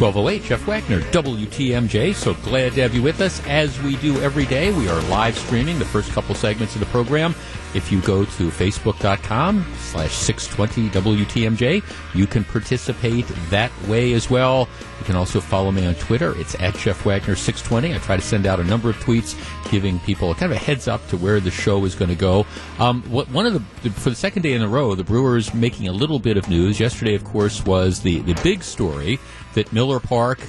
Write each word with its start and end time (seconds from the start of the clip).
1208, 0.00 0.48
Jeff 0.48 0.66
Wagner, 0.66 1.00
WTMJ. 1.12 2.14
So 2.14 2.32
glad 2.32 2.72
to 2.72 2.80
have 2.80 2.94
you 2.94 3.02
with 3.02 3.20
us. 3.20 3.46
As 3.46 3.78
we 3.82 3.96
do 3.96 4.18
every 4.22 4.46
day, 4.46 4.72
we 4.72 4.88
are 4.88 4.98
live 5.10 5.36
streaming 5.36 5.78
the 5.78 5.84
first 5.84 6.10
couple 6.12 6.34
segments 6.34 6.74
of 6.74 6.80
the 6.80 6.86
program. 6.86 7.34
If 7.74 7.92
you 7.92 8.00
go 8.00 8.24
to 8.24 8.48
facebook.com 8.48 9.64
slash 9.78 10.12
620 10.12 10.88
WTMJ, 11.24 11.84
you 12.14 12.26
can 12.26 12.44
participate 12.44 13.26
that 13.50 13.70
way 13.86 14.14
as 14.14 14.30
well. 14.30 14.68
You 14.98 15.04
can 15.04 15.16
also 15.16 15.38
follow 15.38 15.70
me 15.70 15.86
on 15.86 15.94
Twitter. 15.96 16.34
It's 16.38 16.54
at 16.58 16.74
Jeff 16.76 17.04
Wagner 17.04 17.36
620. 17.36 17.94
I 17.94 17.98
try 17.98 18.16
to 18.16 18.22
send 18.22 18.46
out 18.46 18.58
a 18.58 18.64
number 18.64 18.90
of 18.90 18.96
tweets 18.96 19.36
giving 19.70 20.00
people 20.00 20.34
kind 20.34 20.50
of 20.50 20.58
a 20.58 20.60
heads 20.60 20.88
up 20.88 21.06
to 21.08 21.16
where 21.16 21.40
the 21.40 21.50
show 21.50 21.84
is 21.84 21.94
going 21.94 22.08
to 22.08 22.16
go. 22.16 22.44
Um, 22.78 23.02
what, 23.02 23.30
one 23.30 23.46
of 23.46 23.52
the, 23.82 23.90
for 23.90 24.10
the 24.10 24.16
second 24.16 24.42
day 24.42 24.54
in 24.54 24.62
a 24.62 24.68
row, 24.68 24.94
the 24.94 25.04
Brewers 25.04 25.54
making 25.54 25.86
a 25.86 25.92
little 25.92 26.18
bit 26.18 26.36
of 26.36 26.48
news. 26.48 26.80
Yesterday, 26.80 27.14
of 27.14 27.22
course, 27.24 27.64
was 27.64 28.00
the, 28.00 28.20
the 28.20 28.34
big 28.42 28.64
story 28.64 29.20
that 29.54 29.72
Miller 29.72 30.00
Park 30.00 30.40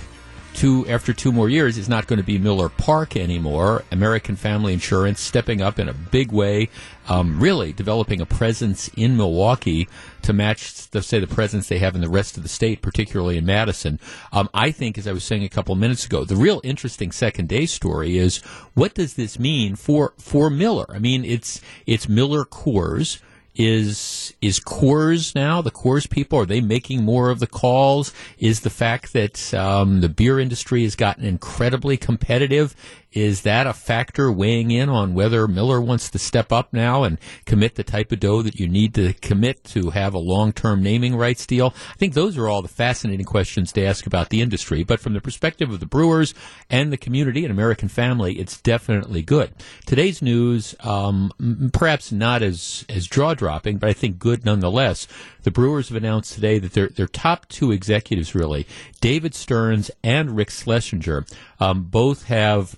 two 0.54 0.86
after 0.88 1.14
two 1.14 1.32
more 1.32 1.50
years 1.50 1.78
is 1.78 1.88
not 1.88 2.08
going 2.08 2.18
to 2.18 2.26
be 2.26 2.38
Miller 2.38 2.70
Park 2.70 3.16
anymore. 3.16 3.84
American 3.91 4.36
Family 4.36 4.74
Insurance 4.74 5.20
stepping 5.20 5.62
up 5.62 5.80
in 5.80 5.88
a 5.88 5.94
big 5.94 6.32
way, 6.32 6.70
um, 7.08 7.40
really 7.40 7.74
developing 7.74 8.22
a 8.22 8.26
presence 8.26 8.90
in 8.90 9.18
Milwaukee 9.18 9.88
to 10.22 10.34
match, 10.34 10.90
the, 10.90 11.02
say, 11.02 11.20
the 11.20 11.27
presence 11.27 11.68
they 11.68 11.80
have 11.80 11.96
in 11.96 12.02
the 12.02 12.10
rest 12.10 12.38
of 12.38 12.44
the 12.44 12.50
state, 12.50 12.82
particularly 12.82 13.38
in 13.38 13.46
Madison. 13.46 14.00
Um, 14.32 14.50
I 14.54 14.72
think, 14.72 14.98
as 14.98 15.08
I 15.08 15.13
was 15.13 15.24
saying 15.24 15.44
a 15.44 15.49
couple 15.49 15.76
minutes 15.76 16.05
ago, 16.05 16.24
the 16.24 16.36
real 16.36 16.62
interesting 16.63 17.12
second 17.12 17.49
day 17.49 17.66
story 17.66 18.18
is 18.18 18.38
what 18.74 18.94
does 18.94 19.16
this 19.16 19.40
mean 19.40 19.76
for 19.76 20.13
for 20.18 20.49
Miller? 20.49 20.86
I 20.90 20.99
mean, 20.99 21.26
it's 21.26 21.62
it's 21.86 22.08
Miller 22.10 22.46
Coors 22.46 23.20
is 23.55 24.34
is 24.41 24.60
Coors 24.60 25.35
now 25.35 25.62
the 25.62 25.71
Coors 25.71 26.10
people 26.10 26.40
are 26.40 26.46
they 26.46 26.62
making 26.62 27.04
more 27.04 27.30
of 27.30 27.40
the 27.40 27.48
calls? 27.48 28.13
Is 28.38 28.62
the 28.62 28.70
fact 28.70 29.13
that 29.13 29.54
um, 29.54 30.02
the 30.02 30.10
beer 30.10 30.40
industry 30.40 30.84
has 30.84 30.96
gotten 30.96 31.26
incredibly 31.26 31.98
competitive 31.98 32.76
is 33.12 33.41
that 33.41 33.67
a 33.67 33.73
factor 33.73 34.31
weighing 34.31 34.71
in 34.71 34.90
on 34.90 35.13
whether 35.13 35.48
Miller 35.48 35.81
wants 35.81 36.09
to 36.09 36.20
step 36.20 36.51
up 36.51 36.71
now 36.71 37.04
and 37.04 37.17
commit 37.45 37.76
the 37.76 37.84
type 37.84 38.12
of 38.12 38.20
dough 38.20 38.41
that 38.41 38.59
you 38.59 38.67
need 38.67 38.93
to 38.95 39.13
commit 39.13 39.63
to 39.65 39.90
have 39.90 40.13
a 40.13 40.20
long-term 40.20 40.81
naming 40.81 41.15
rights 41.15 41.45
deal? 41.45 41.73
I 41.89 41.95
think 41.95 42.13
those 42.13 42.37
are 42.37 42.48
all 42.48 42.62
the 42.62 42.67
fascinating 42.67 43.26
questions 43.26 43.71
to 43.73 43.85
ask 43.85 44.05
about 44.05 44.29
the 44.29 44.41
industry. 44.41 44.84
But 44.84 44.99
from 44.99 45.13
the 45.13 45.21
perspective 45.21 45.71
of 45.71 45.79
the 45.79 45.85
brewers 45.85 46.34
and 46.70 46.91
the 46.91 46.98
community 46.98 47.43
and 47.43 47.51
American 47.51 47.89
family, 47.89 48.39
it's 48.39 48.62
definitely 48.62 49.21
good. 49.21 49.54
Today's 49.85 50.21
news, 50.21 50.76
um, 50.79 51.71
perhaps 51.73 52.12
not 52.12 52.41
as 52.41 52.85
as 52.89 53.07
jaw-dropping, 53.07 53.77
but 53.77 53.89
I 53.89 53.93
think 53.93 54.20
good 54.20 54.45
nonetheless. 54.45 55.07
The 55.43 55.51
Brewers 55.51 55.89
have 55.89 55.98
announced 55.98 56.34
today 56.34 56.59
that 56.59 56.73
their 56.73 56.87
their 56.87 57.07
top 57.07 57.48
two 57.49 57.71
executives, 57.71 58.35
really, 58.35 58.67
David 58.99 59.34
Stearns 59.34 59.89
and 60.04 60.35
Rick 60.35 60.51
Schlesinger, 60.51 61.26
um, 61.59 61.84
both 61.84 62.26
have 62.26 62.77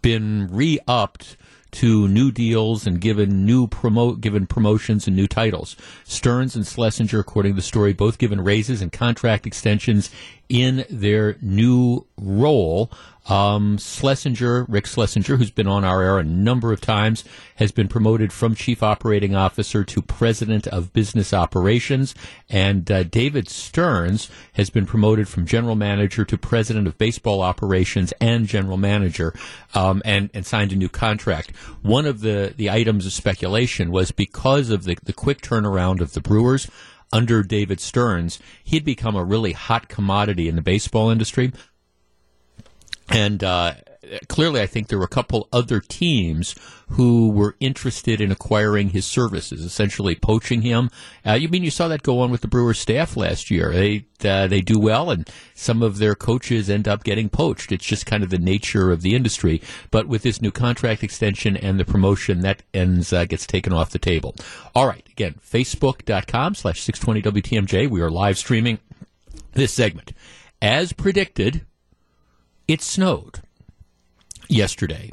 been 0.00 0.48
re-upped 0.50 1.36
to 1.72 2.06
new 2.06 2.30
deals 2.30 2.86
and 2.86 3.00
given 3.00 3.46
new 3.46 3.66
promote 3.66 4.20
given 4.20 4.46
promotions 4.46 5.06
and 5.06 5.16
new 5.16 5.26
titles. 5.26 5.74
Stearns 6.04 6.54
and 6.54 6.66
Schlesinger, 6.66 7.18
according 7.18 7.52
to 7.52 7.56
the 7.56 7.62
story, 7.62 7.92
both 7.94 8.18
given 8.18 8.42
raises 8.42 8.82
and 8.82 8.92
contract 8.92 9.46
extensions 9.46 10.10
in 10.48 10.84
their 10.90 11.36
new 11.40 12.06
role. 12.18 12.90
Um, 13.28 13.78
Schlesinger, 13.78 14.64
Rick 14.68 14.86
Schlesinger, 14.86 15.36
who's 15.36 15.50
been 15.50 15.68
on 15.68 15.84
our 15.84 16.02
air 16.02 16.18
a 16.18 16.24
number 16.24 16.72
of 16.72 16.80
times, 16.80 17.24
has 17.56 17.70
been 17.70 17.86
promoted 17.86 18.32
from 18.32 18.54
Chief 18.54 18.82
Operating 18.82 19.34
Officer 19.34 19.84
to 19.84 20.02
President 20.02 20.66
of 20.66 20.92
Business 20.92 21.32
Operations. 21.32 22.14
And 22.48 22.90
uh, 22.90 23.04
David 23.04 23.48
Stearns 23.48 24.28
has 24.54 24.70
been 24.70 24.86
promoted 24.86 25.28
from 25.28 25.46
General 25.46 25.76
Manager 25.76 26.24
to 26.24 26.36
President 26.36 26.86
of 26.86 26.98
Baseball 26.98 27.42
Operations 27.42 28.12
and 28.20 28.46
General 28.46 28.76
Manager 28.76 29.34
um, 29.74 30.02
and, 30.04 30.30
and 30.34 30.44
signed 30.44 30.72
a 30.72 30.76
new 30.76 30.88
contract. 30.88 31.54
One 31.82 32.06
of 32.06 32.20
the, 32.20 32.54
the 32.56 32.70
items 32.70 33.06
of 33.06 33.12
speculation 33.12 33.92
was 33.92 34.10
because 34.10 34.70
of 34.70 34.84
the, 34.84 34.98
the 35.02 35.12
quick 35.12 35.40
turnaround 35.42 36.00
of 36.00 36.12
the 36.14 36.20
Brewers 36.20 36.68
under 37.12 37.42
David 37.42 37.78
Stearns, 37.78 38.38
he'd 38.64 38.84
become 38.84 39.14
a 39.14 39.24
really 39.24 39.52
hot 39.52 39.88
commodity 39.88 40.48
in 40.48 40.56
the 40.56 40.62
baseball 40.62 41.10
industry. 41.10 41.52
And 43.08 43.42
uh, 43.42 43.74
clearly, 44.28 44.60
I 44.60 44.66
think 44.66 44.88
there 44.88 44.98
were 44.98 45.04
a 45.04 45.08
couple 45.08 45.48
other 45.52 45.80
teams 45.80 46.54
who 46.90 47.30
were 47.30 47.56
interested 47.60 48.20
in 48.20 48.30
acquiring 48.30 48.90
his 48.90 49.06
services, 49.06 49.64
essentially 49.64 50.14
poaching 50.14 50.62
him. 50.62 50.90
Uh, 51.26 51.32
you 51.32 51.48
mean 51.48 51.62
you 51.62 51.70
saw 51.70 51.88
that 51.88 52.02
go 52.02 52.20
on 52.20 52.30
with 52.30 52.42
the 52.42 52.48
Brewers 52.48 52.78
staff 52.78 53.16
last 53.16 53.50
year? 53.50 53.72
They 53.72 54.04
uh, 54.24 54.46
they 54.46 54.60
do 54.60 54.78
well, 54.78 55.10
and 55.10 55.28
some 55.54 55.82
of 55.82 55.98
their 55.98 56.14
coaches 56.14 56.68
end 56.68 56.86
up 56.86 57.04
getting 57.04 57.28
poached. 57.28 57.72
It's 57.72 57.86
just 57.86 58.06
kind 58.06 58.22
of 58.22 58.30
the 58.30 58.38
nature 58.38 58.90
of 58.90 59.02
the 59.02 59.14
industry. 59.14 59.62
But 59.90 60.06
with 60.06 60.22
this 60.22 60.42
new 60.42 60.50
contract 60.50 61.02
extension 61.02 61.56
and 61.56 61.78
the 61.78 61.84
promotion, 61.84 62.40
that 62.40 62.62
ends 62.74 63.12
uh, 63.12 63.24
gets 63.24 63.46
taken 63.46 63.72
off 63.72 63.90
the 63.90 63.98
table. 63.98 64.34
All 64.74 64.86
right, 64.86 65.06
again, 65.10 65.36
facebook.com 65.44 66.54
slash 66.54 66.82
620 66.82 67.40
WTMJ. 67.40 67.88
We 67.88 68.00
are 68.00 68.10
live 68.10 68.36
streaming 68.38 68.78
this 69.52 69.72
segment. 69.72 70.12
As 70.60 70.92
predicted, 70.92 71.66
it 72.68 72.82
snowed 72.82 73.40
yesterday, 74.48 75.12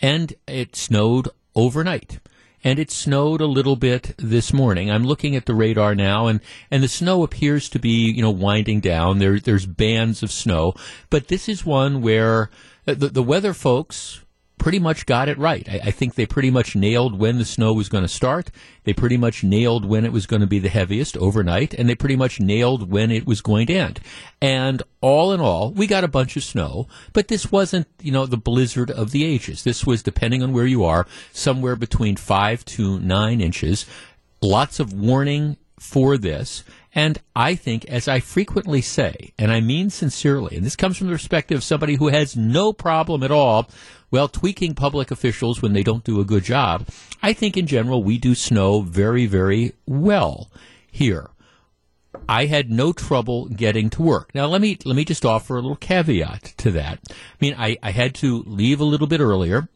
and 0.00 0.34
it 0.46 0.76
snowed 0.76 1.28
overnight. 1.54 2.20
And 2.62 2.78
it 2.78 2.90
snowed 2.90 3.40
a 3.40 3.46
little 3.46 3.76
bit 3.76 4.14
this 4.18 4.52
morning. 4.52 4.90
I'm 4.90 5.04
looking 5.04 5.34
at 5.34 5.46
the 5.46 5.54
radar 5.54 5.94
now, 5.94 6.26
and, 6.26 6.40
and 6.70 6.82
the 6.82 6.88
snow 6.88 7.22
appears 7.22 7.70
to 7.70 7.78
be, 7.78 8.10
you 8.12 8.20
know, 8.20 8.30
winding 8.30 8.80
down. 8.80 9.18
There, 9.18 9.40
there's 9.40 9.64
bands 9.64 10.22
of 10.22 10.30
snow, 10.30 10.74
but 11.08 11.28
this 11.28 11.48
is 11.48 11.64
one 11.64 12.02
where 12.02 12.50
uh, 12.86 12.92
the, 12.94 13.08
the 13.08 13.22
weather 13.22 13.54
folks 13.54 14.20
pretty 14.60 14.78
much 14.78 15.06
got 15.06 15.28
it 15.28 15.38
right. 15.38 15.66
I, 15.68 15.80
I, 15.86 15.90
think 15.90 16.14
they 16.14 16.26
pretty 16.26 16.50
much 16.50 16.76
nailed 16.76 17.18
when 17.18 17.38
the 17.38 17.44
snow 17.46 17.72
was 17.72 17.88
going 17.88 18.04
to 18.04 18.08
start. 18.08 18.50
They 18.84 18.92
pretty 18.92 19.16
much 19.16 19.42
nailed 19.42 19.86
when 19.86 20.04
it 20.04 20.12
was 20.12 20.26
going 20.26 20.42
to 20.42 20.46
be 20.46 20.58
the 20.58 20.68
heaviest 20.68 21.16
overnight, 21.16 21.72
and 21.74 21.88
they 21.88 21.94
pretty 21.94 22.14
much 22.14 22.38
nailed 22.38 22.90
when 22.90 23.10
it 23.10 23.26
was 23.26 23.40
going 23.40 23.66
to 23.68 23.74
end. 23.74 24.00
And 24.40 24.82
all 25.00 25.32
in 25.32 25.40
all, 25.40 25.72
we 25.72 25.86
got 25.86 26.04
a 26.04 26.08
bunch 26.08 26.36
of 26.36 26.44
snow, 26.44 26.86
but 27.14 27.28
this 27.28 27.50
wasn't, 27.50 27.88
you 28.02 28.12
know, 28.12 28.26
the 28.26 28.36
blizzard 28.36 28.90
of 28.90 29.10
the 29.10 29.24
ages. 29.24 29.64
This 29.64 29.86
was, 29.86 30.02
depending 30.02 30.42
on 30.42 30.52
where 30.52 30.66
you 30.66 30.84
are, 30.84 31.06
somewhere 31.32 31.74
between 31.74 32.16
five 32.16 32.64
to 32.66 33.00
nine 33.00 33.40
inches. 33.40 33.86
Lots 34.42 34.78
of 34.78 34.92
warning 34.92 35.56
for 35.78 36.18
this. 36.18 36.64
And 36.94 37.18
I 37.34 37.54
think, 37.54 37.86
as 37.86 38.08
I 38.08 38.20
frequently 38.20 38.82
say, 38.82 39.32
and 39.38 39.50
I 39.50 39.60
mean 39.60 39.90
sincerely, 39.90 40.56
and 40.56 40.66
this 40.66 40.76
comes 40.76 40.98
from 40.98 41.06
the 41.06 41.14
perspective 41.14 41.58
of 41.58 41.64
somebody 41.64 41.94
who 41.94 42.08
has 42.08 42.36
no 42.36 42.72
problem 42.72 43.22
at 43.22 43.30
all 43.30 43.70
well, 44.10 44.28
tweaking 44.28 44.74
public 44.74 45.10
officials 45.10 45.62
when 45.62 45.72
they 45.72 45.82
don't 45.82 46.04
do 46.04 46.20
a 46.20 46.24
good 46.24 46.44
job. 46.44 46.86
I 47.22 47.32
think 47.32 47.56
in 47.56 47.66
general 47.66 48.02
we 48.02 48.18
do 48.18 48.34
snow 48.34 48.80
very, 48.80 49.26
very 49.26 49.74
well 49.86 50.50
here. 50.90 51.30
I 52.28 52.46
had 52.46 52.70
no 52.70 52.92
trouble 52.92 53.46
getting 53.46 53.88
to 53.90 54.02
work. 54.02 54.34
Now 54.34 54.46
let 54.46 54.60
me 54.60 54.78
let 54.84 54.96
me 54.96 55.04
just 55.04 55.24
offer 55.24 55.56
a 55.56 55.60
little 55.60 55.76
caveat 55.76 56.54
to 56.58 56.70
that. 56.72 56.98
I 57.08 57.14
mean, 57.40 57.54
I, 57.56 57.76
I 57.82 57.92
had 57.92 58.14
to 58.16 58.42
leave 58.46 58.80
a 58.80 58.84
little 58.84 59.06
bit 59.06 59.20
earlier. 59.20 59.68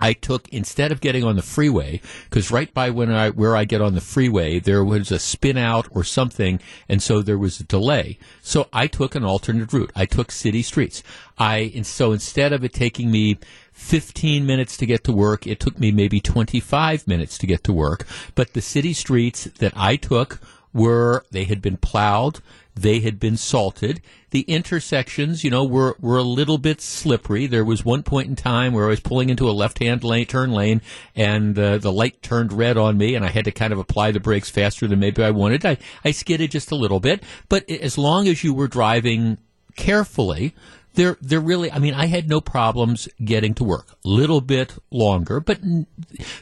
I 0.00 0.12
took 0.12 0.48
instead 0.50 0.92
of 0.92 1.00
getting 1.00 1.24
on 1.24 1.36
the 1.36 1.42
freeway 1.42 2.00
because 2.24 2.50
right 2.50 2.72
by 2.72 2.90
when 2.90 3.10
I 3.10 3.30
where 3.30 3.56
I 3.56 3.64
get 3.64 3.80
on 3.80 3.94
the 3.94 4.00
freeway 4.00 4.58
there 4.58 4.84
was 4.84 5.10
a 5.10 5.18
spin 5.18 5.56
out 5.56 5.88
or 5.90 6.04
something 6.04 6.60
and 6.88 7.02
so 7.02 7.22
there 7.22 7.38
was 7.38 7.60
a 7.60 7.64
delay. 7.64 8.18
So 8.42 8.68
I 8.72 8.86
took 8.86 9.14
an 9.14 9.24
alternate 9.24 9.72
route. 9.72 9.92
I 9.94 10.06
took 10.06 10.30
city 10.30 10.62
streets. 10.62 11.02
I 11.38 11.72
and 11.74 11.86
so 11.86 12.12
instead 12.12 12.52
of 12.52 12.64
it 12.64 12.72
taking 12.72 13.10
me 13.10 13.38
15 13.72 14.44
minutes 14.44 14.76
to 14.76 14.86
get 14.86 15.04
to 15.04 15.12
work, 15.12 15.46
it 15.46 15.60
took 15.60 15.78
me 15.78 15.92
maybe 15.92 16.20
25 16.20 17.06
minutes 17.06 17.38
to 17.38 17.46
get 17.46 17.64
to 17.64 17.72
work. 17.72 18.06
But 18.34 18.52
the 18.52 18.60
city 18.60 18.92
streets 18.92 19.44
that 19.44 19.72
I 19.76 19.96
took 19.96 20.40
were 20.72 21.24
they 21.30 21.44
had 21.44 21.62
been 21.62 21.76
plowed, 21.76 22.40
they 22.82 23.00
had 23.00 23.18
been 23.18 23.36
salted. 23.36 24.00
The 24.30 24.42
intersections, 24.42 25.42
you 25.42 25.50
know, 25.50 25.64
were, 25.64 25.96
were 26.00 26.18
a 26.18 26.22
little 26.22 26.58
bit 26.58 26.80
slippery. 26.80 27.46
There 27.46 27.64
was 27.64 27.84
one 27.84 28.02
point 28.02 28.28
in 28.28 28.36
time 28.36 28.72
where 28.72 28.86
I 28.86 28.90
was 28.90 29.00
pulling 29.00 29.30
into 29.30 29.48
a 29.48 29.52
left-hand 29.52 30.04
lane, 30.04 30.26
turn 30.26 30.52
lane, 30.52 30.82
and 31.16 31.58
uh, 31.58 31.78
the 31.78 31.92
light 31.92 32.22
turned 32.22 32.52
red 32.52 32.76
on 32.76 32.98
me, 32.98 33.14
and 33.14 33.24
I 33.24 33.28
had 33.28 33.46
to 33.46 33.52
kind 33.52 33.72
of 33.72 33.78
apply 33.78 34.12
the 34.12 34.20
brakes 34.20 34.50
faster 34.50 34.86
than 34.86 35.00
maybe 35.00 35.22
I 35.22 35.30
wanted. 35.30 35.64
I, 35.64 35.78
I 36.04 36.10
skidded 36.10 36.50
just 36.50 36.70
a 36.70 36.76
little 36.76 37.00
bit, 37.00 37.22
but 37.48 37.68
as 37.70 37.96
long 37.96 38.28
as 38.28 38.44
you 38.44 38.52
were 38.52 38.68
driving 38.68 39.38
carefully, 39.76 40.54
there, 40.94 41.16
there 41.20 41.40
really, 41.40 41.70
I 41.72 41.78
mean, 41.78 41.94
I 41.94 42.06
had 42.06 42.28
no 42.28 42.40
problems 42.40 43.08
getting 43.24 43.54
to 43.54 43.64
work. 43.64 43.96
Little 44.04 44.40
bit 44.40 44.74
longer, 44.90 45.40
but 45.40 45.60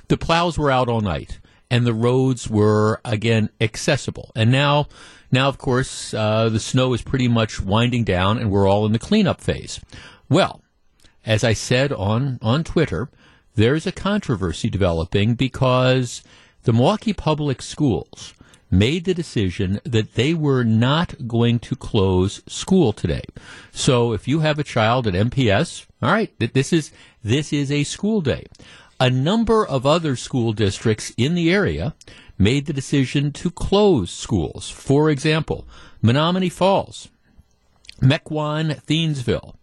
the 0.08 0.16
plows 0.16 0.58
were 0.58 0.70
out 0.70 0.88
all 0.88 1.00
night 1.00 1.38
and 1.70 1.86
the 1.86 1.94
roads 1.94 2.48
were 2.48 3.00
again 3.04 3.50
accessible. 3.60 4.30
And 4.34 4.50
now, 4.50 4.88
now 5.31 5.49
of 5.49 5.58
course, 5.58 6.14
uh, 6.14 6.49
the 6.49 6.61
snow 6.61 6.93
is 6.93 7.02
pretty 7.02 7.28
much 7.28 7.61
winding 7.61 8.05
down, 8.05 8.38
and 8.38 8.50
we're 8.50 8.69
all 8.69 8.87
in 8.87 8.93
the 8.93 8.99
cleanup 8.99 9.40
phase. 9.40 9.81
Well, 10.28 10.62
as 11.25 11.44
I 11.44 11.52
said 11.52 11.93
on 11.93 12.38
on 12.43 12.64
Twitter, 12.64 13.08
there's 13.55 13.87
a 13.87 13.93
controversy 13.93 14.69
developing 14.69 15.34
because 15.34 16.23
the 16.64 16.73
Milwaukee 16.73 17.12
Public 17.12 17.62
Schools 17.62 18.34
made 18.70 19.05
the 19.05 19.14
decision 19.14 19.81
that 19.84 20.14
they 20.14 20.34
were 20.34 20.64
not 20.64 21.26
going 21.26 21.58
to 21.61 21.76
close 21.76 22.43
school 22.46 22.93
today. 22.93 23.22
So 23.72 24.12
if 24.12 24.26
you 24.26 24.40
have 24.40 24.58
a 24.58 24.64
child 24.64 25.06
at 25.06 25.14
MPS, 25.14 25.87
all 26.02 26.12
right, 26.12 26.32
this 26.38 26.72
is 26.72 26.93
this 27.22 27.52
is 27.52 27.70
a 27.70 27.84
school 27.84 28.20
day. 28.20 28.46
A 28.99 29.11
number 29.11 29.67
of 29.67 29.84
other 29.84 30.17
school 30.17 30.52
districts 30.52 31.12
in 31.17 31.34
the 31.34 31.52
area 31.52 31.94
made 32.38 32.66
the 32.66 32.72
decision 32.72 33.32
to 33.32 33.50
close 33.50 34.10
schools. 34.10 34.70
For 34.70 35.10
example, 35.10 35.66
Menomonee 36.02 36.52
Falls, 36.52 37.08
Mequon, 38.00 38.82
Thiensville. 38.84 39.54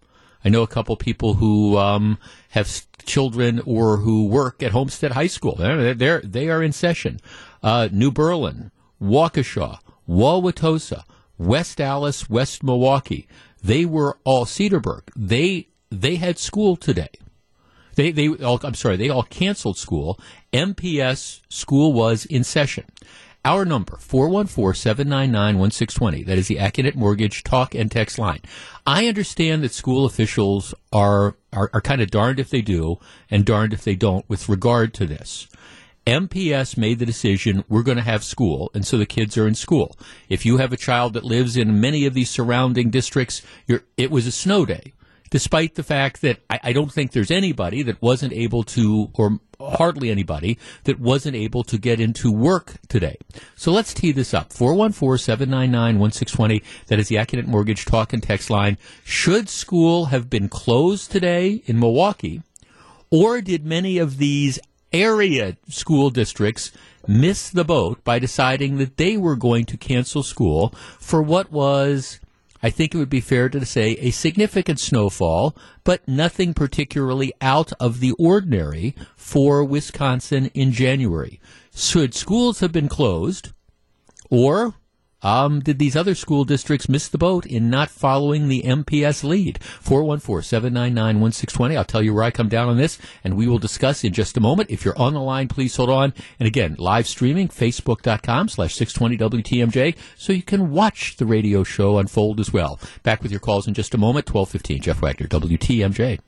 I 0.46 0.50
know 0.50 0.64
a 0.64 0.68
couple 0.68 0.96
people 0.98 1.36
who 1.36 1.78
um, 1.78 2.18
have 2.50 2.86
children 3.06 3.62
or 3.66 3.98
who 3.98 4.26
work 4.26 4.62
at 4.62 4.72
Homestead 4.72 5.12
High 5.12 5.28
School. 5.28 5.56
They're, 5.56 5.94
they're 5.94 6.22
they 6.22 6.50
are 6.50 6.62
in 6.62 6.74
session. 6.74 7.20
Uh, 7.62 7.88
New 7.92 8.12
Berlin, 8.12 8.72
Waukesha, 9.02 9.80
Wauwatosa, 10.08 11.04
West 11.38 11.80
Allis, 11.80 12.30
West 12.30 12.64
Milwaukee. 12.64 13.28
They 13.64 13.86
were 13.86 14.18
all 14.26 14.46
Cedarburg. 14.46 15.04
They 15.16 15.70
they 15.90 16.18
had 16.18 16.38
school 16.38 16.76
today. 16.76 17.10
They 17.96 18.12
they 18.12 18.30
all 18.30 18.60
I'm 18.64 18.76
sorry, 18.76 18.98
they 18.98 19.10
all 19.10 19.24
canceled 19.24 19.78
school. 19.78 20.20
MPS 20.52 21.42
school 21.50 21.94
was 21.94 22.26
in 22.26 22.44
session. 22.44 22.86
Our 23.46 23.66
number, 23.66 23.98
414-799-1620. 23.98 26.26
That 26.26 26.38
is 26.38 26.48
the 26.48 26.56
Accunet 26.56 26.96
Mortgage 26.96 27.44
talk 27.44 27.76
and 27.76 27.92
text 27.92 28.18
line. 28.18 28.40
I 28.88 29.08
understand 29.08 29.64
that 29.64 29.74
school 29.74 30.06
officials 30.06 30.74
are, 30.94 31.36
are, 31.52 31.70
are 31.74 31.82
kind 31.82 32.02
of 32.02 32.10
darned 32.10 32.40
if 32.40 32.50
they 32.50 32.62
do 32.62 33.00
and 33.30 33.44
darned 33.44 33.74
if 33.74 33.84
they 33.84 33.96
don't 33.96 34.24
with 34.30 34.48
regard 34.48 34.94
to 34.94 35.06
this. 35.06 35.50
MPS 36.08 36.78
made 36.78 37.00
the 37.00 37.06
decision 37.06 37.66
we're 37.68 37.84
going 37.84 37.98
to 37.98 38.04
have 38.04 38.24
school, 38.24 38.72
and 38.74 38.86
so 38.86 38.98
the 38.98 39.06
kids 39.06 39.38
are 39.38 39.48
in 39.48 39.56
school. 39.56 39.98
If 40.30 40.46
you 40.46 40.56
have 40.58 40.72
a 40.72 40.78
child 40.78 41.12
that 41.14 41.26
lives 41.26 41.58
in 41.58 41.82
many 41.82 42.06
of 42.06 42.14
these 42.14 42.30
surrounding 42.30 42.92
districts, 42.92 43.42
it 43.98 44.10
was 44.10 44.26
a 44.26 44.32
snow 44.32 44.66
day, 44.66 44.94
despite 45.34 45.74
the 45.74 45.82
fact 45.82 46.22
that 46.22 46.38
I, 46.48 46.60
I 46.66 46.74
don't 46.74 46.92
think 46.92 47.12
there's 47.12 47.32
anybody 47.32 47.82
that 47.82 48.00
wasn't 48.04 48.34
able 48.34 48.62
to, 48.66 49.10
or 49.16 49.40
hardly 49.60 50.12
anybody 50.12 50.60
that 50.84 51.00
wasn't 51.00 51.36
able 51.36 51.64
to 51.64 51.80
get 51.80 52.00
into 52.00 52.32
work 52.32 52.76
today. 52.88 53.18
So 53.56 53.72
let's 53.72 53.96
tee 53.96 54.12
this 54.12 54.36
up. 54.36 54.50
414-799-1620. 54.50 56.62
That 56.86 57.00
is 57.00 57.08
the 57.08 57.16
Accunet 57.16 57.48
Mortgage 57.48 57.86
talk 57.86 58.14
and 58.14 58.22
text 58.22 58.52
line. 58.52 58.78
Should 59.04 59.50
school 59.50 60.06
have 60.06 60.30
been 60.30 60.50
closed 60.50 61.12
today 61.12 61.64
in 61.66 61.80
Milwaukee? 61.80 62.44
Or 63.10 63.42
did 63.42 63.66
many 63.66 63.98
of 63.98 64.20
these 64.20 64.60
area 64.92 65.58
school 65.68 66.12
districts 66.12 66.72
miss 67.08 67.50
the 67.50 67.66
boat 67.66 68.04
by 68.04 68.20
deciding 68.20 68.78
that 68.78 68.98
they 68.98 69.18
were 69.18 69.36
going 69.36 69.66
to 69.66 69.78
cancel 69.78 70.22
school 70.22 70.76
for 71.00 71.24
what 71.24 71.52
was, 71.52 72.20
I 72.66 72.70
think 72.70 72.96
it 72.96 72.98
would 72.98 73.10
be 73.10 73.20
fair 73.20 73.50
to 73.50 73.66
say, 73.66 73.92
a 74.00 74.12
significant 74.12 74.80
snowfall, 74.80 75.54
but 75.84 76.08
nothing 76.08 76.54
particularly 76.54 77.34
out 77.42 77.74
of 77.74 78.00
the 78.00 78.14
ordinary 78.18 78.96
for 79.18 79.66
Wisconsin 79.66 80.50
in 80.54 80.72
January. 80.72 81.42
Should 81.76 82.14
schools 82.14 82.62
have 82.62 82.72
been 82.72 82.88
closed, 82.88 83.50
or 84.30 84.76
um, 85.24 85.62
did 85.62 85.80
these 85.80 85.96
other 85.96 86.14
school 86.16 86.44
districts 86.46 86.88
miss 86.90 87.08
the 87.08 87.18
boat 87.18 87.46
in 87.46 87.70
not 87.70 87.90
following 87.90 88.48
the 88.48 88.64
MPS 88.64 89.24
lead? 89.24 89.60
414-799-1620. 89.84 91.78
I'll 91.78 91.86
tell 91.86 92.04
you 92.04 92.14
where 92.14 92.24
I 92.24 92.32
come 92.32 92.50
down 92.50 92.70
on 92.70 92.78
this, 92.78 92.98
and 93.24 93.36
we 93.36 93.48
will 93.48 93.60
discuss 93.60 94.04
in 94.04 94.14
just 94.14 94.38
a 94.38 94.42
moment. 94.42 94.70
If 94.70 94.86
you're 94.86 94.98
on 94.98 95.14
the 95.14 95.22
line, 95.22 95.48
please 95.48 95.76
hold 95.76 95.90
on. 95.90 96.14
And 96.40 96.48
again, 96.48 96.76
live 96.78 97.08
streaming, 97.08 97.48
facebook.com 97.48 98.50
slash 98.50 98.76
620 98.76 99.42
WTMJ, 99.42 99.96
so 100.18 100.34
you 100.34 100.44
can 100.44 100.72
watch 100.72 101.18
the 101.18 101.26
radio 101.26 101.64
show 101.64 101.98
unfold 101.98 102.40
as 102.40 102.52
well. 102.52 102.80
Back 103.04 103.24
with 103.24 103.32
your 103.32 103.40
calls 103.40 103.68
in 103.68 103.74
just 103.74 103.94
a 103.94 103.98
moment, 103.98 104.34
1215. 104.34 104.82
Jeff 104.82 105.02
Wagner, 105.02 105.28
WTMJ. 105.28 106.20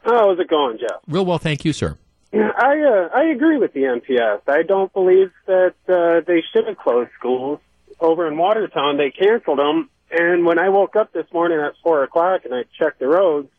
How's 0.00 0.40
it 0.40 0.48
going, 0.48 0.78
Jeff? 0.80 0.98
Real 1.06 1.24
well, 1.24 1.38
thank 1.38 1.64
you, 1.64 1.72
sir. 1.72 1.96
Yeah, 2.32 2.50
I 2.56 2.80
uh, 2.80 3.10
I 3.14 3.26
agree 3.26 3.58
with 3.58 3.72
the 3.72 3.82
MPS. 3.82 4.40
I 4.48 4.64
don't 4.64 4.92
believe 4.92 5.30
that 5.46 5.74
uh, 5.88 6.22
they 6.26 6.42
should 6.52 6.66
have 6.66 6.78
closed 6.78 7.10
schools 7.16 7.60
over 8.00 8.26
in 8.26 8.36
Watertown. 8.36 8.96
They 8.96 9.12
canceled 9.12 9.60
them, 9.60 9.88
and 10.10 10.44
when 10.44 10.58
I 10.58 10.70
woke 10.70 10.96
up 10.96 11.12
this 11.12 11.26
morning 11.32 11.60
at 11.60 11.74
four 11.80 12.02
o'clock 12.02 12.44
and 12.44 12.52
I 12.52 12.64
checked 12.76 12.98
the 12.98 13.06
roads, 13.06 13.50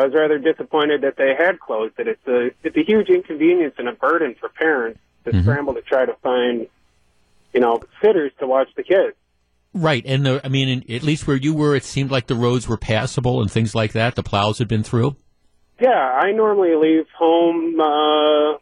I 0.00 0.04
was 0.04 0.14
rather 0.14 0.38
disappointed 0.38 1.02
that 1.02 1.16
they 1.18 1.34
had 1.38 1.60
closed 1.60 1.94
it. 1.98 2.08
It's 2.08 2.26
a 2.26 2.50
it's 2.64 2.74
a 2.74 2.82
huge 2.82 3.10
inconvenience 3.10 3.74
and 3.76 3.86
a 3.86 3.92
burden 3.92 4.34
for 4.40 4.48
parents 4.48 4.98
to 5.24 5.30
mm-hmm. 5.30 5.42
scramble 5.42 5.74
to 5.74 5.82
try 5.82 6.06
to 6.06 6.14
find, 6.22 6.66
you 7.52 7.60
know, 7.60 7.82
sitters 8.02 8.32
to 8.38 8.46
watch 8.46 8.68
the 8.76 8.82
kids. 8.82 9.14
Right, 9.74 10.02
and 10.06 10.24
the, 10.24 10.40
I 10.42 10.48
mean, 10.48 10.84
at 10.88 11.02
least 11.02 11.26
where 11.26 11.36
you 11.36 11.54
were, 11.54 11.76
it 11.76 11.84
seemed 11.84 12.10
like 12.10 12.28
the 12.28 12.34
roads 12.34 12.66
were 12.66 12.78
passable 12.78 13.42
and 13.42 13.50
things 13.50 13.74
like 13.74 13.92
that. 13.92 14.16
The 14.16 14.22
plows 14.22 14.58
had 14.58 14.68
been 14.68 14.82
through. 14.82 15.16
Yeah, 15.78 15.90
I 15.90 16.32
normally 16.32 16.74
leave 16.74 17.06
home 17.16 17.78
uh, 17.78 18.54
a 18.54 18.58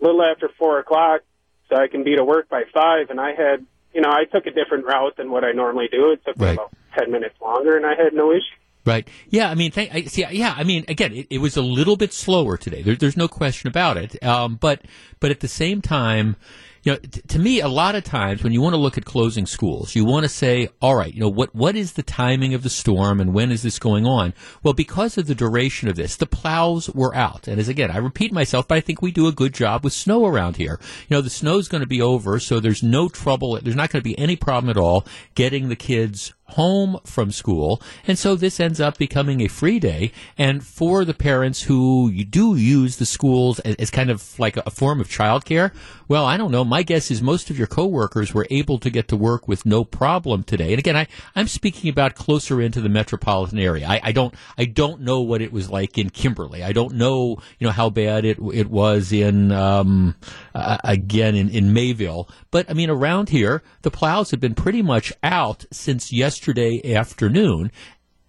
little 0.00 0.22
after 0.22 0.48
four 0.58 0.78
o'clock, 0.78 1.20
so 1.68 1.76
I 1.76 1.88
can 1.88 2.04
be 2.04 2.16
to 2.16 2.24
work 2.24 2.48
by 2.48 2.62
five. 2.72 3.10
And 3.10 3.20
I 3.20 3.32
had, 3.34 3.66
you 3.92 4.00
know, 4.00 4.10
I 4.10 4.24
took 4.24 4.46
a 4.46 4.50
different 4.50 4.86
route 4.86 5.16
than 5.18 5.30
what 5.30 5.44
I 5.44 5.52
normally 5.52 5.88
do. 5.92 6.12
It 6.12 6.24
took 6.24 6.36
right. 6.38 6.54
about 6.54 6.72
ten 6.98 7.12
minutes 7.12 7.34
longer, 7.40 7.76
and 7.76 7.84
I 7.84 7.94
had 8.02 8.14
no 8.14 8.32
issue. 8.32 8.63
Right. 8.86 9.08
Yeah. 9.30 9.50
I 9.50 9.54
mean, 9.54 9.72
I, 9.76 10.04
see. 10.04 10.26
Yeah. 10.30 10.54
I 10.56 10.64
mean, 10.64 10.84
again, 10.88 11.12
it, 11.12 11.26
it, 11.30 11.38
was 11.38 11.56
a 11.56 11.62
little 11.62 11.96
bit 11.96 12.12
slower 12.12 12.58
today. 12.58 12.82
There, 12.82 12.96
there's 12.96 13.16
no 13.16 13.28
question 13.28 13.68
about 13.68 13.96
it. 13.96 14.22
Um, 14.22 14.56
but 14.56 14.82
but 15.20 15.30
at 15.30 15.40
the 15.40 15.48
same 15.48 15.80
time, 15.80 16.36
you 16.84 16.92
know, 16.92 16.98
t- 16.98 17.22
to 17.22 17.38
me, 17.38 17.60
a 17.60 17.68
lot 17.68 17.94
of 17.94 18.04
times 18.04 18.44
when 18.44 18.52
you 18.52 18.60
want 18.60 18.74
to 18.74 18.80
look 18.80 18.98
at 18.98 19.06
closing 19.06 19.46
schools, 19.46 19.94
you 19.94 20.04
want 20.04 20.24
to 20.24 20.28
say, 20.28 20.68
all 20.82 20.94
right, 20.94 21.12
you 21.12 21.20
know, 21.20 21.30
what, 21.30 21.54
what 21.54 21.76
is 21.76 21.94
the 21.94 22.02
timing 22.02 22.52
of 22.52 22.62
the 22.62 22.70
storm 22.70 23.20
and 23.20 23.32
when 23.32 23.50
is 23.50 23.62
this 23.62 23.78
going 23.78 24.06
on? 24.06 24.34
Well, 24.62 24.74
because 24.74 25.16
of 25.16 25.26
the 25.26 25.34
duration 25.34 25.88
of 25.88 25.96
this, 25.96 26.16
the 26.16 26.26
plows 26.26 26.90
were 26.90 27.14
out. 27.14 27.48
And 27.48 27.58
as 27.58 27.68
again, 27.68 27.90
I 27.90 27.96
repeat 27.96 28.32
myself, 28.32 28.68
but 28.68 28.76
I 28.76 28.80
think 28.82 29.00
we 29.00 29.12
do 29.12 29.26
a 29.26 29.32
good 29.32 29.54
job 29.54 29.82
with 29.82 29.94
snow 29.94 30.26
around 30.26 30.56
here. 30.56 30.78
You 31.08 31.16
know, 31.16 31.20
the 31.22 31.30
snow's 31.30 31.68
going 31.68 31.80
to 31.80 31.86
be 31.86 32.02
over, 32.02 32.38
so 32.38 32.60
there's 32.60 32.82
no 32.82 33.08
trouble. 33.08 33.58
There's 33.60 33.76
not 33.76 33.90
going 33.90 34.02
to 34.02 34.08
be 34.08 34.18
any 34.18 34.36
problem 34.36 34.68
at 34.68 34.76
all 34.76 35.06
getting 35.34 35.70
the 35.70 35.76
kids 35.76 36.34
home 36.48 36.98
from 37.04 37.30
school. 37.30 37.80
And 38.06 38.18
so 38.18 38.34
this 38.34 38.60
ends 38.60 38.80
up 38.80 38.98
becoming 38.98 39.40
a 39.40 39.48
free 39.48 39.78
day. 39.78 40.12
And 40.36 40.64
for 40.64 41.04
the 41.04 41.14
parents 41.14 41.62
who 41.62 42.12
do 42.24 42.54
use 42.56 42.96
the 42.96 43.06
schools 43.06 43.60
as, 43.60 43.74
as 43.76 43.90
kind 43.90 44.10
of 44.10 44.38
like 44.38 44.56
a, 44.56 44.62
a 44.66 44.70
form 44.70 45.00
of 45.00 45.08
childcare, 45.08 45.72
well, 46.06 46.26
I 46.26 46.36
don't 46.36 46.50
know. 46.50 46.64
My 46.64 46.82
guess 46.82 47.10
is 47.10 47.22
most 47.22 47.50
of 47.50 47.58
your 47.58 47.66
coworkers 47.66 48.34
were 48.34 48.46
able 48.50 48.78
to 48.78 48.90
get 48.90 49.08
to 49.08 49.16
work 49.16 49.48
with 49.48 49.64
no 49.64 49.84
problem 49.84 50.42
today. 50.42 50.72
And 50.72 50.78
again, 50.78 50.96
I, 50.96 51.06
I'm 51.34 51.48
speaking 51.48 51.88
about 51.88 52.14
closer 52.14 52.60
into 52.60 52.80
the 52.80 52.90
metropolitan 52.90 53.58
area. 53.58 53.86
I, 53.88 54.00
I 54.04 54.12
don't, 54.12 54.34
I 54.58 54.66
don't 54.66 55.00
know 55.00 55.22
what 55.22 55.40
it 55.40 55.52
was 55.52 55.70
like 55.70 55.96
in 55.96 56.10
Kimberly. 56.10 56.62
I 56.62 56.72
don't 56.72 56.94
know, 56.94 57.38
you 57.58 57.66
know, 57.66 57.72
how 57.72 57.88
bad 57.88 58.24
it, 58.24 58.38
it 58.52 58.70
was 58.70 59.12
in, 59.12 59.50
um, 59.50 60.14
uh, 60.54 60.78
again, 60.84 61.34
in, 61.34 61.48
in 61.48 61.72
Mayville. 61.72 62.28
But 62.50 62.70
I 62.70 62.74
mean, 62.74 62.90
around 62.90 63.30
here, 63.30 63.62
the 63.82 63.90
plows 63.90 64.30
have 64.30 64.40
been 64.40 64.54
pretty 64.54 64.82
much 64.82 65.12
out 65.22 65.64
since 65.72 66.12
yesterday 66.12 66.94
afternoon 66.94 67.70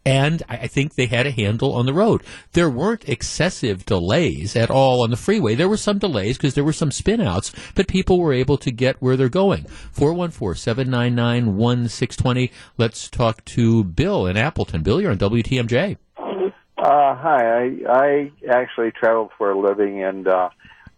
and 0.06 0.44
I 0.48 0.68
think 0.68 0.94
they 0.94 1.08
had 1.08 1.26
a 1.26 1.32
handle 1.32 1.74
on 1.74 1.88
the 1.88 1.94
road. 1.94 2.22
There 2.54 2.70
weren't 2.70 3.10
excessive 3.10 3.88
delays 3.88 4.56
at 4.56 4.70
all 4.70 5.02
on 5.02 5.10
the 5.10 5.18
freeway. 5.18 5.56
There 5.56 5.68
were 5.68 5.78
some 5.78 5.98
delays 5.98 6.38
because 6.38 6.54
there 6.54 6.64
were 6.64 6.74
some 6.74 6.92
spinouts, 6.92 7.52
but 7.74 7.88
people 7.88 8.20
were 8.20 8.32
able 8.32 8.60
to 8.60 8.70
get 8.70 9.02
where 9.02 9.18
they're 9.18 9.30
going. 9.30 9.64
414-799-1620. 9.96 12.52
Let's 12.78 13.10
talk 13.10 13.44
to 13.46 13.84
Bill 13.84 14.28
in 14.28 14.38
Appleton. 14.38 14.84
Bill, 14.84 15.02
you're 15.02 15.10
on 15.10 15.18
WTMJ. 15.18 15.98
Uh, 16.78 17.16
hi, 17.16 17.64
I, 17.64 17.72
I 17.90 18.32
actually 18.48 18.92
travel 18.92 19.32
for 19.40 19.50
a 19.50 19.60
living 19.60 20.04
and, 20.04 20.28
uh, 20.28 20.50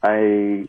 I 0.03 0.67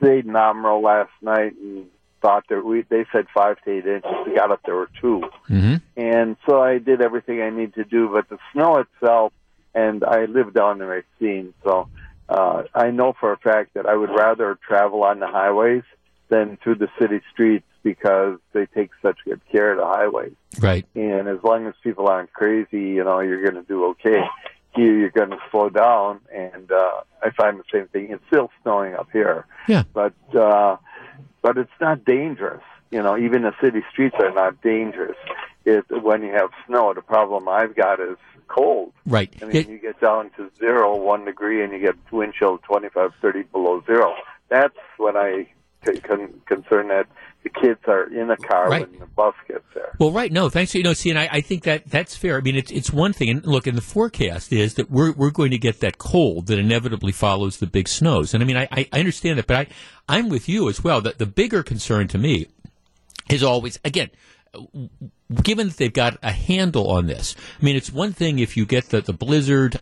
stayed 0.00 0.26
in 0.26 0.36
Amro 0.36 0.80
last 0.80 1.12
night 1.22 1.54
and 1.60 1.86
thought 2.20 2.44
that 2.50 2.64
we 2.64 2.82
they 2.82 3.06
said 3.12 3.26
five 3.32 3.56
to 3.64 3.70
eight 3.70 3.86
inches. 3.86 4.10
We 4.26 4.34
got 4.34 4.50
up 4.50 4.60
there 4.64 4.74
were 4.74 4.90
2 5.00 5.22
mm-hmm. 5.48 5.74
and 5.96 6.36
so 6.48 6.60
I 6.60 6.78
did 6.78 7.00
everything 7.00 7.40
I 7.40 7.50
need 7.50 7.74
to 7.74 7.84
do. 7.84 8.08
But 8.08 8.28
the 8.28 8.38
snow 8.52 8.78
itself, 8.78 9.32
and 9.74 10.04
I 10.04 10.26
live 10.26 10.52
down 10.52 10.80
in 10.82 10.88
Racine, 10.88 11.54
so 11.64 11.88
uh, 12.28 12.64
I 12.74 12.90
know 12.90 13.14
for 13.18 13.32
a 13.32 13.36
fact 13.38 13.74
that 13.74 13.86
I 13.86 13.96
would 13.96 14.10
rather 14.10 14.58
travel 14.66 15.02
on 15.04 15.20
the 15.20 15.26
highways 15.26 15.82
than 16.28 16.58
through 16.62 16.76
the 16.76 16.88
city 16.98 17.20
streets 17.32 17.66
because 17.82 18.38
they 18.52 18.66
take 18.66 18.90
such 19.02 19.18
good 19.24 19.40
care 19.50 19.72
of 19.72 19.78
the 19.78 19.86
highways. 19.86 20.34
Right. 20.60 20.86
And 20.94 21.28
as 21.28 21.38
long 21.42 21.66
as 21.66 21.74
people 21.82 22.08
aren't 22.08 22.32
crazy, 22.32 22.80
you 22.80 23.04
know, 23.04 23.20
you're 23.20 23.42
going 23.42 23.62
to 23.62 23.68
do 23.68 23.86
okay. 23.86 24.22
Here, 24.74 24.96
you're 24.98 25.10
going 25.10 25.30
to 25.30 25.38
slow 25.50 25.68
down, 25.68 26.20
and 26.32 26.70
uh, 26.70 27.00
I 27.22 27.30
find 27.30 27.58
the 27.58 27.64
same 27.72 27.88
thing. 27.88 28.08
It's 28.10 28.22
still 28.28 28.50
snowing 28.62 28.94
up 28.94 29.08
here. 29.12 29.46
Yeah. 29.68 29.82
But 29.92 30.14
uh, 30.34 30.76
but 31.42 31.58
it's 31.58 31.70
not 31.80 32.04
dangerous. 32.04 32.62
You 32.90 33.02
know, 33.02 33.16
even 33.18 33.42
the 33.42 33.52
city 33.62 33.80
streets 33.92 34.16
are 34.20 34.32
not 34.32 34.60
dangerous. 34.62 35.16
It, 35.64 35.84
when 36.02 36.22
you 36.22 36.32
have 36.32 36.50
snow, 36.66 36.92
the 36.94 37.02
problem 37.02 37.48
I've 37.48 37.74
got 37.76 38.00
is 38.00 38.16
cold. 38.48 38.92
Right. 39.06 39.32
I 39.42 39.44
mean, 39.46 39.56
It- 39.56 39.68
you 39.68 39.78
get 39.78 40.00
down 40.00 40.30
to 40.36 40.50
zero, 40.58 40.96
one 40.96 41.24
degree, 41.24 41.62
and 41.62 41.72
you 41.72 41.78
get 41.80 41.96
wind 42.12 42.34
chill 42.38 42.58
25, 42.58 43.10
30 43.20 43.42
below 43.44 43.82
zero. 43.86 44.14
That's 44.48 44.74
when 44.98 45.16
I 45.16 45.46
con- 45.84 46.40
concern 46.46 46.88
that 46.88 47.06
the 47.42 47.48
kids 47.48 47.80
are 47.86 48.04
in 48.12 48.30
a 48.30 48.36
car 48.36 48.68
Right. 48.68 48.90
when 48.90 49.00
the 49.00 49.06
bus 49.06 49.34
gets 49.48 49.64
there. 49.74 49.94
Well, 49.98 50.12
right. 50.12 50.30
No, 50.30 50.48
thanks. 50.50 50.74
You 50.74 50.82
know, 50.82 50.92
see, 50.92 51.10
and 51.10 51.18
I, 51.18 51.28
I 51.32 51.40
think 51.40 51.62
that 51.62 51.88
that's 51.88 52.14
fair. 52.16 52.36
I 52.36 52.40
mean, 52.42 52.56
it's 52.56 52.70
it's 52.70 52.92
one 52.92 53.12
thing, 53.12 53.30
and 53.30 53.46
look, 53.46 53.66
and 53.66 53.76
the 53.76 53.82
forecast 53.82 54.52
is 54.52 54.74
that 54.74 54.90
we're 54.90 55.12
we're 55.12 55.30
going 55.30 55.50
to 55.52 55.58
get 55.58 55.80
that 55.80 55.98
cold 55.98 56.46
that 56.48 56.58
inevitably 56.58 57.12
follows 57.12 57.56
the 57.58 57.66
big 57.66 57.88
snows. 57.88 58.34
And 58.34 58.42
I 58.42 58.46
mean, 58.46 58.56
I, 58.58 58.68
I 58.70 58.88
I 58.92 58.98
understand 58.98 59.38
that, 59.38 59.46
but 59.46 59.56
I 59.56 59.66
I'm 60.08 60.28
with 60.28 60.48
you 60.48 60.68
as 60.68 60.84
well. 60.84 61.00
That 61.00 61.18
the 61.18 61.26
bigger 61.26 61.62
concern 61.62 62.08
to 62.08 62.18
me 62.18 62.48
is 63.30 63.42
always 63.42 63.78
again. 63.84 64.10
Given 65.44 65.68
that 65.68 65.76
they've 65.76 65.92
got 65.92 66.18
a 66.24 66.32
handle 66.32 66.90
on 66.90 67.06
this, 67.06 67.36
I 67.60 67.64
mean, 67.64 67.76
it's 67.76 67.92
one 67.92 68.12
thing 68.12 68.40
if 68.40 68.56
you 68.56 68.66
get 68.66 68.86
the, 68.88 69.00
the 69.00 69.12
blizzard 69.12 69.78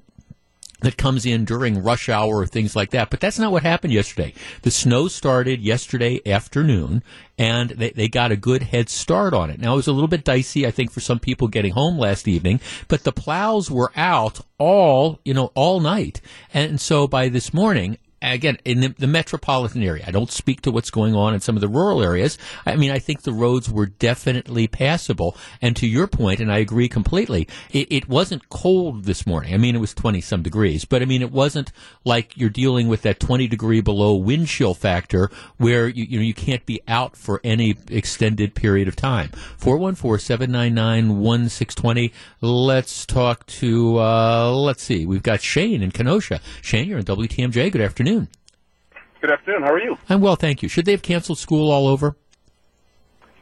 that 0.81 0.97
comes 0.97 1.27
in 1.27 1.45
during 1.45 1.83
rush 1.83 2.09
hour 2.09 2.37
or 2.37 2.47
things 2.47 2.77
like 2.77 2.91
that. 2.91 3.11
But 3.11 3.21
that's 3.21 3.39
not 3.39 3.53
what 3.53 3.63
happened 3.63 3.93
yesterday. 3.93 4.33
The 4.63 4.71
snow 4.71 5.09
started 5.09 5.61
yesterday 5.61 6.21
afternoon 6.25 7.03
and 7.37 7.71
they, 7.71 7.91
they 7.91 8.09
got 8.09 8.33
a 8.33 8.37
good 8.37 8.63
head 8.65 8.89
start 8.89 9.35
on 9.35 9.51
it. 9.51 9.61
Now 9.61 9.73
it 9.73 9.77
was 9.77 9.89
a 9.89 9.93
little 9.93 10.09
bit 10.09 10.25
dicey, 10.25 10.67
I 10.67 10.71
think, 10.71 10.91
for 10.91 11.01
some 11.01 11.19
people 11.19 11.49
getting 11.49 11.73
home 11.73 11.99
last 11.99 12.29
evening, 12.29 12.61
but 12.87 13.05
the 13.05 13.13
plows 13.13 13.71
were 13.71 13.93
out 13.97 14.41
all, 14.59 15.19
you 15.25 15.35
know, 15.35 15.51
all 15.55 15.81
night. 15.81 16.21
And 16.55 16.81
so 16.81 17.09
by 17.09 17.29
this 17.29 17.53
morning, 17.53 17.99
again, 18.21 18.59
in 18.65 18.81
the, 18.81 18.89
the 18.89 19.07
metropolitan 19.07 19.83
area, 19.83 20.05
I 20.07 20.11
don't 20.11 20.31
speak 20.31 20.63
to 20.63 20.71
what's 20.71 20.91
going 20.91 21.15
on 21.15 21.35
in 21.35 21.41
some 21.41 21.57
of 21.57 21.61
the 21.61 21.69
rural 21.69 22.03
areas. 22.03 22.39
I 22.67 22.77
mean, 22.77 22.91
I 22.91 22.99
think 22.99 23.23
the 23.23 23.33
roads 23.33 23.71
were 23.71 23.87
definitely 23.87 24.67
passable. 24.67 25.37
And 25.63 25.77
to 25.77 25.87
your 25.87 26.07
point, 26.07 26.41
and 26.41 26.51
I 26.51 26.59
agree 26.59 26.89
completely, 26.89 27.47
it, 27.71 27.87
it 27.91 28.09
wasn't 28.09 28.49
cold 28.49 29.05
this 29.05 29.27
morning. 29.27 29.55
I 29.55 29.57
mean, 29.57 29.77
it 29.77 29.81
was 29.81 29.95
20 29.95 30.21
some 30.21 30.43
degrees, 30.43 30.85
but 30.85 31.03
I 31.03 31.05
mean, 31.05 31.23
it 31.23 31.31
wasn't 31.31 31.71
like 32.05 32.37
you're 32.37 32.51
dealing 32.51 32.89
with 32.89 33.03
that 33.03 33.21
20 33.21 33.47
degree 33.47 33.81
below 33.81 34.17
wind 34.17 34.49
chill 34.49 34.75
factor 34.75 35.31
where 35.57 35.87
you, 35.89 36.05
you 36.05 36.19
know, 36.19 36.25
you 36.25 36.35
can't 36.35 36.67
be 36.67 36.81
out 36.89 37.17
for 37.17 37.41
any 37.45 37.77
extended 37.89 38.55
period 38.55 38.89
of 38.89 38.97
time. 38.97 39.31
414-799-1620. 39.61 42.13
Let's 42.41 43.07
talk 43.07 43.47
to, 43.47 44.01
uh, 44.01 44.53
let's 44.53 44.83
see, 44.83 45.07
we've 45.07 45.23
got 45.23 45.41
Shane 45.41 45.83
in 45.83 45.93
Kenosha. 45.93 46.41
Shane, 46.63 46.89
you're 46.89 46.99
on 46.99 47.05
WTMJ. 47.05 47.71
Good 47.71 47.81
afternoon. 47.81 48.08
Good 48.09 49.31
afternoon. 49.31 49.63
How 49.65 49.73
are 49.73 49.79
you? 49.81 49.99
I'm 50.09 50.23
well, 50.23 50.37
thank 50.37 50.63
you. 50.63 50.69
Should 50.69 50.87
they 50.87 50.93
have 50.93 51.03
canceled 51.03 51.39
school 51.39 51.71
all 51.71 51.87
over? 51.87 52.17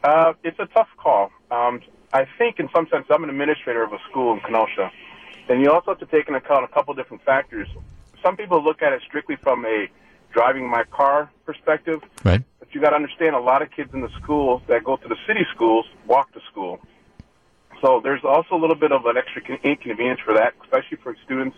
Uh, 0.03 0.33
it's 0.43 0.59
a 0.59 0.65
tough 0.65 0.89
call. 0.97 1.31
Um, 1.51 1.79
I 2.11 2.25
think, 2.37 2.59
in 2.59 2.67
some 2.75 2.85
sense, 2.91 3.05
I'm 3.09 3.23
an 3.23 3.29
administrator 3.29 3.83
of 3.83 3.93
a 3.93 3.99
school 4.09 4.33
in 4.33 4.41
Kenosha, 4.41 4.91
and 5.47 5.61
you 5.61 5.71
also 5.71 5.91
have 5.91 5.99
to 5.99 6.05
take 6.05 6.27
into 6.27 6.39
account 6.39 6.65
a 6.65 6.67
couple 6.67 6.93
different 6.95 7.23
factors. 7.23 7.67
Some 8.21 8.35
people 8.35 8.61
look 8.61 8.81
at 8.81 8.91
it 8.91 9.01
strictly 9.07 9.37
from 9.37 9.65
a 9.65 9.87
driving 10.33 10.69
my 10.69 10.83
car 10.91 11.31
perspective, 11.45 12.01
Right. 12.25 12.43
but 12.59 12.73
you 12.75 12.81
got 12.81 12.89
to 12.89 12.97
understand 12.97 13.35
a 13.35 13.39
lot 13.39 13.61
of 13.61 13.71
kids 13.71 13.93
in 13.93 14.01
the 14.01 14.09
schools 14.21 14.61
that 14.67 14.83
go 14.83 14.97
to 14.97 15.07
the 15.07 15.15
city 15.25 15.45
schools 15.55 15.85
walk 16.05 16.33
to 16.33 16.41
school. 16.51 16.79
So 17.81 18.01
there's 18.03 18.23
also 18.25 18.55
a 18.55 18.59
little 18.59 18.75
bit 18.75 18.91
of 18.91 19.05
an 19.05 19.15
extra 19.15 19.41
inconvenience 19.63 20.19
for 20.25 20.33
that, 20.33 20.53
especially 20.63 20.97
for 20.97 21.15
students 21.23 21.55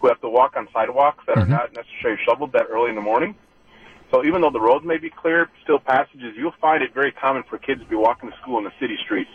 who 0.00 0.08
have 0.08 0.20
to 0.20 0.28
walk 0.28 0.54
on 0.56 0.68
sidewalks 0.72 1.24
that 1.26 1.36
are 1.36 1.42
mm-hmm. 1.42 1.52
not 1.52 1.72
necessarily 1.74 2.20
shoveled 2.26 2.52
that 2.52 2.66
early 2.70 2.88
in 2.90 2.96
the 2.96 3.02
morning. 3.02 3.34
So 4.10 4.24
even 4.24 4.40
though 4.40 4.50
the 4.50 4.60
roads 4.60 4.84
may 4.84 4.98
be 4.98 5.10
clear, 5.10 5.48
still 5.62 5.78
passages, 5.78 6.34
you'll 6.36 6.54
find 6.60 6.82
it 6.82 6.92
very 6.92 7.12
common 7.12 7.44
for 7.48 7.58
kids 7.58 7.80
to 7.80 7.86
be 7.86 7.96
walking 7.96 8.30
to 8.30 8.36
school 8.42 8.58
in 8.58 8.64
the 8.64 8.72
city 8.80 8.96
streets. 9.04 9.30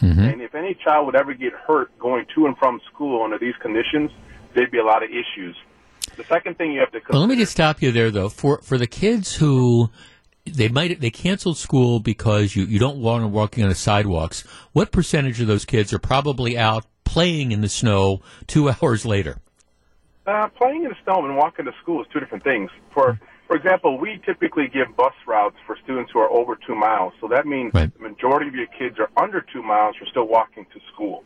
Mm-hmm. 0.00 0.20
And 0.20 0.42
if 0.42 0.54
any 0.54 0.76
child 0.84 1.06
would 1.06 1.16
ever 1.16 1.32
get 1.32 1.52
hurt 1.52 1.96
going 1.98 2.26
to 2.34 2.46
and 2.46 2.56
from 2.58 2.80
school 2.92 3.22
under 3.22 3.38
these 3.38 3.54
conditions, 3.62 4.10
there'd 4.54 4.70
be 4.70 4.78
a 4.78 4.84
lot 4.84 5.02
of 5.02 5.10
issues. 5.10 5.56
The 6.16 6.24
second 6.24 6.58
thing 6.58 6.72
you 6.72 6.80
have 6.80 6.92
to 6.92 7.00
Well, 7.10 7.20
let 7.20 7.28
me 7.28 7.36
just 7.36 7.52
stop 7.52 7.82
you 7.82 7.92
there, 7.92 8.10
though. 8.10 8.28
For 8.28 8.60
for 8.62 8.78
the 8.78 8.86
kids 8.86 9.34
who 9.34 9.90
they 10.44 10.68
might 10.68 11.00
they 11.00 11.10
canceled 11.10 11.58
school 11.58 12.00
because 12.00 12.54
you, 12.54 12.64
you 12.64 12.78
don't 12.78 12.98
want 12.98 13.22
them 13.22 13.32
walking 13.32 13.64
on 13.64 13.68
the 13.68 13.74
sidewalks. 13.74 14.42
What 14.72 14.92
percentage 14.92 15.40
of 15.40 15.46
those 15.46 15.64
kids 15.64 15.92
are 15.92 15.98
probably 15.98 16.56
out 16.56 16.86
playing 17.04 17.52
in 17.52 17.60
the 17.60 17.68
snow 17.68 18.20
two 18.46 18.70
hours 18.82 19.04
later? 19.04 19.38
Uh, 20.26 20.48
playing 20.48 20.82
in 20.82 20.88
the 20.88 20.96
snow 21.04 21.24
and 21.24 21.36
walking 21.36 21.64
to 21.64 21.72
school 21.80 22.02
is 22.02 22.06
two 22.12 22.18
different 22.18 22.42
things. 22.42 22.70
For 22.92 23.18
for 23.46 23.54
example, 23.54 23.96
we 23.96 24.20
typically 24.26 24.66
give 24.66 24.96
bus 24.96 25.14
routes 25.24 25.54
for 25.68 25.76
students 25.84 26.10
who 26.12 26.18
are 26.18 26.28
over 26.32 26.56
two 26.66 26.74
miles. 26.74 27.12
So 27.20 27.28
that 27.28 27.46
means 27.46 27.72
Right. 27.72 27.94
the 27.94 28.02
majority 28.02 28.48
of 28.48 28.56
your 28.56 28.66
kids 28.66 28.98
are 28.98 29.08
under 29.16 29.40
two 29.40 29.62
miles. 29.62 29.94
You're 30.00 30.08
still 30.08 30.26
walking 30.26 30.66
to 30.74 30.80
school, 30.92 31.22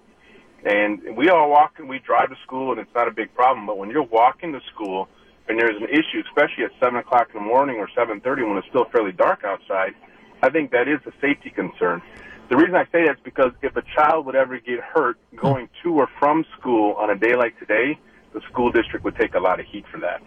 and 0.62 1.16
we 1.16 1.30
all 1.30 1.48
walk 1.48 1.78
and 1.78 1.88
we 1.88 1.98
drive 2.00 2.28
to 2.28 2.36
school, 2.44 2.72
and 2.72 2.80
it's 2.80 2.94
not 2.94 3.08
a 3.08 3.10
big 3.10 3.34
problem. 3.34 3.64
But 3.64 3.78
when 3.78 3.88
you're 3.88 4.02
walking 4.02 4.52
to 4.52 4.60
school 4.72 5.08
and 5.48 5.58
there's 5.58 5.76
an 5.76 5.88
issue, 5.88 6.22
especially 6.28 6.64
at 6.64 6.72
seven 6.78 6.96
o'clock 6.96 7.28
in 7.32 7.40
the 7.40 7.46
morning 7.46 7.78
or 7.78 7.88
seven 7.96 8.20
thirty 8.20 8.42
when 8.42 8.58
it's 8.58 8.68
still 8.68 8.84
fairly 8.84 9.12
dark 9.12 9.42
outside, 9.42 9.94
I 10.42 10.50
think 10.50 10.72
that 10.72 10.88
is 10.88 11.00
a 11.06 11.12
safety 11.22 11.48
concern. 11.48 12.02
The 12.50 12.56
reason 12.58 12.74
I 12.74 12.84
say 12.92 13.06
that 13.06 13.12
is 13.12 13.22
because 13.24 13.52
if 13.62 13.76
a 13.76 13.82
child 13.96 14.26
would 14.26 14.36
ever 14.36 14.58
get 14.58 14.80
hurt 14.80 15.16
going 15.36 15.70
to 15.82 15.94
or 15.94 16.08
from 16.18 16.44
school 16.58 16.96
on 16.98 17.08
a 17.08 17.16
day 17.16 17.34
like 17.34 17.58
today, 17.58 17.98
the 18.32 18.40
school 18.50 18.70
district 18.70 19.04
would 19.04 19.16
take 19.16 19.34
a 19.34 19.40
lot 19.40 19.60
of 19.60 19.66
heat 19.66 19.84
for 19.90 19.98
that. 20.00 20.22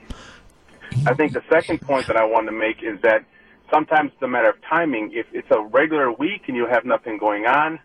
I 1.06 1.14
think 1.14 1.34
the 1.34 1.44
second 1.50 1.82
point 1.82 2.08
that 2.08 2.18
I 2.18 2.26
want 2.26 2.48
to 2.48 2.52
make 2.52 2.84
is 2.84 3.02
that 3.02 3.26
sometimes 3.72 4.12
it's 4.14 4.22
a 4.22 4.28
matter 4.28 4.50
of 4.50 4.56
timing. 4.70 5.12
If 5.14 5.26
it's 5.34 5.50
a 5.52 5.62
regular 5.62 6.12
week 6.12 6.44
and 6.48 6.56
you 6.56 6.68
have 6.68 6.86
nothing 6.86 7.18
going 7.18 7.46
on, 7.46 7.80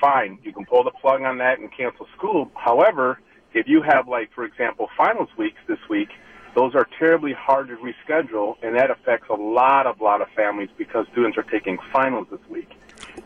fine. 0.00 0.38
You 0.42 0.52
can 0.52 0.66
pull 0.66 0.84
the 0.84 0.90
plug 0.90 1.22
on 1.22 1.38
that 1.38 1.58
and 1.58 1.70
cancel 1.72 2.06
school. 2.16 2.50
However, 2.54 3.20
if 3.54 3.68
you 3.68 3.82
have, 3.82 4.08
like, 4.08 4.32
for 4.34 4.44
example, 4.44 4.88
finals 4.96 5.28
weeks 5.38 5.58
this 5.68 5.78
week, 5.88 6.08
those 6.54 6.74
are 6.74 6.86
terribly 6.98 7.32
hard 7.32 7.68
to 7.68 7.76
reschedule, 7.76 8.56
and 8.62 8.76
that 8.76 8.90
affects 8.90 9.28
a 9.28 9.34
lot 9.34 9.86
of 9.86 10.00
lot 10.00 10.20
of 10.20 10.28
families 10.36 10.68
because 10.76 11.06
students 11.12 11.36
are 11.36 11.42
taking 11.42 11.78
finals 11.92 12.26
this 12.30 12.40
week, 12.48 12.70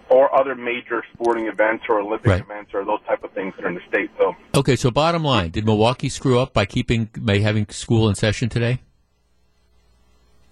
or 0.08 0.34
other 0.34 0.54
major 0.54 1.02
sporting 1.12 1.46
events 1.46 1.84
or 1.88 2.00
Olympic 2.00 2.26
Right. 2.26 2.40
events 2.40 2.70
or 2.74 2.84
those 2.84 3.00
type 3.06 3.22
of 3.24 3.30
things 3.32 3.54
that 3.56 3.64
are 3.64 3.68
in 3.68 3.74
the 3.74 3.80
state. 3.88 4.10
So 4.18 4.34
Okay, 4.54 4.76
so 4.76 4.90
bottom 4.90 5.22
line, 5.24 5.50
did 5.50 5.64
Milwaukee 5.64 6.08
screw 6.08 6.38
up 6.38 6.52
by 6.52 6.64
keeping 6.66 7.10
by 7.18 7.38
having 7.38 7.66
school 7.68 8.08
in 8.08 8.14
session 8.14 8.48
today? 8.48 8.80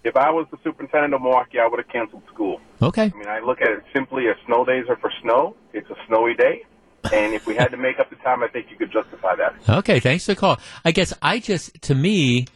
if 0.03 0.15
I 0.15 0.29
was 0.31 0.47
the 0.51 0.57
superintendent 0.63 1.13
of 1.13 1.21
Milwaukee, 1.21 1.59
I 1.59 1.67
would 1.67 1.79
have 1.79 1.89
canceled 1.89 2.23
school. 2.33 2.61
Okay, 2.81 3.11
I 3.13 3.17
mean, 3.17 3.27
I 3.27 3.39
look 3.39 3.61
at 3.61 3.69
it 3.69 3.83
simply 3.93 4.27
as 4.29 4.37
snow 4.45 4.63
days 4.63 4.85
are 4.87 4.95
for 4.95 5.11
snow. 5.21 5.55
It's 5.73 5.89
a 5.89 5.95
snowy 6.07 6.33
day. 6.33 6.63
And 7.13 7.33
if 7.33 7.45
we 7.45 7.55
had 7.55 7.67
to 7.71 7.77
make 7.77 7.99
up 7.99 8.09
the 8.09 8.15
time, 8.17 8.41
I 8.43 8.47
think 8.47 8.67
you 8.71 8.77
could 8.77 8.91
justify 8.91 9.35
that. 9.35 9.53
Okay, 9.79 9.99
thanks 9.99 10.25
for 10.25 10.33
the 10.33 10.39
call. 10.39 10.59
I 10.85 10.91
guess 10.91 11.13
I 11.21 11.39
just, 11.39 11.81
to 11.83 11.95
me, 11.95 12.47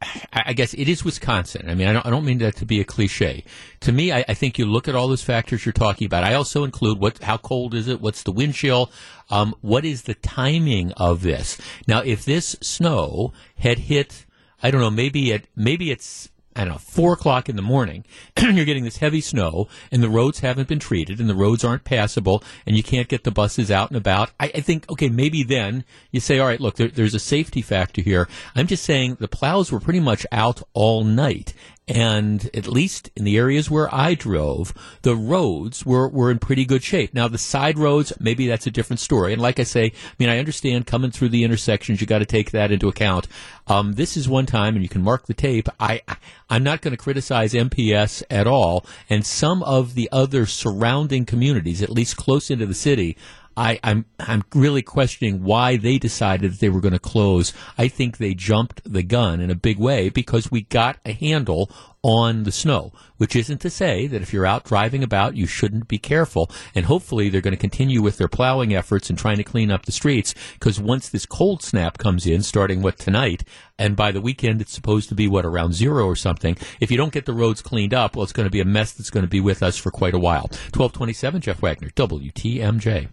I, 0.00 0.42
I 0.46 0.52
guess 0.52 0.74
it 0.74 0.88
is 0.88 1.04
Wisconsin. 1.04 1.68
I 1.68 1.74
mean, 1.74 1.88
I 1.88 1.92
don't, 1.92 2.06
I 2.06 2.10
don't 2.10 2.24
mean 2.24 2.38
that 2.38 2.56
to 2.56 2.66
be 2.66 2.80
a 2.80 2.84
cliche. 2.84 3.44
To 3.80 3.92
me, 3.92 4.12
I, 4.12 4.24
I, 4.28 4.34
think 4.34 4.58
you 4.58 4.66
look 4.66 4.88
at 4.88 4.94
all 4.94 5.08
those 5.08 5.22
factors 5.22 5.64
you're 5.64 5.72
talking 5.72 6.06
about. 6.06 6.24
I 6.24 6.34
also 6.34 6.64
include 6.64 6.98
what, 6.98 7.22
how 7.22 7.36
cold 7.36 7.74
is 7.74 7.88
it? 7.88 8.00
What's 8.00 8.22
the 8.22 8.32
wind 8.32 8.54
chill? 8.54 8.90
Um, 9.30 9.54
what 9.60 9.84
is 9.84 10.02
the 10.02 10.14
timing 10.14 10.92
of 10.92 11.22
this? 11.22 11.58
Now, 11.88 12.00
if 12.00 12.24
this 12.24 12.56
snow 12.60 13.32
had 13.58 13.78
hit, 13.78 14.26
I 14.62 14.70
don't 14.70 14.80
know, 14.80 14.90
maybe 14.90 15.32
at, 15.32 15.46
maybe 15.56 15.90
it's 15.90 16.28
I 16.56 16.60
don't 16.60 16.74
know, 16.74 16.78
four 16.78 17.12
o'clock 17.14 17.48
in 17.48 17.56
the 17.56 17.62
morning, 17.62 18.04
you're 18.40 18.64
getting 18.64 18.84
this 18.84 18.98
heavy 18.98 19.20
snow, 19.20 19.68
and 19.90 20.02
the 20.02 20.08
roads 20.08 20.40
haven't 20.40 20.68
been 20.68 20.78
treated, 20.78 21.18
and 21.20 21.28
the 21.28 21.34
roads 21.34 21.64
aren't 21.64 21.84
passable, 21.84 22.42
and 22.66 22.76
you 22.76 22.82
can't 22.82 23.08
get 23.08 23.24
the 23.24 23.30
buses 23.30 23.70
out 23.70 23.90
and 23.90 23.96
about. 23.96 24.30
I, 24.38 24.52
I 24.54 24.60
think, 24.60 24.88
okay, 24.90 25.08
maybe 25.08 25.42
then 25.42 25.84
you 26.12 26.20
say, 26.20 26.38
all 26.38 26.46
right, 26.46 26.60
look, 26.60 26.76
there, 26.76 26.88
there's 26.88 27.14
a 27.14 27.18
safety 27.20 27.62
factor 27.62 28.02
here. 28.02 28.28
I'm 28.54 28.66
just 28.66 28.84
saying 28.84 29.16
the 29.18 29.28
plows 29.28 29.72
were 29.72 29.80
pretty 29.80 30.00
much 30.00 30.26
out 30.30 30.62
all 30.74 31.02
night, 31.02 31.54
and 31.86 32.48
at 32.54 32.66
least 32.66 33.10
in 33.14 33.24
the 33.24 33.36
areas 33.36 33.70
where 33.70 33.94
I 33.94 34.14
drove, 34.14 34.72
the 35.02 35.14
roads 35.14 35.84
were, 35.84 36.08
were 36.08 36.30
in 36.30 36.38
pretty 36.38 36.64
good 36.64 36.82
shape. 36.82 37.12
Now, 37.12 37.28
the 37.28 37.36
side 37.36 37.78
roads, 37.78 38.12
maybe 38.18 38.46
that's 38.46 38.66
a 38.66 38.70
different 38.70 39.00
story. 39.00 39.34
And 39.34 39.42
like 39.42 39.60
I 39.60 39.64
say, 39.64 39.86
I 39.86 40.14
mean, 40.18 40.30
I 40.30 40.38
understand 40.38 40.86
coming 40.86 41.10
through 41.10 41.28
the 41.28 41.44
intersections, 41.44 42.00
you 42.00 42.06
got 42.06 42.20
to 42.20 42.26
take 42.26 42.52
that 42.52 42.72
into 42.72 42.88
account. 42.88 43.26
Um, 43.66 43.94
this 43.94 44.16
is 44.16 44.28
one 44.28 44.46
time, 44.46 44.74
and 44.74 44.82
you 44.82 44.88
can 44.88 45.02
mark 45.02 45.26
the 45.26 45.34
tape. 45.34 45.68
I, 45.78 46.00
I'm 46.48 46.62
not 46.62 46.80
going 46.80 46.92
to 46.92 47.02
criticize 47.02 47.52
MPS 47.52 48.22
at 48.30 48.46
all, 48.46 48.86
and 49.10 49.26
some 49.26 49.62
of 49.62 49.94
the 49.94 50.08
other 50.10 50.46
surrounding 50.46 51.26
communities, 51.26 51.82
at 51.82 51.90
least 51.90 52.16
close 52.16 52.50
into 52.50 52.66
the 52.66 52.74
city, 52.74 53.16
I, 53.56 53.74
am 53.82 54.04
I'm, 54.18 54.28
I'm 54.28 54.44
really 54.54 54.82
questioning 54.82 55.42
why 55.42 55.76
they 55.76 55.98
decided 55.98 56.52
that 56.52 56.60
they 56.60 56.68
were 56.68 56.80
going 56.80 56.92
to 56.92 56.98
close. 56.98 57.52
I 57.78 57.88
think 57.88 58.16
they 58.16 58.34
jumped 58.34 58.80
the 58.84 59.02
gun 59.02 59.40
in 59.40 59.50
a 59.50 59.54
big 59.54 59.78
way 59.78 60.08
because 60.08 60.50
we 60.50 60.62
got 60.62 60.98
a 61.04 61.12
handle 61.12 61.70
on 62.04 62.42
the 62.42 62.52
snow, 62.52 62.92
which 63.16 63.34
isn't 63.34 63.62
to 63.62 63.70
say 63.70 64.06
that 64.06 64.20
if 64.20 64.30
you're 64.30 64.44
out 64.44 64.64
driving 64.64 65.02
about, 65.02 65.36
you 65.36 65.46
shouldn't 65.46 65.88
be 65.88 65.96
careful. 65.96 66.50
And 66.74 66.84
hopefully 66.84 67.30
they're 67.30 67.40
going 67.40 67.56
to 67.56 67.60
continue 67.60 68.02
with 68.02 68.18
their 68.18 68.28
plowing 68.28 68.74
efforts 68.74 69.08
and 69.08 69.18
trying 69.18 69.38
to 69.38 69.42
clean 69.42 69.70
up 69.70 69.86
the 69.86 69.92
streets 69.92 70.34
because 70.52 70.78
once 70.78 71.08
this 71.08 71.24
cold 71.24 71.62
snap 71.62 71.96
comes 71.96 72.26
in, 72.26 72.42
starting 72.42 72.82
what 72.82 72.98
tonight, 72.98 73.42
and 73.78 73.96
by 73.96 74.12
the 74.12 74.20
weekend 74.20 74.60
it's 74.60 74.74
supposed 74.74 75.08
to 75.08 75.14
be 75.14 75.26
what 75.26 75.46
around 75.46 75.72
zero 75.72 76.04
or 76.04 76.14
something. 76.14 76.58
If 76.78 76.90
you 76.90 76.98
don't 76.98 77.12
get 77.12 77.24
the 77.24 77.32
roads 77.32 77.62
cleaned 77.62 77.94
up, 77.94 78.16
well, 78.16 78.24
it's 78.24 78.32
going 78.32 78.46
to 78.46 78.52
be 78.52 78.60
a 78.60 78.66
mess 78.66 78.92
that's 78.92 79.10
going 79.10 79.24
to 79.24 79.30
be 79.30 79.40
with 79.40 79.62
us 79.62 79.78
for 79.78 79.90
quite 79.90 80.14
a 80.14 80.18
while. 80.18 80.48
1227, 80.74 81.40
Jeff 81.40 81.62
Wagner, 81.62 81.88
WTMJ. 81.88 83.08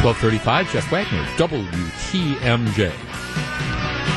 Twelve 0.00 0.16
thirty-five. 0.16 0.70
Jeff 0.72 0.90
Wagner, 0.90 1.24
WTMJ. 1.36 2.90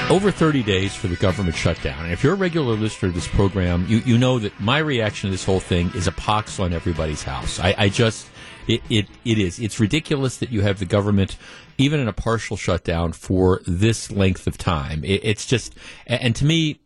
Over 0.10 0.32
30 0.32 0.64
days 0.64 0.96
for 0.96 1.08
the 1.08 1.16
government 1.16 1.56
shutdown. 1.56 2.04
And 2.04 2.14
if 2.14 2.24
you're 2.24 2.34
a 2.34 2.38
regular 2.38 2.76
listener 2.76 3.10
to 3.10 3.16
this 3.16 3.28
program, 3.28 3.86
you, 3.88 3.98
you 4.00 4.18
know 4.18 4.38
that 4.40 4.58
my 4.60 4.78
reaction 4.80 5.30
to 5.30 5.32
this 5.32 5.44
whole 5.46 5.60
thing 5.62 5.92
is 5.96 6.08
a 6.08 6.12
pox 6.12 6.60
on 6.60 6.72
everybody's 6.74 7.24
house. 7.24 7.60
I, 7.60 7.74
I 7.78 7.90
just, 7.90 8.28
it, 8.68 8.82
it, 8.90 9.08
it 9.26 9.38
is. 9.40 9.60
It's 9.60 9.80
ridiculous 9.80 10.38
that 10.38 10.52
you 10.52 10.62
have 10.62 10.80
the 10.80 10.86
government 10.86 11.38
even 11.78 12.00
in 12.00 12.08
a 12.08 12.14
partial 12.14 12.58
shutdown 12.58 13.14
for 13.14 13.62
this 13.66 14.12
length 14.12 14.48
of 14.48 14.58
time. 14.58 15.04
It, 15.04 15.22
it's 15.24 15.46
just, 15.46 15.76
and 16.08 16.36
to 16.36 16.46
me, 16.46 16.80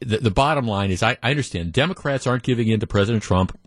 the, 0.00 0.18
the 0.18 0.30
bottom 0.30 0.66
line 0.66 0.90
is 0.90 1.02
I, 1.02 1.16
I, 1.22 1.30
understand 1.30 1.72
Democrats 1.72 2.26
aren't 2.26 2.42
giving 2.42 2.68
in 2.68 2.80
to 2.80 2.86
President 2.86 3.22
Trump 3.22 3.58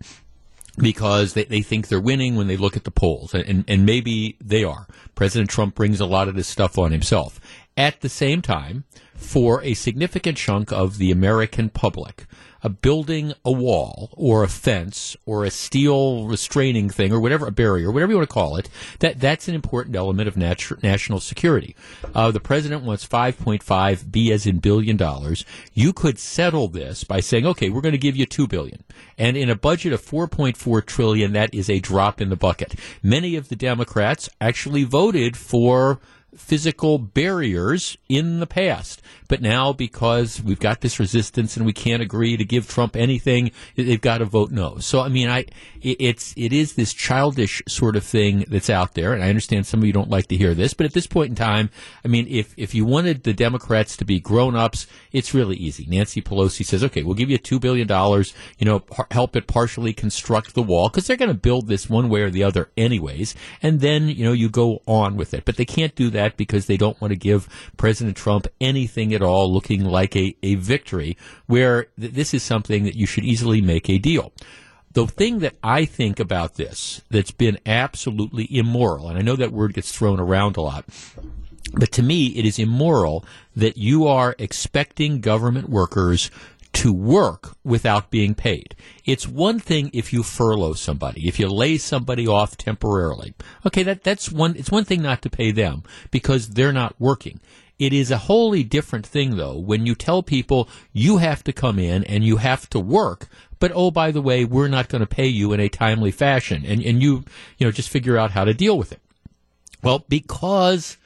because 0.78 1.34
they, 1.34 1.44
they 1.44 1.62
think 1.62 1.88
they're 1.88 2.00
winning 2.00 2.36
when 2.36 2.48
they 2.48 2.58
look 2.58 2.78
at 2.78 2.84
the 2.84 2.92
polls, 2.92 3.34
and, 3.34 3.66
and 3.68 3.86
maybe 3.86 4.38
they 4.40 4.64
are. 4.64 4.88
President 5.16 5.50
Trump 5.50 5.76
brings 5.76 6.00
a 6.00 6.06
lot 6.06 6.28
of 6.28 6.36
this 6.36 6.48
stuff 6.48 6.78
on 6.78 6.92
himself. 6.92 7.40
At 7.76 8.02
the 8.02 8.10
same 8.10 8.42
time, 8.42 8.86
for 9.16 9.62
a 9.64 9.74
significant 9.74 10.38
chunk 10.38 10.72
of 10.72 10.98
the 10.98 11.12
American 11.12 11.70
public, 11.70 12.26
a 12.64 12.70
building 12.70 13.34
a 13.46 13.52
wall 13.52 14.10
or 14.14 14.44
a 14.44 14.48
fence 14.48 15.16
or 15.26 15.44
a 15.44 15.52
steel 15.52 16.26
restraining 16.26 16.90
thing 16.90 17.12
or 17.12 17.20
whatever, 17.20 17.48
a 17.48 17.52
barrier, 17.52 17.92
whatever 17.92 18.12
you 18.12 18.18
want 18.18 18.30
to 18.30 18.34
call 18.34 18.58
it, 18.58 18.70
that, 19.00 19.20
that's 19.20 19.48
an 19.48 19.56
important 19.56 19.96
element 19.96 20.28
of 20.28 20.38
national 20.38 21.20
security. 21.20 21.76
Uh, 22.14 22.32
the 22.32 22.40
president 22.40 22.84
wants 22.84 23.08
5.5 23.08 24.12
B 24.12 24.32
as 24.32 24.46
in 24.46 24.60
billion 24.60 24.98
dollars. 24.98 25.46
You 25.74 25.94
could 25.94 26.20
settle 26.20 26.68
this 26.68 27.04
by 27.04 27.20
saying, 27.20 27.46
okay, 27.46 27.70
we're 27.70 27.82
going 27.82 27.92
to 27.94 27.98
give 27.98 28.16
you 28.16 28.26
2 28.26 28.48
billion. 28.48 28.84
And 29.18 29.38
in 29.38 29.50
a 29.50 29.56
budget 29.56 29.94
of 29.94 30.02
4.4 30.02 30.86
trillion, 30.86 31.34
that 31.34 31.54
is 31.54 31.70
a 31.70 31.80
drop 31.80 32.22
in 32.22 32.30
the 32.30 32.36
bucket. 32.36 32.76
Many 33.02 33.36
of 33.36 33.50
the 33.50 33.56
Democrats 33.56 34.30
actually 34.40 34.84
voted 34.84 35.38
for 35.38 36.00
physical 36.38 36.98
barriers 36.98 37.98
in 38.08 38.40
the 38.40 38.48
past. 38.48 39.02
But 39.28 39.42
now, 39.42 39.74
because 39.74 40.42
we've 40.42 40.60
got 40.60 40.82
this 40.82 41.00
resistance 41.00 41.58
and 41.58 41.66
we 41.66 41.74
can't 41.74 42.02
agree 42.02 42.38
to 42.38 42.46
give 42.46 42.68
Trump 42.68 42.96
anything, 42.96 43.52
they've 43.76 44.00
got 44.00 44.20
to 44.20 44.26
vote 44.26 44.52
no. 44.52 44.78
So, 44.78 45.02
I 45.02 45.10
mean, 45.10 45.30
I 45.30 45.46
it's 45.82 46.34
it 46.38 46.54
is 46.54 46.74
this 46.74 46.94
childish 46.94 47.62
sort 47.68 47.96
of 47.96 48.04
thing 48.04 48.46
that's 48.48 48.70
out 48.70 48.94
there, 48.94 49.14
and 49.14 49.24
I 49.24 49.30
understand 49.30 49.66
some 49.66 49.82
of 49.82 49.86
you 49.86 49.94
don't 49.94 50.10
like 50.10 50.28
to 50.28 50.38
hear 50.38 50.54
this, 50.54 50.74
but 50.74 50.86
at 50.86 50.94
this 50.94 51.08
point 51.08 51.30
in 51.30 51.36
time, 51.36 51.70
I 52.04 52.08
mean, 52.08 52.28
if 52.30 52.54
if 52.58 52.74
you 52.74 52.86
wanted 52.86 53.24
the 53.24 53.34
Democrats 53.34 53.98
to 53.98 54.06
be 54.06 54.20
grown 54.20 54.56
ups, 54.56 54.88
it's 55.12 55.34
really 55.34 55.58
easy. 55.58 55.86
Nancy 55.88 56.22
Pelosi 56.22 56.66
says, 56.66 56.84
"Okay, 56.84 57.04
we'll 57.04 57.16
give 57.16 57.30
you 57.30 57.38
two 57.38 57.60
billion 57.60 57.88
dollars. 57.88 58.34
You 58.58 58.66
know, 58.66 58.84
help 59.12 59.36
it 59.36 59.48
partially 59.48 59.94
construct 59.94 60.54
the 60.54 60.64
wall 60.64 60.90
because 60.90 61.08
they're 61.08 61.18
going 61.18 61.30
to 61.30 61.34
build 61.34 61.68
this 61.68 61.90
one 61.90 62.10
way 62.10 62.22
or 62.22 62.30
the 62.30 62.44
other, 62.44 62.70
anyways, 62.78 63.36
and 63.62 63.82
then 63.82 64.08
you 64.08 64.24
know 64.24 64.34
you 64.34 64.50
go 64.50 64.82
on 64.88 65.16
with 65.16 65.34
it. 65.34 65.46
But 65.46 65.58
they 65.58 65.66
can't 65.66 65.96
do 65.96 66.10
that 66.12 66.27
because 66.36 66.66
they 66.66 66.76
don't 66.76 67.00
want 67.00 67.12
to 67.12 67.18
give 67.18 67.48
President 67.78 68.18
Trump 68.18 68.48
anything 68.60 69.14
at 69.14 69.22
all 69.22 69.54
looking 69.54 69.86
like 69.86 70.16
a, 70.16 70.36
a 70.44 70.56
victory, 70.56 71.16
where 71.46 71.88
th- 72.00 72.14
this 72.14 72.34
is 72.34 72.44
something 72.44 72.84
that 72.84 72.96
you 72.96 73.06
should 73.06 73.24
easily 73.24 73.62
make 73.62 73.90
a 73.90 74.00
deal. 74.00 74.34
The 74.92 75.06
thing 75.06 75.40
that 75.40 75.56
I 75.62 75.86
think 75.86 76.20
about 76.20 76.56
this 76.56 77.02
that's 77.10 77.32
been 77.32 77.60
absolutely 77.66 78.48
immoral, 78.50 79.10
and 79.10 79.18
I 79.18 79.22
know 79.22 79.36
that 79.36 79.54
word 79.54 79.74
gets 79.76 79.92
thrown 79.92 80.20
around 80.20 80.58
a 80.58 80.62
lot, 80.62 80.86
but 81.74 81.92
to 81.94 82.04
me, 82.04 82.28
it 82.28 82.46
is 82.46 82.60
immoral 82.60 83.26
that 83.56 83.78
you 83.78 84.08
are 84.08 84.36
expecting 84.40 85.22
government 85.22 85.70
workers 85.70 86.32
to 86.78 86.94
work 86.94 87.58
without 87.64 88.12
being 88.12 88.36
paid. 88.36 88.76
It's 89.04 89.28
one 89.28 89.60
thing 89.60 89.90
if 89.94 90.14
you 90.14 90.22
furlough 90.22 90.74
somebody, 90.74 91.28
if 91.28 91.40
you 91.40 91.48
lay 91.48 91.80
somebody 91.80 92.28
off 92.28 92.56
temporarily. 92.56 93.34
Okay, 93.66 93.82
that, 93.82 94.04
that's 94.04 94.32
one, 94.32 94.56
it's 94.56 94.70
one 94.70 94.86
thing 94.86 95.02
not 95.02 95.24
to 95.24 95.30
pay 95.30 95.50
them 95.50 95.82
because 96.12 96.50
they're 96.50 96.72
not 96.72 96.94
working. 97.00 97.40
It 97.80 97.94
is 97.94 98.12
a 98.12 98.20
wholly 98.20 98.64
different 98.64 99.08
thing, 99.08 99.38
though, 99.38 99.58
when 99.58 99.88
you 99.88 99.96
tell 99.96 100.22
people 100.22 100.70
you 100.94 101.18
have 101.18 101.44
to 101.46 101.52
come 101.52 101.80
in 101.80 102.04
and 102.04 102.24
you 102.24 102.38
have 102.38 102.70
to 102.70 102.80
work, 102.80 103.28
but 103.58 103.72
oh, 103.74 103.90
by 103.90 104.12
the 104.12 104.22
way, 104.22 104.46
we're 104.46 104.68
not 104.68 104.88
going 104.88 105.02
to 105.02 105.08
pay 105.08 105.28
you 105.28 105.54
in 105.54 105.60
a 105.60 105.70
timely 105.70 106.12
fashion, 106.12 106.64
and 106.64 106.84
and 106.84 107.02
you 107.02 107.24
you 107.58 107.66
know 107.66 107.72
just 107.72 107.90
figure 107.90 108.18
out 108.18 108.32
how 108.32 108.46
to 108.46 108.54
deal 108.54 108.78
with 108.78 108.92
it. 108.92 109.02
Well, 109.82 110.06
because 110.10 110.98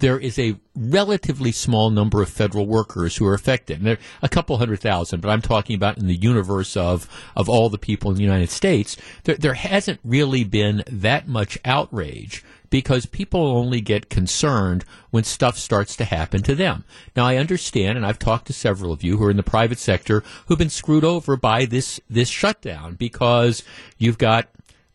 there 0.00 0.18
is 0.18 0.38
a 0.38 0.56
relatively 0.74 1.52
small 1.52 1.90
number 1.90 2.22
of 2.22 2.28
federal 2.28 2.66
workers 2.66 3.16
who 3.16 3.26
are 3.26 3.34
affected. 3.34 3.78
And 3.78 3.86
there 3.86 3.94
are 3.94 3.98
a 4.22 4.28
couple 4.28 4.56
hundred 4.58 4.80
thousand, 4.80 5.20
but 5.20 5.30
I'm 5.30 5.42
talking 5.42 5.76
about 5.76 5.98
in 5.98 6.06
the 6.06 6.14
universe 6.14 6.76
of, 6.76 7.08
of 7.36 7.48
all 7.48 7.68
the 7.68 7.78
people 7.78 8.10
in 8.10 8.16
the 8.16 8.22
United 8.22 8.50
States. 8.50 8.96
There, 9.24 9.36
there 9.36 9.54
hasn't 9.54 10.00
really 10.04 10.44
been 10.44 10.82
that 10.86 11.28
much 11.28 11.58
outrage 11.64 12.44
because 12.70 13.06
people 13.06 13.46
only 13.46 13.80
get 13.80 14.10
concerned 14.10 14.84
when 15.10 15.24
stuff 15.24 15.56
starts 15.56 15.96
to 15.96 16.04
happen 16.04 16.42
to 16.42 16.54
them. 16.54 16.84
Now 17.16 17.24
I 17.24 17.36
understand, 17.36 17.96
and 17.96 18.06
I've 18.06 18.18
talked 18.18 18.46
to 18.48 18.52
several 18.52 18.92
of 18.92 19.02
you 19.02 19.16
who 19.16 19.24
are 19.24 19.30
in 19.30 19.36
the 19.36 19.42
private 19.42 19.78
sector 19.78 20.22
who've 20.46 20.58
been 20.58 20.68
screwed 20.68 21.04
over 21.04 21.36
by 21.36 21.64
this, 21.64 22.00
this 22.10 22.28
shutdown 22.28 22.94
because 22.94 23.62
you've 23.96 24.18
got 24.18 24.48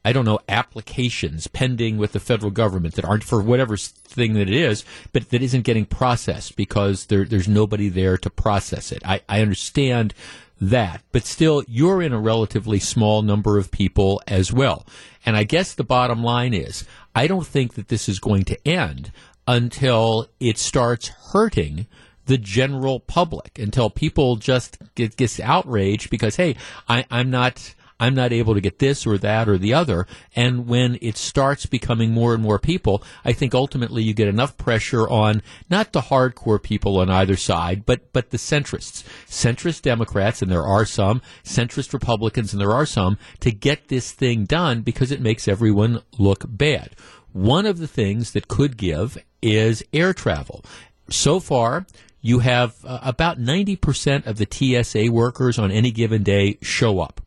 I 0.05 0.11
don't 0.11 0.25
know, 0.25 0.39
applications 0.49 1.47
pending 1.47 1.97
with 1.97 2.11
the 2.11 2.19
federal 2.19 2.51
government 2.51 2.95
that 2.95 3.05
aren't 3.05 3.23
for 3.23 3.41
whatever 3.41 3.77
thing 3.77 4.33
that 4.33 4.49
it 4.49 4.55
is, 4.55 4.83
but 5.13 5.29
that 5.29 5.41
isn't 5.41 5.61
getting 5.61 5.85
processed 5.85 6.55
because 6.55 7.05
there, 7.05 7.25
there's 7.25 7.47
nobody 7.47 7.89
there 7.89 8.17
to 8.17 8.29
process 8.29 8.91
it. 8.91 9.01
I, 9.05 9.21
I 9.29 9.41
understand 9.41 10.13
that, 10.59 11.01
but 11.11 11.25
still, 11.25 11.63
you're 11.67 12.01
in 12.01 12.13
a 12.13 12.19
relatively 12.19 12.79
small 12.79 13.21
number 13.21 13.57
of 13.57 13.71
people 13.71 14.21
as 14.27 14.51
well. 14.51 14.85
And 15.25 15.35
I 15.35 15.43
guess 15.43 15.73
the 15.73 15.83
bottom 15.83 16.23
line 16.23 16.53
is, 16.53 16.85
I 17.15 17.27
don't 17.27 17.47
think 17.47 17.75
that 17.75 17.87
this 17.87 18.07
is 18.09 18.19
going 18.19 18.43
to 18.45 18.67
end 18.67 19.11
until 19.47 20.29
it 20.39 20.57
starts 20.57 21.07
hurting 21.07 21.87
the 22.25 22.37
general 22.37 22.99
public, 23.01 23.59
until 23.59 23.89
people 23.89 24.37
just 24.37 24.77
get 24.95 25.39
outraged 25.39 26.09
because, 26.09 26.37
hey, 26.37 26.55
I, 26.87 27.05
I'm 27.11 27.29
not 27.29 27.73
I'm 28.03 28.15
not 28.15 28.33
able 28.33 28.53
to 28.53 28.59
get 28.59 28.79
this 28.79 29.07
or 29.07 29.17
that 29.19 29.47
or 29.47 29.57
the 29.57 29.73
other. 29.73 30.05
And 30.35 30.67
when 30.67 30.97
it 31.01 31.15
starts 31.15 31.65
becoming 31.65 32.11
more 32.11 32.33
and 32.33 32.43
more 32.43 32.59
people, 32.59 33.01
I 33.23 33.31
think 33.31 33.55
ultimately 33.55 34.03
you 34.03 34.13
get 34.13 34.27
enough 34.27 34.57
pressure 34.57 35.07
on 35.07 35.41
not 35.69 35.93
the 35.93 36.01
hardcore 36.01 36.61
people 36.61 36.99
on 36.99 37.09
either 37.09 37.37
side, 37.37 37.85
but, 37.85 38.11
but 38.11 38.31
the 38.31 38.37
centrists, 38.37 39.05
centrist 39.25 39.83
Democrats, 39.83 40.41
and 40.41 40.51
there 40.51 40.67
are 40.67 40.85
some, 40.85 41.21
centrist 41.45 41.93
Republicans, 41.93 42.51
and 42.51 42.61
there 42.61 42.73
are 42.73 42.85
some, 42.85 43.17
to 43.39 43.51
get 43.51 43.87
this 43.87 44.11
thing 44.11 44.43
done 44.43 44.81
because 44.81 45.09
it 45.09 45.21
makes 45.21 45.47
everyone 45.47 46.01
look 46.19 46.43
bad. 46.45 46.89
One 47.31 47.65
of 47.65 47.77
the 47.77 47.87
things 47.87 48.33
that 48.33 48.49
could 48.49 48.75
give 48.75 49.17
is 49.41 49.81
air 49.93 50.13
travel. 50.13 50.65
So 51.09 51.39
far, 51.39 51.85
you 52.21 52.39
have 52.39 52.75
uh, 52.83 52.99
about 53.01 53.39
90% 53.39 54.27
of 54.27 54.37
the 54.37 54.47
TSA 54.49 55.09
workers 55.09 55.57
on 55.57 55.71
any 55.71 55.91
given 55.91 56.21
day 56.21 56.57
show 56.61 56.99
up. 56.99 57.21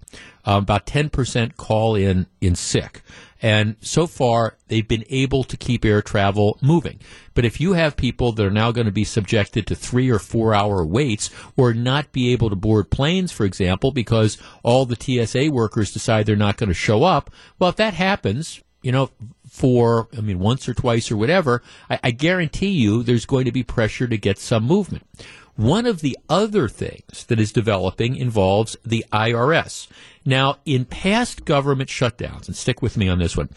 Um, 0.47 0.63
about 0.63 0.87
10% 0.87 1.57
call 1.57 1.97
in 1.97 2.27
in 2.41 2.55
sick. 2.55 3.03
And 3.43 3.77
so 3.81 4.07
far, 4.07 4.57
they've 4.69 4.87
been 4.87 5.05
able 5.11 5.45
to 5.45 5.57
keep 5.57 5.85
air 5.85 6.01
travel 6.01 6.59
moving. 6.63 7.01
But 7.35 7.45
if 7.45 7.61
you 7.61 7.75
have 7.75 7.97
people 7.97 8.33
that 8.33 8.47
are 8.47 8.51
now 8.51 8.73
going 8.73 8.87
to 8.87 8.93
be 8.93 9.05
subjected 9.05 9.67
to 9.67 9.75
three 9.75 10.11
or 10.11 10.19
four 10.19 10.55
hour 10.55 10.85
waits 10.85 11.31
or 11.57 11.75
not 11.75 12.13
be 12.13 12.33
able 12.33 12.49
to 12.51 12.57
board 12.57 12.91
planes, 12.91 13.33
for 13.33 13.45
example, 13.45 13.93
because 13.93 14.39
all 14.63 14.87
the 14.87 14.97
TSA 14.97 15.51
workers 15.53 15.93
decide 15.93 16.25
they're 16.25 16.37
not 16.37 16.57
going 16.57 16.69
to 16.69 16.75
show 16.75 17.05
up, 17.05 17.31
well, 17.59 17.71
if 17.71 17.77
that 17.77 17.95
happens, 17.95 18.63
you 18.83 18.93
know, 18.93 19.11
for, 19.49 20.09
I 20.17 20.23
mean, 20.23 20.39
once 20.39 20.69
or 20.69 20.75
twice 20.75 21.11
or 21.11 21.17
whatever, 21.17 21.63
I, 21.91 22.01
I 22.05 22.11
guarantee 22.13 22.71
you 22.71 23.03
there's 23.03 23.27
going 23.27 23.45
to 23.45 23.53
be 23.53 23.63
pressure 23.63 24.07
to 24.07 24.17
get 24.17 24.39
some 24.39 24.65
movement. 24.65 25.05
One 25.57 25.87
of 25.87 26.01
the 26.01 26.19
other 26.29 26.69
things 26.69 27.25
that 27.25 27.41
is 27.41 27.51
developing 27.51 28.15
involves 28.15 28.77
the 28.85 29.05
IRS. 29.13 29.89
Now, 30.25 30.59
in 30.67 30.85
past 30.85 31.45
government 31.45 31.89
shutdowns, 31.89 32.47
and 32.47 32.55
stick 32.55 32.83
with 32.83 32.97
me 32.97 33.09
on 33.09 33.19
this 33.19 33.37
one, 33.37 33.49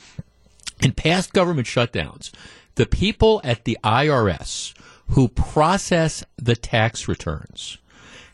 in 0.81 0.93
past 0.93 1.33
government 1.33 1.67
shutdowns, 1.67 2.31
the 2.75 2.85
people 2.85 3.41
at 3.43 3.65
the 3.65 3.77
IRS 3.83 4.73
who 5.09 5.27
process 5.27 6.23
the 6.38 6.55
tax 6.55 7.07
returns 7.07 7.77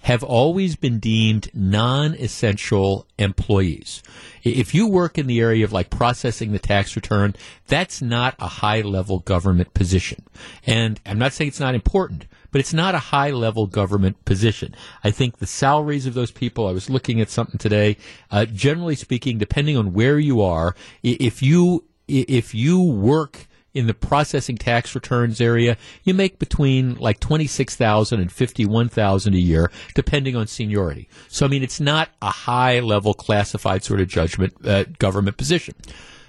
have 0.01 0.23
always 0.23 0.75
been 0.75 0.99
deemed 0.99 1.49
non-essential 1.55 3.07
employees. 3.17 4.03
If 4.43 4.75
you 4.75 4.85
work 4.85 5.17
in 5.17 5.25
the 5.25 5.39
area 5.39 5.65
of 5.65 5.73
like 5.73 5.89
processing 5.89 6.51
the 6.51 6.59
tax 6.59 6.95
return, 6.95 7.35
that's 7.65 8.03
not 8.03 8.35
a 8.37 8.47
high 8.47 8.81
level 8.81 9.17
government 9.17 9.73
position. 9.73 10.23
And 10.67 11.01
I'm 11.07 11.17
not 11.17 11.33
saying 11.33 11.47
it's 11.47 11.59
not 11.59 11.73
important, 11.73 12.27
but 12.55 12.61
it's 12.61 12.73
not 12.73 12.95
a 12.95 12.99
high 12.99 13.31
level 13.31 13.67
government 13.67 14.23
position. 14.23 14.73
I 15.03 15.11
think 15.11 15.39
the 15.39 15.45
salaries 15.45 16.05
of 16.05 16.13
those 16.13 16.31
people, 16.31 16.69
I 16.69 16.71
was 16.71 16.89
looking 16.89 17.19
at 17.19 17.29
something 17.29 17.57
today, 17.57 17.97
uh, 18.31 18.45
generally 18.45 18.95
speaking, 18.95 19.37
depending 19.37 19.75
on 19.75 19.91
where 19.91 20.17
you 20.17 20.41
are, 20.41 20.73
if 21.03 21.43
you, 21.43 21.83
if 22.07 22.55
you 22.55 22.81
work 22.81 23.47
in 23.73 23.87
the 23.87 23.93
processing 23.93 24.57
tax 24.57 24.95
returns 24.95 25.41
area, 25.41 25.75
you 26.05 26.13
make 26.13 26.39
between 26.39 26.95
like 26.95 27.19
26,000 27.19 28.21
and 28.21 28.31
51,000 28.31 29.33
a 29.33 29.37
year, 29.37 29.69
depending 29.93 30.37
on 30.37 30.47
seniority. 30.47 31.09
So, 31.27 31.45
I 31.45 31.49
mean, 31.49 31.61
it's 31.61 31.81
not 31.81 32.07
a 32.21 32.31
high 32.31 32.79
level 32.79 33.13
classified 33.13 33.83
sort 33.83 33.99
of 33.99 34.07
judgment, 34.07 34.53
uh, 34.65 34.85
government 34.97 35.35
position. 35.35 35.75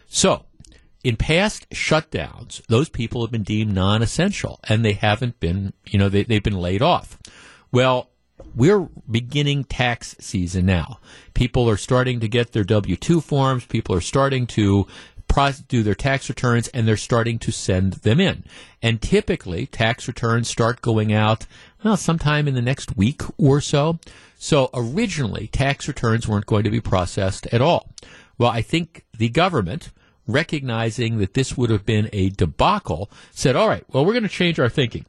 So, 0.09 0.45
in 1.07 1.17
past 1.17 1.71
shutdowns, 1.71 2.67
those 2.67 2.89
people 2.89 3.21
have 3.21 3.31
been 3.31 3.45
deemed 3.45 3.73
non-essential 3.73 4.59
and 4.65 4.85
they 4.85 4.95
haven't 4.95 5.39
been, 5.39 5.73
you 5.87 6.01
know, 6.01 6.09
they, 6.09 6.25
they've 6.25 6.43
been 6.43 6.59
laid 6.59 6.83
off. 6.83 7.17
Well, 7.71 8.11
we're 8.57 8.89
beginning 9.09 9.63
tax 9.63 10.17
season 10.19 10.67
now. 10.67 10.99
People 11.33 11.71
are 11.71 11.77
starting 11.77 12.19
to 12.19 12.27
get 12.27 12.51
their 12.51 12.65
W 12.65 12.97
2 12.97 13.21
forms. 13.21 13.65
People 13.67 13.95
are 13.95 14.01
starting 14.01 14.49
to 14.49 14.89
do 15.69 15.85
their 15.85 15.95
tax 15.95 16.29
returns 16.29 16.67
and 16.69 16.89
they're 16.89 16.97
starting 16.97 17.39
to 17.39 17.53
send 17.53 17.93
them 17.93 18.19
in. 18.19 18.43
And 18.83 19.01
typically, 19.01 19.67
tax 19.67 20.09
returns 20.09 20.49
start 20.49 20.83
going 20.83 21.13
out, 21.13 21.47
well, 21.85 21.97
sometime 21.97 22.49
in 22.49 22.55
the 22.55 22.63
next 22.63 22.97
week 22.97 23.23
or 23.39 23.61
so. 23.61 24.01
So 24.39 24.71
originally, 24.75 25.47
tax 25.47 25.87
returns 25.87 26.27
weren't 26.27 26.47
going 26.47 26.65
to 26.65 26.71
be 26.71 26.81
processed 26.81 27.47
at 27.53 27.61
all. 27.61 27.93
Well, 28.39 28.51
I 28.51 28.61
think 28.61 29.05
the 29.17 29.29
government, 29.29 29.93
recognizing 30.27 31.19
that 31.19 31.35
this 31.35 31.57
would 31.57 31.71
have 31.71 31.87
been 31.87 32.09
a 32.13 32.31
debacle, 32.31 33.11
said, 33.31 33.57
all 33.57 33.69
right, 33.69 33.85
well, 33.93 34.05
we're 34.05 34.13
going 34.13 34.23
to 34.23 34.29
change 34.29 34.59
our 34.59 34.69
thinking. 34.69 35.07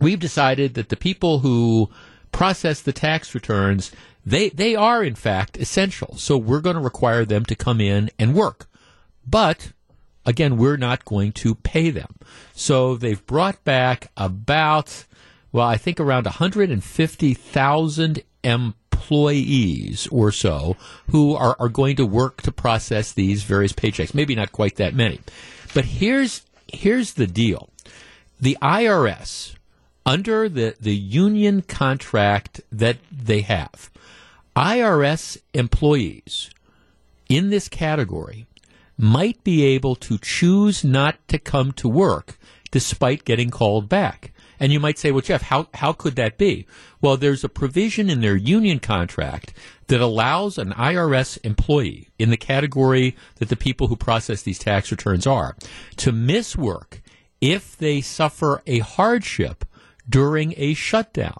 We've 0.00 0.20
decided 0.20 0.74
that 0.74 0.88
the 0.88 0.96
people 0.96 1.40
who 1.40 1.90
process 2.32 2.80
the 2.80 2.92
tax 2.92 3.34
returns, 3.34 3.90
they, 4.24 4.50
they 4.50 4.76
are 4.76 5.02
in 5.02 5.14
fact 5.14 5.56
essential. 5.56 6.16
So 6.16 6.36
we're 6.36 6.60
going 6.60 6.76
to 6.76 6.82
require 6.82 7.24
them 7.24 7.44
to 7.46 7.54
come 7.54 7.80
in 7.80 8.10
and 8.18 8.34
work. 8.34 8.66
But 9.26 9.72
again, 10.24 10.56
we're 10.56 10.76
not 10.76 11.04
going 11.04 11.32
to 11.32 11.54
pay 11.54 11.90
them. 11.90 12.14
So 12.52 12.96
they've 12.96 13.24
brought 13.26 13.64
back 13.64 14.10
about, 14.16 15.06
well, 15.52 15.66
I 15.66 15.76
think 15.76 15.98
around 15.98 16.26
150,000 16.26 18.22
employees 18.44 18.74
or 20.10 20.32
so 20.32 20.76
who 21.10 21.34
are, 21.34 21.56
are 21.58 21.68
going 21.68 21.96
to 21.96 22.06
work 22.06 22.42
to 22.42 22.52
process 22.52 23.12
these 23.12 23.42
various 23.42 23.72
paychecks. 23.72 24.14
Maybe 24.14 24.34
not 24.34 24.52
quite 24.52 24.76
that 24.76 24.94
many. 24.94 25.20
But 25.74 25.84
here's, 25.84 26.42
here's 26.66 27.14
the 27.14 27.26
deal. 27.26 27.68
The 28.40 28.56
IRS, 28.62 29.54
under 30.06 30.48
the, 30.48 30.74
the 30.80 30.94
union 30.94 31.62
contract 31.62 32.60
that 32.70 32.98
they 33.10 33.42
have, 33.42 33.90
IRS 34.56 35.38
employees 35.54 36.50
in 37.28 37.50
this 37.50 37.68
category 37.68 38.46
might 38.96 39.42
be 39.44 39.64
able 39.64 39.94
to 39.94 40.18
choose 40.18 40.82
not 40.82 41.16
to 41.28 41.38
come 41.38 41.72
to 41.72 41.88
work 41.88 42.38
despite 42.70 43.24
getting 43.24 43.50
called 43.50 43.88
back. 43.88 44.32
And 44.60 44.72
you 44.72 44.80
might 44.80 44.98
say, 44.98 45.12
well, 45.12 45.20
Jeff, 45.20 45.42
how, 45.42 45.68
how 45.74 45.92
could 45.92 46.16
that 46.16 46.38
be? 46.38 46.66
Well, 47.00 47.16
there's 47.16 47.44
a 47.44 47.48
provision 47.48 48.10
in 48.10 48.20
their 48.20 48.36
union 48.36 48.80
contract 48.80 49.52
that 49.86 50.00
allows 50.00 50.58
an 50.58 50.72
IRS 50.72 51.38
employee 51.44 52.08
in 52.18 52.30
the 52.30 52.36
category 52.36 53.16
that 53.36 53.48
the 53.48 53.56
people 53.56 53.86
who 53.86 53.96
process 53.96 54.42
these 54.42 54.58
tax 54.58 54.90
returns 54.90 55.26
are 55.26 55.56
to 55.96 56.12
miss 56.12 56.56
work 56.56 57.00
if 57.40 57.76
they 57.76 58.00
suffer 58.00 58.62
a 58.66 58.80
hardship 58.80 59.64
during 60.08 60.54
a 60.56 60.74
shutdown. 60.74 61.38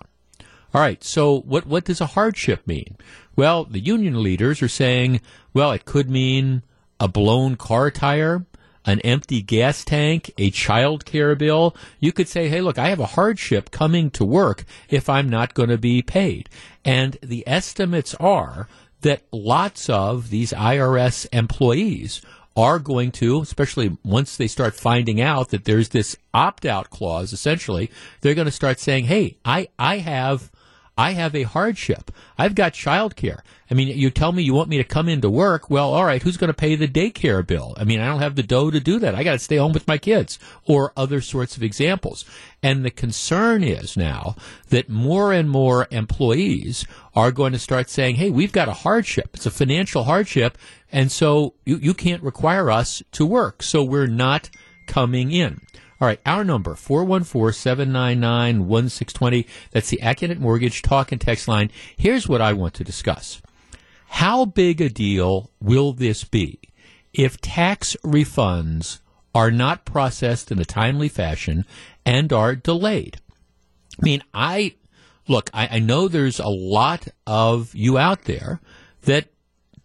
All 0.74 0.80
right, 0.80 1.02
so 1.02 1.40
what, 1.40 1.66
what 1.66 1.84
does 1.84 2.00
a 2.00 2.06
hardship 2.06 2.66
mean? 2.66 2.96
Well, 3.34 3.64
the 3.64 3.80
union 3.80 4.22
leaders 4.22 4.62
are 4.62 4.68
saying, 4.68 5.20
well, 5.54 5.72
it 5.72 5.84
could 5.84 6.10
mean 6.10 6.62
a 7.00 7.08
blown 7.08 7.56
car 7.56 7.90
tire, 7.90 8.44
an 8.88 9.00
empty 9.00 9.42
gas 9.42 9.84
tank, 9.84 10.32
a 10.38 10.50
child 10.50 11.04
care 11.04 11.34
bill, 11.34 11.76
you 12.00 12.10
could 12.10 12.26
say, 12.26 12.48
hey, 12.48 12.62
look, 12.62 12.78
I 12.78 12.88
have 12.88 13.00
a 13.00 13.06
hardship 13.06 13.70
coming 13.70 14.10
to 14.12 14.24
work 14.24 14.64
if 14.88 15.08
I'm 15.08 15.28
not 15.28 15.54
going 15.54 15.68
to 15.68 15.78
be 15.78 16.00
paid. 16.00 16.48
And 16.84 17.18
the 17.22 17.46
estimates 17.46 18.14
are 18.14 18.66
that 19.02 19.22
lots 19.30 19.90
of 19.90 20.30
these 20.30 20.52
IRS 20.52 21.26
employees 21.32 22.22
are 22.56 22.78
going 22.78 23.12
to, 23.12 23.40
especially 23.42 23.96
once 24.02 24.36
they 24.36 24.48
start 24.48 24.74
finding 24.74 25.20
out 25.20 25.50
that 25.50 25.64
there's 25.64 25.90
this 25.90 26.16
opt 26.32 26.64
out 26.64 26.90
clause, 26.90 27.32
essentially, 27.32 27.90
they're 28.20 28.34
going 28.34 28.46
to 28.46 28.50
start 28.50 28.80
saying, 28.80 29.04
hey, 29.04 29.36
I, 29.44 29.68
I 29.78 29.98
have 29.98 30.50
I 30.98 31.12
have 31.12 31.36
a 31.36 31.44
hardship. 31.44 32.10
I've 32.36 32.56
got 32.56 32.72
child 32.72 33.14
care. 33.14 33.44
I 33.70 33.74
mean, 33.74 33.96
you 33.96 34.10
tell 34.10 34.32
me 34.32 34.42
you 34.42 34.52
want 34.52 34.68
me 34.68 34.78
to 34.78 34.84
come 34.84 35.08
into 35.08 35.30
work. 35.30 35.70
Well, 35.70 35.94
all 35.94 36.04
right, 36.04 36.20
who's 36.20 36.36
going 36.36 36.48
to 36.48 36.54
pay 36.54 36.74
the 36.74 36.88
daycare 36.88 37.46
bill? 37.46 37.74
I 37.76 37.84
mean, 37.84 38.00
I 38.00 38.06
don't 38.06 38.18
have 38.18 38.34
the 38.34 38.42
dough 38.42 38.72
to 38.72 38.80
do 38.80 38.98
that. 38.98 39.14
I 39.14 39.22
got 39.22 39.34
to 39.34 39.38
stay 39.38 39.58
home 39.58 39.72
with 39.72 39.86
my 39.86 39.96
kids 39.96 40.40
or 40.66 40.92
other 40.96 41.20
sorts 41.20 41.56
of 41.56 41.62
examples. 41.62 42.24
And 42.64 42.84
the 42.84 42.90
concern 42.90 43.62
is 43.62 43.96
now 43.96 44.34
that 44.70 44.88
more 44.88 45.32
and 45.32 45.48
more 45.48 45.86
employees 45.92 46.84
are 47.14 47.30
going 47.30 47.52
to 47.52 47.60
start 47.60 47.88
saying, 47.88 48.16
Hey, 48.16 48.30
we've 48.30 48.50
got 48.50 48.68
a 48.68 48.72
hardship. 48.72 49.30
It's 49.34 49.46
a 49.46 49.52
financial 49.52 50.02
hardship. 50.02 50.58
And 50.90 51.12
so 51.12 51.54
you, 51.64 51.76
you 51.76 51.94
can't 51.94 52.24
require 52.24 52.72
us 52.72 53.04
to 53.12 53.24
work. 53.24 53.62
So 53.62 53.84
we're 53.84 54.08
not 54.08 54.50
coming 54.88 55.30
in. 55.30 55.60
All 56.00 56.06
right, 56.06 56.20
our 56.24 56.44
number, 56.44 56.74
414-799-1620. 56.74 59.48
That's 59.72 59.90
the 59.90 59.98
Accunet 60.00 60.38
Mortgage 60.38 60.82
talk 60.82 61.10
and 61.10 61.20
text 61.20 61.48
line. 61.48 61.72
Here's 61.96 62.28
what 62.28 62.40
I 62.40 62.52
want 62.52 62.74
to 62.74 62.84
discuss. 62.84 63.42
How 64.06 64.44
big 64.44 64.80
a 64.80 64.88
deal 64.88 65.50
will 65.60 65.92
this 65.92 66.22
be 66.22 66.60
if 67.12 67.40
tax 67.40 67.96
refunds 68.04 69.00
are 69.34 69.50
not 69.50 69.84
processed 69.84 70.52
in 70.52 70.60
a 70.60 70.64
timely 70.64 71.08
fashion 71.08 71.64
and 72.06 72.32
are 72.32 72.54
delayed? 72.54 73.16
I 74.00 74.04
mean, 74.04 74.22
I, 74.32 74.76
look, 75.26 75.50
I, 75.52 75.66
I 75.72 75.80
know 75.80 76.06
there's 76.06 76.38
a 76.38 76.46
lot 76.46 77.08
of 77.26 77.74
you 77.74 77.98
out 77.98 78.22
there 78.24 78.60
that 79.02 79.26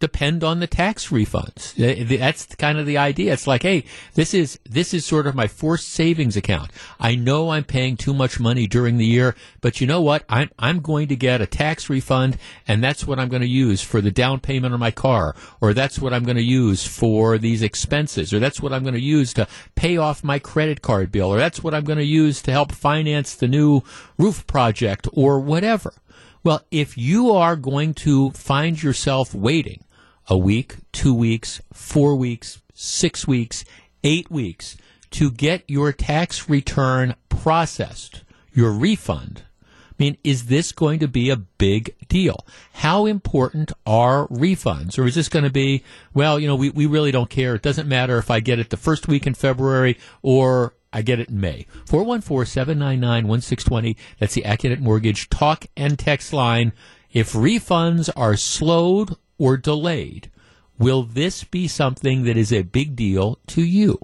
depend 0.04 0.44
on 0.44 0.60
the 0.60 0.66
tax 0.66 1.08
refunds. 1.08 1.72
That's 2.18 2.54
kind 2.56 2.78
of 2.78 2.84
the 2.84 2.98
idea. 2.98 3.32
It's 3.32 3.46
like, 3.46 3.62
hey, 3.62 3.84
this 4.12 4.34
is 4.34 4.58
this 4.68 4.92
is 4.92 5.06
sort 5.06 5.26
of 5.26 5.34
my 5.34 5.46
forced 5.46 5.88
savings 5.88 6.36
account. 6.36 6.70
I 7.00 7.14
know 7.14 7.48
I'm 7.48 7.64
paying 7.64 7.96
too 7.96 8.12
much 8.12 8.38
money 8.38 8.66
during 8.66 8.98
the 8.98 9.06
year, 9.06 9.34
but 9.62 9.80
you 9.80 9.86
know 9.86 10.02
what? 10.02 10.22
I'm 10.28 10.50
I'm 10.58 10.80
going 10.80 11.08
to 11.08 11.16
get 11.16 11.40
a 11.40 11.46
tax 11.46 11.88
refund, 11.88 12.36
and 12.68 12.84
that's 12.84 13.06
what 13.06 13.18
I'm 13.18 13.30
going 13.30 13.40
to 13.40 13.48
use 13.48 13.80
for 13.80 14.02
the 14.02 14.10
down 14.10 14.40
payment 14.40 14.74
on 14.74 14.80
my 14.80 14.90
car, 14.90 15.34
or 15.62 15.72
that's 15.72 15.98
what 15.98 16.12
I'm 16.12 16.24
going 16.24 16.36
to 16.36 16.42
use 16.42 16.86
for 16.86 17.38
these 17.38 17.62
expenses, 17.62 18.34
or 18.34 18.38
that's 18.38 18.60
what 18.60 18.74
I'm 18.74 18.82
going 18.82 18.92
to 18.92 19.00
use 19.00 19.32
to 19.34 19.48
pay 19.74 19.96
off 19.96 20.22
my 20.22 20.38
credit 20.38 20.82
card 20.82 21.10
bill, 21.12 21.32
or 21.32 21.38
that's 21.38 21.64
what 21.64 21.72
I'm 21.72 21.84
going 21.84 21.98
to 21.98 22.04
use 22.04 22.42
to 22.42 22.52
help 22.52 22.72
finance 22.72 23.34
the 23.34 23.48
new 23.48 23.80
roof 24.18 24.46
project, 24.46 25.08
or 25.14 25.40
whatever. 25.40 25.94
Well, 26.42 26.60
if 26.70 26.98
you 26.98 27.30
are 27.30 27.56
going 27.56 27.94
to 28.04 28.32
find 28.32 28.82
yourself 28.82 29.34
waiting 29.34 29.82
a 30.28 30.38
week, 30.38 30.76
two 30.92 31.14
weeks, 31.14 31.60
four 31.72 32.14
weeks, 32.16 32.60
six 32.72 33.26
weeks, 33.26 33.64
eight 34.02 34.30
weeks 34.30 34.76
to 35.10 35.30
get 35.30 35.62
your 35.68 35.92
tax 35.92 36.48
return 36.48 37.14
processed, 37.28 38.24
your 38.52 38.72
refund. 38.72 39.42
I 39.62 40.02
mean, 40.02 40.16
is 40.24 40.46
this 40.46 40.72
going 40.72 40.98
to 40.98 41.08
be 41.08 41.30
a 41.30 41.36
big 41.36 41.94
deal? 42.08 42.44
How 42.72 43.06
important 43.06 43.70
are 43.86 44.26
refunds? 44.26 44.98
Or 44.98 45.04
is 45.04 45.14
this 45.14 45.28
going 45.28 45.44
to 45.44 45.50
be, 45.50 45.84
well, 46.12 46.40
you 46.40 46.48
know, 46.48 46.56
we, 46.56 46.70
we 46.70 46.86
really 46.86 47.12
don't 47.12 47.30
care. 47.30 47.54
It 47.54 47.62
doesn't 47.62 47.88
matter 47.88 48.18
if 48.18 48.28
I 48.28 48.40
get 48.40 48.58
it 48.58 48.70
the 48.70 48.76
first 48.76 49.06
week 49.06 49.24
in 49.24 49.34
February 49.34 49.96
or 50.20 50.74
I 50.92 51.02
get 51.02 51.20
it 51.20 51.28
in 51.28 51.40
May. 51.40 51.66
414 51.86 52.44
799 52.44 53.28
1620. 53.28 53.96
That's 54.18 54.34
the 54.34 54.42
Accunet 54.42 54.80
Mortgage 54.80 55.28
talk 55.28 55.66
and 55.76 55.96
text 55.96 56.32
line. 56.32 56.72
If 57.12 57.32
refunds 57.32 58.10
are 58.16 58.36
slowed 58.36 59.16
or 59.38 59.56
delayed, 59.56 60.30
will 60.78 61.02
this 61.02 61.44
be 61.44 61.68
something 61.68 62.24
that 62.24 62.36
is 62.36 62.52
a 62.52 62.62
big 62.62 62.96
deal 62.96 63.38
to 63.48 63.62
you? 63.62 63.98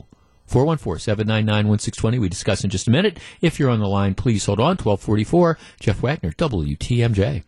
414-799-1620. 0.48 2.20
We 2.20 2.28
discuss 2.28 2.64
in 2.64 2.70
just 2.70 2.88
a 2.88 2.90
minute. 2.90 3.18
If 3.40 3.58
you're 3.58 3.70
on 3.70 3.80
the 3.80 3.86
line, 3.86 4.14
please 4.14 4.44
hold 4.46 4.60
on. 4.60 4.76
1244, 4.76 5.58
Jeff 5.78 6.02
Wagner, 6.02 6.32
WTMJ. 6.32 7.44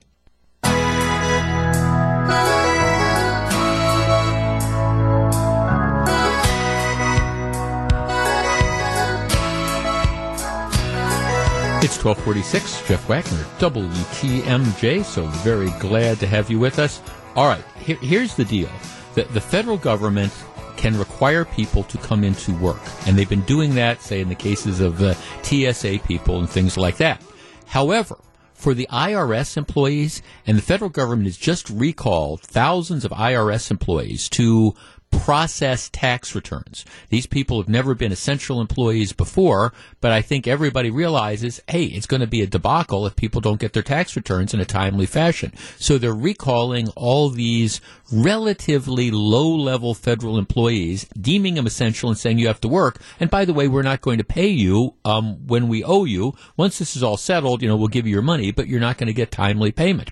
It's 11.84 11.98
1246, 12.04 12.86
Jeff 12.86 13.08
Wagner, 13.08 13.44
WTMJ. 13.58 15.04
So 15.04 15.26
very 15.26 15.70
glad 15.80 16.20
to 16.20 16.28
have 16.28 16.48
you 16.48 16.60
with 16.60 16.78
us. 16.78 17.00
All 17.34 17.46
right, 17.46 17.64
here, 17.78 17.96
here's 17.96 18.34
the 18.34 18.44
deal. 18.44 18.68
The, 19.14 19.24
the 19.24 19.40
federal 19.40 19.78
government 19.78 20.32
can 20.76 20.98
require 20.98 21.44
people 21.44 21.82
to 21.84 21.98
come 21.98 22.24
into 22.24 22.52
work. 22.56 22.80
And 23.06 23.16
they've 23.16 23.28
been 23.28 23.42
doing 23.42 23.74
that, 23.76 24.02
say, 24.02 24.20
in 24.20 24.28
the 24.28 24.34
cases 24.34 24.80
of 24.80 25.02
uh, 25.02 25.14
TSA 25.42 26.00
people 26.06 26.40
and 26.40 26.48
things 26.48 26.76
like 26.76 26.98
that. 26.98 27.22
However, 27.66 28.18
for 28.52 28.74
the 28.74 28.86
IRS 28.92 29.56
employees, 29.56 30.22
and 30.46 30.58
the 30.58 30.62
federal 30.62 30.90
government 30.90 31.26
has 31.26 31.36
just 31.36 31.70
recalled 31.70 32.42
thousands 32.42 33.04
of 33.04 33.10
IRS 33.12 33.70
employees 33.70 34.28
to 34.30 34.74
process 35.12 35.88
tax 35.90 36.34
returns. 36.34 36.84
These 37.10 37.26
people 37.26 37.58
have 37.58 37.68
never 37.68 37.94
been 37.94 38.10
essential 38.10 38.60
employees 38.60 39.12
before, 39.12 39.72
but 40.00 40.10
I 40.10 40.20
think 40.20 40.46
everybody 40.46 40.90
realizes, 40.90 41.60
hey, 41.68 41.84
it's 41.84 42.06
going 42.06 42.22
to 42.22 42.26
be 42.26 42.42
a 42.42 42.46
debacle 42.46 43.06
if 43.06 43.14
people 43.14 43.40
don't 43.40 43.60
get 43.60 43.72
their 43.72 43.82
tax 43.82 44.16
returns 44.16 44.52
in 44.52 44.60
a 44.60 44.64
timely 44.64 45.06
fashion. 45.06 45.52
So 45.78 45.96
they're 45.96 46.12
recalling 46.12 46.88
all 46.90 47.28
these 47.28 47.80
relatively 48.12 49.10
low 49.10 49.48
level 49.48 49.94
federal 49.94 50.38
employees, 50.38 51.06
deeming 51.20 51.54
them 51.54 51.66
essential 51.66 52.08
and 52.08 52.18
saying 52.18 52.38
you 52.38 52.48
have 52.48 52.60
to 52.62 52.68
work. 52.68 53.00
And 53.20 53.30
by 53.30 53.44
the 53.44 53.54
way, 53.54 53.68
we're 53.68 53.82
not 53.82 54.00
going 54.00 54.18
to 54.18 54.24
pay 54.24 54.48
you 54.48 54.94
um, 55.04 55.46
when 55.46 55.68
we 55.68 55.84
owe 55.84 56.04
you. 56.04 56.34
Once 56.56 56.78
this 56.78 56.96
is 56.96 57.02
all 57.02 57.16
settled, 57.16 57.62
you 57.62 57.68
know, 57.68 57.76
we'll 57.76 57.88
give 57.88 58.06
you 58.06 58.12
your 58.12 58.22
money, 58.22 58.50
but 58.50 58.66
you're 58.66 58.80
not 58.80 58.98
going 58.98 59.06
to 59.06 59.12
get 59.12 59.30
timely 59.30 59.70
payment. 59.72 60.10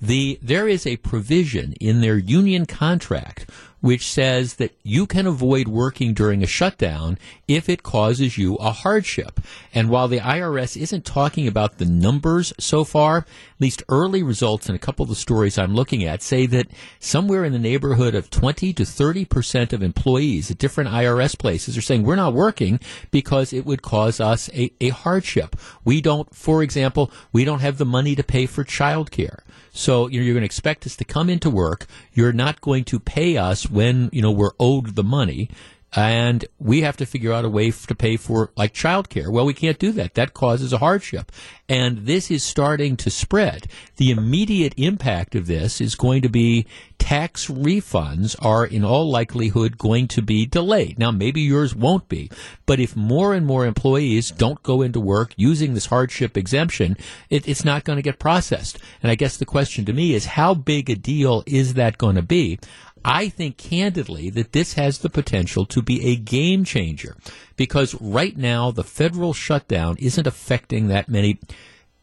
The, 0.00 0.38
there 0.42 0.66
is 0.66 0.84
a 0.86 0.96
provision 0.96 1.74
in 1.74 2.00
their 2.00 2.18
union 2.18 2.66
contract 2.66 3.48
which 3.82 4.06
says 4.06 4.54
that 4.54 4.74
you 4.82 5.06
can 5.06 5.26
avoid 5.26 5.68
working 5.68 6.14
during 6.14 6.42
a 6.42 6.46
shutdown 6.46 7.18
if 7.46 7.68
it 7.68 7.82
causes 7.82 8.38
you 8.38 8.54
a 8.56 8.70
hardship. 8.70 9.40
And 9.74 9.90
while 9.90 10.08
the 10.08 10.20
IRS 10.20 10.80
isn't 10.80 11.04
talking 11.04 11.46
about 11.46 11.76
the 11.76 11.84
numbers 11.84 12.54
so 12.58 12.84
far, 12.84 13.18
at 13.18 13.26
least 13.60 13.82
early 13.90 14.22
results 14.22 14.68
in 14.68 14.74
a 14.74 14.78
couple 14.78 15.02
of 15.02 15.08
the 15.10 15.14
stories 15.16 15.58
I'm 15.58 15.74
looking 15.74 16.04
at 16.04 16.22
say 16.22 16.46
that 16.46 16.68
somewhere 17.00 17.44
in 17.44 17.52
the 17.52 17.58
neighborhood 17.58 18.14
of 18.14 18.30
20 18.30 18.72
to 18.72 18.84
30 18.84 19.24
percent 19.26 19.72
of 19.72 19.82
employees 19.82 20.50
at 20.50 20.58
different 20.58 20.90
IRS 20.90 21.36
places 21.36 21.76
are 21.76 21.82
saying 21.82 22.04
we're 22.04 22.16
not 22.16 22.34
working 22.34 22.78
because 23.10 23.52
it 23.52 23.66
would 23.66 23.82
cause 23.82 24.20
us 24.20 24.48
a, 24.54 24.72
a 24.80 24.90
hardship. 24.90 25.56
We 25.84 26.00
don't, 26.00 26.32
for 26.34 26.62
example, 26.62 27.10
we 27.32 27.44
don't 27.44 27.60
have 27.60 27.78
the 27.78 27.84
money 27.84 28.14
to 28.14 28.22
pay 28.22 28.46
for 28.46 28.64
childcare. 28.64 29.40
So 29.72 30.06
you 30.06 30.20
know, 30.20 30.26
you're 30.26 30.34
going 30.34 30.42
to 30.42 30.46
expect 30.46 30.86
us 30.86 30.96
to 30.96 31.04
come 31.04 31.28
into 31.28 31.50
work. 31.50 31.86
You're 32.12 32.32
not 32.32 32.60
going 32.60 32.84
to 32.84 33.00
pay 33.00 33.36
us 33.36 33.68
when 33.68 34.10
you 34.12 34.22
know 34.22 34.30
we're 34.30 34.52
owed 34.60 34.94
the 34.94 35.04
money 35.04 35.48
and 35.94 36.44
we 36.58 36.80
have 36.82 36.96
to 36.96 37.06
figure 37.06 37.32
out 37.32 37.44
a 37.44 37.48
way 37.48 37.70
to 37.70 37.94
pay 37.94 38.16
for 38.16 38.50
like 38.56 38.72
childcare. 38.72 39.30
Well, 39.30 39.44
we 39.44 39.54
can't 39.54 39.78
do 39.78 39.92
that. 39.92 40.14
That 40.14 40.32
causes 40.32 40.72
a 40.72 40.78
hardship. 40.78 41.30
And 41.68 42.06
this 42.06 42.30
is 42.30 42.42
starting 42.42 42.96
to 42.98 43.10
spread. 43.10 43.66
The 43.96 44.10
immediate 44.10 44.74
impact 44.76 45.34
of 45.34 45.46
this 45.46 45.80
is 45.80 45.94
going 45.94 46.22
to 46.22 46.28
be 46.28 46.66
tax 46.98 47.48
refunds 47.48 48.36
are 48.40 48.64
in 48.64 48.84
all 48.84 49.10
likelihood 49.10 49.76
going 49.76 50.08
to 50.08 50.22
be 50.22 50.46
delayed. 50.46 50.98
Now, 50.98 51.10
maybe 51.10 51.40
yours 51.40 51.74
won't 51.74 52.08
be, 52.08 52.30
but 52.64 52.78
if 52.78 52.94
more 52.94 53.34
and 53.34 53.44
more 53.44 53.66
employees 53.66 54.30
don't 54.30 54.62
go 54.62 54.82
into 54.82 55.00
work 55.00 55.34
using 55.36 55.74
this 55.74 55.86
hardship 55.86 56.36
exemption, 56.36 56.96
it, 57.28 57.48
it's 57.48 57.64
not 57.64 57.84
going 57.84 57.96
to 57.96 58.02
get 58.02 58.18
processed. 58.18 58.78
And 59.02 59.10
I 59.10 59.14
guess 59.14 59.36
the 59.36 59.44
question 59.44 59.84
to 59.86 59.92
me 59.92 60.14
is 60.14 60.26
how 60.26 60.54
big 60.54 60.88
a 60.90 60.94
deal 60.94 61.42
is 61.46 61.74
that 61.74 61.98
going 61.98 62.16
to 62.16 62.22
be? 62.22 62.58
I 63.04 63.28
think 63.28 63.56
candidly 63.56 64.30
that 64.30 64.52
this 64.52 64.74
has 64.74 64.98
the 64.98 65.10
potential 65.10 65.66
to 65.66 65.82
be 65.82 66.06
a 66.06 66.16
game 66.16 66.64
changer 66.64 67.16
because 67.56 67.94
right 68.00 68.36
now 68.36 68.70
the 68.70 68.84
federal 68.84 69.32
shutdown 69.32 69.96
isn't 69.98 70.26
affecting 70.26 70.88
that 70.88 71.08
many 71.08 71.38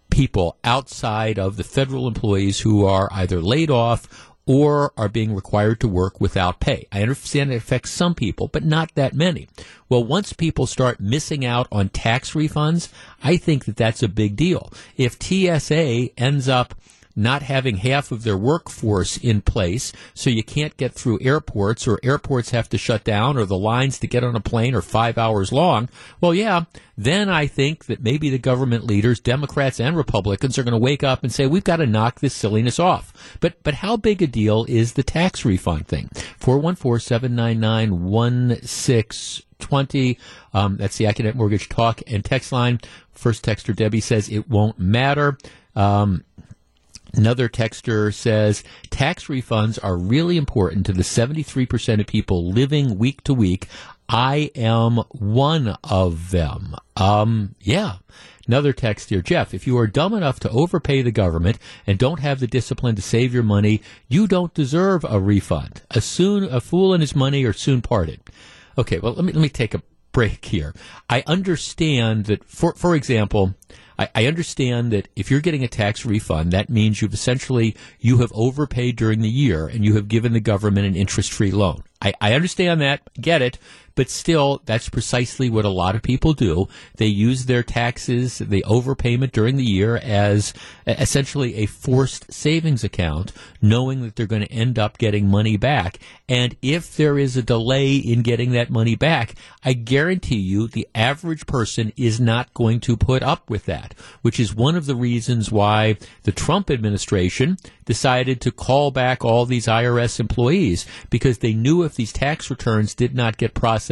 people 0.10 0.58
outside 0.64 1.38
of 1.38 1.56
the 1.56 1.64
federal 1.64 2.08
employees 2.08 2.62
who 2.62 2.86
are 2.86 3.08
either 3.12 3.42
laid 3.42 3.70
off 3.70 4.30
or 4.46 4.92
are 4.98 5.08
being 5.08 5.36
required 5.36 5.80
to 5.80 5.88
work 5.88 6.20
without 6.20 6.60
pay. 6.60 6.88
I 6.92 7.04
understand 7.04 7.54
it 7.54 7.58
affects 7.58 7.92
some 7.92 8.16
people, 8.16 8.48
but 8.48 8.66
not 8.66 8.96
that 8.96 9.14
many. 9.14 9.48
Well, 9.90 10.04
once 10.04 10.34
people 10.34 10.66
start 10.66 11.00
missing 11.00 11.46
out 11.46 11.68
on 11.72 11.90
tax 11.90 12.34
refunds, 12.34 12.90
I 13.24 13.38
think 13.38 13.66
that 13.66 13.76
that's 13.76 14.02
a 14.02 14.08
big 14.08 14.36
deal. 14.36 14.74
If 14.98 15.22
TSA 15.22 16.20
ends 16.20 16.50
up 16.50 16.74
not 17.16 17.42
having 17.42 17.78
half 17.78 18.12
of 18.12 18.24
their 18.24 18.38
workforce 18.38 19.18
in 19.18 19.42
place, 19.42 19.92
so 20.14 20.30
you 20.30 20.44
can't 20.44 20.78
get 20.78 20.94
through 20.94 21.20
airports, 21.22 21.88
or 21.88 22.00
airports 22.04 22.52
have 22.52 22.70
to 22.70 22.78
shut 22.78 23.04
down, 23.04 23.38
or 23.38 23.46
the 23.46 23.58
lines 23.58 24.00
to 24.00 24.08
get 24.08 24.24
on 24.24 24.36
a 24.36 24.40
plane 24.40 24.76
are 24.76 24.82
five 24.82 25.18
hours 25.18 25.52
long. 25.52 25.90
Well, 26.22 26.34
yeah, 26.34 26.66
then 26.98 27.30
I 27.30 27.48
think 27.48 27.86
that 27.86 28.04
maybe 28.04 28.30
the 28.30 28.38
government 28.38 28.84
leaders, 28.84 29.20
Democrats 29.20 29.80
and 29.80 29.96
Republicans, 29.96 30.58
are 30.58 30.64
going 30.64 30.74
to 30.74 30.78
wake 30.78 31.04
up 31.04 31.24
and 31.24 31.32
say, 31.32 31.48
we've 31.48 31.64
got 31.64 31.78
to 31.78 31.86
knock 31.86 32.20
this 32.20 32.34
silliness 32.34 32.80
off. 32.80 33.38
But, 33.40 33.62
but 33.64 33.76
how 33.76 33.98
big 33.98 34.22
a 34.22 34.28
deal 34.28 34.66
is 34.68 34.94
the 34.94 35.04
tax 35.04 35.46
refund 35.46 35.88
thing? 35.88 36.10
414 36.38 37.00
799 37.00 38.04
1620. 38.04 40.18
Um, 40.54 40.78
that's 40.78 40.98
the 40.98 41.06
Accunet 41.06 41.36
Mortgage 41.36 41.70
Talk 41.70 42.02
and 42.08 42.24
Text 42.24 42.52
line. 42.52 42.80
First 43.12 43.46
texter 43.46 43.76
Debbie 43.76 44.02
says 44.02 44.30
it 44.30 44.50
won't 44.50 44.80
matter. 44.80 45.38
Um, 45.76 46.24
Another 47.14 47.50
texter 47.50 48.14
says 48.14 48.64
tax 48.90 49.26
refunds 49.26 49.80
are 49.84 49.98
really 49.98 50.38
important 50.38 50.86
to 50.86 50.94
the 50.94 51.04
73% 51.04 52.00
of 52.00 52.08
people 52.08 52.52
living 52.52 52.98
week 52.98 53.24
to 53.24 53.34
week. 53.34 53.68
I 54.08 54.52
am 54.56 54.98
one 55.12 55.78
of 55.84 56.32
them. 56.32 56.76
Um, 56.96 57.56
yeah. 57.62 57.98
Another 58.48 58.74
text 58.74 59.12
here, 59.12 59.22
Jeff, 59.22 59.54
if 59.54 59.68
you 59.68 59.78
are 59.78 59.86
dumb 59.86 60.16
enough 60.16 60.40
to 60.40 60.50
overpay 60.50 61.04
the 61.04 61.12
government 61.12 61.60
and 61.86 62.00
don't 62.00 62.20
have 62.20 62.40
the 62.40 62.48
discipline 62.48 62.96
to 62.96 63.02
save 63.02 63.32
your 63.32 63.44
money, 63.44 63.82
you 64.08 64.26
don't 64.26 64.56
deserve 64.56 65.06
a 65.08 65.20
refund. 65.20 65.84
A 65.92 66.02
soon, 66.02 66.46
a 66.46 66.60
fool 66.60 66.92
and 66.92 67.02
his 67.02 67.16
money 67.16 67.44
are 67.44 67.54
soon 67.54 67.84
parted. 67.84 68.20
Okay, 68.76 68.98
well, 68.98 69.14
let 69.14 69.24
me, 69.24 69.34
let 69.34 69.42
me 69.42 69.50
take 69.50 69.76
a 69.76 69.84
break 70.12 70.46
here. 70.46 70.74
I 71.08 71.24
understand 71.28 72.26
that, 72.26 72.44
for, 72.44 72.74
for 72.74 72.96
example, 72.96 73.54
I, 74.00 74.10
I 74.16 74.26
understand 74.28 74.94
that 74.94 75.10
if 75.16 75.30
you're 75.30 75.42
getting 75.42 75.64
a 75.64 75.68
tax 75.68 76.06
refund, 76.06 76.54
that 76.54 76.70
means 76.70 77.02
you've 77.02 77.14
essentially 77.14 77.76
you 78.00 78.20
have 78.20 78.32
overpaid 78.34 78.96
during 78.96 79.20
the 79.20 79.30
year 79.30 79.68
and 79.68 79.84
you 79.84 79.96
have 79.96 80.08
given 80.08 80.32
the 80.32 80.40
government 80.40 80.88
an 80.88 80.96
interest-free 80.96 81.52
loan. 81.52 81.84
I, 82.02 82.14
I 82.22 82.34
understand 82.34 82.80
that, 82.80 83.02
get 83.20 83.42
it, 83.42 83.60
but 84.00 84.10
still, 84.10 84.62
that's 84.64 84.88
precisely 84.88 85.50
what 85.50 85.66
a 85.66 85.70
lot 85.70 85.94
of 85.94 86.02
people 86.02 86.32
do. 86.32 86.70
They 86.96 87.08
use 87.08 87.48
their 87.48 87.64
taxes, 87.64 88.38
the 88.38 88.64
overpayment 88.66 89.34
during 89.34 89.58
the 89.58 89.66
year, 89.66 89.98
as 89.98 90.54
essentially 90.88 91.56
a 91.56 91.66
forced 91.66 92.32
savings 92.32 92.86
account, 92.86 93.34
knowing 93.62 94.02
that 94.04 94.16
they're 94.16 94.26
going 94.26 94.44
to 94.44 94.54
end 94.54 94.80
up 94.80 95.00
getting 95.00 95.28
money 95.28 95.58
back. 95.58 96.00
And 96.30 96.56
if 96.62 96.96
there 96.96 97.18
is 97.18 97.36
a 97.36 97.44
delay 97.44 97.98
in 97.98 98.22
getting 98.22 98.52
that 98.52 98.70
money 98.70 98.96
back, 98.96 99.36
I 99.66 99.74
guarantee 99.74 100.40
you 100.40 100.70
the 100.70 100.88
average 100.96 101.46
person 101.46 101.92
is 101.98 102.22
not 102.22 102.54
going 102.54 102.80
to 102.82 102.96
put 102.96 103.22
up 103.22 103.50
with 103.50 103.66
that, 103.66 103.96
which 104.22 104.40
is 104.40 104.56
one 104.56 104.78
of 104.78 104.86
the 104.86 104.96
reasons 104.96 105.52
why 105.52 105.98
the 106.24 106.32
Trump 106.32 106.72
administration 106.72 107.58
decided 107.90 108.40
to 108.40 108.52
call 108.52 108.92
back 108.92 109.26
all 109.26 109.48
these 109.48 109.66
IRS 109.66 110.20
employees 110.20 110.86
because 111.10 111.40
they 111.40 111.56
knew 111.56 111.82
if 111.82 111.96
these 111.96 112.14
tax 112.14 112.52
returns 112.52 112.94
did 112.94 113.16
not 113.16 113.36
get 113.38 113.56
processed, 113.56 113.89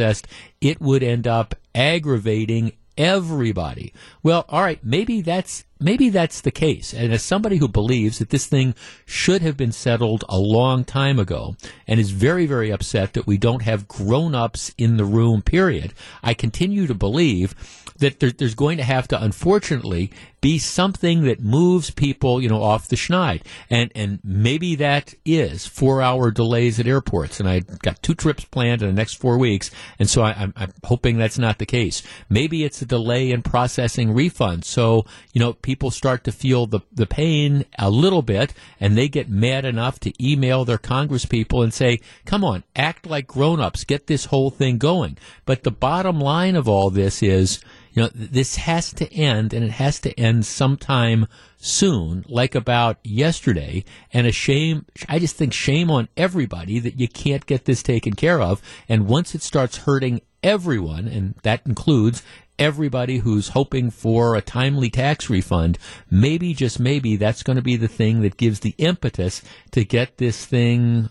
it 0.60 0.80
would 0.80 1.02
end 1.02 1.26
up 1.26 1.54
aggravating 1.74 2.72
everybody. 2.98 3.92
Well, 4.22 4.44
all 4.48 4.62
right, 4.62 4.80
maybe 4.82 5.20
that's 5.20 5.64
maybe 5.80 6.08
that's 6.08 6.40
the 6.40 6.50
case. 6.50 6.92
And 6.92 7.12
as 7.12 7.22
somebody 7.22 7.58
who 7.58 7.68
believes 7.68 8.18
that 8.18 8.30
this 8.30 8.46
thing 8.46 8.74
should 9.06 9.40
have 9.42 9.56
been 9.56 9.70
settled 9.70 10.24
a 10.28 10.38
long 10.38 10.84
time 10.84 11.18
ago 11.18 11.56
and 11.86 12.00
is 12.00 12.10
very 12.10 12.46
very 12.46 12.70
upset 12.70 13.12
that 13.12 13.26
we 13.26 13.38
don't 13.38 13.62
have 13.62 13.88
grown-ups 13.88 14.74
in 14.76 14.96
the 14.96 15.04
room 15.04 15.42
period, 15.42 15.94
I 16.22 16.34
continue 16.34 16.86
to 16.88 16.94
believe 16.94 17.54
that 17.98 18.20
there, 18.20 18.30
there's 18.30 18.54
going 18.54 18.78
to 18.78 18.84
have 18.84 19.08
to, 19.08 19.22
unfortunately, 19.22 20.10
be 20.40 20.58
something 20.58 21.24
that 21.24 21.40
moves 21.40 21.90
people, 21.90 22.40
you 22.40 22.48
know, 22.48 22.62
off 22.62 22.88
the 22.88 22.96
schneid. 22.96 23.42
And, 23.70 23.90
and 23.94 24.20
maybe 24.22 24.76
that 24.76 25.14
is 25.24 25.66
four 25.66 26.00
hour 26.00 26.30
delays 26.30 26.78
at 26.78 26.86
airports. 26.86 27.40
And 27.40 27.48
I 27.48 27.60
got 27.60 28.02
two 28.02 28.14
trips 28.14 28.44
planned 28.44 28.82
in 28.82 28.88
the 28.88 28.94
next 28.94 29.14
four 29.14 29.38
weeks. 29.38 29.70
And 29.98 30.08
so 30.08 30.22
I, 30.22 30.32
am 30.42 30.52
I'm 30.56 30.72
hoping 30.84 31.18
that's 31.18 31.38
not 31.38 31.58
the 31.58 31.66
case. 31.66 32.02
Maybe 32.28 32.64
it's 32.64 32.82
a 32.82 32.86
delay 32.86 33.30
in 33.30 33.42
processing 33.42 34.14
refunds. 34.14 34.64
So, 34.64 35.04
you 35.32 35.40
know, 35.40 35.54
people 35.54 35.90
start 35.90 36.24
to 36.24 36.32
feel 36.32 36.66
the, 36.66 36.80
the 36.92 37.06
pain 37.06 37.64
a 37.78 37.90
little 37.90 38.22
bit 38.22 38.54
and 38.80 38.96
they 38.96 39.08
get 39.08 39.28
mad 39.28 39.64
enough 39.64 39.98
to 40.00 40.24
email 40.24 40.64
their 40.64 40.78
congresspeople 40.78 41.62
and 41.62 41.74
say, 41.74 42.00
come 42.24 42.44
on, 42.44 42.64
act 42.76 43.06
like 43.06 43.26
grown 43.26 43.60
ups, 43.60 43.84
get 43.84 44.06
this 44.06 44.26
whole 44.26 44.50
thing 44.50 44.78
going. 44.78 45.16
But 45.44 45.64
the 45.64 45.70
bottom 45.70 46.20
line 46.20 46.56
of 46.56 46.68
all 46.68 46.90
this 46.90 47.22
is, 47.22 47.60
you 47.92 48.02
know, 48.02 48.10
this 48.14 48.56
has 48.56 48.92
to 48.94 49.12
end 49.12 49.52
and 49.52 49.64
it 49.64 49.72
has 49.72 49.98
to 50.00 50.20
end 50.20 50.27
sometime 50.42 51.26
soon, 51.58 52.24
like 52.28 52.54
about 52.54 52.98
yesterday. 53.04 53.84
And 54.12 54.26
a 54.26 54.32
shame, 54.32 54.86
I 55.08 55.18
just 55.18 55.36
think 55.36 55.52
shame 55.52 55.90
on 55.90 56.08
everybody 56.16 56.78
that 56.78 56.98
you 56.98 57.08
can't 57.08 57.46
get 57.46 57.64
this 57.64 57.82
taken 57.82 58.14
care 58.14 58.40
of. 58.40 58.62
And 58.88 59.06
once 59.06 59.34
it 59.34 59.42
starts 59.42 59.78
hurting 59.78 60.20
everyone, 60.42 61.08
and 61.08 61.34
that 61.42 61.66
includes 61.66 62.22
everybody 62.58 63.18
who's 63.18 63.48
hoping 63.50 63.90
for 63.90 64.34
a 64.34 64.40
timely 64.40 64.90
tax 64.90 65.30
refund, 65.30 65.78
maybe, 66.10 66.54
just 66.54 66.80
maybe, 66.80 67.16
that's 67.16 67.42
going 67.42 67.56
to 67.56 67.62
be 67.62 67.76
the 67.76 67.88
thing 67.88 68.22
that 68.22 68.36
gives 68.36 68.60
the 68.60 68.74
impetus 68.78 69.42
to 69.72 69.84
get 69.84 70.18
this 70.18 70.44
thing 70.44 71.08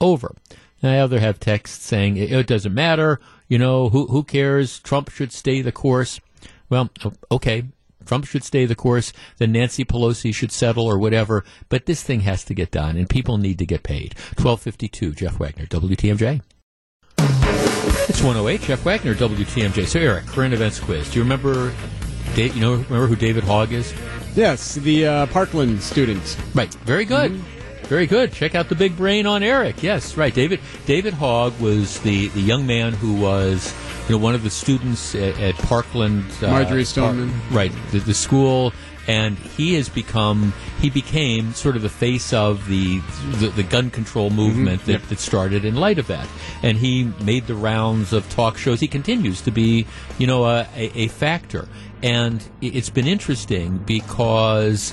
over. 0.00 0.34
I 0.82 0.98
other 0.98 1.20
have 1.20 1.40
texts 1.40 1.84
saying 1.84 2.16
it, 2.16 2.46
doesn't 2.46 2.74
matter. 2.74 3.20
You 3.48 3.58
know, 3.58 3.88
who 3.88 4.06
who 4.06 4.22
cares? 4.22 4.78
Trump 4.78 5.10
should 5.10 5.32
stay 5.32 5.60
the 5.60 5.72
course. 5.72 6.20
Well, 6.68 6.90
okay, 7.30 7.64
Trump 8.06 8.26
should 8.26 8.44
stay 8.44 8.64
the 8.64 8.74
course, 8.74 9.12
then 9.38 9.52
Nancy 9.52 9.84
Pelosi 9.84 10.34
should 10.34 10.52
settle 10.52 10.86
or 10.86 10.98
whatever. 10.98 11.44
But 11.68 11.86
this 11.86 12.02
thing 12.02 12.20
has 12.20 12.44
to 12.44 12.54
get 12.54 12.70
done, 12.70 12.96
and 12.96 13.08
people 13.08 13.38
need 13.38 13.58
to 13.58 13.66
get 13.66 13.82
paid. 13.82 14.14
1252, 14.38 15.12
Jeff 15.12 15.38
Wagner, 15.38 15.66
WTMJ. 15.66 16.40
It's 18.08 18.22
108, 18.22 18.60
Jeff 18.62 18.84
Wagner, 18.84 19.14
WTMJ. 19.14 19.86
So, 19.86 19.98
Eric, 19.98 20.26
current 20.26 20.54
events 20.54 20.78
quiz. 20.78 21.10
Do 21.10 21.18
you 21.18 21.22
remember, 21.22 21.72
you 22.36 22.60
know, 22.60 22.74
remember 22.74 23.06
who 23.06 23.16
David 23.16 23.44
Hogg 23.44 23.72
is? 23.72 23.92
Yes, 24.34 24.74
the 24.74 25.06
uh, 25.06 25.26
Parkland 25.26 25.82
students. 25.82 26.36
Right, 26.54 26.72
very 26.74 27.04
good. 27.04 27.32
Mm-hmm. 27.32 27.55
Very 27.88 28.06
good. 28.06 28.32
Check 28.32 28.54
out 28.54 28.68
the 28.68 28.74
big 28.74 28.96
brain 28.96 29.26
on 29.26 29.42
Eric. 29.42 29.82
Yes, 29.82 30.16
right. 30.16 30.34
David 30.34 30.60
David 30.86 31.14
Hogg 31.14 31.58
was 31.60 32.00
the, 32.00 32.28
the 32.28 32.40
young 32.40 32.66
man 32.66 32.92
who 32.92 33.14
was 33.14 33.72
you 34.08 34.16
know 34.16 34.22
one 34.22 34.34
of 34.34 34.42
the 34.42 34.50
students 34.50 35.14
at, 35.14 35.38
at 35.38 35.54
Parkland. 35.56 36.24
Uh, 36.42 36.48
Marjory 36.48 36.84
Stoneman. 36.84 37.30
Park, 37.30 37.52
right. 37.52 37.72
The, 37.92 38.00
the 38.00 38.14
school 38.14 38.72
and 39.08 39.38
he 39.38 39.74
has 39.74 39.88
become 39.88 40.52
he 40.80 40.90
became 40.90 41.52
sort 41.52 41.76
of 41.76 41.82
the 41.82 41.88
face 41.88 42.32
of 42.32 42.66
the 42.66 42.98
the, 43.38 43.48
the 43.54 43.62
gun 43.62 43.90
control 43.90 44.28
mm-hmm. 44.28 44.36
movement 44.36 44.80
mm-hmm. 44.80 44.92
that, 44.92 45.00
yep. 45.00 45.08
that 45.08 45.18
started 45.18 45.64
in 45.64 45.76
light 45.76 45.98
of 45.98 46.06
that 46.08 46.28
and 46.62 46.76
he 46.78 47.04
made 47.22 47.46
the 47.46 47.54
rounds 47.54 48.12
of 48.12 48.28
talk 48.30 48.58
shows 48.58 48.80
he 48.80 48.88
continues 48.88 49.40
to 49.40 49.50
be 49.50 49.86
you 50.18 50.26
know 50.26 50.44
a, 50.44 50.66
a, 50.74 50.98
a 50.98 51.08
factor 51.08 51.68
and 52.02 52.44
it's 52.60 52.90
been 52.90 53.06
interesting 53.06 53.78
because 53.78 54.92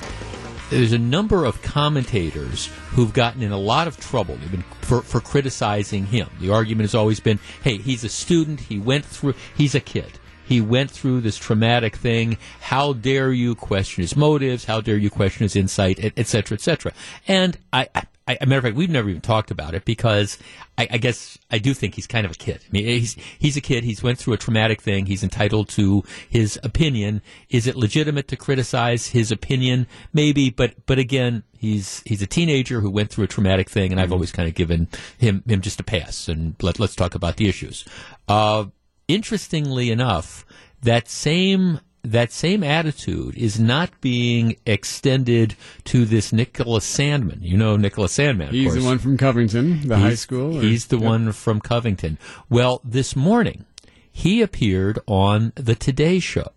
there's 0.73 0.93
a 0.93 0.97
number 0.97 1.45
of 1.45 1.61
commentators 1.61 2.67
who've 2.91 3.13
gotten 3.13 3.41
in 3.41 3.51
a 3.51 3.57
lot 3.57 3.87
of 3.87 3.97
trouble 3.97 4.37
been, 4.51 4.63
for, 4.81 5.01
for 5.01 5.21
criticizing 5.21 6.05
him. 6.05 6.29
The 6.39 6.51
argument 6.51 6.85
has 6.85 6.95
always 6.95 7.19
been, 7.19 7.39
hey, 7.63 7.77
he's 7.77 8.03
a 8.03 8.09
student, 8.09 8.59
he 8.59 8.79
went 8.79 9.05
through, 9.05 9.35
he's 9.55 9.75
a 9.75 9.79
kid. 9.79 10.19
He 10.45 10.59
went 10.59 10.91
through 10.91 11.21
this 11.21 11.37
traumatic 11.37 11.95
thing. 11.95 12.37
How 12.59 12.93
dare 12.93 13.31
you 13.31 13.55
question 13.55 14.01
his 14.01 14.15
motives? 14.15 14.65
How 14.65 14.81
dare 14.81 14.97
you 14.97 15.09
question 15.09 15.43
his 15.43 15.55
insight, 15.55 15.99
et 16.17 16.27
cetera, 16.27 16.55
et 16.55 16.61
cetera. 16.61 16.91
And 17.27 17.57
I, 17.71 17.87
I 17.95 18.03
I, 18.27 18.37
a 18.39 18.45
matter 18.45 18.59
of 18.59 18.63
fact, 18.63 18.75
we've 18.77 18.89
never 18.89 19.09
even 19.09 19.21
talked 19.21 19.51
about 19.51 19.75
it 19.75 19.83
because 19.83 20.37
I, 20.77 20.87
I, 20.91 20.97
guess 20.97 21.37
I 21.51 21.57
do 21.57 21.73
think 21.73 21.95
he's 21.95 22.07
kind 22.07 22.25
of 22.25 22.31
a 22.31 22.35
kid. 22.35 22.61
I 22.65 22.71
mean, 22.71 22.85
he's 22.85 23.17
he's 23.37 23.57
a 23.57 23.61
kid. 23.61 23.83
He's 23.83 24.01
went 24.01 24.17
through 24.17 24.33
a 24.33 24.37
traumatic 24.37 24.81
thing. 24.81 25.07
He's 25.07 25.23
entitled 25.23 25.67
to 25.69 26.03
his 26.29 26.57
opinion. 26.63 27.21
Is 27.49 27.67
it 27.67 27.75
legitimate 27.75 28.29
to 28.29 28.37
criticize 28.37 29.07
his 29.07 29.31
opinion? 29.31 29.87
Maybe, 30.13 30.49
but 30.49 30.85
but 30.85 30.99
again, 30.99 31.43
he's 31.57 32.01
he's 32.05 32.21
a 32.21 32.27
teenager 32.27 32.79
who 32.79 32.89
went 32.89 33.09
through 33.09 33.25
a 33.25 33.27
traumatic 33.27 33.69
thing, 33.69 33.91
and 33.91 33.99
I've 33.99 34.05
mm-hmm. 34.05 34.13
always 34.13 34.31
kind 34.31 34.47
of 34.47 34.55
given 34.55 34.87
him 35.17 35.43
him 35.45 35.59
just 35.59 35.81
a 35.81 35.83
pass. 35.83 36.29
And 36.29 36.55
let 36.61 36.79
let's 36.79 36.95
talk 36.95 37.15
about 37.15 37.35
the 37.35 37.49
issues. 37.49 37.83
Uh, 38.29 38.65
interestingly 39.09 39.91
enough, 39.91 40.45
that 40.81 41.09
same 41.09 41.81
that 42.03 42.31
same 42.31 42.63
attitude 42.63 43.35
is 43.37 43.59
not 43.59 43.89
being 44.01 44.57
extended 44.65 45.55
to 45.85 46.05
this 46.05 46.33
Nicholas 46.33 46.85
Sandmann. 46.85 47.41
You 47.41 47.57
know 47.57 47.77
Nicholas 47.77 48.17
Sandmann. 48.17 48.51
He's 48.51 48.73
the 48.75 48.83
one 48.83 48.99
from 48.99 49.17
Covington, 49.17 49.87
the 49.87 49.95
he's, 49.95 50.03
high 50.03 50.15
school. 50.15 50.57
Or, 50.57 50.61
he's 50.61 50.87
the 50.87 50.97
yep. 50.97 51.05
one 51.05 51.31
from 51.31 51.61
Covington. 51.61 52.17
Well, 52.49 52.81
this 52.83 53.15
morning 53.15 53.65
he 54.11 54.41
appeared 54.41 54.99
on 55.07 55.53
the 55.55 55.75
Today 55.75 56.19
Show. 56.19 56.51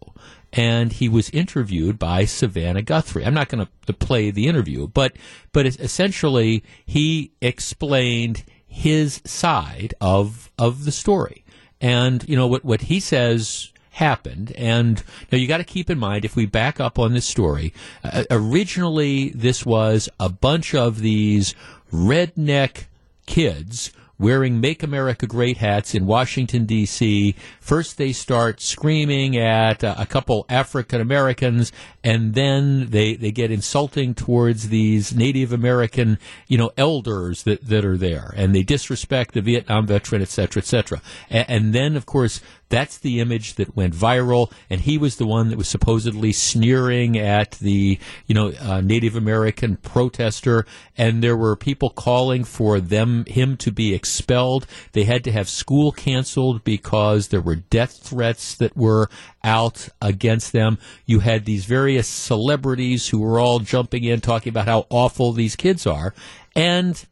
And 0.52 0.92
he 0.92 1.08
was 1.08 1.28
interviewed 1.30 1.98
by 1.98 2.24
Savannah 2.24 2.80
Guthrie. 2.80 3.26
I'm 3.26 3.34
not 3.34 3.50
going 3.50 3.66
to 3.86 3.92
play 3.92 4.30
the 4.30 4.46
interview, 4.46 4.86
but 4.86 5.14
but 5.52 5.66
essentially 5.66 6.64
he 6.86 7.32
explained 7.42 8.42
his 8.66 9.20
side 9.26 9.92
of 10.00 10.50
of 10.58 10.86
the 10.86 10.92
story. 10.92 11.44
And 11.78 12.26
you 12.26 12.36
know 12.36 12.46
what 12.46 12.64
what 12.64 12.82
he 12.82 13.00
says 13.00 13.70
happened. 13.96 14.52
And 14.56 15.02
now 15.32 15.38
you 15.38 15.46
got 15.46 15.58
to 15.58 15.64
keep 15.64 15.88
in 15.88 15.98
mind, 15.98 16.24
if 16.24 16.36
we 16.36 16.44
back 16.44 16.80
up 16.80 16.98
on 16.98 17.14
this 17.14 17.24
story, 17.24 17.72
uh, 18.04 18.24
originally 18.30 19.30
this 19.30 19.64
was 19.64 20.08
a 20.20 20.28
bunch 20.28 20.74
of 20.74 21.00
these 21.00 21.54
redneck 21.90 22.84
kids 23.24 23.90
wearing 24.18 24.60
Make 24.60 24.82
America 24.82 25.26
Great 25.26 25.58
hats 25.58 25.94
in 25.94 26.06
Washington, 26.06 26.64
D.C. 26.64 27.34
First, 27.60 27.98
they 27.98 28.12
start 28.12 28.60
screaming 28.60 29.36
at 29.36 29.84
uh, 29.84 29.94
a 29.98 30.06
couple 30.06 30.46
African 30.48 31.00
Americans, 31.00 31.70
and 32.02 32.34
then 32.34 32.88
they, 32.90 33.14
they 33.14 33.30
get 33.30 33.50
insulting 33.50 34.14
towards 34.14 34.68
these 34.68 35.14
Native 35.14 35.52
American, 35.52 36.18
you 36.48 36.56
know, 36.56 36.70
elders 36.78 37.42
that, 37.42 37.66
that 37.66 37.84
are 37.84 37.98
there, 37.98 38.32
and 38.36 38.54
they 38.54 38.62
disrespect 38.62 39.34
the 39.34 39.42
Vietnam 39.42 39.86
veteran, 39.86 40.22
et 40.22 40.28
cetera, 40.28 40.62
et 40.62 40.66
cetera. 40.66 41.02
And 41.28 41.74
then, 41.74 41.96
of 41.96 42.06
course, 42.06 42.40
that's 42.68 42.98
the 42.98 43.20
image 43.20 43.54
that 43.54 43.76
went 43.76 43.94
viral, 43.94 44.52
and 44.68 44.80
he 44.80 44.98
was 44.98 45.16
the 45.16 45.26
one 45.26 45.50
that 45.50 45.58
was 45.58 45.68
supposedly 45.68 46.32
sneering 46.32 47.16
at 47.16 47.52
the, 47.52 47.98
you 48.26 48.34
know, 48.34 48.52
uh, 48.60 48.80
Native 48.80 49.16
American 49.16 49.76
protester, 49.76 50.66
and 50.96 51.22
there 51.22 51.36
were 51.36 51.56
people 51.56 51.90
calling 51.90 52.44
for 52.44 52.80
them 52.80 53.24
him 53.26 53.56
to 53.58 53.70
be 53.70 53.94
expelled. 53.94 54.66
They 54.92 55.04
had 55.04 55.22
to 55.24 55.32
have 55.32 55.48
school 55.48 55.92
canceled 55.92 56.64
because 56.64 57.28
there 57.28 57.40
were 57.40 57.56
death 57.56 57.98
threats 58.02 58.54
that 58.56 58.76
were 58.76 59.08
out 59.44 59.88
against 60.02 60.52
them. 60.52 60.78
You 61.04 61.20
had 61.20 61.44
these 61.44 61.64
various 61.66 62.08
celebrities 62.08 63.08
who 63.08 63.20
were 63.20 63.38
all 63.38 63.60
jumping 63.60 64.04
in 64.04 64.20
talking 64.20 64.50
about 64.50 64.66
how 64.66 64.86
awful 64.90 65.32
these 65.32 65.56
kids 65.56 65.86
are, 65.86 66.14
and 66.54 67.04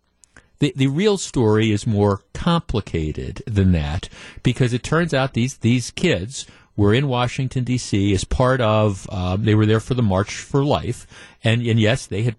the, 0.65 0.73
the 0.75 0.87
real 0.87 1.19
story 1.19 1.71
is 1.71 1.87
more 1.87 2.23
complicated 2.33 3.43
than 3.47 3.73
that 3.73 4.09
because 4.43 4.73
it 4.73 4.83
turns 4.83 5.13
out 5.13 5.35
these, 5.35 5.59
these 5.59 5.91
kids 5.91 6.47
were 6.75 6.95
in 6.95 7.07
Washington 7.07 7.65
D.C. 7.65 8.15
as 8.15 8.25
part 8.25 8.63
of. 8.63 9.07
Um, 9.13 9.45
they 9.45 9.55
were 9.55 9.67
there 9.67 9.81
for 9.81 9.93
the 9.93 10.03
March 10.03 10.35
for 10.35 10.65
Life, 10.65 11.07
and 11.45 11.63
and 11.63 11.79
yes, 11.79 12.07
they 12.07 12.23
had 12.23 12.37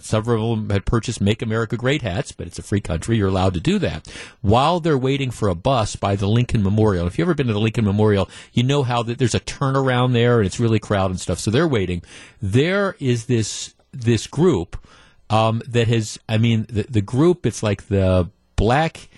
several 0.00 0.52
of 0.52 0.60
them 0.60 0.70
had 0.70 0.84
purchased 0.84 1.20
Make 1.20 1.42
America 1.42 1.76
Great 1.76 2.02
hats, 2.02 2.32
but 2.32 2.46
it's 2.46 2.58
a 2.58 2.62
free 2.62 2.80
country. 2.80 3.16
You're 3.16 3.28
allowed 3.28 3.54
to 3.54 3.60
do 3.60 3.78
that. 3.80 4.08
While 4.42 4.80
they're 4.80 4.96
waiting 4.96 5.30
for 5.30 5.48
a 5.48 5.54
bus 5.54 5.96
by 5.96 6.16
the 6.16 6.28
Lincoln 6.28 6.62
Memorial. 6.62 7.06
If 7.06 7.18
you've 7.18 7.26
ever 7.26 7.34
been 7.34 7.48
to 7.48 7.52
the 7.52 7.60
Lincoln 7.60 7.84
Memorial, 7.84 8.28
you 8.52 8.62
know 8.62 8.82
how 8.82 9.02
that 9.04 9.18
there's 9.18 9.34
a 9.34 9.40
turnaround 9.40 10.12
there 10.12 10.38
and 10.38 10.46
it's 10.46 10.60
really 10.60 10.78
crowded 10.78 11.12
and 11.12 11.20
stuff. 11.20 11.38
So 11.38 11.50
they're 11.50 11.68
waiting. 11.68 12.02
There 12.40 12.96
is 12.98 13.26
this, 13.26 13.74
this 13.92 14.26
group, 14.26 14.76
um, 15.30 15.62
that 15.68 15.88
has, 15.88 16.18
I 16.28 16.38
mean, 16.38 16.66
the, 16.68 16.84
the 16.84 17.00
group, 17.00 17.46
it's 17.46 17.62
like 17.62 17.88
the 17.88 18.30
black 18.56 19.08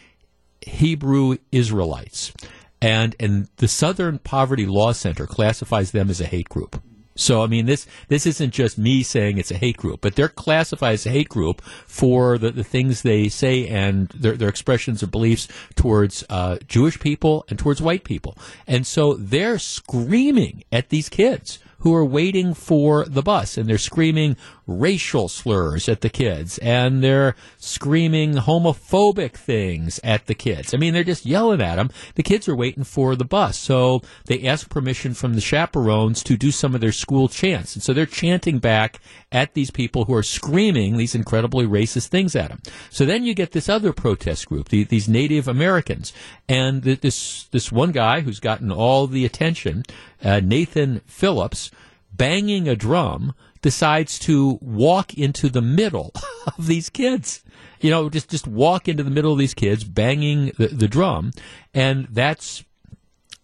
Hebrew 0.62 1.36
Israelites. 1.52 2.32
And, 2.80 3.16
and 3.18 3.48
the 3.56 3.68
Southern 3.68 4.18
Poverty 4.18 4.66
Law 4.66 4.92
Center 4.92 5.26
classifies 5.26 5.90
them 5.90 6.10
as 6.10 6.20
a 6.20 6.26
hate 6.26 6.48
group. 6.48 6.80
So 7.18 7.42
I 7.42 7.48
mean 7.48 7.66
this 7.66 7.84
this 8.06 8.26
isn't 8.26 8.52
just 8.52 8.78
me 8.78 9.02
saying 9.02 9.38
it's 9.38 9.50
a 9.50 9.56
hate 9.56 9.76
group, 9.76 10.00
but 10.00 10.14
they're 10.14 10.28
classified 10.28 10.94
as 10.94 11.04
a 11.04 11.10
hate 11.10 11.28
group 11.28 11.60
for 11.62 12.38
the, 12.38 12.52
the 12.52 12.62
things 12.62 13.02
they 13.02 13.28
say 13.28 13.66
and 13.66 14.08
their, 14.10 14.36
their 14.36 14.48
expressions 14.48 15.02
of 15.02 15.10
beliefs 15.10 15.48
towards 15.74 16.24
uh, 16.30 16.58
Jewish 16.68 17.00
people 17.00 17.44
and 17.48 17.58
towards 17.58 17.82
white 17.82 18.04
people. 18.04 18.38
And 18.68 18.86
so 18.86 19.14
they're 19.14 19.58
screaming 19.58 20.62
at 20.70 20.90
these 20.90 21.08
kids 21.08 21.58
who 21.80 21.92
are 21.92 22.04
waiting 22.04 22.54
for 22.54 23.04
the 23.04 23.22
bus 23.22 23.58
and 23.58 23.68
they're 23.68 23.78
screaming 23.78 24.36
racial 24.68 25.28
slurs 25.28 25.88
at 25.88 26.02
the 26.02 26.10
kids 26.10 26.58
and 26.58 27.02
they're 27.02 27.34
screaming 27.56 28.34
homophobic 28.34 29.32
things 29.32 29.98
at 30.04 30.26
the 30.26 30.34
kids. 30.34 30.74
I 30.74 30.76
mean, 30.76 30.92
they're 30.92 31.02
just 31.02 31.26
yelling 31.26 31.62
at 31.62 31.76
them. 31.76 31.90
The 32.14 32.22
kids 32.22 32.48
are 32.48 32.54
waiting 32.54 32.84
for 32.84 33.16
the 33.16 33.24
bus. 33.24 33.58
So 33.58 34.02
they 34.26 34.46
ask 34.46 34.68
permission 34.68 35.14
from 35.14 35.34
the 35.34 35.40
chaperones 35.40 36.22
to 36.24 36.36
do 36.36 36.50
some 36.50 36.74
of 36.74 36.80
their 36.80 36.92
school 36.92 37.28
chants. 37.28 37.74
And 37.74 37.82
so 37.82 37.92
they're 37.92 38.06
chanting 38.06 38.58
back 38.58 39.00
at 39.32 39.54
these 39.54 39.70
people 39.70 40.04
who 40.04 40.14
are 40.14 40.22
screaming 40.22 40.96
these 40.96 41.14
incredibly 41.14 41.66
racist 41.66 42.08
things 42.08 42.36
at 42.36 42.50
them. 42.50 42.60
So 42.90 43.06
then 43.06 43.24
you 43.24 43.34
get 43.34 43.52
this 43.52 43.68
other 43.68 43.92
protest 43.92 44.46
group, 44.46 44.68
the, 44.68 44.84
these 44.84 45.08
Native 45.08 45.48
Americans. 45.48 46.12
And 46.48 46.82
this, 46.82 47.44
this 47.44 47.72
one 47.72 47.92
guy 47.92 48.20
who's 48.20 48.40
gotten 48.40 48.70
all 48.70 49.06
the 49.06 49.24
attention, 49.24 49.84
uh, 50.22 50.40
Nathan 50.40 51.00
Phillips, 51.06 51.70
banging 52.12 52.68
a 52.68 52.76
drum 52.76 53.34
decides 53.62 54.18
to 54.20 54.58
walk 54.60 55.14
into 55.14 55.48
the 55.48 55.62
middle 55.62 56.12
of 56.58 56.66
these 56.66 56.88
kids. 56.88 57.42
You 57.80 57.90
know, 57.90 58.10
just 58.10 58.28
just 58.28 58.46
walk 58.46 58.88
into 58.88 59.02
the 59.02 59.10
middle 59.10 59.32
of 59.32 59.38
these 59.38 59.54
kids, 59.54 59.84
banging 59.84 60.52
the, 60.58 60.68
the 60.68 60.88
drum, 60.88 61.32
and 61.72 62.08
that's 62.10 62.64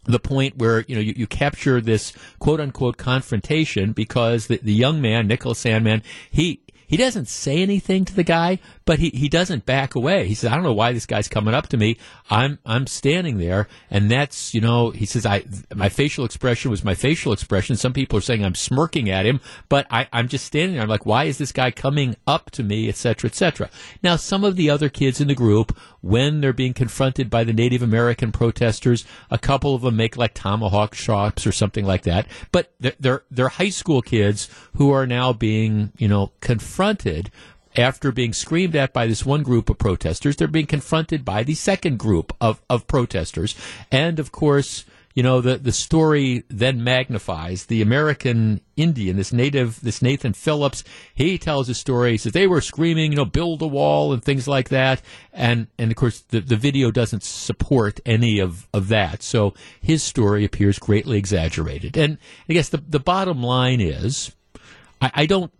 the 0.05 0.21
point 0.21 0.57
where 0.59 0.81
you 0.83 0.95
know 0.95 1.01
you, 1.01 1.15
you 1.17 1.27
capture 1.27 1.81
this 1.81 2.12
quote 2.39 2.61
unquote 2.61 2.97
confrontation 2.97 3.93
because 3.93 4.49
the, 4.49 4.59
the 4.62 4.73
young 4.73 5.01
man 5.01 5.27
Nicholas 5.27 5.62
Sandmann 5.62 6.03
he 6.31 6.61
he 6.87 6.97
doesn't 6.97 7.28
say 7.28 7.62
anything 7.62 8.05
to 8.05 8.14
the 8.14 8.24
guy, 8.24 8.59
but 8.85 8.99
he, 8.99 9.11
he 9.11 9.28
doesn't 9.28 9.66
back 9.66 9.95
away. 9.95 10.26
He 10.26 10.35
says, 10.35 10.51
I 10.51 10.55
don't 10.55 10.64
know 10.64 10.72
why 10.72 10.93
this 10.93 11.07
guy's 11.07 11.28
coming 11.28 11.55
up 11.55 11.68
to 11.68 11.76
me. 11.76 11.97
I'm, 12.30 12.59
I'm 12.66 12.87
standing 12.87 13.39
there. 13.39 13.68
And 13.91 14.11
that's, 14.11 14.55
you 14.55 14.61
know, 14.61 14.91
he 14.91 15.07
says, 15.07 15.26
I, 15.26 15.45
my 15.74 15.89
facial 15.89 16.24
expression 16.24 16.70
was 16.70 16.85
my 16.85 16.95
facial 16.95 17.32
expression. 17.32 17.76
Some 17.76 17.93
people 17.93 18.18
are 18.18 18.22
saying 18.22 18.45
I'm 18.45 18.55
smirking 18.55 19.11
at 19.11 19.26
him, 19.26 19.41
but 19.68 19.87
I, 19.91 20.09
I'm 20.12 20.28
just 20.28 20.45
standing 20.45 20.74
there. 20.74 20.82
I'm 20.82 20.89
like, 20.89 21.07
why 21.07 21.24
is 21.24 21.39
this 21.39 21.53
guy 21.53 21.70
coming 21.70 22.16
up 22.26 22.51
to 22.53 22.62
me, 22.62 22.89
et 22.89 22.97
cetera, 22.97 23.28
et 23.28 23.35
cetera. 23.35 23.70
Now, 24.03 24.16
some 24.16 24.45
of 24.45 24.57
the 24.57 24.70
other 24.70 24.89
kids 24.89 25.20
in 25.20 25.28
the 25.28 25.35
group, 25.35 25.76
when 26.05 26.43
they're 26.43 26.53
being 26.53 26.75
confronted 26.75 27.31
by 27.31 27.45
the 27.45 27.53
Native 27.53 27.83
American 27.83 28.31
protesters, 28.31 29.07
a 29.31 29.39
couple 29.39 29.75
of 29.75 29.81
them 29.81 29.97
make 29.97 30.19
like 30.19 30.35
tomahawk 30.35 30.95
chops 30.95 31.47
or 31.47 31.53
something 31.53 31.87
like 31.87 32.03
that. 32.03 32.27
But 32.53 32.75
they're, 32.79 33.23
they're, 33.31 33.49
high 33.49 33.71
school 33.71 34.03
kids 34.03 34.51
who 34.75 34.91
are 34.91 35.07
now 35.07 35.33
being, 35.33 35.93
you 35.97 36.07
know, 36.07 36.33
confronted 36.41 37.31
after 37.75 38.13
being 38.13 38.35
screamed 38.35 38.77
at 38.77 38.93
by 38.93 39.07
this 39.07 39.25
one 39.25 39.43
group 39.43 39.71
of 39.71 39.79
protesters, 39.79 40.37
they're 40.37 40.47
being 40.47 40.67
confronted 40.67 41.25
by 41.25 41.43
the 41.43 41.55
second 41.55 41.99
group 41.99 42.37
of, 42.39 42.61
of 42.69 42.87
protesters. 42.87 43.55
And 43.91 44.19
of 44.19 44.31
course, 44.31 44.85
you 45.15 45.23
know, 45.23 45.41
the, 45.41 45.57
the 45.57 45.73
story 45.73 46.43
then 46.49 46.83
magnifies 46.83 47.67
the 47.67 47.81
American 47.81 48.61
Indian, 48.77 49.17
this 49.17 49.33
native, 49.33 49.81
this 49.81 50.03
Nathan 50.03 50.33
Phillips. 50.33 50.83
He 51.15 51.39
tells 51.39 51.69
a 51.69 51.75
story. 51.75 52.12
He 52.12 52.19
says 52.19 52.33
they 52.33 52.49
were 52.49 52.61
screaming, 52.61 53.12
you 53.12 53.17
know, 53.17 53.25
build 53.25 53.62
a 53.62 53.67
wall 53.67 54.12
and 54.12 54.23
things 54.25 54.49
like 54.49 54.71
that. 54.71 55.01
And, 55.33 55.69
and 55.79 55.93
of 55.93 55.97
course, 55.97 56.21
the, 56.21 56.41
the 56.41 56.57
video 56.57 56.91
doesn't 56.91 57.23
support 57.23 58.01
any 58.05 58.41
of, 58.41 58.69
of 58.75 58.89
that. 58.89 59.23
So 59.23 59.55
his 59.81 60.03
story 60.03 60.45
appears 60.45 60.81
greatly 60.81 61.17
exaggerated. 61.17 61.97
And 61.97 62.19
I 62.49 62.53
guess 62.53 62.69
the, 62.69 62.79
the 62.79 63.01
bottom 63.01 63.41
line 63.41 63.81
is, 63.81 64.35
I, 65.01 65.12
I 65.15 65.27
don't, 65.27 65.53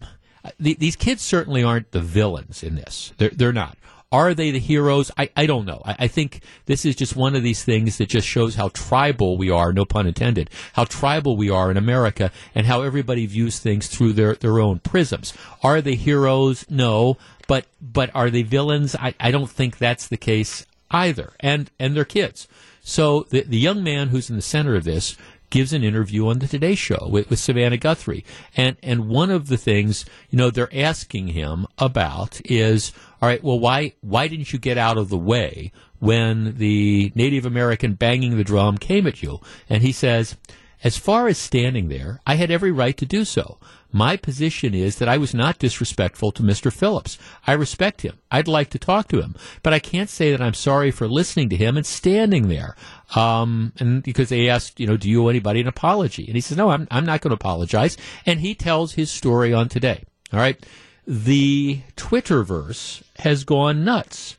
the, 0.59 0.75
these 0.75 0.97
kids 0.97 1.23
certainly 1.23 1.63
aren't 1.63 1.93
the 1.93 2.01
villains 2.01 2.65
in 2.65 2.75
this. 2.75 3.13
They're, 3.19 3.31
they're 3.31 3.53
not. 3.53 3.79
Are 4.15 4.33
they 4.33 4.53
the 4.53 4.61
heroes? 4.61 5.11
I, 5.19 5.29
I 5.37 5.47
don't 5.47 5.65
know. 5.65 5.83
I, 5.85 5.97
I, 5.99 6.07
think 6.07 6.41
this 6.67 6.85
is 6.85 6.95
just 6.95 7.17
one 7.17 7.35
of 7.35 7.43
these 7.43 7.65
things 7.65 7.99
that 7.99 8.09
just 8.09 8.29
shows 8.29 8.55
how 8.55 8.69
tribal 8.69 9.37
we 9.37 9.51
are, 9.51 9.73
no 9.73 9.85
pun 9.85 10.07
intended, 10.07 10.51
how 10.75 10.85
tribal 10.85 11.37
we 11.37 11.51
are 11.51 11.69
in 11.69 11.77
America 11.77 12.31
and 12.55 12.65
how 12.65 12.83
everybody 12.83 13.27
views 13.27 13.59
things 13.59 13.89
through 13.89 14.13
their, 14.13 14.37
their 14.37 14.61
own 14.61 14.79
prisms. 14.79 15.35
Are 15.65 15.81
they 15.81 15.97
heroes? 15.97 16.65
No. 16.71 17.19
But, 17.49 17.67
but 17.83 18.15
are 18.15 18.31
they 18.31 18.43
villains? 18.43 18.95
I, 18.95 19.17
I 19.19 19.33
don't 19.33 19.51
think 19.51 19.79
that's 19.79 20.07
the 20.07 20.17
case 20.17 20.65
either. 20.93 21.33
And, 21.41 21.73
and 21.81 21.97
they're 21.97 22.05
kids. 22.05 22.47
So 22.83 23.27
the, 23.31 23.41
the 23.41 23.59
young 23.59 23.83
man 23.83 24.11
who's 24.11 24.31
in 24.31 24.37
the 24.37 24.43
center 24.43 24.77
of 24.77 24.85
this 24.85 25.17
gives 25.55 25.73
an 25.73 25.85
interview 25.85 26.27
on 26.27 26.41
the 26.41 26.49
Today 26.49 26.75
Show 26.75 27.07
with, 27.09 27.31
with 27.31 27.39
Savannah 27.39 27.77
Guthrie. 27.77 28.25
And, 28.57 28.77
and 28.83 29.09
one 29.09 29.31
of 29.31 29.47
the 29.47 29.57
things, 29.57 30.05
you 30.29 30.37
know, 30.37 30.51
they're 30.51 30.69
asking 30.77 31.29
him 31.29 31.69
about 31.79 32.41
is, 32.45 32.91
all 33.23 33.29
right, 33.29 33.41
well, 33.41 33.61
why, 33.61 33.93
why 34.01 34.27
didn't 34.27 34.53
you 34.53 34.59
get 34.59 34.79
out 34.79 34.99
of 34.99 35.11
the 35.11 35.17
way 35.17 35.71
when 36.01 36.57
the 36.57 37.13
Native 37.15 37.47
American 37.47 37.95
banging 37.95 38.37
the 38.37 38.43
drum 38.43 38.79
came 38.79 39.07
at 39.07 39.23
you? 39.23 39.39
And 39.71 39.85
he 39.85 39.93
says, 39.93 40.37
as 40.85 40.99
far 40.99 41.29
as 41.29 41.39
standing 41.39 41.89
there, 41.89 42.21
I 42.27 42.35
had 42.35 42.51
every 42.51 42.71
right 42.71 42.97
to 42.99 43.07
do 43.07 43.25
so. 43.25 43.59
My 43.91 44.19
position 44.19 44.75
is 44.75 44.97
that 44.97 45.09
I 45.09 45.17
was 45.17 45.33
not 45.33 45.59
disrespectful 45.59 46.31
to 46.33 46.43
Mr. 46.43 46.71
Phillips. 46.71 47.17
I 47.47 47.53
respect 47.53 48.03
him. 48.03 48.19
I'd 48.31 48.49
like 48.49 48.69
to 48.71 48.79
talk 48.79 49.09
to 49.09 49.23
him, 49.23 49.35
but 49.63 49.73
I 49.73 49.79
can't 49.79 50.11
say 50.11 50.31
that 50.31 50.43
I'm 50.43 50.53
sorry 50.53 50.91
for 50.91 51.09
listening 51.09 51.49
to 51.49 51.57
him 51.57 51.79
and 51.79 51.87
standing 51.87 52.49
there. 52.49 52.77
Um, 53.15 53.73
and 53.79 54.03
because 54.03 54.29
they 54.29 54.49
asked, 54.49 54.79
you 54.79 54.87
know, 54.87 54.99
do 54.99 55.09
you 55.09 55.25
owe 55.25 55.29
anybody 55.29 55.61
an 55.63 55.69
apology? 55.69 56.27
And 56.27 56.35
he 56.35 56.43
says, 56.43 56.59
no, 56.59 56.69
I'm, 56.69 56.87
I'm 56.91 57.07
not 57.07 57.23
going 57.23 57.31
to 57.31 57.37
apologize. 57.37 57.97
And 58.27 58.41
he 58.41 58.55
tells 58.55 58.93
his 58.93 59.11
story 59.11 59.55
on 59.55 59.71
today. 59.71 60.05
All 60.35 60.39
right. 60.39 60.63
The 61.07 61.81
Twitterverse 61.97 63.03
has 63.21 63.45
gone 63.45 63.85
nuts. 63.85 64.37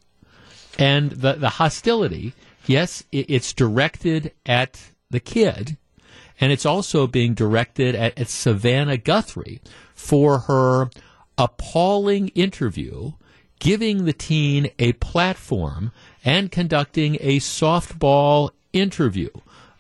And 0.78 1.12
the, 1.12 1.34
the 1.34 1.50
hostility, 1.50 2.34
yes, 2.68 3.04
it, 3.12 3.30
it's 3.30 3.54
directed 3.54 4.34
at 4.46 4.80
the 5.10 5.20
kid, 5.20 5.78
and 6.40 6.52
it's 6.52 6.66
also 6.66 7.08
being 7.08 7.34
directed 7.34 7.96
at, 7.96 8.18
at 8.18 8.30
Savannah 8.30 8.98
Guthrie 8.98 9.62
for 9.94 10.40
her 10.40 10.90
appalling 11.38 12.30
interview 12.30 13.14
giving 13.60 14.06
the 14.06 14.14
teen 14.14 14.70
a 14.80 14.94
platform 14.94 15.92
and 16.24 16.52
conducting 16.52 17.18
a 17.20 17.40
softball 17.40 18.52
interview. 18.74 19.30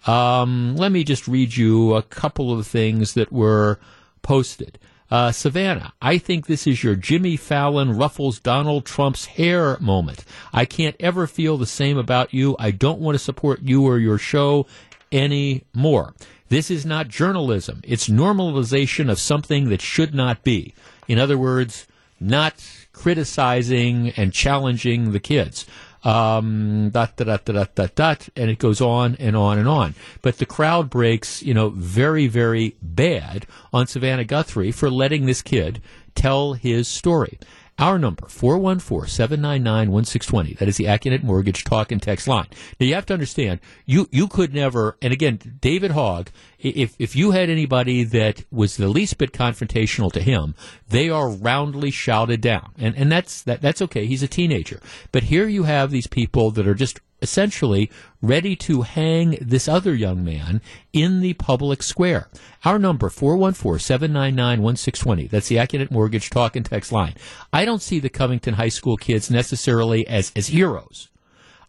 Um, 0.07 0.75
let 0.75 0.91
me 0.91 1.03
just 1.03 1.27
read 1.27 1.55
you 1.55 1.95
a 1.95 2.01
couple 2.01 2.57
of 2.57 2.67
things 2.67 3.13
that 3.13 3.31
were 3.31 3.79
posted. 4.21 4.77
Uh, 5.11 5.31
Savannah, 5.31 5.93
I 6.01 6.17
think 6.17 6.47
this 6.47 6.65
is 6.65 6.83
your 6.83 6.95
Jimmy 6.95 7.37
Fallon 7.37 7.95
ruffles 7.95 8.39
Donald 8.39 8.85
Trump's 8.85 9.25
hair 9.25 9.77
moment. 9.79 10.25
I 10.51 10.65
can't 10.65 10.95
ever 10.99 11.27
feel 11.27 11.57
the 11.57 11.67
same 11.67 11.97
about 11.97 12.33
you. 12.33 12.55
I 12.57 12.71
don't 12.71 12.99
want 12.99 13.15
to 13.15 13.23
support 13.23 13.61
you 13.61 13.83
or 13.83 13.99
your 13.99 14.17
show 14.17 14.65
anymore. 15.11 16.15
This 16.49 16.69
is 16.69 16.85
not 16.85 17.07
journalism. 17.07 17.81
It's 17.83 18.07
normalization 18.07 19.09
of 19.09 19.19
something 19.19 19.69
that 19.69 19.81
should 19.81 20.13
not 20.13 20.43
be. 20.43 20.73
In 21.07 21.19
other 21.19 21.37
words, 21.37 21.87
not 22.19 22.63
criticizing 22.93 24.09
and 24.11 24.31
challenging 24.31 25.11
the 25.11 25.19
kids 25.19 25.65
um, 26.05 26.91
dot, 26.91 27.17
dot, 27.17 27.27
dot, 27.27 27.45
dot, 27.45 27.75
dot, 27.75 27.95
dot, 27.95 28.29
and 28.35 28.49
it 28.49 28.59
goes 28.59 28.79
on 28.79 29.15
and 29.15 29.35
on 29.35 29.57
and 29.57 29.67
on. 29.67 29.95
But 30.21 30.37
the 30.37 30.45
crowd 30.45 30.89
breaks, 30.89 31.41
you 31.41 31.53
know, 31.53 31.69
very, 31.69 32.27
very 32.27 32.75
bad 32.81 33.47
on 33.73 33.87
Savannah 33.87 34.23
Guthrie 34.23 34.71
for 34.71 34.89
letting 34.89 35.25
this 35.25 35.41
kid 35.41 35.81
tell 36.13 36.53
his 36.53 36.87
story. 36.87 37.39
Our 37.77 37.99
number, 37.99 38.27
414-799-1620. 38.27 40.59
That 40.59 40.69
is 40.69 40.77
the 40.77 40.85
Accunet 40.85 41.23
Mortgage 41.23 41.65
talk 41.65 41.91
and 41.91 42.01
text 42.01 42.25
line. 42.25 42.47
Now 42.79 42.85
you 42.85 42.95
have 42.95 43.05
to 43.07 43.13
understand, 43.13 43.59
you, 43.85 44.07
you 44.11 44.29
could 44.29 44.53
never, 44.53 44.95
and 45.01 45.11
again, 45.11 45.57
David 45.59 45.91
Hogg, 45.91 46.29
if, 46.57 46.95
if 46.99 47.17
you 47.17 47.31
had 47.31 47.49
anybody 47.49 48.05
that 48.05 48.45
was 48.49 48.77
the 48.77 48.87
least 48.87 49.17
bit 49.17 49.33
confrontational 49.33 50.09
to 50.13 50.21
him, 50.21 50.55
they 50.87 51.09
are 51.09 51.29
roundly 51.29 51.91
shouted 51.91 52.39
down. 52.39 52.71
And, 52.77 52.95
and 52.95 53.11
that's, 53.11 53.41
that, 53.41 53.61
that's 53.61 53.81
okay. 53.81 54.05
He's 54.05 54.23
a 54.23 54.29
teenager. 54.29 54.79
But 55.11 55.23
here 55.23 55.49
you 55.49 55.63
have 55.63 55.91
these 55.91 56.07
people 56.07 56.51
that 56.51 56.65
are 56.65 56.75
just 56.75 57.01
essentially 57.21 57.91
ready 58.21 58.55
to 58.55 58.83
hang 58.83 59.37
this 59.41 59.67
other 59.67 59.93
young 59.93 60.23
man 60.23 60.61
in 60.93 61.19
the 61.21 61.33
public 61.33 61.83
square. 61.83 62.29
Our 62.63 62.79
number, 62.79 63.09
414-799-1620. 63.09 65.29
That's 65.29 65.47
the 65.47 65.57
Accunet 65.57 65.91
Mortgage 65.91 66.29
talk 66.29 66.55
and 66.55 66.65
text 66.65 66.91
line. 66.91 67.15
I 67.51 67.65
don't 67.65 67.81
see 67.81 67.99
the 67.99 68.09
Covington 68.09 68.53
High 68.55 68.69
School 68.69 68.97
kids 68.97 69.31
necessarily 69.31 70.07
as, 70.07 70.31
as 70.35 70.47
heroes. 70.47 71.09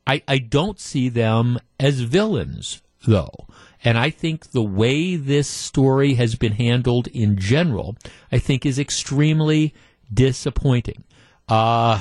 I, 0.06 0.22
I 0.28 0.38
don't 0.38 0.78
see 0.78 1.08
them 1.08 1.58
as 1.80 2.00
villains, 2.00 2.82
though. 3.06 3.46
And 3.84 3.98
I 3.98 4.10
think 4.10 4.50
the 4.50 4.62
way 4.62 5.16
this 5.16 5.48
story 5.48 6.14
has 6.14 6.34
been 6.34 6.52
handled 6.52 7.08
in 7.08 7.38
general, 7.38 7.96
I 8.32 8.38
think 8.38 8.64
is 8.64 8.78
extremely 8.78 9.74
disappointing. 10.12 11.04
Uh, 11.48 12.00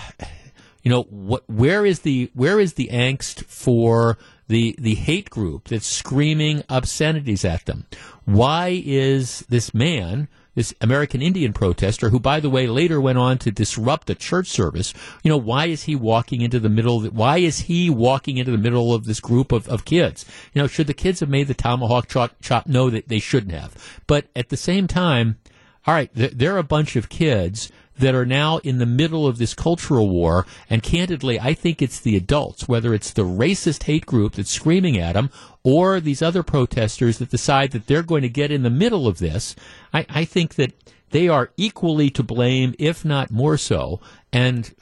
you 0.85 0.91
know, 0.91 1.03
what, 1.09 1.43
where 1.49 1.83
is 1.83 2.01
the, 2.01 2.29
where 2.35 2.59
is 2.59 2.75
the 2.75 2.89
angst 2.93 3.43
for 3.45 4.19
the, 4.47 4.75
the 4.77 4.93
hate 4.93 5.31
group 5.31 5.67
that's 5.67 5.87
screaming 5.87 6.63
obscenities 6.69 7.43
at 7.43 7.65
them? 7.65 7.87
Why 8.25 8.83
is 8.85 9.39
this 9.49 9.73
man, 9.73 10.27
this 10.53 10.75
American 10.79 11.23
Indian 11.23 11.53
protester, 11.53 12.09
who, 12.09 12.19
by 12.19 12.39
the 12.39 12.51
way, 12.51 12.67
later 12.67 13.01
went 13.01 13.17
on 13.17 13.39
to 13.39 13.51
disrupt 13.51 14.11
a 14.11 14.15
church 14.15 14.47
service, 14.47 14.93
you 15.23 15.29
know, 15.29 15.37
why 15.37 15.65
is 15.65 15.83
he 15.83 15.95
walking 15.95 16.41
into 16.41 16.59
the 16.59 16.69
middle? 16.69 17.03
Of, 17.03 17.15
why 17.15 17.39
is 17.39 17.61
he 17.61 17.89
walking 17.89 18.37
into 18.37 18.51
the 18.51 18.57
middle 18.59 18.93
of 18.93 19.05
this 19.05 19.19
group 19.19 19.51
of, 19.51 19.67
of 19.67 19.85
kids? 19.85 20.23
You 20.53 20.61
know, 20.61 20.67
should 20.67 20.85
the 20.85 20.93
kids 20.93 21.19
have 21.19 21.29
made 21.29 21.47
the 21.47 21.55
tomahawk 21.55 22.07
chop? 22.07 22.39
chop? 22.43 22.67
No, 22.67 22.91
that 22.91 23.07
they 23.07 23.19
shouldn't 23.19 23.53
have. 23.53 24.01
But 24.05 24.27
at 24.35 24.49
the 24.49 24.57
same 24.57 24.85
time, 24.85 25.39
all 25.87 25.95
right, 25.95 26.11
they're 26.13 26.57
a 26.57 26.63
bunch 26.63 26.95
of 26.95 27.09
kids 27.09 27.71
that 27.97 28.15
are 28.15 28.25
now 28.25 28.57
in 28.59 28.77
the 28.77 28.85
middle 28.85 29.27
of 29.27 29.37
this 29.37 29.53
cultural 29.53 30.09
war. 30.09 30.45
And 30.69 30.83
candidly, 30.83 31.39
I 31.39 31.53
think 31.53 31.81
it's 31.81 31.99
the 31.99 32.15
adults, 32.15 32.67
whether 32.67 32.93
it's 32.93 33.11
the 33.11 33.23
racist 33.23 33.83
hate 33.83 34.05
group 34.05 34.33
that's 34.33 34.51
screaming 34.51 34.97
at 34.97 35.13
them 35.13 35.29
or 35.63 35.99
these 35.99 36.21
other 36.21 36.43
protesters 36.43 37.17
that 37.17 37.31
decide 37.31 37.71
that 37.71 37.87
they're 37.87 38.03
going 38.03 38.21
to 38.21 38.29
get 38.29 38.51
in 38.51 38.63
the 38.63 38.69
middle 38.69 39.07
of 39.07 39.19
this. 39.19 39.55
I, 39.93 40.05
I 40.09 40.25
think 40.25 40.55
that 40.55 40.73
they 41.11 41.27
are 41.27 41.51
equally 41.57 42.09
to 42.11 42.23
blame, 42.23 42.75
if 42.77 43.05
not 43.05 43.31
more 43.31 43.57
so. 43.57 44.01
And 44.33 44.73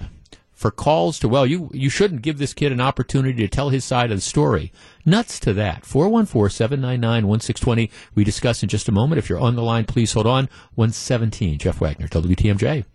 for 0.63 0.71
calls 0.71 1.19
to, 1.19 1.27
well, 1.27 1.45
you, 1.45 1.69
you 1.73 1.89
shouldn't 1.89 2.21
give 2.21 2.37
this 2.37 2.53
kid 2.53 2.71
an 2.71 2.79
opportunity 2.79 3.43
to 3.43 3.49
tell 3.49 3.67
his 3.69 3.83
side 3.83 4.11
of 4.11 4.17
the 4.17 4.21
story. 4.21 4.71
Nuts 5.05 5.37
to 5.41 5.51
that. 5.53 5.83
414-799-1620. 5.83 7.91
We 8.15 8.23
discuss 8.23 8.63
in 8.63 8.69
just 8.69 8.87
a 8.87 8.93
moment. 8.93 9.19
If 9.19 9.29
you're 9.29 9.39
on 9.39 9.55
the 9.55 9.61
line, 9.61 9.85
please 9.85 10.13
hold 10.13 10.25
on. 10.25 10.47
117. 10.75 11.59
Jeff 11.59 11.81
Wagner, 11.81 12.07
WTMJ. 12.07 12.85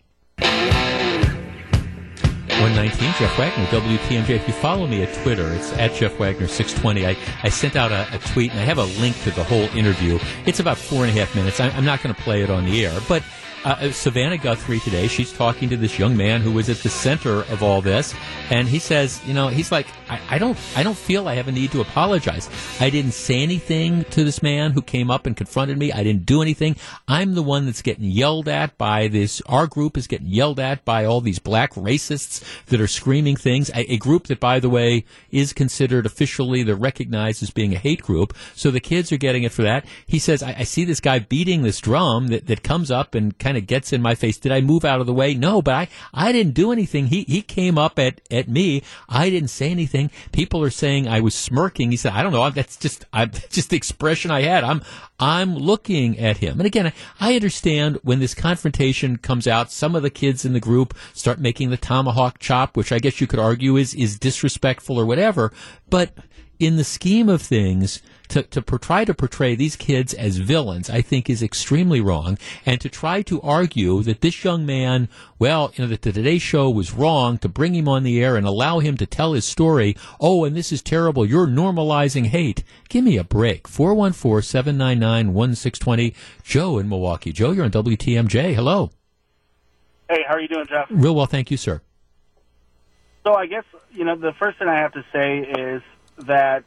119, 2.68 3.14
Jeff 3.18 3.38
Wagner, 3.38 3.64
WTMJ. 3.66 4.28
If 4.28 4.46
you 4.46 4.52
follow 4.52 4.86
me 4.86 5.02
at 5.02 5.14
Twitter, 5.22 5.50
it's 5.54 5.72
at 5.74 5.94
Jeff 5.94 6.18
Wagner 6.18 6.46
620. 6.46 7.06
I, 7.06 7.16
I 7.42 7.48
sent 7.48 7.76
out 7.76 7.92
a, 7.92 8.06
a 8.14 8.18
tweet 8.18 8.50
and 8.50 8.60
I 8.60 8.64
have 8.64 8.76
a 8.76 8.84
link 9.00 9.18
to 9.22 9.30
the 9.30 9.42
whole 9.42 9.64
interview. 9.74 10.18
It's 10.44 10.60
about 10.60 10.76
four 10.76 11.06
and 11.06 11.16
a 11.16 11.18
half 11.18 11.34
minutes. 11.34 11.60
I, 11.60 11.68
I'm 11.70 11.86
not 11.86 12.02
going 12.02 12.14
to 12.14 12.20
play 12.20 12.42
it 12.42 12.50
on 12.50 12.66
the 12.66 12.84
air, 12.84 13.00
but 13.08 13.22
uh, 13.64 13.90
Savannah 13.92 14.38
Guthrie 14.38 14.80
today, 14.80 15.09
she's 15.09 15.32
talking 15.32 15.68
to 15.68 15.76
this 15.76 15.98
young 15.98 16.16
man 16.16 16.40
who 16.40 16.52
was 16.52 16.68
at 16.68 16.78
the 16.78 16.88
center 16.88 17.40
of 17.52 17.62
all 17.62 17.80
this, 17.80 18.14
and 18.50 18.68
he 18.68 18.78
says, 18.78 19.20
you 19.26 19.34
know, 19.34 19.48
he's 19.48 19.72
like, 19.72 19.86
I, 20.09 20.20
I, 20.30 20.38
don't, 20.38 20.59
I 20.76 20.82
don't 20.82 20.96
feel 20.96 21.28
I 21.28 21.34
have 21.34 21.48
a 21.48 21.52
need 21.52 21.72
to 21.72 21.80
apologize. 21.80 22.48
I 22.80 22.90
didn't 22.90 23.12
say 23.12 23.42
anything 23.42 24.04
to 24.04 24.24
this 24.24 24.42
man 24.42 24.72
who 24.72 24.82
came 24.82 25.11
up 25.11 25.26
and 25.26 25.36
confronted 25.36 25.78
me. 25.78 25.92
I 25.92 26.02
didn't 26.02 26.26
do 26.26 26.42
anything. 26.42 26.76
I'm 27.06 27.34
the 27.34 27.42
one 27.42 27.66
that's 27.66 27.82
getting 27.82 28.04
yelled 28.04 28.48
at 28.48 28.78
by 28.78 29.09
this. 29.09 29.42
Our 29.46 29.66
group 29.66 29.96
is 29.96 30.06
getting 30.06 30.28
yelled 30.28 30.61
at 30.61 30.84
by 30.84 31.04
all 31.04 31.20
these 31.20 31.38
black 31.38 31.74
racists 31.74 32.44
that 32.66 32.80
are 32.80 32.86
screaming 32.86 33.36
things. 33.36 33.70
A, 33.70 33.92
a 33.92 33.96
group 33.98 34.28
that, 34.28 34.40
by 34.40 34.61
the 34.61 34.70
way, 34.70 35.04
is 35.30 35.52
considered 35.52 36.06
officially, 36.06 36.62
they're 36.62 36.76
recognized 36.76 37.42
as 37.42 37.50
being 37.50 37.74
a 37.74 37.78
hate 37.78 38.02
group. 38.02 38.36
So 38.54 38.70
the 38.70 38.80
kids 38.80 39.12
are 39.12 39.16
getting 39.16 39.42
it 39.42 39.52
for 39.52 39.62
that. 39.62 39.84
He 40.06 40.18
says, 40.18 40.42
I, 40.42 40.56
I 40.59 40.64
see 40.64 40.84
this 40.84 41.00
guy 41.00 41.18
beating 41.18 41.62
this 41.62 41.80
drum 41.80 42.28
that, 42.28 42.46
that 42.46 42.62
comes 42.62 42.90
up 42.90 43.14
and 43.14 43.36
kind 43.38 43.47
of 43.57 43.66
gets 43.66 43.92
in 43.92 44.03
my 44.03 44.14
face. 44.14 44.38
Did 44.38 44.53
I 44.53 44.61
move 44.61 44.84
out 44.84 45.01
of 45.01 45.07
the 45.07 45.14
way? 45.14 45.34
No, 45.34 45.62
but 45.62 45.74
I, 45.74 45.88
I 46.12 46.32
didn't 46.32 46.55
do 46.55 46.72
anything. 46.72 47.07
He, 47.07 47.22
he 47.24 47.42
came 47.42 47.78
up 47.78 47.99
at, 47.99 48.20
at 48.30 48.49
me. 48.49 48.82
I 49.09 49.30
didn't 49.30 49.49
say 49.49 49.70
anything. 49.70 50.11
People 50.32 50.62
are 50.62 50.70
saying 50.70 51.09
I 51.09 51.20
was 51.20 51.34
smirking. 51.34 51.90
He 51.90 51.96
said, 51.96 52.12
I 52.12 52.22
don't 52.22 52.32
know. 52.32 52.49
That's 52.51 52.76
just, 52.76 53.05
I, 53.12 53.24
just 53.26 53.70
the 53.70 53.76
expression 53.76 54.30
I 54.30 54.42
had. 54.42 54.64
I'm, 54.64 54.82
I'm 55.20 55.57
looking 55.57 56.18
at 56.18 56.38
him. 56.38 56.61
And 56.61 56.66
again, 56.66 56.92
I 57.20 57.34
understand 57.34 57.99
when 58.03 58.20
this 58.20 58.34
confrontation 58.34 59.16
comes 59.16 59.46
out, 59.46 59.72
some 59.72 59.94
of 59.94 60.03
the 60.03 60.11
kids 60.11 60.44
in 60.44 60.53
the 60.53 60.61
group 60.61 60.94
start 61.12 61.38
making 61.38 61.70
the 61.70 61.76
tomahawk 61.76 62.38
chop, 62.38 62.76
which 62.76 62.92
I 62.92 62.99
guess 62.99 63.20
you 63.20 63.26
could 63.26 63.40
argue 63.40 63.76
is, 63.76 63.94
is 63.94 64.18
disrespectful 64.18 64.99
or 64.99 65.07
whatever. 65.07 65.53
But 65.90 66.12
in 66.59 66.76
the 66.76 66.84
scheme 66.84 67.28
of 67.28 67.42
things, 67.42 68.03
to, 68.29 68.43
to 68.43 68.61
try 68.61 69.05
to 69.05 69.14
portray 69.14 69.55
these 69.55 69.76
kids 69.76 70.12
as 70.14 70.39
villains, 70.39 70.91
I 70.91 71.03
think 71.03 71.29
is 71.29 71.43
extremely 71.43 72.01
wrong. 72.01 72.39
And 72.64 72.81
to 72.81 72.89
try 72.89 73.22
to 73.22 73.41
argue 73.43 74.03
that 74.03 74.20
this 74.20 74.45
young 74.45 74.64
man, 74.66 75.09
well, 75.39 75.72
you 75.74 75.85
know, 75.85 75.89
that 75.89 76.03
the 76.03 76.12
Today 76.12 76.39
Show 76.39 76.70
was 76.70 76.93
wrong 76.93 77.39
to 77.39 77.49
bring 77.49 77.74
him 77.74 77.89
on 77.89 78.03
the 78.03 78.22
air 78.22 78.37
and 78.37 78.47
allow 78.47 78.81
him 78.81 78.97
to 78.99 79.07
tell 79.07 79.33
his 79.33 79.45
story. 79.45 79.97
Oh, 80.20 80.45
and 80.45 80.57
this 80.57 80.72
is 80.72 80.83
terrible. 80.83 81.26
You're 81.26 81.47
normalizing 81.47 82.26
hate. 82.26 82.64
Give 82.89 83.05
me 83.05 83.16
a 83.16 83.24
break. 83.24 83.68
414-799-1620. 83.68 86.14
Joe 86.43 86.79
in 86.79 86.89
Milwaukee. 86.89 87.33
Joe, 87.33 87.53
you're 87.53 87.64
on 87.64 87.70
WTMJ. 87.70 88.55
Hello. 88.55 88.91
Hey, 90.09 90.24
how 90.26 90.35
are 90.35 90.41
you 90.41 90.49
doing, 90.49 90.66
Jeff? 90.66 90.87
Real 90.91 91.14
well, 91.14 91.26
thank 91.26 91.51
you, 91.51 91.57
sir. 91.57 91.81
So 93.24 93.35
I 93.35 93.47
guess, 93.47 93.64
you 93.93 94.05
know, 94.05 94.16
the 94.16 94.33
first 94.39 94.59
thing 94.59 94.68
I 94.68 94.81
have 94.81 94.93
to 94.93 95.05
say 95.12 95.39
is 95.41 95.83
that 96.26 96.64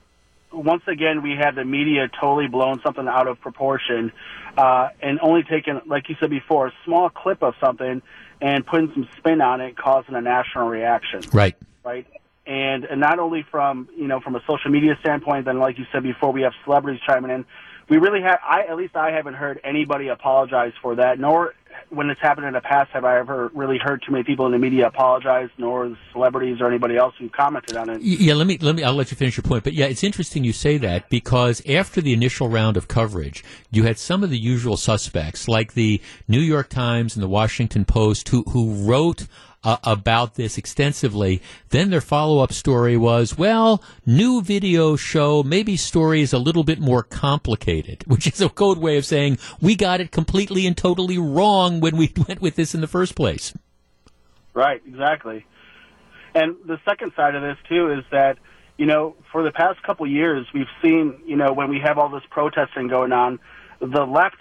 once 0.52 0.84
again, 0.88 1.22
we 1.22 1.32
had 1.32 1.56
the 1.56 1.66
media 1.66 2.10
totally 2.20 2.48
blown 2.48 2.82
something 2.84 3.08
out 3.08 3.28
of 3.28 3.40
proportion, 3.42 4.12
uh, 4.58 4.90
and 5.02 5.20
only 5.22 5.44
taking, 5.44 5.82
like 5.86 6.10
you 6.10 6.16
said 6.20 6.30
before, 6.30 6.68
a 6.68 6.74
small 6.86 7.10
clip 7.10 7.42
of 7.42 7.54
something 7.64 8.02
and 8.42 8.66
putting 8.66 8.92
some 8.94 9.08
spin 9.18 9.42
on 9.42 9.62
it, 9.62 9.78
causing 9.78 10.16
a 10.16 10.22
national 10.22 10.68
reaction. 10.68 11.22
Right. 11.32 11.56
Right. 11.84 12.08
And, 12.46 12.86
and 12.86 13.00
not 13.00 13.20
only 13.20 13.46
from 13.50 13.88
you 13.96 14.08
know 14.08 14.20
from 14.20 14.36
a 14.36 14.42
social 14.48 14.72
media 14.72 14.98
standpoint, 15.00 15.46
then 15.46 15.60
like 15.60 15.78
you 15.78 15.86
said 15.92 16.04
before, 16.04 16.32
we 16.32 16.42
have 16.42 16.54
celebrities 16.66 17.02
chiming 17.08 17.32
in. 17.32 17.46
We 17.88 17.98
really 17.98 18.22
have. 18.22 18.40
I 18.44 18.64
at 18.64 18.78
least 18.78 18.96
I 18.96 19.12
haven't 19.12 19.36
heard 19.36 19.60
anybody 19.64 20.08
apologize 20.08 20.74
for 20.82 20.96
that, 20.96 21.20
nor 21.20 21.54
when 21.90 22.10
it's 22.10 22.22
happened 22.22 22.48
in 22.48 22.54
the 22.54 22.62
past, 22.62 22.92
have 22.92 23.06
I 23.06 23.20
ever 23.20 23.52
really 23.54 23.78
heard 23.78 24.02
too 24.06 24.12
many 24.12 24.24
people 24.24 24.46
in 24.46 24.52
the 24.52 24.60
media 24.60 24.88
apologize, 24.88 25.50
nor 25.58 25.96
celebrities 26.12 26.62
or 26.62 26.68
anybody 26.68 26.96
else 26.96 27.14
who 27.20 27.30
commented 27.30 27.76
on 27.76 27.90
it? 27.90 28.02
Yeah, 28.02 28.34
let 28.34 28.48
me 28.48 28.58
let 28.60 28.76
me. 28.76 28.84
I'll 28.84 28.94
let 28.94 29.12
you 29.12 29.18
finish 29.18 29.38
your 29.38 29.44
point. 29.44 29.64
But 29.64 29.74
yeah, 29.74 29.86
it's 29.86 30.04
interesting 30.04 30.44
you 30.44 30.54
say 30.54 30.78
that 30.78 31.10
because 31.10 31.62
after 31.68 32.02
the 32.02 32.14
initial 32.14 32.50
round 32.50 32.78
of 32.78 32.88
coverage, 32.88 33.44
you 33.72 33.84
had 33.84 33.98
some 33.98 34.24
of 34.24 34.30
the 34.30 34.40
usual 34.40 34.78
suspects, 34.78 35.48
like 35.48 35.74
the 35.74 36.02
New 36.28 36.40
York 36.40 36.70
Times 36.70 37.16
and 37.16 37.24
the 37.24 37.30
Washington 37.30 37.86
Post, 37.86 38.30
who 38.30 38.44
who 38.44 38.74
wrote 38.88 39.28
uh, 39.64 39.78
about 39.84 40.36
this 40.36 40.58
extensively. 40.58 41.42
Then 41.70 41.90
their 41.90 42.02
follow 42.02 42.40
up 42.40 42.52
story 42.52 42.98
was, 42.98 43.38
well, 43.38 43.84
new 44.06 44.42
video 44.42 44.96
show, 44.96 45.44
maybe 45.44 45.78
story 45.78 46.22
is 46.22 46.34
a 46.34 46.40
little 46.40 46.64
bit 46.64 46.80
more 46.80 47.04
complicated, 47.04 48.04
which 48.08 48.28
is 48.28 48.42
a 48.42 48.50
code 48.50 48.78
way 48.78 48.98
of 48.98 49.06
saying 49.06 49.38
we 49.62 49.76
got 49.76 50.02
it 50.02 50.12
completely 50.12 50.66
and 50.66 50.76
totally 50.76 51.18
wrong 51.18 51.80
when 51.80 51.98
we 51.98 52.12
went 52.28 52.42
with 52.42 52.56
this 52.56 52.74
in 52.74 52.82
the 52.82 52.88
first 52.88 53.16
place. 53.16 53.54
Right, 54.54 54.82
exactly. 54.86 55.46
And 56.34 56.56
the 56.66 56.78
second 56.86 57.14
side 57.16 57.36
of 57.36 57.42
this, 57.42 57.58
too, 57.70 57.92
is 57.92 58.04
that, 58.12 58.38
you 58.78 58.86
know, 58.86 59.16
for 59.32 59.44
the 59.44 59.52
past 59.52 59.82
couple 59.84 60.08
years, 60.08 60.46
we've 60.54 60.66
seen, 60.82 61.22
you 61.26 61.36
know, 61.36 61.54
when 61.54 61.70
we 61.70 61.80
have 61.84 61.98
all 61.98 62.10
this 62.10 62.24
protesting 62.30 62.88
going 62.88 63.12
on, 63.12 63.40
the 63.80 64.06
left 64.06 64.38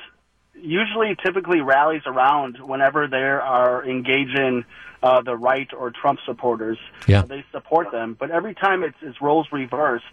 usually 0.54 1.16
typically 1.24 1.60
rallies 1.60 2.02
around 2.06 2.58
whenever 2.60 3.08
they 3.08 3.16
are 3.16 3.84
engaging 3.84 4.64
uh, 5.02 5.22
the 5.22 5.36
right 5.36 5.68
or 5.72 5.90
Trump 5.90 6.20
supporters. 6.24 6.78
Yeah. 7.06 7.22
They 7.22 7.44
support 7.52 7.90
them. 7.90 8.16
But 8.18 8.30
every 8.30 8.54
time 8.54 8.82
it's, 8.82 8.96
it's 9.02 9.20
roles 9.20 9.48
reversed, 9.52 10.04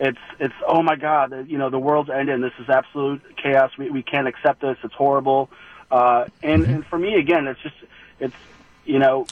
it's 0.00 0.18
it's 0.40 0.54
oh 0.66 0.82
my 0.82 0.96
god, 0.96 1.48
you 1.48 1.58
know 1.58 1.70
the 1.70 1.78
world's 1.78 2.10
ending. 2.10 2.40
This 2.40 2.52
is 2.58 2.68
absolute 2.68 3.22
chaos. 3.36 3.70
We 3.78 3.90
we 3.90 4.02
can't 4.02 4.26
accept 4.26 4.60
this. 4.60 4.76
It's 4.82 4.94
horrible. 4.94 5.48
Uh, 5.90 6.24
and 6.42 6.62
mm-hmm. 6.62 6.72
and 6.72 6.86
for 6.86 6.98
me 6.98 7.14
again, 7.14 7.46
it's 7.46 7.60
just 7.60 7.76
it's 8.18 8.34
you 8.84 8.98
know 8.98 9.26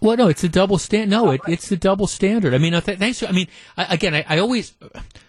well, 0.00 0.16
no, 0.16 0.28
it's 0.28 0.44
a 0.44 0.48
double 0.48 0.78
stand. 0.78 1.10
No, 1.10 1.30
it, 1.30 1.40
it's 1.48 1.68
the 1.68 1.76
double 1.76 2.06
standard. 2.06 2.54
I 2.54 2.58
mean, 2.58 2.80
th- 2.80 2.98
thanks. 2.98 3.22
I 3.22 3.32
mean, 3.32 3.48
I, 3.76 3.94
again, 3.94 4.14
I, 4.14 4.24
I, 4.28 4.38
always 4.38 4.74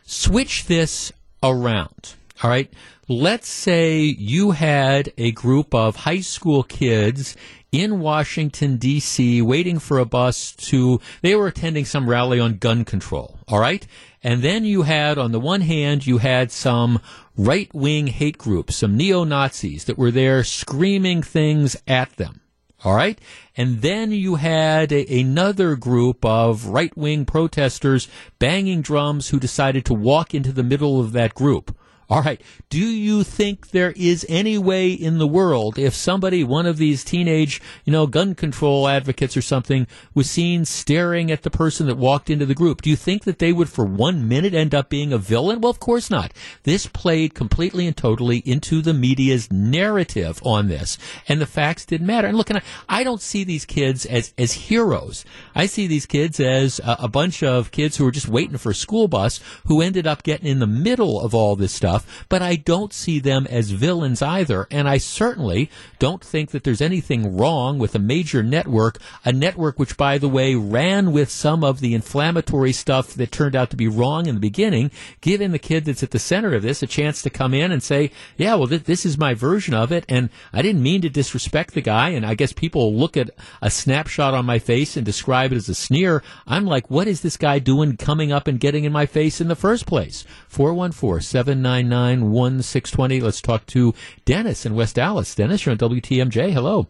switch 0.04 0.66
this 0.66 1.12
around. 1.42 2.16
All 2.44 2.50
right. 2.50 2.72
Let's 3.08 3.48
say 3.48 4.02
you 4.02 4.52
had 4.52 5.14
a 5.18 5.32
group 5.32 5.74
of 5.74 5.96
high 5.96 6.20
school 6.20 6.64
kids 6.64 7.38
in 7.78 8.00
Washington, 8.00 8.78
D.C., 8.78 9.40
waiting 9.44 9.78
for 9.78 10.00
a 10.00 10.06
bus 10.06 10.54
to, 10.54 11.00
they 11.22 11.36
were 11.36 11.46
attending 11.46 11.86
some 11.86 12.10
rally 12.10 12.40
on 12.40 12.58
gun 12.58 12.84
control, 12.84 13.38
all 13.48 13.60
right? 13.60 13.86
And 14.24 14.42
then 14.42 14.66
you 14.66 14.82
had, 14.82 15.20
on 15.20 15.32
the 15.32 15.40
one 15.40 15.62
hand, 15.62 16.08
you 16.08 16.18
had 16.18 16.52
some 16.52 17.00
right 17.38 17.72
wing 17.76 18.08
hate 18.08 18.40
groups, 18.40 18.78
some 18.78 18.98
neo 18.98 19.24
Nazis 19.24 19.86
that 19.86 19.98
were 19.98 20.10
there 20.10 20.44
screaming 20.44 21.22
things 21.22 21.78
at 21.88 22.16
them, 22.16 22.42
All 22.84 22.96
right. 22.96 23.20
And 23.56 23.82
then 23.82 24.12
you 24.12 24.36
had 24.36 24.92
a, 24.92 25.20
another 25.20 25.76
group 25.76 26.26
of 26.26 26.66
right 26.66 26.96
wing 26.98 27.26
protesters 27.26 28.08
banging 28.40 28.82
drums 28.82 29.30
who 29.30 29.40
decided 29.40 29.86
to 29.86 29.94
walk 29.94 30.34
into 30.34 30.52
the 30.52 30.64
middle 30.64 31.00
of 31.00 31.12
that 31.12 31.36
group. 31.36 31.76
All 32.10 32.22
right. 32.22 32.42
Do 32.70 32.80
you 32.80 33.24
think 33.24 33.72
there 33.72 33.92
is 33.98 34.26
any 34.30 34.58
way 34.58 34.92
in 34.92 35.18
the 35.18 35.28
world 35.28 35.78
if 35.78 35.94
somebody, 35.94 36.42
one 36.42 36.66
of 36.66 36.78
these 36.78 37.04
teenage, 37.04 37.62
you 37.84 37.92
know, 37.92 38.08
gun 38.08 38.34
control 38.34 38.88
advocates 38.88 39.36
or 39.36 39.42
something, 39.42 39.88
was 40.14 40.30
seen 40.30 40.64
staring 40.64 41.30
at 41.32 41.44
the 41.44 41.50
person 41.50 41.86
that 41.88 41.98
walked 41.98 42.30
into 42.30 42.46
the 42.46 42.56
group, 42.56 42.82
do 42.82 42.90
you 42.90 42.96
think 42.96 43.26
that 43.26 43.40
they 43.40 43.52
would 43.52 43.68
for 43.68 43.84
one 43.84 44.26
minute 44.26 44.54
end 44.54 44.74
up 44.74 44.90
being 44.90 45.12
a 45.12 45.18
villain? 45.18 45.60
Well, 45.60 45.70
of 45.70 45.82
course 45.82 46.10
not. 46.10 46.32
This 46.64 46.88
played 46.88 47.34
completely 47.34 47.88
and 47.88 47.98
totally 47.98 48.38
into 48.38 48.82
the 48.82 48.94
media's 48.94 49.52
narrative 49.52 50.42
on 50.46 50.70
this, 50.70 50.98
and 51.28 51.42
the 51.42 51.46
facts 51.46 51.86
didn't 51.86 52.08
matter. 52.08 52.30
And 52.30 52.38
look, 52.38 52.50
and 52.50 52.60
I, 52.60 53.00
I 53.00 53.04
don't 53.04 53.22
see 53.22 53.44
these 53.44 53.66
kids 53.66 54.06
as, 54.06 54.34
as 54.38 54.54
heroes. 54.54 55.26
I 55.54 55.66
see 55.66 55.88
these 55.88 56.06
kids 56.06 56.40
as 56.40 56.80
a, 56.80 56.96
a 57.02 57.08
bunch 57.10 57.44
of 57.44 57.72
kids 57.72 57.98
who 57.98 58.06
were 58.06 58.12
just 58.12 58.30
waiting 58.30 58.58
for 58.58 58.70
a 58.70 58.76
school 58.76 59.10
bus 59.10 59.42
who 59.66 59.82
ended 59.82 60.08
up 60.08 60.24
getting 60.24 60.48
in 60.48 60.60
the 60.60 60.68
middle 60.68 61.20
of 61.20 61.36
all 61.36 61.58
this 61.58 61.74
stuff 61.74 61.97
but 62.30 62.42
I 62.42 62.56
don't 62.56 62.94
see 62.94 63.20
them 63.20 63.48
as 63.50 63.72
villains 63.72 64.22
either. 64.22 64.68
And 64.72 64.88
I 64.88 64.98
certainly 64.98 65.70
don't 66.00 66.24
think 66.24 66.52
that 66.52 66.64
there's 66.64 66.82
anything 66.82 67.38
wrong 67.38 67.80
with 67.80 67.96
a 67.96 68.00
major 68.00 68.44
network, 68.44 68.98
a 69.24 69.32
network 69.32 69.80
which, 69.80 69.98
by 69.98 70.18
the 70.18 70.30
way, 70.30 70.56
ran 70.56 71.12
with 71.12 71.30
some 71.30 71.64
of 71.64 71.80
the 71.80 71.94
inflammatory 71.94 72.74
stuff 72.74 73.14
that 73.14 73.32
turned 73.32 73.56
out 73.56 73.70
to 73.72 73.78
be 73.78 73.88
wrong 73.88 74.28
in 74.28 74.36
the 74.36 74.42
beginning, 74.42 74.92
giving 75.22 75.52
the 75.52 75.60
kid 75.60 75.86
that's 75.86 76.04
at 76.04 76.12
the 76.12 76.20
center 76.20 76.54
of 76.54 76.62
this 76.62 76.84
a 76.84 76.88
chance 76.88 77.22
to 77.22 77.30
come 77.30 77.54
in 77.54 77.72
and 77.72 77.84
say, 77.84 78.12
yeah, 78.38 78.56
well, 78.56 78.68
th- 78.68 78.84
this 78.84 79.06
is 79.06 79.18
my 79.18 79.34
version 79.34 79.74
of 79.74 79.92
it. 79.92 80.06
And 80.10 80.30
I 80.54 80.62
didn't 80.62 80.84
mean 80.84 81.02
to 81.02 81.10
disrespect 81.10 81.74
the 81.74 81.82
guy. 81.82 82.10
And 82.10 82.26
I 82.26 82.36
guess 82.36 82.54
people 82.54 82.94
look 82.94 83.18
at 83.18 83.32
a 83.62 83.70
snapshot 83.70 84.34
on 84.34 84.46
my 84.46 84.60
face 84.60 84.98
and 84.98 85.06
describe 85.06 85.52
it 85.52 85.58
as 85.58 85.70
a 85.70 85.76
sneer. 85.76 86.24
I'm 86.46 86.66
like, 86.66 86.90
what 86.90 87.08
is 87.08 87.22
this 87.22 87.38
guy 87.38 87.60
doing 87.60 87.98
coming 87.98 88.32
up 88.32 88.48
and 88.48 88.60
getting 88.60 88.84
in 88.84 88.92
my 88.92 89.06
face 89.06 89.42
in 89.42 89.48
the 89.48 89.56
first 89.56 89.86
place? 89.86 90.26
414 90.48 91.22
799 91.22 91.87
1620. 91.90 93.22
Let's 93.22 93.42
talk 93.42 93.66
to 93.68 93.94
Dennis 94.26 94.66
in 94.66 94.76
West 94.76 94.98
Allis. 94.98 95.36
Dennis, 95.36 95.66
you're 95.66 95.72
on 95.72 95.78
WTMJ. 95.78 96.52
Hello. 96.52 96.88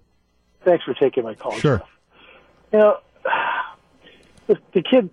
Thanks 0.63 0.83
for 0.83 0.93
taking 0.93 1.23
my 1.23 1.35
call. 1.35 1.53
Sure. 1.53 1.77
Jeff. 1.77 1.87
You 2.73 2.79
know, 2.79 2.97
the, 4.47 4.57
the 4.73 4.81
kid 4.81 5.09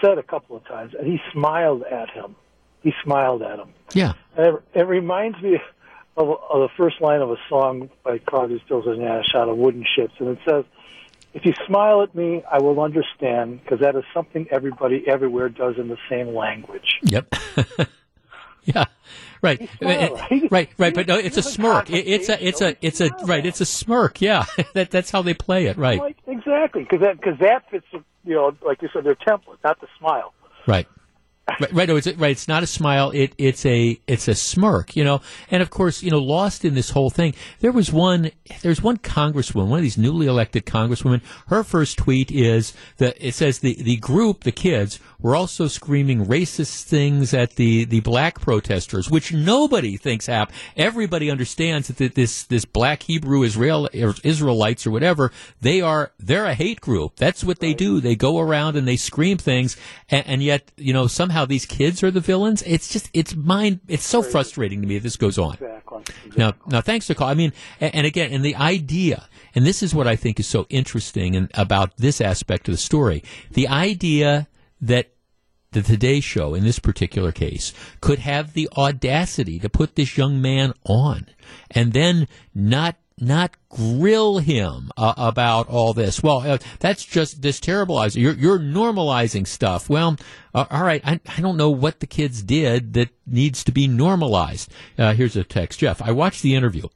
said 0.00 0.18
a 0.18 0.22
couple 0.22 0.56
of 0.56 0.66
times, 0.66 0.94
and 0.98 1.06
he 1.06 1.20
smiled 1.32 1.82
at 1.84 2.10
him. 2.10 2.36
He 2.82 2.92
smiled 3.04 3.42
at 3.42 3.58
him. 3.58 3.68
Yeah. 3.92 4.14
And 4.36 4.46
it, 4.46 4.80
it 4.80 4.86
reminds 4.86 5.40
me 5.42 5.58
of, 6.16 6.28
of 6.28 6.60
the 6.60 6.68
first 6.76 7.00
line 7.00 7.20
of 7.20 7.30
a 7.30 7.36
song 7.48 7.90
by 8.02 8.18
Crosby, 8.18 8.62
Stills 8.64 8.86
and 8.86 9.00
Nash 9.00 9.34
out 9.34 9.48
of 9.48 9.56
Wooden 9.56 9.84
Ships, 9.96 10.14
and 10.18 10.28
it 10.28 10.38
says, 10.48 10.64
"If 11.34 11.44
you 11.44 11.52
smile 11.66 12.02
at 12.02 12.14
me, 12.14 12.42
I 12.50 12.58
will 12.58 12.80
understand, 12.80 13.60
because 13.62 13.80
that 13.80 13.96
is 13.96 14.04
something 14.12 14.46
everybody 14.50 15.04
everywhere 15.06 15.48
does 15.48 15.76
in 15.78 15.88
the 15.88 15.98
same 16.08 16.34
language." 16.34 16.98
Yep. 17.02 17.34
yeah. 18.74 18.84
Right. 19.42 19.60
right? 19.80 20.12
Eh, 20.30 20.48
right, 20.50 20.70
right, 20.76 20.94
but 20.94 21.06
no, 21.06 21.16
it's 21.16 21.36
a 21.36 21.42
smirk. 21.42 21.90
It, 21.90 22.06
it's 22.06 22.28
a, 22.28 22.46
it's 22.46 22.60
a, 22.60 22.76
it's 22.80 23.00
a, 23.00 23.10
right. 23.24 23.44
It's 23.44 23.60
a 23.60 23.66
smirk. 23.66 24.20
Yeah, 24.20 24.44
that, 24.74 24.90
that's 24.90 25.10
how 25.10 25.22
they 25.22 25.34
play 25.34 25.66
it. 25.66 25.76
Right, 25.76 25.98
Like, 25.98 26.18
exactly, 26.26 26.82
because 26.82 27.00
that 27.00 27.16
because 27.16 27.38
that 27.40 27.70
fits, 27.70 27.86
you 28.24 28.34
know, 28.34 28.54
like 28.64 28.82
you 28.82 28.88
said, 28.92 29.04
their 29.04 29.14
template, 29.14 29.58
not 29.64 29.80
the 29.80 29.88
smile. 29.98 30.34
right, 30.66 30.86
right. 31.60 31.72
Right. 31.72 31.88
No, 31.88 31.96
it's 31.96 32.06
right. 32.14 32.30
It's 32.30 32.48
not 32.48 32.62
a 32.62 32.66
smile. 32.66 33.10
It, 33.10 33.34
it's 33.38 33.64
a, 33.66 33.98
it's 34.06 34.28
a 34.28 34.34
smirk. 34.34 34.96
You 34.96 35.04
know, 35.04 35.20
and 35.50 35.62
of 35.62 35.70
course, 35.70 36.02
you 36.02 36.10
know, 36.10 36.18
lost 36.18 36.64
in 36.64 36.74
this 36.74 36.90
whole 36.90 37.10
thing, 37.10 37.34
there 37.60 37.72
was 37.72 37.92
one, 37.92 38.30
there's 38.62 38.82
one 38.82 38.98
congresswoman, 38.98 39.68
one 39.68 39.78
of 39.78 39.82
these 39.82 39.98
newly 39.98 40.26
elected 40.26 40.66
congresswomen. 40.66 41.22
Her 41.48 41.64
first 41.64 41.98
tweet 41.98 42.30
is 42.30 42.72
that 42.98 43.16
it 43.18 43.34
says 43.34 43.58
the 43.58 43.80
the 43.82 43.96
group, 43.96 44.44
the 44.44 44.52
kids, 44.52 45.00
were 45.20 45.36
also 45.36 45.68
screaming 45.68 46.26
racist 46.26 46.84
things 46.84 47.34
at 47.34 47.56
the, 47.56 47.84
the 47.84 48.00
black 48.00 48.40
protesters, 48.40 49.10
which 49.10 49.32
nobody 49.32 49.96
thinks 49.96 50.26
happened. 50.26 50.56
Everybody 50.76 51.30
understands 51.30 51.88
that 51.88 51.98
th- 51.98 52.14
this 52.14 52.44
this 52.44 52.64
black 52.64 53.02
Hebrew 53.02 53.42
Israel 53.42 53.88
or 53.94 54.14
Israelites 54.24 54.86
or 54.86 54.90
whatever 54.90 55.32
they 55.60 55.80
are 55.80 56.12
they're 56.18 56.46
a 56.46 56.54
hate 56.54 56.80
group. 56.80 57.16
That's 57.16 57.44
what 57.44 57.60
they 57.60 57.74
do. 57.74 58.00
They 58.00 58.16
go 58.16 58.38
around 58.38 58.76
and 58.76 58.86
they 58.86 58.96
scream 58.96 59.38
things, 59.38 59.76
and, 60.10 60.26
and 60.26 60.42
yet 60.42 60.70
you 60.76 60.92
know 60.92 61.06
somehow 61.06 61.39
these 61.46 61.66
kids 61.66 62.02
are 62.02 62.10
the 62.10 62.20
villains. 62.20 62.62
It's 62.66 62.88
just 62.88 63.10
it's 63.12 63.34
mind. 63.34 63.80
It's 63.88 64.04
so 64.04 64.22
frustrating 64.22 64.80
to 64.82 64.86
me 64.86 64.98
that 64.98 65.02
this 65.02 65.16
goes 65.16 65.38
on. 65.38 65.54
Exactly. 65.54 66.02
Now, 66.36 66.54
now, 66.66 66.80
thanks 66.80 67.06
for 67.06 67.14
call. 67.14 67.28
I 67.28 67.34
mean, 67.34 67.52
and, 67.80 67.94
and 67.94 68.06
again, 68.06 68.32
and 68.32 68.44
the 68.44 68.56
idea, 68.56 69.28
and 69.54 69.66
this 69.66 69.82
is 69.82 69.94
what 69.94 70.06
I 70.06 70.16
think 70.16 70.40
is 70.40 70.46
so 70.46 70.66
interesting 70.70 71.36
and 71.36 71.50
about 71.54 71.96
this 71.96 72.20
aspect 72.20 72.68
of 72.68 72.74
the 72.74 72.78
story: 72.78 73.22
the 73.50 73.68
idea 73.68 74.48
that 74.80 75.12
the 75.72 75.82
Today 75.82 76.20
Show, 76.20 76.54
in 76.54 76.64
this 76.64 76.78
particular 76.78 77.32
case, 77.32 77.72
could 78.00 78.18
have 78.20 78.54
the 78.54 78.68
audacity 78.76 79.58
to 79.60 79.68
put 79.68 79.94
this 79.94 80.16
young 80.16 80.40
man 80.42 80.72
on, 80.84 81.26
and 81.70 81.92
then 81.92 82.26
not 82.54 82.96
not 83.20 83.56
grill 83.68 84.38
him 84.38 84.90
uh, 84.96 85.14
about 85.16 85.68
all 85.68 85.92
this. 85.92 86.22
Well, 86.22 86.38
uh, 86.40 86.58
that's 86.78 87.04
just 87.04 87.42
this 87.42 87.60
terribilizing. 87.60 88.22
You're, 88.22 88.34
you're 88.34 88.58
normalizing 88.58 89.46
stuff. 89.46 89.88
Well, 89.88 90.16
uh, 90.54 90.66
all 90.70 90.82
right. 90.82 91.02
I, 91.04 91.20
I 91.36 91.40
don't 91.40 91.56
know 91.56 91.70
what 91.70 92.00
the 92.00 92.06
kids 92.06 92.42
did 92.42 92.94
that 92.94 93.10
needs 93.26 93.62
to 93.64 93.72
be 93.72 93.86
normalized. 93.86 94.72
Uh, 94.98 95.14
here's 95.14 95.36
a 95.36 95.44
text, 95.44 95.80
Jeff. 95.80 96.02
I 96.02 96.12
watched 96.12 96.42
the 96.42 96.54
interview. 96.54 96.88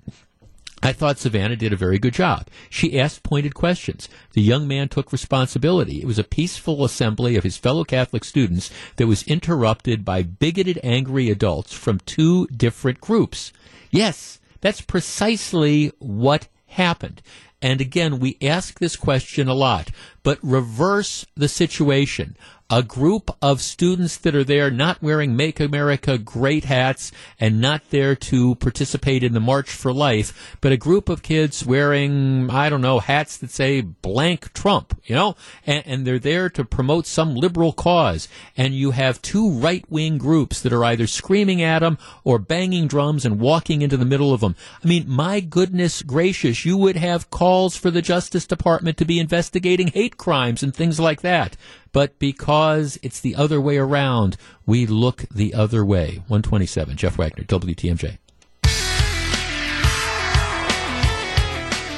I 0.82 0.92
thought 0.92 1.18
Savannah 1.18 1.56
did 1.56 1.72
a 1.72 1.76
very 1.76 1.98
good 1.98 2.12
job. 2.12 2.48
She 2.68 3.00
asked 3.00 3.22
pointed 3.22 3.54
questions. 3.54 4.06
The 4.34 4.42
young 4.42 4.68
man 4.68 4.90
took 4.90 5.12
responsibility. 5.12 6.02
It 6.02 6.06
was 6.06 6.18
a 6.18 6.24
peaceful 6.24 6.84
assembly 6.84 7.36
of 7.36 7.42
his 7.42 7.56
fellow 7.56 7.84
Catholic 7.84 8.22
students 8.22 8.70
that 8.96 9.06
was 9.06 9.22
interrupted 9.22 10.04
by 10.04 10.22
bigoted, 10.22 10.78
angry 10.82 11.30
adults 11.30 11.72
from 11.72 12.00
two 12.00 12.46
different 12.48 13.00
groups. 13.00 13.50
Yes, 13.90 14.40
that's 14.64 14.80
precisely 14.80 15.92
what 15.98 16.48
happened. 16.68 17.20
And 17.60 17.82
again, 17.82 18.18
we 18.18 18.38
ask 18.40 18.78
this 18.78 18.96
question 18.96 19.46
a 19.46 19.52
lot, 19.52 19.90
but 20.22 20.38
reverse 20.42 21.26
the 21.36 21.48
situation. 21.48 22.34
A 22.70 22.82
group 22.82 23.30
of 23.42 23.60
students 23.60 24.16
that 24.16 24.34
are 24.34 24.42
there 24.42 24.70
not 24.70 25.02
wearing 25.02 25.36
Make 25.36 25.60
America 25.60 26.16
Great 26.16 26.64
hats 26.64 27.12
and 27.38 27.60
not 27.60 27.82
there 27.90 28.16
to 28.16 28.54
participate 28.54 29.22
in 29.22 29.34
the 29.34 29.38
March 29.38 29.68
for 29.68 29.92
Life, 29.92 30.56
but 30.62 30.72
a 30.72 30.78
group 30.78 31.10
of 31.10 31.22
kids 31.22 31.66
wearing, 31.66 32.48
I 32.48 32.70
don't 32.70 32.80
know, 32.80 33.00
hats 33.00 33.36
that 33.36 33.50
say 33.50 33.82
blank 33.82 34.54
Trump, 34.54 34.98
you 35.04 35.14
know, 35.14 35.36
and, 35.66 35.86
and 35.86 36.06
they're 36.06 36.18
there 36.18 36.48
to 36.50 36.64
promote 36.64 37.06
some 37.06 37.34
liberal 37.34 37.74
cause. 37.74 38.28
And 38.56 38.74
you 38.74 38.92
have 38.92 39.20
two 39.20 39.50
right 39.50 39.84
wing 39.90 40.16
groups 40.16 40.62
that 40.62 40.72
are 40.72 40.84
either 40.84 41.06
screaming 41.06 41.60
at 41.60 41.80
them 41.80 41.98
or 42.24 42.38
banging 42.38 42.88
drums 42.88 43.26
and 43.26 43.40
walking 43.40 43.82
into 43.82 43.98
the 43.98 44.06
middle 44.06 44.32
of 44.32 44.40
them. 44.40 44.56
I 44.82 44.88
mean, 44.88 45.04
my 45.06 45.40
goodness 45.40 46.00
gracious, 46.00 46.64
you 46.64 46.78
would 46.78 46.96
have 46.96 47.28
calls 47.28 47.76
for 47.76 47.90
the 47.90 48.02
Justice 48.02 48.46
Department 48.46 48.96
to 48.96 49.04
be 49.04 49.20
investigating 49.20 49.88
hate 49.88 50.16
crimes 50.16 50.62
and 50.62 50.74
things 50.74 50.98
like 50.98 51.20
that. 51.20 51.58
But 51.94 52.18
because 52.18 52.98
it's 53.04 53.20
the 53.20 53.36
other 53.36 53.60
way 53.60 53.78
around, 53.78 54.36
we 54.66 54.84
look 54.84 55.26
the 55.32 55.54
other 55.54 55.84
way. 55.84 56.24
127, 56.26 56.96
Jeff 56.96 57.16
Wagner, 57.16 57.44
WTMJ. 57.44 58.18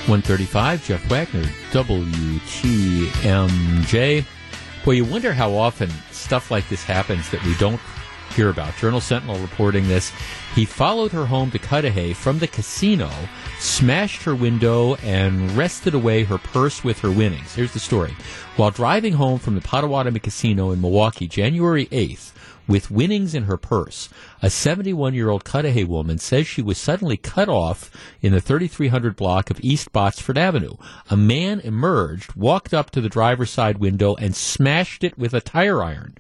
135, 0.07 0.85
Jeff 0.85 1.03
Wagner, 1.07 1.45
WTMJ. 1.71 2.35
Boy, 4.85 4.93
you 4.93 5.07
wonder 5.07 5.33
how 5.33 5.55
often 5.55 5.91
stuff 6.13 6.51
like 6.51 6.69
this 6.69 6.85
happens 6.85 7.31
that 7.31 7.43
we 7.43 7.55
don't 7.55 7.81
hear 8.37 8.51
about. 8.51 8.77
Journal 8.77 9.01
Sentinel 9.01 9.39
reporting 9.39 9.89
this. 9.89 10.13
He 10.55 10.65
followed 10.65 11.11
her 11.13 11.27
home 11.27 11.51
to 11.51 11.59
Cudahy 11.59 12.13
from 12.13 12.39
the 12.39 12.47
casino, 12.47 13.11
smashed 13.59 14.23
her 14.25 14.35
window, 14.35 14.95
and 14.97 15.51
wrested 15.57 15.95
away 15.95 16.25
her 16.25 16.39
purse 16.39 16.85
with 16.85 17.01
her 17.01 17.11
winnings. 17.11 17.55
Here's 17.55 17.73
the 17.73 17.81
story. 17.81 18.15
While 18.57 18.71
driving 18.71 19.15
home 19.15 19.39
from 19.39 19.55
the 19.55 19.61
Potawatomi 19.63 20.21
Casino 20.21 20.71
in 20.71 20.81
Milwaukee, 20.81 21.27
January 21.27 21.87
8th, 21.87 22.33
with 22.69 22.91
winnings 22.91 23.35
in 23.35 23.45
her 23.45 23.57
purse, 23.57 24.09
a 24.43 24.51
71 24.51 25.15
year 25.15 25.31
old 25.31 25.45
Cudahy 25.45 25.85
woman 25.85 26.19
says 26.19 26.47
she 26.47 26.63
was 26.63 26.79
suddenly 26.79 27.17
cut 27.17 27.49
off 27.49 27.91
in 28.21 28.33
the 28.33 28.41
3300 28.41 29.17
block 29.17 29.51
of 29.51 29.61
East 29.61 29.93
Botsford 29.93 30.37
Avenue. 30.37 30.75
A 31.11 31.17
man 31.17 31.61
emerged, 31.61 32.35
walked 32.35 32.75
up 32.75 32.91
to 32.91 33.01
the 33.01 33.09
driver's 33.09 33.51
side 33.51 33.79
window, 33.79 34.15
and 34.17 34.35
smashed 34.35 35.05
it 35.05 35.17
with 35.17 35.35
a 35.35 35.41
tire 35.41 35.83
iron. 35.83 36.17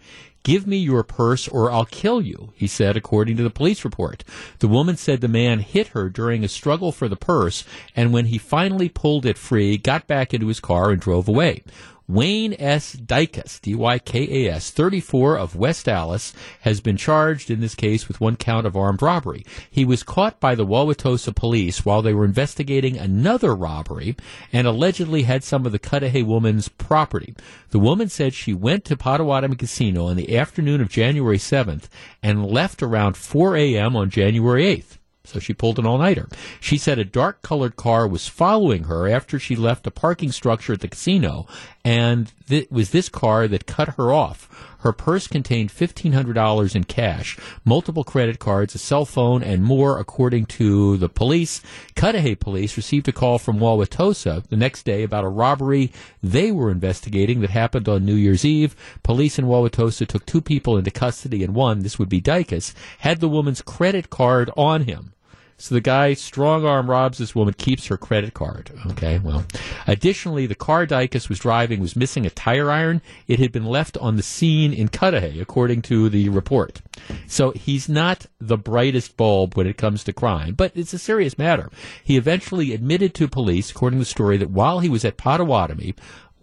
Give 0.47 0.65
me 0.65 0.77
your 0.77 1.03
purse 1.03 1.49
or 1.49 1.73
I'll 1.73 1.87
kill 1.87 2.23
you, 2.23 2.53
he 2.55 2.69
said, 2.69 2.97
according 2.97 3.37
to 3.37 3.43
the 3.43 3.51
police 3.51 3.85
report. 3.85 4.23
The 4.61 4.69
woman 4.69 4.97
said 4.97 5.21
the 5.21 5.27
man 5.27 5.59
hit 5.59 5.89
her 5.89 6.09
during 6.09 6.45
a 6.45 6.49
struggle 6.49 6.93
for 6.93 7.09
the 7.09 7.17
purse, 7.17 7.65
and 7.97 8.13
when 8.13 8.27
he 8.27 8.39
finally 8.39 8.89
pulled 8.89 9.27
it 9.27 9.39
free, 9.39 9.77
got 9.77 10.07
back 10.07 10.33
into 10.33 10.47
his 10.47 10.61
car 10.61 10.93
and 10.93 11.01
drove 11.01 11.27
away. 11.27 11.65
Wayne 12.09 12.55
S. 12.61 12.95
Dykas, 12.95 13.61
D-Y-K-A-S, 13.61 14.71
34 14.71 15.39
of 15.39 15.57
West 15.57 15.89
Allis, 15.89 16.33
has 16.61 16.81
been 16.81 16.97
charged 16.97 17.51
in 17.51 17.61
this 17.61 17.75
case 17.75 18.07
with 18.07 18.21
one 18.21 18.37
count 18.37 18.65
of 18.65 18.77
armed 18.77 19.03
robbery. 19.03 19.45
He 19.69 19.85
was 19.85 20.05
caught 20.05 20.39
by 20.39 20.55
the 20.55 20.65
Wauwatosa 20.65 21.35
police 21.35 21.85
while 21.85 22.03
they 22.03 22.15
were 22.15 22.25
investigating 22.25 22.97
another 22.97 23.57
robbery 23.57 24.17
and 24.53 24.69
allegedly 24.69 25.25
had 25.25 25.43
some 25.43 25.67
of 25.67 25.73
the 25.73 25.81
Cudahy 25.81 26.23
woman's 26.23 26.69
property. 26.69 27.35
The 27.71 27.81
woman 27.81 28.09
said 28.09 28.35
she 28.35 28.55
went 28.55 28.85
to 28.85 28.97
Potawatomi 28.97 29.57
Casino 29.57 30.07
on 30.07 30.17
the 30.17 30.39
afternoon 30.39 30.81
of 30.81 30.89
January 30.89 31.39
7th 31.39 31.89
and 32.23 32.47
left 32.47 32.85
around 32.85 33.17
4 33.17 33.57
a.m. 33.57 33.97
on 33.97 34.11
January 34.11 34.65
8th. 34.65 34.99
So 35.27 35.39
she 35.39 35.53
pulled 35.53 35.79
an 35.79 35.87
all 35.87 35.99
nighter. 35.99 36.29
She 36.61 36.79
said 36.79 36.99
a 36.99 37.05
dark 37.05 37.43
colored 37.43 37.77
car 37.77 38.07
was 38.07 38.29
following 38.29 38.85
her 38.85 39.09
after 39.09 39.39
she 39.39 39.57
left 39.57 39.87
a 39.87 39.91
parking 39.91 40.33
structure 40.33 40.73
at 40.73 40.81
the 40.81 40.89
casino, 40.89 41.47
and 41.85 42.33
it 42.49 42.71
was 42.71 42.91
this 42.91 43.09
car 43.09 43.49
that 43.49 43.67
cut 43.67 43.97
her 43.97 44.13
off. 44.13 44.49
Her 44.87 44.93
purse 44.93 45.27
contained 45.27 45.71
$1,500 45.71 46.77
in 46.77 46.85
cash, 46.85 47.37
multiple 47.65 48.05
credit 48.05 48.39
cards, 48.39 48.75
a 48.77 48.79
cell 48.79 49.05
phone, 49.05 49.43
and 49.43 49.65
more, 49.65 49.99
according 49.99 50.47
to 50.47 50.97
the 50.97 51.09
police. 51.09 51.61
Cudahy 51.97 52.37
police 52.37 52.77
received 52.77 53.09
a 53.09 53.13
call 53.13 53.41
from 53.41 53.59
Wauwatosa 53.59 54.47
the 54.47 54.57
next 54.57 54.85
day 54.85 55.03
about 55.03 55.25
a 55.25 55.29
robbery 55.29 55.91
they 56.23 56.53
were 56.53 56.71
investigating 56.71 57.41
that 57.41 57.51
happened 57.51 57.89
on 57.89 58.05
New 58.05 58.15
Year's 58.15 58.45
Eve. 58.45 58.77
Police 59.03 59.41
in 59.41 59.47
Wauwatosa 59.47 60.07
took 60.07 60.25
two 60.25 60.41
people 60.41 60.77
into 60.77 60.93
custody, 60.93 61.43
and 61.43 61.53
one, 61.53 61.81
this 61.81 61.99
would 61.99 62.09
be 62.09 62.21
Dykas, 62.21 62.73
had 62.99 63.19
the 63.19 63.29
woman's 63.29 63.63
credit 63.63 64.09
card 64.09 64.51
on 64.57 64.83
him. 64.83 65.15
So 65.59 65.75
the 65.75 65.81
guy 65.81 66.13
strong 66.15 66.67
arm 66.67 66.91
robs 66.91 67.19
this 67.19 67.35
woman, 67.35 67.55
keeps 67.55 67.87
her 67.87 67.97
credit 67.97 68.35
card. 68.35 68.71
Oh. 68.85 68.91
Okay, 68.91 69.19
well. 69.19 69.47
Additionally, 69.87 70.47
the 70.47 70.55
car 70.55 70.87
Dykas 70.87 71.29
was 71.29 71.39
driving 71.39 71.81
was 71.81 71.97
missing 71.97 72.27
a 72.27 72.31
tire 72.31 72.71
iron. 72.71 73.01
It 73.27 73.39
had 73.39 73.53
been 73.53 73.65
left 73.65 73.97
on 73.99 74.17
the 74.17 74.23
scene 74.23 74.73
in 74.73 74.89
Cudahy, 74.89 75.41
according 75.41 75.83
to 75.83 76.09
the 76.09 76.29
report. 76.29 76.83
So 77.27 77.53
he's 77.53 77.89
not 77.89 78.27
the 78.39 78.59
brightest 78.59 79.17
bulb 79.17 79.57
when 79.57 79.67
it 79.67 79.79
comes 79.79 80.05
to 80.05 80.13
crime, 80.13 80.55
but 80.55 80.73
it's 80.75 80.93
a 80.93 80.99
serious 80.99 81.39
matter. 81.39 81.71
He 82.05 82.17
eventually 82.17 82.75
admitted 82.75 83.15
to 83.15 83.29
police, 83.29 83.71
according 83.71 83.99
to 83.99 84.03
the 84.05 84.11
story, 84.11 84.37
that 84.37 84.51
while 84.51 84.81
he 84.81 84.89
was 84.89 85.05
at 85.05 85.17
Potawatomi 85.17 85.95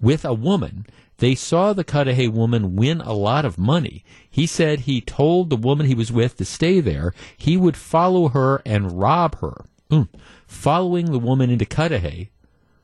with 0.02 0.26
a 0.26 0.34
woman, 0.34 0.86
they 1.18 1.36
saw 1.36 1.74
the 1.74 1.84
Cudahy 1.84 2.28
woman 2.28 2.76
win 2.76 3.02
a 3.02 3.14
lot 3.14 3.46
of 3.46 3.58
money. 3.58 4.04
He 4.30 4.46
said 4.46 4.82
he 4.82 5.02
told 5.02 5.50
the 5.50 5.56
woman 5.56 5.86
he 5.86 5.96
was 5.96 6.12
with 6.12 6.38
to 6.38 6.46
stay 6.46 6.80
there. 6.80 7.14
He 7.38 7.56
would 7.56 7.78
follow 7.78 8.30
her 8.30 8.62
and 8.66 9.00
rob 9.00 9.40
her. 9.40 9.66
Mm. 9.92 10.10
Following 10.48 11.12
the 11.12 11.20
woman 11.20 11.50
into 11.50 11.66
Cudahy. 11.66 12.32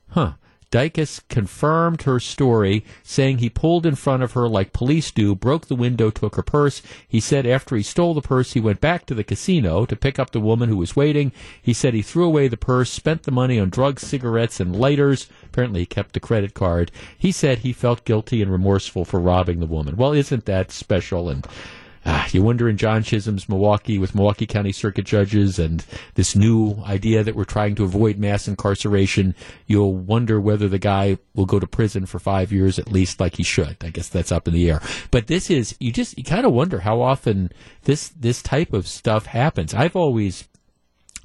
Huh. 0.10 0.34
Dykas 0.72 1.22
confirmed 1.30 2.03
her 2.03 2.20
story, 2.20 2.86
saying 3.01 3.39
he 3.39 3.49
pulled 3.49 3.86
in 3.86 3.95
front 3.95 4.22
of 4.22 4.34
her 4.34 4.47
like 4.47 4.72
police 4.72 5.09
do, 5.09 5.34
broke 5.34 5.65
the 5.65 5.76
window, 5.76 6.11
took 6.11 6.36
her 6.36 6.43
purse. 6.43 6.84
He 7.07 7.20
said 7.20 7.47
after 7.47 7.76
he 7.76 7.82
stole 7.82 8.13
the 8.13 8.22
purse, 8.22 8.53
he 8.53 8.59
went 8.59 8.80
back 8.80 9.07
to 9.07 9.15
the 9.15 9.24
casino 9.24 9.86
to 9.86 9.95
pick 9.95 10.20
up 10.20 10.30
the 10.30 10.39
woman 10.39 10.70
who 10.70 10.78
was 10.78 10.95
waiting. 10.95 11.32
He 11.59 11.74
said 11.74 11.93
he 11.93 12.03
threw 12.03 12.26
away 12.26 12.47
the 12.47 12.57
purse, 12.57 12.91
spent 12.91 13.24
the 13.24 13.32
money 13.32 13.59
on 13.59 13.70
drugs, 13.70 14.05
cigarettes, 14.05 14.59
and 14.59 14.76
lighters. 14.76 15.28
Apparently, 15.45 15.82
he 15.82 15.86
kept 15.88 16.13
the 16.13 16.20
credit 16.20 16.53
card. 16.53 16.91
He 17.17 17.32
said 17.32 17.59
he 17.59 17.74
felt 17.74 18.05
guilty 18.05 18.41
and 18.41 18.51
remorseful 18.51 19.05
for 19.05 19.20
robbing 19.20 19.59
the 19.59 19.65
woman. 19.65 19.95
Well, 19.95 20.13
isn't 20.13 20.45
that 20.45 20.72
special? 20.72 21.30
And 21.30 21.47
Ah, 22.06 22.28
you 22.32 22.41
wonder 22.41 22.70
in 22.70 22.78
John 22.78 23.04
Chisholm's 23.04 23.50
Milwaukee 23.50 23.97
with 23.97 24.16
Milwaukee 24.16 24.45
County 24.45 24.72
Circuit 24.72 25.06
judges 25.06 25.60
and 25.60 25.86
this 26.16 26.36
new 26.36 26.82
idea 26.86 27.24
that 27.24 27.36
we're 27.36 27.43
trying 27.43 27.76
to 27.76 27.84
avoid 27.84 28.18
mass 28.18 28.47
incarceration, 28.47 29.36
you'll 29.68 29.93
wonder 29.93 30.39
whether 30.39 30.70
the 30.70 30.80
guy 30.80 31.18
will 31.36 31.45
go 31.45 31.60
to 31.60 31.68
prison 31.68 32.06
for 32.06 32.20
five 32.20 32.52
years 32.52 32.80
at 32.80 32.91
least 32.91 33.20
like 33.20 33.36
he 33.36 33.43
should. 33.43 33.78
I 33.82 33.89
guess 33.89 34.08
that's 34.08 34.32
up 34.32 34.47
in 34.47 34.54
the 34.54 34.70
air. 34.70 34.82
But 35.12 35.28
this 35.28 35.50
is, 35.50 35.76
you 35.80 35.91
just, 35.91 36.18
you 36.18 36.24
kind 36.24 36.45
of 36.45 36.54
wonder 36.54 36.80
how 36.80 37.02
often 37.02 37.52
this, 37.84 38.10
this 38.10 38.41
type 38.41 38.72
of 38.72 38.88
stuff 38.88 39.26
happens. 39.26 39.74
I've 39.74 39.95
always, 39.95 40.47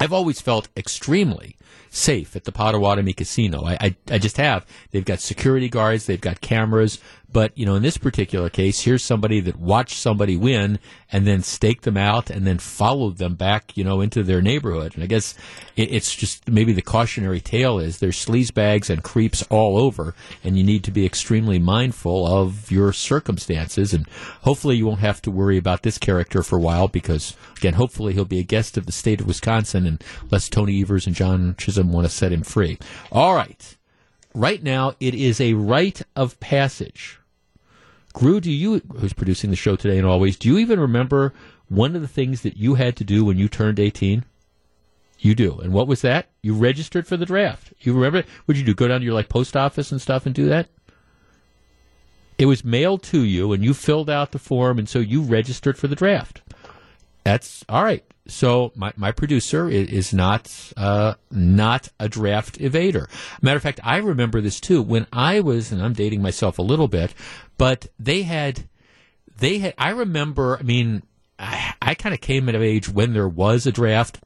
I've 0.00 0.12
always 0.12 0.40
felt 0.40 0.68
extremely 0.76 1.56
safe 1.90 2.34
at 2.34 2.44
the 2.44 2.52
Potawatomi 2.52 3.12
Casino. 3.12 3.64
I, 3.64 3.76
I, 3.80 3.96
I, 4.10 4.18
just 4.18 4.36
have. 4.36 4.66
They've 4.90 5.04
got 5.04 5.20
security 5.20 5.68
guards, 5.68 6.06
they've 6.06 6.20
got 6.20 6.40
cameras, 6.40 7.00
but 7.34 7.50
you 7.58 7.66
know, 7.66 7.74
in 7.74 7.82
this 7.82 7.98
particular 7.98 8.48
case, 8.48 8.82
here's 8.82 9.02
somebody 9.02 9.40
that 9.40 9.58
watched 9.58 9.98
somebody 9.98 10.36
win 10.36 10.78
and 11.10 11.26
then 11.26 11.42
staked 11.42 11.82
them 11.82 11.96
out 11.96 12.30
and 12.30 12.46
then 12.46 12.58
followed 12.58 13.18
them 13.18 13.34
back, 13.34 13.76
you 13.76 13.82
know, 13.82 14.00
into 14.00 14.22
their 14.22 14.40
neighborhood. 14.40 14.94
And 14.94 15.02
I 15.02 15.08
guess 15.08 15.34
it, 15.74 15.92
it's 15.92 16.14
just 16.14 16.48
maybe 16.48 16.72
the 16.72 16.80
cautionary 16.80 17.40
tale 17.40 17.80
is 17.80 17.98
there's 17.98 18.24
sleazebags 18.24 18.88
and 18.88 19.02
creeps 19.02 19.42
all 19.50 19.76
over, 19.76 20.14
and 20.44 20.56
you 20.56 20.62
need 20.62 20.84
to 20.84 20.92
be 20.92 21.04
extremely 21.04 21.58
mindful 21.58 22.24
of 22.24 22.70
your 22.70 22.92
circumstances. 22.92 23.92
And 23.92 24.08
hopefully, 24.42 24.76
you 24.76 24.86
won't 24.86 25.00
have 25.00 25.20
to 25.22 25.30
worry 25.32 25.58
about 25.58 25.82
this 25.82 25.98
character 25.98 26.44
for 26.44 26.56
a 26.56 26.62
while 26.62 26.86
because, 26.86 27.36
again, 27.56 27.74
hopefully 27.74 28.12
he'll 28.12 28.24
be 28.24 28.38
a 28.38 28.44
guest 28.44 28.76
of 28.76 28.86
the 28.86 28.92
state 28.92 29.20
of 29.20 29.26
Wisconsin, 29.26 29.88
and 29.88 30.04
unless 30.22 30.48
Tony 30.48 30.80
Evers 30.80 31.08
and 31.08 31.16
John 31.16 31.56
Chisholm 31.64 31.92
want 31.92 32.06
to 32.06 32.12
set 32.12 32.32
him 32.32 32.42
free. 32.42 32.78
All 33.10 33.34
right. 33.34 33.76
Right 34.34 34.62
now, 34.62 34.94
it 35.00 35.14
is 35.14 35.40
a 35.40 35.54
rite 35.54 36.02
of 36.16 36.38
passage 36.40 37.18
Gru, 38.14 38.40
do 38.40 38.50
you, 38.50 38.80
who's 38.96 39.12
producing 39.12 39.50
the 39.50 39.56
show 39.56 39.74
today 39.76 39.98
and 39.98 40.06
always, 40.06 40.36
do 40.36 40.48
you 40.48 40.58
even 40.58 40.78
remember 40.78 41.34
one 41.68 41.96
of 41.96 42.00
the 42.00 42.08
things 42.08 42.42
that 42.42 42.56
you 42.56 42.74
had 42.76 42.96
to 42.96 43.04
do 43.04 43.24
when 43.24 43.36
you 43.36 43.48
turned 43.48 43.80
18? 43.80 44.24
You 45.18 45.34
do. 45.34 45.58
And 45.58 45.72
what 45.72 45.88
was 45.88 46.00
that? 46.02 46.28
You 46.40 46.54
registered 46.54 47.08
for 47.08 47.16
the 47.16 47.26
draft. 47.26 47.72
You 47.80 47.92
remember? 47.92 48.22
What'd 48.44 48.58
you 48.58 48.64
do? 48.64 48.74
Go 48.74 48.86
down 48.86 49.00
to 49.00 49.04
your 49.04 49.14
like 49.14 49.28
post 49.28 49.56
office 49.56 49.90
and 49.90 50.00
stuff 50.00 50.26
and 50.26 50.34
do 50.34 50.48
that? 50.48 50.68
It 52.38 52.46
was 52.46 52.64
mailed 52.64 53.02
to 53.04 53.20
you 53.22 53.52
and 53.52 53.64
you 53.64 53.74
filled 53.74 54.10
out 54.10 54.30
the 54.30 54.38
form 54.38 54.78
and 54.78 54.88
so 54.88 55.00
you 55.00 55.20
registered 55.20 55.76
for 55.76 55.88
the 55.88 55.96
draft. 55.96 56.40
That's 57.24 57.64
all 57.68 57.82
right. 57.82 58.04
So 58.26 58.72
my, 58.74 58.92
my 58.96 59.12
producer 59.12 59.68
is, 59.68 60.14
not 60.14 60.50
uh, 60.76 61.14
not 61.30 61.90
a 62.00 62.08
draft 62.08 62.58
evader. 62.58 63.08
Matter 63.42 63.56
of 63.56 63.62
fact, 63.62 63.80
I 63.84 63.98
remember 63.98 64.40
this 64.40 64.60
too 64.60 64.80
when 64.80 65.06
I 65.12 65.40
was, 65.40 65.72
and 65.72 65.82
I'm 65.82 65.92
dating 65.92 66.22
myself 66.22 66.58
a 66.58 66.62
little 66.62 66.88
bit, 66.88 67.12
but 67.58 67.86
they 67.98 68.22
had 68.22 68.66
they 69.38 69.58
had. 69.58 69.74
I 69.76 69.90
remember. 69.90 70.56
I 70.58 70.62
mean, 70.62 71.02
I, 71.38 71.74
I 71.82 71.94
kind 71.94 72.14
of 72.14 72.20
came 72.20 72.48
of 72.48 72.62
age 72.62 72.88
when 72.88 73.12
there 73.12 73.28
was 73.28 73.66
a 73.66 73.72
draft. 73.72 74.20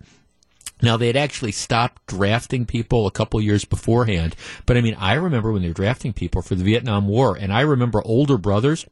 Now 0.81 0.97
they 0.97 1.09
had 1.09 1.17
actually 1.17 1.53
stopped 1.53 2.07
drafting 2.07 2.65
people 2.65 3.09
a 3.09 3.11
couple 3.11 3.41
years 3.41 3.65
beforehand, 3.65 4.37
but 4.65 4.77
I 4.77 4.81
mean, 4.81 4.95
I 4.95 5.15
remember 5.15 5.51
when 5.51 5.63
they 5.63 5.69
were 5.69 5.75
drafting 5.75 6.13
people 6.13 6.41
for 6.41 6.55
the 6.55 6.63
Vietnam 6.63 7.09
War, 7.09 7.37
and 7.37 7.53
I 7.53 7.63
remember 7.63 8.01
older 8.05 8.39
brothers 8.39 8.87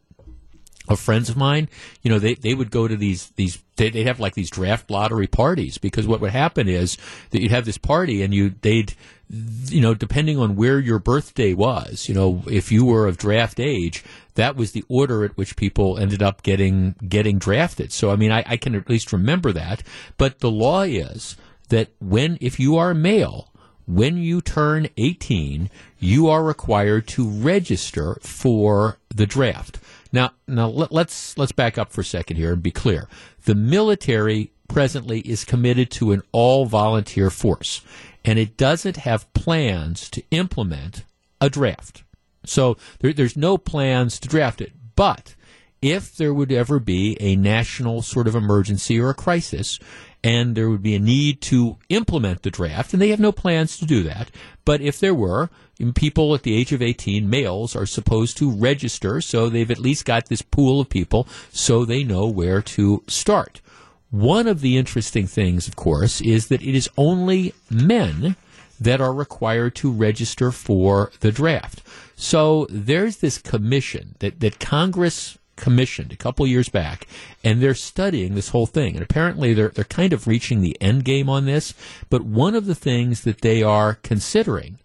of 0.89 1.01
friends 1.01 1.28
of 1.28 1.37
mine, 1.37 1.68
you 2.03 2.11
know, 2.11 2.18
they, 2.18 2.34
they 2.34 2.55
would 2.55 2.70
go 2.70 2.87
to 2.87 2.97
these, 2.97 3.30
these, 3.37 3.62
they, 3.76 3.91
would 3.91 4.07
have 4.07 4.20
like 4.20 4.34
these 4.34 4.51
draft 4.51 4.91
lottery 4.91 5.26
parties 5.26 5.78
because 5.78 6.07
what 6.07 6.20
would 6.20 6.30
happen 6.30 6.68
is 6.68 6.97
that 7.30 7.41
you'd 7.41 7.51
have 7.51 7.64
this 7.64 7.78
party 7.78 8.22
and 8.22 8.34
you, 8.34 8.55
they'd, 8.62 8.95
you 9.28 9.80
know, 9.80 9.95
depending 9.95 10.39
on 10.39 10.57
where 10.57 10.78
your 10.78 10.99
birthday 10.99 11.53
was, 11.53 12.09
you 12.09 12.14
know, 12.14 12.43
if 12.47 12.70
you 12.70 12.84
were 12.84 13.07
of 13.07 13.16
draft 13.16 13.59
age, 13.59 14.05
that 14.34 14.57
was 14.57 14.72
the 14.72 14.84
order 14.89 15.24
at 15.24 15.37
which 15.37 15.57
people 15.57 15.99
ended 15.99 16.22
up 16.22 16.43
getting, 16.43 16.95
getting 17.09 17.39
drafted. 17.39 17.93
So, 17.93 18.11
I 18.11 18.16
mean, 18.16 18.30
I, 18.30 18.45
I 18.47 18.57
can 18.57 18.74
at 18.74 18.89
least 18.89 19.12
remember 19.12 19.53
that. 19.53 19.82
But 20.16 20.41
the 20.41 20.51
law 20.51 20.82
is 20.82 21.37
that 21.68 21.89
when, 21.99 22.39
if 22.41 22.61
you 22.61 22.76
are 22.76 22.95
male, 22.95 23.53
when 23.87 24.16
you 24.18 24.41
turn 24.41 24.89
18, 24.97 25.70
you 25.99 26.28
are 26.28 26.43
required 26.43 27.07
to 27.09 27.28
register 27.28 28.18
for 28.20 28.99
the 29.09 29.26
draft. 29.26 29.78
Now, 30.16 30.30
now 30.48 30.68
let, 30.68 30.92
let's 30.92 31.36
let's 31.36 31.52
back 31.52 31.76
up 31.76 31.92
for 31.92 32.00
a 32.00 32.04
second 32.04 32.38
here 32.38 32.54
and 32.54 32.62
be 32.62 32.70
clear. 32.70 33.06
The 33.44 33.54
military 33.54 34.50
presently 34.66 35.20
is 35.20 35.44
committed 35.44 35.90
to 35.90 36.12
an 36.12 36.22
all 36.32 36.64
volunteer 36.64 37.28
force, 37.28 37.82
and 38.24 38.38
it 38.38 38.56
doesn't 38.56 38.96
have 38.96 39.30
plans 39.34 40.08
to 40.08 40.22
implement 40.30 41.04
a 41.38 41.50
draft. 41.50 42.02
So 42.46 42.78
there, 43.00 43.12
there's 43.12 43.36
no 43.36 43.58
plans 43.58 44.18
to 44.20 44.28
draft 44.28 44.62
it. 44.62 44.72
But 44.94 45.34
if 45.82 46.16
there 46.16 46.32
would 46.32 46.50
ever 46.50 46.78
be 46.78 47.18
a 47.20 47.36
national 47.36 48.00
sort 48.00 48.26
of 48.26 48.34
emergency 48.34 48.98
or 48.98 49.10
a 49.10 49.14
crisis, 49.14 49.78
and 50.24 50.56
there 50.56 50.70
would 50.70 50.82
be 50.82 50.94
a 50.94 50.98
need 50.98 51.42
to 51.42 51.76
implement 51.90 52.42
the 52.42 52.50
draft, 52.50 52.94
and 52.94 53.02
they 53.02 53.10
have 53.10 53.20
no 53.20 53.32
plans 53.32 53.76
to 53.76 53.84
do 53.84 54.02
that. 54.04 54.30
But 54.66 54.82
if 54.82 55.00
there 55.00 55.14
were, 55.14 55.48
people 55.94 56.34
at 56.34 56.42
the 56.42 56.54
age 56.54 56.72
of 56.72 56.82
18, 56.82 57.30
males, 57.30 57.74
are 57.74 57.86
supposed 57.86 58.36
to 58.38 58.50
register, 58.50 59.22
so 59.22 59.48
they've 59.48 59.70
at 59.70 59.78
least 59.78 60.04
got 60.04 60.26
this 60.26 60.42
pool 60.42 60.80
of 60.80 60.90
people 60.90 61.26
so 61.50 61.84
they 61.84 62.04
know 62.04 62.26
where 62.26 62.60
to 62.60 63.02
start. 63.06 63.62
One 64.10 64.46
of 64.46 64.60
the 64.60 64.76
interesting 64.76 65.26
things, 65.26 65.68
of 65.68 65.76
course, 65.76 66.20
is 66.20 66.48
that 66.48 66.62
it 66.62 66.74
is 66.74 66.90
only 66.98 67.54
men 67.70 68.36
that 68.80 69.00
are 69.00 69.14
required 69.14 69.76
to 69.76 69.90
register 69.90 70.50
for 70.50 71.12
the 71.20 71.32
draft. 71.32 71.82
So 72.16 72.66
there's 72.68 73.18
this 73.18 73.38
commission 73.38 74.16
that, 74.18 74.40
that 74.40 74.58
Congress 74.58 75.38
commissioned 75.57 76.12
a 76.12 76.16
couple 76.16 76.46
years 76.46 76.68
back, 76.68 77.07
and 77.42 77.61
they're 77.61 77.74
studying 77.74 78.34
this 78.34 78.50
whole 78.50 78.66
thing. 78.66 78.94
And 78.94 79.02
apparently, 79.02 79.54
they're 79.54 79.70
they're 79.70 79.84
kind 79.84 80.12
of 80.12 80.26
reaching 80.26 80.61
the 80.61 80.76
end 80.80 81.04
game 81.04 81.28
on 81.28 81.44
this. 81.44 81.74
But 82.11 82.22
one 82.22 82.54
of 82.54 82.66
the 82.66 82.74
things 82.74 83.22
that 83.22 83.40
they 83.40 83.62
are 83.62 83.94
considering 83.94 84.78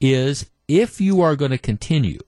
is 0.00 0.46
if 0.68 1.00
you 1.00 1.20
are 1.20 1.36
going 1.36 1.50
to 1.50 1.58
continue 1.58 2.20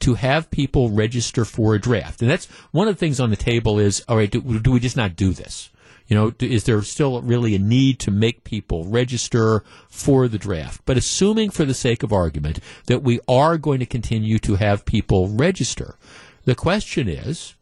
to 0.00 0.14
have 0.14 0.50
people 0.50 0.90
register 0.90 1.44
for 1.44 1.74
a 1.74 1.80
draft. 1.80 2.22
And 2.22 2.30
that's 2.30 2.46
one 2.70 2.88
of 2.88 2.94
the 2.94 2.98
things 2.98 3.20
on 3.20 3.30
the 3.30 3.36
table 3.36 3.78
is, 3.78 4.04
all 4.08 4.16
right, 4.16 4.30
do, 4.30 4.40
do 4.60 4.70
we 4.70 4.80
just 4.80 4.96
not 4.96 5.16
do 5.16 5.32
this? 5.32 5.70
You 6.06 6.16
know, 6.16 6.32
is 6.40 6.64
there 6.64 6.80
still 6.82 7.20
really 7.20 7.54
a 7.54 7.58
need 7.58 7.98
to 8.00 8.10
make 8.10 8.42
people 8.42 8.84
register 8.86 9.62
for 9.90 10.26
the 10.26 10.38
draft? 10.38 10.80
But 10.86 10.96
assuming 10.96 11.50
for 11.50 11.66
the 11.66 11.74
sake 11.74 12.02
of 12.02 12.12
argument 12.12 12.60
that 12.86 13.02
we 13.02 13.20
are 13.28 13.58
going 13.58 13.78
to 13.80 13.86
continue 13.86 14.38
to 14.38 14.54
have 14.54 14.86
people 14.86 15.28
register, 15.28 15.96
the 16.48 16.54
question 16.54 17.10
is, 17.10 17.56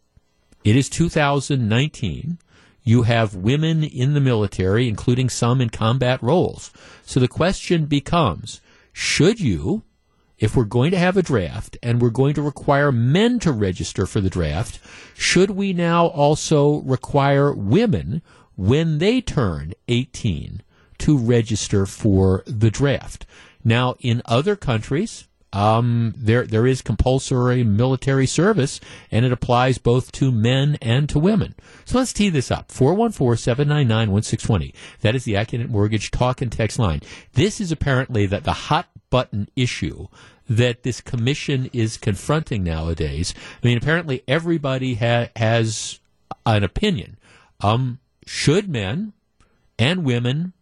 it 0.62 0.76
is 0.76 0.88
2019. 0.88 2.38
You 2.84 3.02
have 3.02 3.34
women 3.34 3.82
in 3.82 4.14
the 4.14 4.20
military, 4.20 4.86
including 4.86 5.28
some 5.28 5.60
in 5.60 5.70
combat 5.70 6.22
roles. 6.22 6.70
So 7.02 7.18
the 7.18 7.26
question 7.26 7.86
becomes, 7.86 8.60
should 8.92 9.40
you, 9.40 9.82
if 10.38 10.54
we're 10.54 10.62
going 10.62 10.92
to 10.92 10.98
have 10.98 11.16
a 11.16 11.22
draft 11.24 11.76
and 11.82 12.00
we're 12.00 12.10
going 12.10 12.34
to 12.34 12.42
require 12.42 12.92
men 12.92 13.40
to 13.40 13.50
register 13.50 14.06
for 14.06 14.20
the 14.20 14.30
draft, 14.30 14.78
should 15.14 15.50
we 15.50 15.72
now 15.72 16.06
also 16.06 16.82
require 16.82 17.52
women 17.52 18.22
when 18.54 18.98
they 18.98 19.20
turn 19.20 19.72
18 19.88 20.62
to 20.98 21.18
register 21.18 21.86
for 21.86 22.44
the 22.46 22.70
draft? 22.70 23.26
Now, 23.64 23.96
in 23.98 24.22
other 24.26 24.54
countries, 24.54 25.26
um, 25.56 26.12
there 26.18 26.44
there 26.44 26.66
is 26.66 26.82
compulsory 26.82 27.64
military 27.64 28.26
service, 28.26 28.78
and 29.10 29.24
it 29.24 29.32
applies 29.32 29.78
both 29.78 30.12
to 30.12 30.30
men 30.30 30.76
and 30.82 31.08
to 31.08 31.18
women. 31.18 31.54
So 31.86 31.96
let's 31.96 32.12
tee 32.12 32.28
this 32.28 32.50
up. 32.50 32.68
414-799-1620. 32.68 34.74
That 35.00 35.14
is 35.14 35.24
the 35.24 35.32
Accunet 35.32 35.70
Mortgage 35.70 36.10
talk 36.10 36.42
and 36.42 36.52
text 36.52 36.78
line. 36.78 37.00
This 37.32 37.58
is 37.58 37.72
apparently 37.72 38.26
that 38.26 38.44
the 38.44 38.52
hot 38.52 38.88
button 39.08 39.48
issue 39.56 40.08
that 40.46 40.82
this 40.82 41.00
commission 41.00 41.70
is 41.72 41.96
confronting 41.96 42.62
nowadays. 42.62 43.32
I 43.62 43.66
mean, 43.66 43.78
apparently 43.78 44.22
everybody 44.28 44.96
ha- 44.96 45.30
has 45.36 46.00
an 46.44 46.64
opinion. 46.64 47.16
Um, 47.62 47.98
should 48.26 48.68
men 48.68 49.14
and 49.78 50.04
women, 50.04 50.52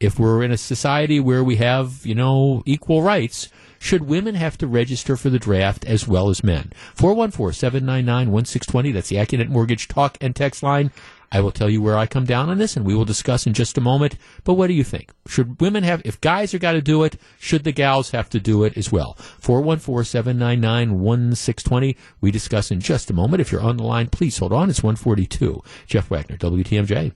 if 0.00 0.18
we're 0.18 0.42
in 0.42 0.52
a 0.52 0.58
society 0.58 1.20
where 1.20 1.44
we 1.44 1.56
have, 1.56 2.04
you 2.04 2.14
know, 2.14 2.62
equal 2.66 3.00
rights, 3.02 3.48
should 3.78 4.02
women 4.02 4.34
have 4.34 4.58
to 4.58 4.66
register 4.66 5.16
for 5.16 5.30
the 5.30 5.38
draft 5.38 5.84
as 5.84 6.08
well 6.08 6.28
as 6.28 6.44
men? 6.44 6.72
414-799-1620. 6.96 8.92
That's 8.92 9.08
the 9.08 9.16
Accunet 9.16 9.48
Mortgage 9.48 9.88
talk 9.88 10.18
and 10.20 10.36
text 10.36 10.62
line. 10.62 10.90
I 11.32 11.40
will 11.40 11.50
tell 11.50 11.68
you 11.68 11.82
where 11.82 11.98
I 11.98 12.06
come 12.06 12.24
down 12.24 12.50
on 12.50 12.58
this, 12.58 12.76
and 12.76 12.86
we 12.86 12.94
will 12.94 13.04
discuss 13.04 13.46
in 13.46 13.52
just 13.52 13.76
a 13.76 13.80
moment. 13.80 14.14
But 14.44 14.54
what 14.54 14.68
do 14.68 14.74
you 14.74 14.84
think? 14.84 15.10
Should 15.26 15.60
women 15.60 15.82
have, 15.82 16.00
if 16.04 16.20
guys 16.20 16.54
are 16.54 16.58
got 16.58 16.70
to 16.72 16.80
do 16.80 17.02
it, 17.02 17.16
should 17.38 17.64
the 17.64 17.72
gals 17.72 18.12
have 18.12 18.30
to 18.30 18.38
do 18.38 18.62
it 18.64 18.78
as 18.78 18.92
well? 18.92 19.16
414-799-1620. 19.42 21.96
We 22.20 22.30
discuss 22.30 22.70
in 22.70 22.78
just 22.80 23.10
a 23.10 23.14
moment. 23.14 23.40
If 23.40 23.50
you're 23.50 23.60
on 23.60 23.76
the 23.76 23.82
line, 23.82 24.06
please 24.08 24.38
hold 24.38 24.52
on. 24.52 24.70
It's 24.70 24.84
142. 24.84 25.64
Jeff 25.86 26.08
Wagner, 26.10 26.36
WTMJ. 26.36 27.12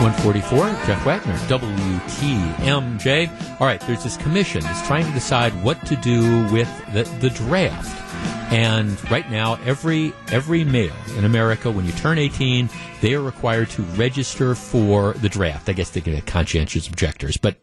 144, 0.00 0.66
Jeff 0.86 1.04
Wagner, 1.04 1.36
WTMJ. 1.46 3.28
All 3.60 3.66
right, 3.66 3.82
there's 3.82 4.02
this 4.02 4.16
commission 4.16 4.62
that's 4.62 4.86
trying 4.86 5.04
to 5.04 5.12
decide 5.12 5.52
what 5.62 5.84
to 5.84 5.94
do 5.96 6.50
with 6.50 6.66
the, 6.94 7.02
the 7.20 7.28
draft. 7.28 8.00
And 8.50 8.98
right 9.10 9.30
now, 9.30 9.58
every 9.66 10.14
every 10.28 10.64
male 10.64 10.96
in 11.18 11.26
America, 11.26 11.70
when 11.70 11.84
you 11.84 11.92
turn 11.92 12.16
18, 12.16 12.70
they 13.02 13.12
are 13.12 13.20
required 13.20 13.68
to 13.70 13.82
register 13.82 14.54
for 14.54 15.12
the 15.12 15.28
draft. 15.28 15.68
I 15.68 15.74
guess 15.74 15.90
they 15.90 16.00
get 16.00 16.24
conscientious 16.24 16.88
objectors, 16.88 17.36
but 17.36 17.58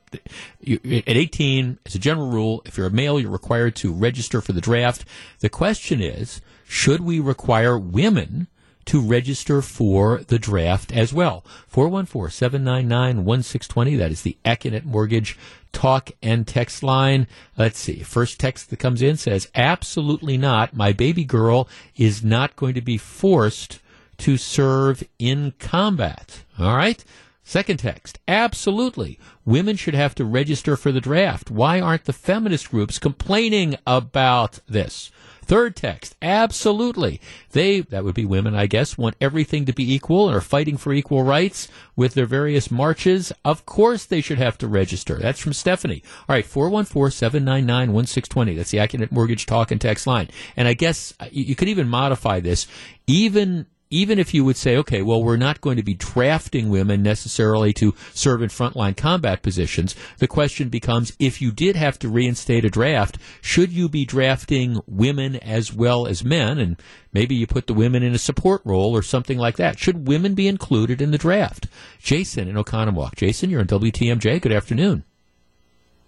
you, 0.61 0.79
at 0.85 1.17
18, 1.17 1.79
as 1.87 1.95
a 1.95 1.99
general 1.99 2.29
rule, 2.29 2.61
if 2.65 2.77
you're 2.77 2.85
a 2.85 2.91
male, 2.91 3.19
you're 3.19 3.31
required 3.31 3.75
to 3.77 3.91
register 3.91 4.41
for 4.41 4.53
the 4.53 4.61
draft. 4.61 5.05
The 5.39 5.49
question 5.49 6.01
is, 6.01 6.39
should 6.67 7.01
we 7.01 7.19
require 7.19 7.79
women 7.79 8.47
to 8.87 9.01
register 9.01 9.61
for 9.61 10.23
the 10.27 10.39
draft 10.39 10.91
as 10.91 11.13
well. 11.13 11.45
414-799-1620. 11.71 13.97
That 13.97 14.11
is 14.11 14.23
the 14.23 14.37
Accunet 14.43 14.83
Mortgage 14.85 15.37
talk 15.71 16.11
and 16.23 16.47
text 16.47 16.81
line. 16.83 17.27
Let's 17.57 17.79
see. 17.79 18.03
First 18.03 18.39
text 18.39 18.69
that 18.69 18.79
comes 18.79 19.01
in 19.01 19.17
says, 19.17 19.49
absolutely 19.53 20.37
not. 20.37 20.75
My 20.75 20.93
baby 20.93 21.23
girl 21.23 21.67
is 21.95 22.23
not 22.23 22.55
going 22.55 22.73
to 22.73 22.81
be 22.81 22.97
forced 22.97 23.79
to 24.17 24.37
serve 24.37 25.03
in 25.19 25.53
combat. 25.59 26.43
All 26.57 26.75
right. 26.75 27.03
Second 27.43 27.77
text, 27.77 28.19
absolutely. 28.27 29.19
Women 29.45 29.77
should 29.77 29.93
have 29.93 30.13
to 30.15 30.25
register 30.25 30.75
for 30.75 30.91
the 30.91 30.99
draft. 30.99 31.49
Why 31.49 31.79
aren't 31.79 32.03
the 32.03 32.11
feminist 32.11 32.71
groups 32.71 32.99
complaining 32.99 33.77
about 33.85 34.59
this? 34.67 35.11
Third 35.47 35.75
text, 35.77 36.17
absolutely. 36.21 37.21
They, 37.51 37.79
that 37.79 38.03
would 38.03 38.15
be 38.15 38.25
women, 38.25 38.53
I 38.53 38.67
guess, 38.67 38.97
want 38.97 39.15
everything 39.21 39.63
to 39.63 39.71
be 39.71 39.93
equal 39.93 40.27
and 40.27 40.35
are 40.35 40.41
fighting 40.41 40.75
for 40.75 40.91
equal 40.91 41.23
rights 41.23 41.69
with 41.95 42.15
their 42.15 42.25
various 42.25 42.69
marches. 42.69 43.31
Of 43.45 43.65
course 43.65 44.03
they 44.03 44.19
should 44.19 44.39
have 44.39 44.57
to 44.57 44.67
register. 44.67 45.17
That's 45.17 45.39
from 45.39 45.53
Stephanie. 45.53 46.03
All 46.27 46.35
right, 46.35 46.43
414-799-1620. 46.43 48.57
That's 48.57 48.71
the 48.71 48.79
Accunet 48.79 49.13
Mortgage 49.13 49.45
Talk 49.45 49.71
and 49.71 49.79
Text 49.79 50.05
line. 50.05 50.27
And 50.57 50.67
I 50.67 50.73
guess 50.73 51.13
uh, 51.17 51.27
you 51.31 51.55
could 51.55 51.69
even 51.69 51.87
modify 51.87 52.41
this. 52.41 52.67
Even 53.07 53.67
even 53.89 54.19
if 54.19 54.33
you 54.33 54.43
would 54.43 54.57
say, 54.57 54.75
okay, 54.77 55.01
well, 55.01 55.23
we're 55.23 55.37
not 55.37 55.61
going 55.61 55.77
to 55.77 55.83
be 55.83 55.93
drafting 55.93 56.69
women 56.69 57.01
necessarily 57.01 57.73
to 57.73 57.93
serve 58.13 58.41
in 58.41 58.49
frontline 58.49 58.95
combat 58.95 59.41
positions, 59.41 59.95
the 60.17 60.27
question 60.27 60.69
becomes 60.69 61.15
if 61.19 61.41
you 61.41 61.51
did 61.51 61.75
have 61.75 61.97
to 61.99 62.09
reinstate 62.09 62.65
a 62.65 62.69
draft, 62.69 63.17
should 63.41 63.71
you 63.71 63.87
be 63.87 64.05
drafting 64.05 64.79
women 64.87 65.37
as 65.37 65.73
well 65.73 66.07
as 66.07 66.23
men? 66.23 66.57
And 66.57 66.81
maybe 67.13 67.35
you 67.35 67.47
put 67.47 67.67
the 67.67 67.73
women 67.73 68.03
in 68.03 68.13
a 68.13 68.19
support 68.19 68.61
role 68.65 68.95
or 68.95 69.01
something 69.01 69.37
like 69.37 69.57
that. 69.57 69.79
Should 69.79 70.07
women 70.07 70.33
be 70.33 70.47
included 70.47 71.01
in 71.01 71.11
the 71.11 71.17
draft? 71.17 71.67
Jason 71.99 72.47
in 72.47 72.55
Oconomowoc. 72.55 73.15
Jason, 73.15 73.49
you're 73.49 73.61
on 73.61 73.67
WTMJ. 73.67 74.41
Good 74.41 74.51
afternoon. 74.51 75.03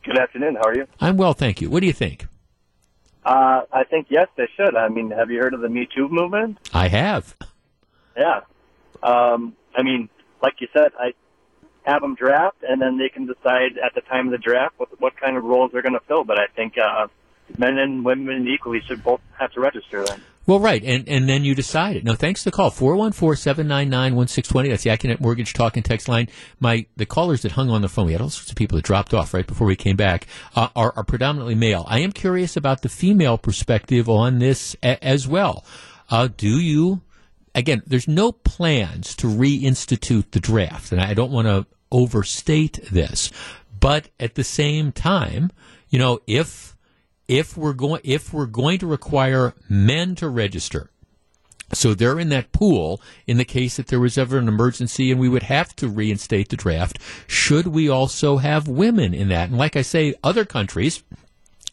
Good 0.04 0.18
afternoon. 0.18 0.56
How 0.56 0.70
are 0.70 0.76
you? 0.76 0.88
I'm 1.00 1.18
well, 1.18 1.34
thank 1.34 1.62
you. 1.62 1.70
What 1.70 1.82
do 1.82 1.88
you 1.88 1.94
think? 1.94 2.26
Uh, 3.24 3.62
I 3.72 3.84
think 3.84 4.08
yes, 4.10 4.28
they 4.38 4.48
should. 4.56 4.76
I 4.76 4.88
mean, 4.88 5.12
have 5.12 5.30
you 5.30 5.40
heard 5.40 5.54
of 5.54 5.62
the 5.62 5.70
Me 5.70 5.88
Too 5.94 6.08
movement? 6.10 6.58
I 6.74 6.88
have. 6.88 7.36
Yeah. 8.18 8.42
Um, 9.02 9.56
I 9.76 9.84
mean, 9.84 10.10
like 10.42 10.56
you 10.60 10.68
said, 10.74 10.92
I 11.00 11.14
have 11.84 12.02
them 12.02 12.16
draft, 12.16 12.58
and 12.68 12.82
then 12.82 12.98
they 12.98 13.10
can 13.10 13.26
decide 13.26 13.78
at 13.84 13.94
the 13.96 14.02
time 14.02 14.28
of 14.28 14.32
the 14.32 14.38
draft 14.38 14.76
what 14.78 14.90
what 15.00 15.16
kind 15.20 15.38
of 15.38 15.44
roles 15.44 15.72
they're 15.72 15.82
going 15.82 15.94
to 15.94 16.06
fill. 16.08 16.24
But 16.24 16.40
I 16.40 16.48
think 16.56 16.74
uh, 16.78 17.08
men 17.58 17.78
and 17.78 18.04
women 18.06 18.48
equally 18.48 18.82
should 18.88 19.04
both 19.04 19.22
have 19.40 19.52
to 19.54 19.60
register 19.62 20.04
then. 20.04 20.22
Well, 20.46 20.60
right, 20.60 20.84
and 20.84 21.08
and 21.08 21.30
then 21.30 21.44
you 21.44 21.54
decide 21.54 21.96
it. 21.98 22.04
No, 22.04 22.16
thanks 22.16 22.42
to 22.44 22.50
the 22.50 22.56
call. 22.56 22.72
414-799-1620. 22.72 24.70
That's 24.70 24.84
the 24.84 24.90
Accunet 24.90 25.20
Mortgage 25.20 25.54
Talk 25.54 25.76
and 25.78 25.86
Text 25.86 26.08
line. 26.08 26.28
My 26.60 26.88
The 26.98 27.06
callers 27.06 27.44
that 27.44 27.52
hung 27.52 27.70
on 27.70 27.84
the 27.84 27.90
phone, 27.90 28.08
we 28.08 28.14
had 28.14 28.22
all 28.22 28.32
sorts 28.32 28.50
of 28.50 28.56
people 28.56 28.76
that 28.78 28.86
dropped 28.86 29.14
off 29.14 29.34
right 29.34 29.46
before 29.46 29.68
we 29.68 29.76
came 29.76 29.96
back, 29.96 30.26
uh, 30.56 30.70
are, 30.76 30.92
are 30.96 31.04
predominantly 31.04 31.54
male. 31.54 31.86
I 31.88 32.00
am 32.00 32.12
curious 32.12 32.58
about 32.58 32.82
the 32.82 32.90
female 32.90 33.38
perspective 33.38 34.10
on 34.10 34.40
this 34.40 34.76
a- 34.82 35.04
as 35.04 35.28
well. 35.28 35.64
Uh, 36.10 36.28
do 36.36 36.60
you 36.60 37.02
again, 37.60 37.84
there's 37.86 38.08
no 38.08 38.32
plans 38.32 39.16
to 39.18 39.28
reinstitute 39.28 40.32
the 40.32 40.40
draft, 40.40 40.92
and 40.92 41.02
I 41.02 41.14
don't 41.14 41.32
want 41.32 41.48
to 41.48 41.66
overstate 41.92 42.80
this, 42.92 43.32
but 43.80 44.10
at 44.20 44.36
the 44.36 44.44
same 44.44 44.92
time, 44.92 45.52
you 45.90 46.00
know, 46.00 46.20
if 46.28 46.76
if 47.28 47.56
we're 47.56 47.74
going 47.74 48.02
if 48.04 48.34
we're 48.34 48.46
going 48.46 48.80
to 48.80 48.88
require 48.88 49.54
men 49.68 50.16
to 50.16 50.30
register, 50.30 50.90
so 51.74 51.94
they're 51.94 52.20
in 52.20 52.30
that 52.30 52.52
pool 52.52 53.02
in 53.28 53.38
the 53.38 53.46
case 53.46 53.78
that 53.78 53.88
there 53.88 54.00
was 54.00 54.18
ever 54.18 54.38
an 54.38 54.48
emergency 54.48 55.12
and 55.12 55.20
we 55.20 55.30
would 55.30 55.44
have 55.44 55.76
to 55.78 55.88
reinstate 55.88 56.50
the 56.50 56.58
draft. 56.58 56.98
Should 57.28 57.68
we 57.68 57.90
also 57.90 58.38
have 58.38 58.68
women 58.68 59.14
in 59.14 59.30
that? 59.30 59.50
And 59.50 59.58
like 59.58 59.76
I 59.76 59.84
say, 59.84 60.16
other 60.24 60.46
countries 60.46 61.04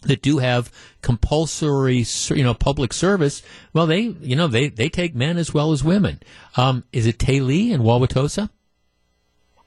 that 0.03 0.23
do 0.23 0.39
have 0.39 0.71
compulsory, 1.03 2.05
you 2.31 2.43
know, 2.43 2.55
public 2.55 2.93
service, 2.93 3.43
well, 3.73 3.87
they, 3.87 4.01
you 4.01 4.37
know, 4.37 4.49
they, 4.49 4.69
they 4.69 4.89
take 4.89 5.15
men 5.15 5.37
as 5.37 5.53
well 5.53 5.73
as 5.73 5.83
women. 5.83 6.21
Um, 6.57 6.85
is 6.93 7.07
it 7.07 7.19
Tay 7.19 7.41
Lee 7.41 7.73
in 7.73 7.83
Wauwatosa? 7.83 8.51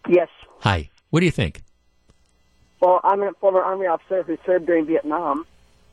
Yes. 0.08 0.30
Hi. 0.62 0.90
What 1.10 1.22
do 1.22 1.26
you 1.26 1.32
think? 1.32 1.62
Well, 2.80 3.02
I'm 3.04 3.22
a 3.22 3.34
former 3.34 3.62
Army 3.62 3.88
officer 3.88 4.24
who 4.24 4.38
served 4.46 4.66
during 4.66 4.86
Vietnam, 4.86 5.46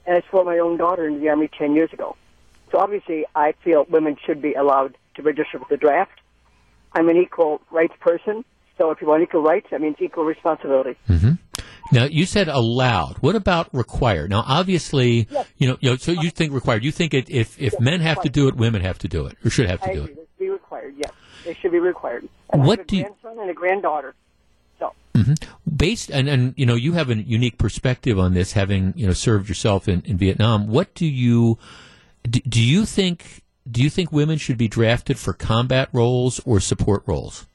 and 0.07 0.16
I 0.16 0.28
swore 0.28 0.45
my 0.45 0.59
own 0.59 0.76
daughter 0.76 1.07
into 1.07 1.20
the 1.20 1.28
Army 1.28 1.49
10 1.59 1.74
years 1.74 1.93
ago. 1.93 2.16
So 2.70 2.78
obviously, 2.78 3.24
I 3.34 3.55
feel 3.64 3.87
women 3.89 4.16
should 4.24 4.41
be 4.41 4.55
allowed 4.55 4.97
to 5.14 5.22
register 5.22 5.59
for 5.59 5.66
the 5.68 5.76
draft. 5.76 6.20
I'm 6.93 7.09
an 7.09 7.16
equal 7.16 7.61
rights 7.70 7.95
person, 8.01 8.45
so 8.78 8.91
if 8.91 9.01
you 9.01 9.07
want 9.07 9.22
equal 9.22 9.43
rights, 9.43 9.68
that 9.70 9.80
means 9.80 9.97
equal 10.01 10.24
responsibility. 10.24 10.97
Mm-hmm. 11.09 11.32
Now 11.93 12.05
you 12.05 12.26
said 12.26 12.49
allowed. 12.49 13.16
What 13.18 13.37
about 13.37 13.72
required? 13.72 14.30
Now, 14.30 14.45
obviously, 14.47 15.28
yes. 15.30 15.47
you 15.57 15.68
know, 15.68 15.76
you 15.80 15.91
know, 15.91 15.97
so 15.97 16.12
you 16.12 16.30
think 16.30 16.53
required. 16.53 16.84
You 16.84 16.93
think 16.93 17.14
it, 17.14 17.30
if 17.30 17.61
if 17.61 17.72
yes, 17.72 17.80
men 17.80 18.01
have 18.01 18.20
to 18.22 18.28
do 18.28 18.49
it, 18.49 18.57
women 18.57 18.82
have 18.82 18.99
to 18.99 19.09
do 19.09 19.26
it, 19.26 19.37
or 19.45 19.51
should 19.51 19.68
have 19.68 19.80
to 19.82 19.91
I 19.91 19.95
do 19.95 20.03
agree. 20.03 20.12
it. 20.12 20.16
They 20.16 20.22
should 20.22 20.39
be 20.39 20.51
required. 20.51 20.95
Yes, 20.97 21.12
they 21.45 21.55
should 21.55 21.72
be 21.72 21.78
required. 21.78 22.28
And 22.51 22.64
what 22.64 22.78
I 22.78 22.82
have 22.82 22.87
do 22.87 22.99
a 22.99 23.03
grandson 23.03 23.39
and 23.39 23.51
a 23.51 23.55
granddaughter, 23.55 24.14
So 24.78 24.93
mm-hmm. 25.14 25.34
based 25.76 26.11
and, 26.11 26.28
and 26.28 26.55
you 26.57 26.66
know 26.66 26.74
you 26.74 26.93
have 26.93 27.11
a 27.11 27.16
unique 27.16 27.59
perspective 27.59 28.18
on 28.18 28.34
this 28.34 28.53
having 28.53 28.93
you 28.97 29.07
know 29.07 29.12
served 29.12 29.49
yourself 29.49 29.89
in, 29.89 30.03
in 30.03 30.16
vietnam 30.16 30.68
what 30.68 30.95
do 30.95 31.07
you 31.07 31.59
do, 32.28 32.41
do 32.41 32.62
you 32.62 32.84
think 32.84 33.43
do 33.68 33.82
you 33.82 33.91
think 33.91 34.12
women 34.12 34.39
should 34.39 34.57
be 34.57 34.68
drafted 34.68 35.18
for 35.18 35.32
combat 35.32 35.89
roles 35.93 36.41
or 36.45 36.61
support 36.61 37.03
roles 37.07 37.47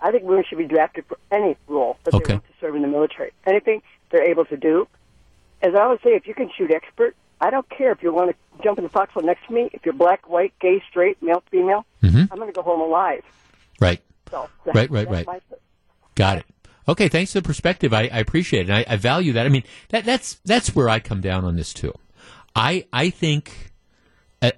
I 0.00 0.10
think 0.12 0.24
women 0.24 0.44
should 0.48 0.58
be 0.58 0.66
drafted 0.66 1.04
for 1.06 1.18
any 1.30 1.56
role 1.66 1.96
that 2.04 2.14
Okay. 2.14 2.24
they 2.26 2.34
want 2.34 2.44
to 2.46 2.52
serve 2.60 2.74
in 2.76 2.82
the 2.82 2.88
military. 2.88 3.32
Anything 3.46 3.82
they're 4.10 4.22
able 4.30 4.44
to 4.46 4.56
do. 4.56 4.86
As 5.62 5.74
I 5.74 5.82
always 5.82 6.00
say, 6.04 6.10
if 6.10 6.26
you 6.26 6.34
can 6.34 6.50
shoot 6.56 6.70
expert, 6.70 7.16
I 7.40 7.50
don't 7.50 7.68
care 7.68 7.90
if 7.92 8.02
you 8.02 8.12
want 8.12 8.30
to 8.30 8.62
jump 8.62 8.78
in 8.78 8.84
the 8.84 8.90
foxhole 8.90 9.22
next 9.22 9.46
to 9.48 9.52
me. 9.52 9.70
If 9.72 9.84
you're 9.84 9.94
black, 9.94 10.28
white, 10.28 10.52
gay, 10.60 10.82
straight, 10.88 11.20
male, 11.22 11.42
female, 11.50 11.84
Mhm. 12.02 12.28
I'm 12.30 12.38
going 12.38 12.48
to 12.48 12.54
go 12.54 12.62
home 12.62 12.80
alive. 12.80 13.22
right 13.80 14.00
So 14.30 14.48
Right, 14.66 14.90
right, 14.90 15.08
right. 15.08 15.26
my- 15.26 15.40
Got 16.14 16.38
it. 16.38 16.46
Okay, 16.88 17.08
thanks 17.08 17.32
for 17.32 17.40
the 17.40 17.46
perspective. 17.46 17.92
I, 17.92 18.02
I 18.12 18.18
appreciate 18.18 18.70
it. 18.70 18.72
I, 18.72 18.84
I 18.94 18.96
value 18.96 19.32
that. 19.34 19.46
I 19.46 19.50
mean, 19.50 19.62
that, 19.90 20.04
that's 20.04 20.40
that's 20.44 20.74
where 20.74 20.88
I 20.88 21.00
come 21.00 21.20
down 21.20 21.44
on 21.44 21.54
this 21.56 21.72
too. 21.74 21.92
I 22.56 22.86
I 22.92 23.10
think, 23.10 23.72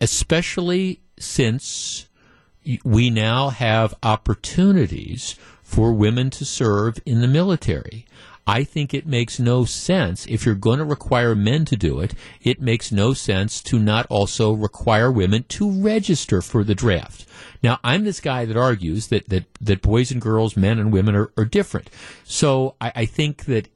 especially 0.00 1.00
since 1.18 2.06
we 2.84 3.10
now 3.10 3.48
have 3.50 3.94
opportunities 4.02 5.36
for 5.62 5.92
women 5.92 6.30
to 6.30 6.44
serve 6.44 7.00
in 7.06 7.20
the 7.20 7.28
military. 7.28 8.06
I 8.46 8.64
think 8.64 8.92
it 8.92 9.06
makes 9.06 9.38
no 9.38 9.64
sense 9.64 10.26
if 10.26 10.44
you're 10.44 10.54
going 10.54 10.78
to 10.78 10.84
require 10.84 11.34
men 11.34 11.64
to 11.66 11.76
do 11.76 12.00
it. 12.00 12.14
It 12.42 12.60
makes 12.60 12.90
no 12.90 13.12
sense 13.12 13.62
to 13.62 13.78
not 13.78 14.06
also 14.06 14.52
require 14.52 15.10
women 15.10 15.44
to 15.50 15.70
register 15.70 16.42
for 16.42 16.64
the 16.64 16.74
draft. 16.74 17.26
Now, 17.62 17.78
I'm 17.84 18.04
this 18.04 18.20
guy 18.20 18.44
that 18.46 18.56
argues 18.56 19.08
that, 19.08 19.28
that, 19.28 19.44
that 19.60 19.82
boys 19.82 20.10
and 20.10 20.20
girls, 20.20 20.56
men 20.56 20.78
and 20.78 20.92
women 20.92 21.14
are, 21.14 21.30
are 21.36 21.44
different. 21.44 21.90
So 22.24 22.74
I, 22.80 22.92
I 22.96 23.04
think 23.06 23.44
that, 23.44 23.68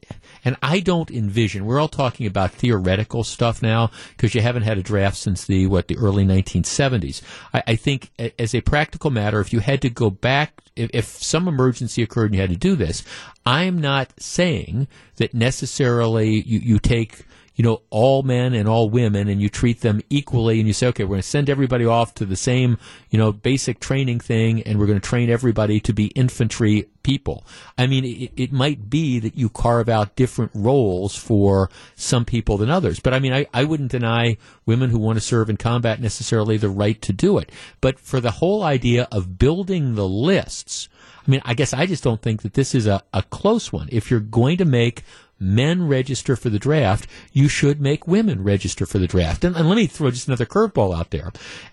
and 0.44 0.56
I 0.62 0.80
don't 0.80 1.10
envision, 1.10 1.66
we're 1.66 1.80
all 1.80 1.88
talking 1.88 2.26
about 2.26 2.52
theoretical 2.52 3.24
stuff 3.24 3.62
now 3.62 3.90
because 4.16 4.34
you 4.34 4.40
haven't 4.40 4.62
had 4.62 4.78
a 4.78 4.82
draft 4.82 5.16
since 5.16 5.44
the, 5.44 5.66
what, 5.66 5.88
the 5.88 5.98
early 5.98 6.24
1970s. 6.24 7.22
I, 7.52 7.62
I 7.68 7.76
think 7.76 8.10
as 8.38 8.54
a 8.54 8.62
practical 8.62 9.10
matter, 9.10 9.40
if 9.40 9.52
you 9.52 9.60
had 9.60 9.82
to 9.82 9.90
go 9.90 10.08
back, 10.08 10.62
if, 10.76 10.90
if 10.94 11.04
some 11.04 11.46
emergency 11.46 12.02
occurred 12.02 12.26
and 12.26 12.34
you 12.34 12.40
had 12.40 12.50
to 12.50 12.56
do 12.56 12.76
this, 12.76 13.04
I'm 13.44 13.80
not 13.80 14.12
saying 14.18 14.88
that 15.16 15.34
necessarily 15.34 16.40
you, 16.40 16.58
you 16.58 16.78
take 16.78 17.24
you 17.54 17.62
know, 17.62 17.82
all 17.90 18.22
men 18.22 18.52
and 18.52 18.68
all 18.68 18.90
women 18.90 19.28
and 19.28 19.40
you 19.40 19.48
treat 19.48 19.80
them 19.80 20.00
equally 20.10 20.58
and 20.58 20.66
you 20.66 20.72
say, 20.72 20.88
okay, 20.88 21.04
we're 21.04 21.10
going 21.10 21.22
to 21.22 21.28
send 21.28 21.48
everybody 21.48 21.86
off 21.86 22.14
to 22.14 22.24
the 22.24 22.36
same, 22.36 22.78
you 23.10 23.18
know, 23.18 23.32
basic 23.32 23.78
training 23.78 24.18
thing 24.18 24.62
and 24.62 24.78
we're 24.78 24.86
going 24.86 25.00
to 25.00 25.08
train 25.08 25.30
everybody 25.30 25.78
to 25.80 25.92
be 25.92 26.06
infantry 26.08 26.88
people. 27.04 27.44
I 27.78 27.86
mean, 27.86 28.04
it, 28.04 28.32
it 28.36 28.52
might 28.52 28.90
be 28.90 29.20
that 29.20 29.36
you 29.36 29.48
carve 29.48 29.88
out 29.88 30.16
different 30.16 30.50
roles 30.54 31.14
for 31.14 31.70
some 31.94 32.24
people 32.24 32.56
than 32.56 32.70
others. 32.70 32.98
But 32.98 33.14
I 33.14 33.20
mean, 33.20 33.32
I, 33.32 33.46
I 33.54 33.64
wouldn't 33.64 33.92
deny 33.92 34.36
women 34.66 34.90
who 34.90 34.98
want 34.98 35.16
to 35.16 35.24
serve 35.24 35.48
in 35.48 35.56
combat 35.56 36.00
necessarily 36.00 36.56
the 36.56 36.68
right 36.68 37.00
to 37.02 37.12
do 37.12 37.38
it. 37.38 37.52
But 37.80 38.00
for 38.00 38.20
the 38.20 38.32
whole 38.32 38.64
idea 38.64 39.06
of 39.12 39.38
building 39.38 39.94
the 39.94 40.08
lists, 40.08 40.88
I 41.26 41.30
mean, 41.30 41.40
I 41.44 41.54
guess 41.54 41.72
I 41.72 41.86
just 41.86 42.04
don't 42.04 42.20
think 42.20 42.42
that 42.42 42.54
this 42.54 42.74
is 42.74 42.86
a, 42.86 43.02
a 43.14 43.22
close 43.22 43.72
one. 43.72 43.88
If 43.90 44.10
you're 44.10 44.20
going 44.20 44.58
to 44.58 44.64
make 44.64 45.04
men 45.44 45.86
register 45.86 46.36
for 46.36 46.48
the 46.50 46.58
draft, 46.58 47.06
you 47.32 47.48
should 47.48 47.80
make 47.80 48.06
women 48.06 48.42
register 48.42 48.86
for 48.86 48.98
the 48.98 49.06
draft. 49.06 49.44
And, 49.44 49.54
and 49.54 49.68
let 49.68 49.76
me 49.76 49.86
throw 49.86 50.10
just 50.10 50.28
another 50.28 50.46
curveball 50.46 50.96
out 50.96 51.10
there. 51.10 51.32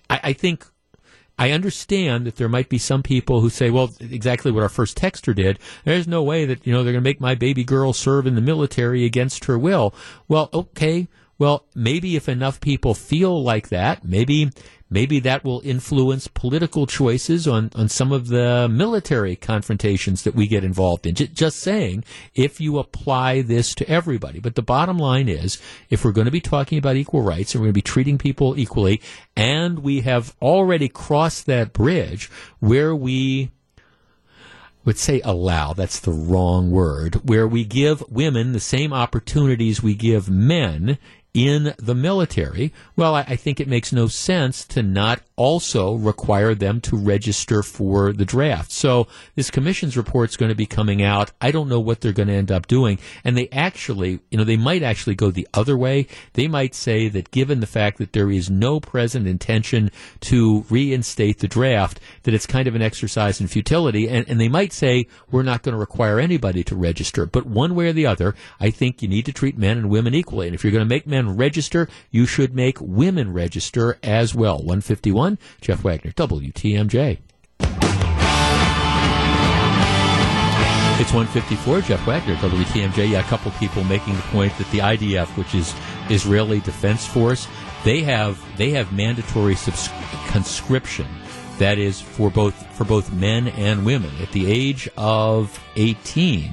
I, 0.09 0.19
I 0.23 0.33
think 0.33 0.65
I 1.39 1.51
understand 1.51 2.27
that 2.27 2.35
there 2.35 2.49
might 2.49 2.69
be 2.69 2.77
some 2.77 3.01
people 3.01 3.41
who 3.41 3.49
say, 3.49 3.69
well, 3.69 3.91
exactly 3.99 4.51
what 4.51 4.63
our 4.63 4.69
first 4.69 4.97
texter 4.97 5.33
did. 5.33 5.57
There's 5.85 6.07
no 6.07 6.21
way 6.21 6.45
that, 6.45 6.67
you 6.67 6.73
know, 6.73 6.83
they're 6.83 6.93
going 6.93 7.03
to 7.03 7.09
make 7.09 7.21
my 7.21 7.33
baby 7.33 7.63
girl 7.63 7.93
serve 7.93 8.27
in 8.27 8.35
the 8.35 8.41
military 8.41 9.05
against 9.05 9.45
her 9.45 9.57
will. 9.57 9.95
Well, 10.27 10.49
okay. 10.53 11.07
Well, 11.41 11.65
maybe 11.73 12.15
if 12.15 12.29
enough 12.29 12.61
people 12.61 12.93
feel 12.93 13.41
like 13.41 13.69
that, 13.69 14.05
maybe 14.05 14.51
maybe 14.91 15.19
that 15.21 15.43
will 15.43 15.59
influence 15.65 16.27
political 16.27 16.85
choices 16.85 17.47
on, 17.47 17.71
on 17.73 17.89
some 17.89 18.11
of 18.11 18.27
the 18.27 18.69
military 18.69 19.35
confrontations 19.35 20.21
that 20.21 20.35
we 20.35 20.45
get 20.45 20.63
involved 20.63 21.07
in. 21.07 21.15
Just 21.15 21.57
saying, 21.57 22.03
if 22.35 22.61
you 22.61 22.77
apply 22.77 23.41
this 23.41 23.73
to 23.73 23.89
everybody. 23.89 24.39
But 24.39 24.53
the 24.53 24.61
bottom 24.61 24.99
line 24.99 25.27
is, 25.27 25.59
if 25.89 26.05
we're 26.05 26.11
going 26.11 26.25
to 26.25 26.31
be 26.31 26.41
talking 26.41 26.77
about 26.77 26.95
equal 26.95 27.23
rights 27.23 27.55
and 27.55 27.61
we're 27.61 27.69
going 27.69 27.73
to 27.73 27.77
be 27.79 27.81
treating 27.81 28.19
people 28.19 28.59
equally, 28.59 29.01
and 29.35 29.79
we 29.79 30.01
have 30.01 30.35
already 30.43 30.89
crossed 30.89 31.47
that 31.47 31.73
bridge 31.73 32.29
where 32.59 32.95
we 32.95 33.49
would 34.85 34.97
say 34.97 35.21
allow, 35.23 35.73
that's 35.73 35.99
the 35.99 36.11
wrong 36.11 36.71
word, 36.71 37.27
where 37.27 37.47
we 37.47 37.63
give 37.63 38.03
women 38.09 38.51
the 38.51 38.59
same 38.59 38.93
opportunities 38.93 39.81
we 39.81 39.93
give 39.93 40.29
men 40.29 40.97
in 41.33 41.73
the 41.77 41.95
military, 41.95 42.73
well, 42.95 43.15
I, 43.15 43.21
I 43.21 43.35
think 43.35 43.59
it 43.59 43.67
makes 43.67 43.93
no 43.93 44.07
sense 44.07 44.65
to 44.67 44.83
not 44.83 45.21
also 45.35 45.95
require 45.95 46.53
them 46.53 46.79
to 46.81 46.95
register 46.95 47.63
for 47.63 48.13
the 48.13 48.25
draft. 48.25 48.71
So 48.71 49.07
this 49.35 49.49
commission's 49.49 49.97
report 49.97 50.29
is 50.29 50.37
going 50.37 50.49
to 50.49 50.55
be 50.55 50.65
coming 50.65 51.01
out. 51.01 51.31
I 51.39 51.51
don't 51.51 51.69
know 51.69 51.79
what 51.79 52.01
they're 52.01 52.11
going 52.11 52.27
to 52.27 52.33
end 52.35 52.51
up 52.51 52.67
doing. 52.67 52.99
And 53.23 53.37
they 53.37 53.47
actually, 53.49 54.19
you 54.29 54.37
know, 54.37 54.43
they 54.43 54.57
might 54.57 54.83
actually 54.83 55.15
go 55.15 55.31
the 55.31 55.47
other 55.53 55.77
way. 55.77 56.07
They 56.33 56.47
might 56.47 56.75
say 56.75 57.07
that 57.09 57.31
given 57.31 57.59
the 57.59 57.65
fact 57.65 57.97
that 57.97 58.13
there 58.13 58.29
is 58.29 58.49
no 58.49 58.79
present 58.79 59.25
intention 59.25 59.89
to 60.21 60.65
reinstate 60.69 61.39
the 61.39 61.47
draft, 61.47 61.99
that 62.23 62.33
it's 62.33 62.45
kind 62.45 62.67
of 62.67 62.75
an 62.75 62.81
exercise 62.81 63.41
in 63.41 63.47
futility. 63.47 64.09
And, 64.09 64.27
and 64.29 64.39
they 64.39 64.49
might 64.49 64.73
say, 64.73 65.07
we're 65.31 65.43
not 65.43 65.63
going 65.63 65.73
to 65.73 65.79
require 65.79 66.19
anybody 66.19 66.63
to 66.65 66.75
register. 66.75 67.25
But 67.25 67.45
one 67.45 67.73
way 67.73 67.87
or 67.87 67.93
the 67.93 68.05
other, 68.05 68.35
I 68.59 68.69
think 68.69 69.01
you 69.01 69.07
need 69.07 69.25
to 69.25 69.33
treat 69.33 69.57
men 69.57 69.77
and 69.77 69.89
women 69.89 70.13
equally. 70.13 70.47
And 70.47 70.53
if 70.53 70.63
you're 70.63 70.71
going 70.71 70.85
to 70.85 70.89
make 70.89 71.07
men 71.07 71.20
register, 71.29 71.87
you 72.09 72.25
should 72.25 72.55
make 72.55 72.79
women 72.79 73.33
register 73.33 73.97
as 74.03 74.35
well. 74.35 74.57
151, 74.57 75.37
Jeff 75.61 75.83
Wagner, 75.83 76.11
WTMJ. 76.11 77.19
It's 81.01 81.11
154, 81.13 81.81
Jeff 81.81 82.05
Wagner, 82.05 82.35
WTMJ. 82.35 83.09
Yeah, 83.09 83.21
a 83.21 83.23
couple 83.23 83.49
people 83.53 83.83
making 83.85 84.15
the 84.15 84.21
point 84.23 84.55
that 84.59 84.69
the 84.69 84.79
IDF, 84.79 85.35
which 85.35 85.55
is 85.55 85.73
Israeli 86.09 86.59
Defense 86.59 87.07
Force, 87.07 87.47
they 87.83 88.01
have 88.01 88.39
they 88.57 88.69
have 88.69 88.93
mandatory 88.93 89.55
subs- 89.55 89.89
conscription. 90.27 91.07
That 91.57 91.79
is 91.79 91.99
for 91.99 92.29
both 92.29 92.53
for 92.77 92.83
both 92.83 93.11
men 93.11 93.47
and 93.47 93.83
women. 93.83 94.11
At 94.21 94.31
the 94.31 94.51
age 94.51 94.87
of 94.95 95.59
18, 95.75 96.51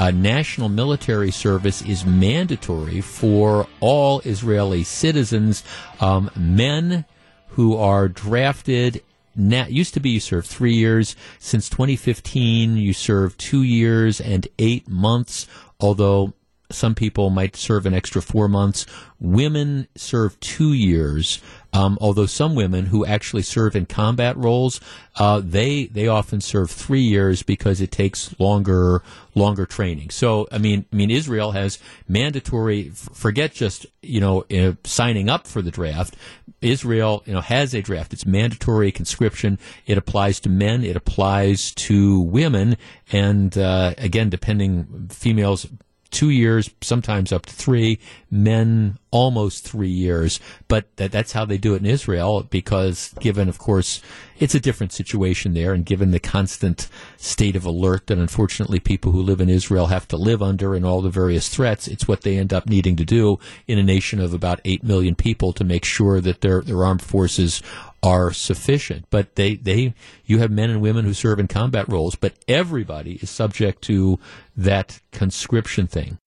uh, 0.00 0.10
national 0.10 0.70
military 0.70 1.30
service 1.30 1.82
is 1.82 2.06
mandatory 2.06 3.02
for 3.02 3.68
all 3.80 4.20
Israeli 4.20 4.82
citizens, 4.82 5.62
um, 6.00 6.30
men 6.34 7.04
who 7.48 7.76
are 7.76 8.08
drafted. 8.08 9.02
Used 9.36 9.92
to 9.94 10.00
be 10.00 10.10
you 10.10 10.20
serve 10.20 10.46
three 10.46 10.74
years. 10.74 11.16
Since 11.38 11.68
2015, 11.68 12.78
you 12.78 12.94
serve 12.94 13.36
two 13.36 13.62
years 13.62 14.22
and 14.22 14.48
eight 14.58 14.88
months. 14.88 15.46
Although 15.78 16.32
some 16.70 16.94
people 16.94 17.30
might 17.30 17.56
serve 17.56 17.84
an 17.84 17.94
extra 17.94 18.22
four 18.22 18.48
months. 18.48 18.86
Women 19.18 19.86
serve 19.96 20.38
two 20.40 20.72
years. 20.72 21.40
Um, 21.72 21.98
although 22.00 22.26
some 22.26 22.54
women 22.54 22.86
who 22.86 23.06
actually 23.06 23.42
serve 23.42 23.76
in 23.76 23.86
combat 23.86 24.36
roles, 24.36 24.80
uh, 25.16 25.40
they 25.44 25.86
they 25.86 26.08
often 26.08 26.40
serve 26.40 26.70
three 26.70 27.02
years 27.02 27.42
because 27.42 27.80
it 27.80 27.92
takes 27.92 28.38
longer 28.40 29.02
longer 29.34 29.66
training. 29.66 30.10
So 30.10 30.48
I 30.50 30.58
mean, 30.58 30.84
I 30.92 30.96
mean 30.96 31.10
Israel 31.10 31.52
has 31.52 31.78
mandatory. 32.08 32.90
Forget 32.90 33.52
just 33.52 33.86
you 34.02 34.20
know 34.20 34.44
uh, 34.52 34.72
signing 34.84 35.28
up 35.28 35.46
for 35.46 35.62
the 35.62 35.70
draft. 35.70 36.16
Israel 36.60 37.22
you 37.24 37.34
know 37.34 37.40
has 37.40 37.72
a 37.72 37.82
draft. 37.82 38.12
It's 38.12 38.26
mandatory 38.26 38.90
conscription. 38.90 39.58
It 39.86 39.96
applies 39.96 40.40
to 40.40 40.48
men. 40.48 40.82
It 40.84 40.96
applies 40.96 41.72
to 41.74 42.20
women. 42.20 42.76
And 43.12 43.56
uh, 43.56 43.94
again, 43.96 44.28
depending 44.28 45.08
females 45.10 45.66
two 46.10 46.30
years, 46.30 46.70
sometimes 46.80 47.32
up 47.32 47.46
to 47.46 47.54
three, 47.54 47.98
men 48.30 48.98
almost 49.10 49.66
three 49.66 49.90
years. 49.90 50.40
But 50.68 50.94
that, 50.96 51.12
that's 51.12 51.32
how 51.32 51.44
they 51.44 51.58
do 51.58 51.74
it 51.74 51.82
in 51.82 51.86
Israel 51.86 52.42
because 52.42 53.14
given, 53.20 53.48
of 53.48 53.58
course, 53.58 54.02
it's 54.38 54.54
a 54.54 54.60
different 54.60 54.92
situation 54.92 55.54
there 55.54 55.72
and 55.72 55.84
given 55.84 56.10
the 56.10 56.20
constant 56.20 56.88
state 57.16 57.56
of 57.56 57.64
alert 57.64 58.06
that 58.06 58.18
unfortunately 58.18 58.80
people 58.80 59.12
who 59.12 59.22
live 59.22 59.40
in 59.40 59.48
Israel 59.48 59.86
have 59.86 60.08
to 60.08 60.16
live 60.16 60.42
under 60.42 60.74
and 60.74 60.84
all 60.84 61.02
the 61.02 61.10
various 61.10 61.48
threats, 61.48 61.88
it's 61.88 62.08
what 62.08 62.22
they 62.22 62.38
end 62.38 62.52
up 62.52 62.68
needing 62.68 62.96
to 62.96 63.04
do 63.04 63.38
in 63.66 63.78
a 63.78 63.82
nation 63.82 64.20
of 64.20 64.32
about 64.32 64.60
8 64.64 64.82
million 64.82 65.14
people 65.14 65.52
to 65.52 65.64
make 65.64 65.84
sure 65.84 66.20
that 66.20 66.40
their, 66.40 66.62
their 66.62 66.84
armed 66.84 67.02
forces 67.02 67.62
are 68.02 68.32
sufficient. 68.32 69.06
But 69.10 69.36
they, 69.36 69.56
they, 69.56 69.94
you 70.24 70.38
have 70.38 70.50
men 70.50 70.70
and 70.70 70.80
women 70.80 71.04
who 71.04 71.12
serve 71.14 71.38
in 71.38 71.48
combat 71.48 71.88
roles, 71.88 72.14
but 72.14 72.34
everybody 72.48 73.14
is 73.22 73.30
subject 73.30 73.82
to 73.82 74.18
that 74.56 75.00
conscription 75.12 75.86
thing. 75.86 76.18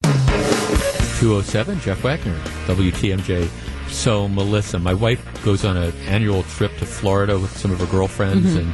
207, 1.19 1.79
Jeff 1.81 2.03
Wagner, 2.03 2.37
WTMJ. 2.67 3.47
So, 3.89 4.27
Melissa, 4.27 4.79
my 4.79 4.93
wife 4.93 5.23
goes 5.45 5.63
on 5.63 5.77
an 5.77 5.93
annual 6.07 6.43
trip 6.43 6.75
to 6.79 6.85
Florida 6.85 7.37
with 7.39 7.55
some 7.57 7.71
of 7.71 7.79
her 7.79 7.85
girlfriends, 7.85 8.55
Mhm. 8.55 8.59
and 8.59 8.73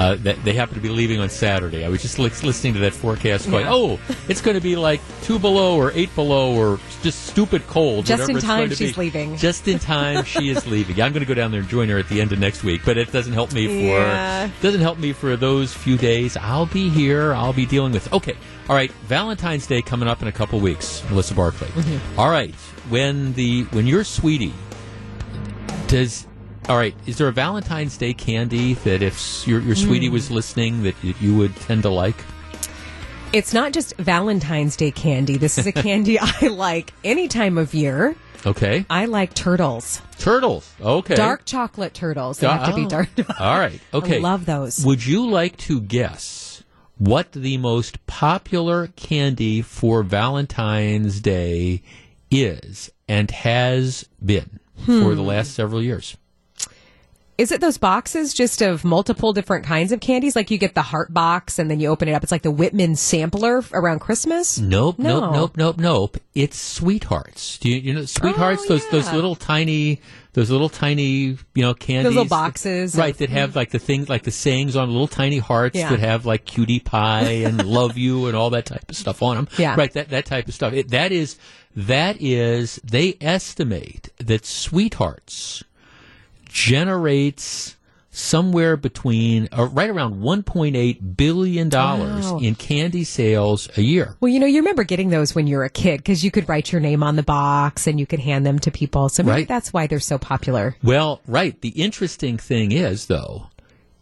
Uh, 0.00 0.14
that 0.14 0.42
they 0.44 0.54
happen 0.54 0.74
to 0.74 0.80
be 0.80 0.88
leaving 0.88 1.20
on 1.20 1.28
Saturday. 1.28 1.84
I 1.84 1.88
was 1.90 2.00
just 2.00 2.18
li- 2.18 2.30
listening 2.42 2.72
to 2.72 2.78
that 2.80 2.94
forecast, 2.94 3.50
going, 3.50 3.66
Yeah. 3.66 3.72
"Oh, 3.74 4.00
it's 4.30 4.40
going 4.40 4.54
to 4.54 4.60
be 4.62 4.74
like 4.74 4.98
two 5.24 5.38
below 5.38 5.76
or 5.76 5.92
eight 5.94 6.08
below 6.14 6.54
or 6.54 6.80
just 7.02 7.26
stupid 7.26 7.66
cold." 7.66 8.06
Just 8.06 8.30
in 8.30 8.38
time, 8.38 8.70
she's 8.70 8.94
be. 8.94 9.00
leaving. 9.02 9.36
Just 9.36 9.68
in 9.68 9.78
time, 9.78 10.24
she 10.34 10.48
is 10.48 10.66
leaving. 10.66 11.02
I'm 11.02 11.12
going 11.12 11.20
to 11.20 11.26
go 11.28 11.34
down 11.34 11.50
there 11.50 11.60
and 11.60 11.68
join 11.68 11.90
her 11.90 11.98
at 11.98 12.08
the 12.08 12.22
end 12.22 12.32
of 12.32 12.38
next 12.38 12.64
week, 12.64 12.80
but 12.82 12.96
it 12.96 13.12
doesn't 13.12 13.34
help 13.34 13.52
me 13.52 13.66
for 13.66 13.72
Yeah. 13.98 14.48
doesn't 14.62 14.80
help 14.80 14.96
me 14.98 15.12
for 15.12 15.36
those 15.36 15.74
few 15.74 15.98
days. 15.98 16.34
I'll 16.38 16.64
be 16.64 16.88
here. 16.88 17.34
I'll 17.34 17.52
be 17.52 17.66
dealing 17.66 17.92
with. 17.92 18.10
Okay, 18.10 18.36
all 18.70 18.76
right. 18.76 18.90
Valentine's 19.06 19.66
Day 19.66 19.82
coming 19.82 20.08
up 20.08 20.22
in 20.22 20.28
a 20.28 20.32
couple 20.32 20.60
weeks. 20.60 21.02
Melissa 21.10 21.34
Barclay. 21.34 21.68
Mm-hmm. 21.68 22.18
All 22.18 22.30
right. 22.30 22.54
When 22.88 23.34
the 23.34 23.64
when 23.64 23.86
your 23.86 24.04
sweetie 24.04 24.54
does. 25.88 26.26
All 26.68 26.76
right. 26.76 26.94
Is 27.06 27.18
there 27.18 27.28
a 27.28 27.32
Valentine's 27.32 27.96
Day 27.96 28.12
candy 28.14 28.74
that 28.74 29.02
if 29.02 29.46
your 29.46 29.60
your 29.60 29.74
sweetie 29.74 30.06
Hmm. 30.06 30.12
was 30.12 30.30
listening 30.30 30.82
that 30.84 30.94
you 31.02 31.36
would 31.36 31.54
tend 31.56 31.82
to 31.82 31.90
like? 31.90 32.16
It's 33.32 33.52
not 33.54 33.72
just 33.72 33.96
Valentine's 33.96 34.76
Day 34.76 34.90
candy. 34.90 35.36
This 35.36 35.56
is 35.58 35.66
a 35.66 35.72
candy 35.72 36.18
I 36.20 36.48
like 36.48 36.92
any 37.04 37.28
time 37.28 37.58
of 37.58 37.74
year. 37.74 38.14
Okay. 38.46 38.84
I 38.88 39.04
like 39.06 39.34
turtles. 39.34 40.00
Turtles. 40.18 40.70
Okay. 40.80 41.14
Dark 41.14 41.44
chocolate 41.44 41.92
turtles. 41.94 42.38
They 42.38 42.48
have 42.48 42.68
to 42.70 42.74
be 42.74 42.86
Oh. 42.86 42.88
dark. 42.88 43.08
All 43.40 43.58
right. 43.58 43.80
Okay. 43.92 44.16
I 44.16 44.20
love 44.20 44.46
those. 44.46 44.84
Would 44.84 45.04
you 45.06 45.28
like 45.28 45.56
to 45.58 45.80
guess 45.80 46.62
what 46.98 47.32
the 47.32 47.56
most 47.58 48.04
popular 48.06 48.88
candy 48.96 49.60
for 49.62 50.02
Valentine's 50.02 51.20
Day 51.20 51.82
is 52.30 52.90
and 53.08 53.30
has 53.30 54.06
been 54.24 54.58
for 54.86 55.14
the 55.14 55.22
Hmm. 55.22 55.28
last 55.28 55.52
several 55.52 55.82
years? 55.82 56.16
Is 57.40 57.50
it 57.50 57.62
those 57.62 57.78
boxes 57.78 58.34
just 58.34 58.60
of 58.60 58.84
multiple 58.84 59.32
different 59.32 59.64
kinds 59.64 59.92
of 59.92 60.00
candies? 60.00 60.36
Like 60.36 60.50
you 60.50 60.58
get 60.58 60.74
the 60.74 60.82
heart 60.82 61.14
box 61.14 61.58
and 61.58 61.70
then 61.70 61.80
you 61.80 61.88
open 61.88 62.06
it 62.06 62.12
up. 62.12 62.22
It's 62.22 62.30
like 62.30 62.42
the 62.42 62.50
Whitman 62.50 62.96
sampler 62.96 63.62
around 63.72 64.00
Christmas? 64.00 64.58
Nope, 64.58 64.98
No. 64.98 65.20
nope, 65.20 65.32
nope, 65.32 65.56
nope, 65.56 65.78
nope. 65.78 66.16
It's 66.34 66.58
sweethearts. 66.60 67.56
Do 67.56 67.70
you, 67.70 67.76
you 67.76 67.94
know 67.94 68.04
sweethearts? 68.04 68.64
Oh, 68.66 68.68
those 68.68 68.86
those 68.90 69.06
Oh, 69.06 69.12
yeah. 69.12 69.14
little 69.16 69.36
tiny, 69.36 70.02
those 70.34 70.50
little 70.50 70.68
tiny, 70.68 71.38
you 71.54 71.62
know, 71.62 71.72
candies. 71.72 72.08
little 72.12 72.26
boxes 72.26 72.94
right? 72.94 73.14
of- 73.14 73.18
that 73.20 73.30
have 73.30 73.52
mm. 73.52 73.56
like 73.56 73.70
the 73.70 73.78
things, 73.78 74.10
like 74.10 74.24
the 74.24 74.30
sayings 74.30 74.76
on 74.76 74.90
little 74.90 75.08
tiny 75.08 75.38
hearts 75.38 75.78
Yeah. 75.78 75.88
that 75.88 76.00
have 76.00 76.26
like 76.26 76.44
cutie 76.44 76.78
pie 76.80 77.22
and 77.22 77.64
love 77.64 77.96
you 77.96 78.26
and 78.26 78.36
all 78.36 78.50
that 78.50 78.66
type 78.66 78.84
of 78.90 78.96
stuff 78.96 79.22
on 79.22 79.36
them. 79.36 79.48
Yeah. 79.56 79.76
right. 79.78 79.90
That 79.94 80.10
that 80.10 80.26
type 80.26 80.46
of 80.46 80.52
stuff. 80.52 80.74
It, 80.74 80.90
that 80.90 81.10
is 81.10 81.38
that 81.74 82.20
is. 82.20 82.82
They 82.84 83.16
estimate 83.22 84.10
that 84.18 84.44
sweethearts 84.44 85.64
generates 86.50 87.76
somewhere 88.12 88.76
between 88.76 89.48
uh, 89.56 89.66
right 89.66 89.88
around 89.88 90.20
1.8 90.20 91.16
billion 91.16 91.68
dollars 91.68 92.24
Wow. 92.24 92.38
in 92.38 92.54
candy 92.56 93.04
sales 93.04 93.68
a 93.76 93.82
year. 93.82 94.16
Well, 94.20 94.28
you 94.30 94.40
know, 94.40 94.46
you 94.46 94.58
remember 94.58 94.82
getting 94.82 95.10
those 95.10 95.32
when 95.34 95.46
you 95.46 95.56
were 95.56 95.64
a 95.64 95.70
kid 95.70 95.98
because 95.98 96.24
you 96.24 96.30
could 96.32 96.48
write 96.48 96.72
your 96.72 96.80
name 96.80 97.04
on 97.04 97.14
the 97.16 97.22
box 97.22 97.86
and 97.86 98.00
you 98.00 98.06
could 98.06 98.18
hand 98.18 98.44
them 98.44 98.58
to 98.60 98.70
people. 98.72 99.08
So 99.10 99.22
maybe 99.22 99.32
Right. 99.42 99.48
that's 99.48 99.72
why 99.72 99.86
they're 99.86 100.00
so 100.00 100.18
popular. 100.18 100.76
Well, 100.82 101.20
right. 101.26 101.58
The 101.60 101.68
interesting 101.70 102.36
thing 102.36 102.72
is, 102.72 103.06
though, 103.06 103.46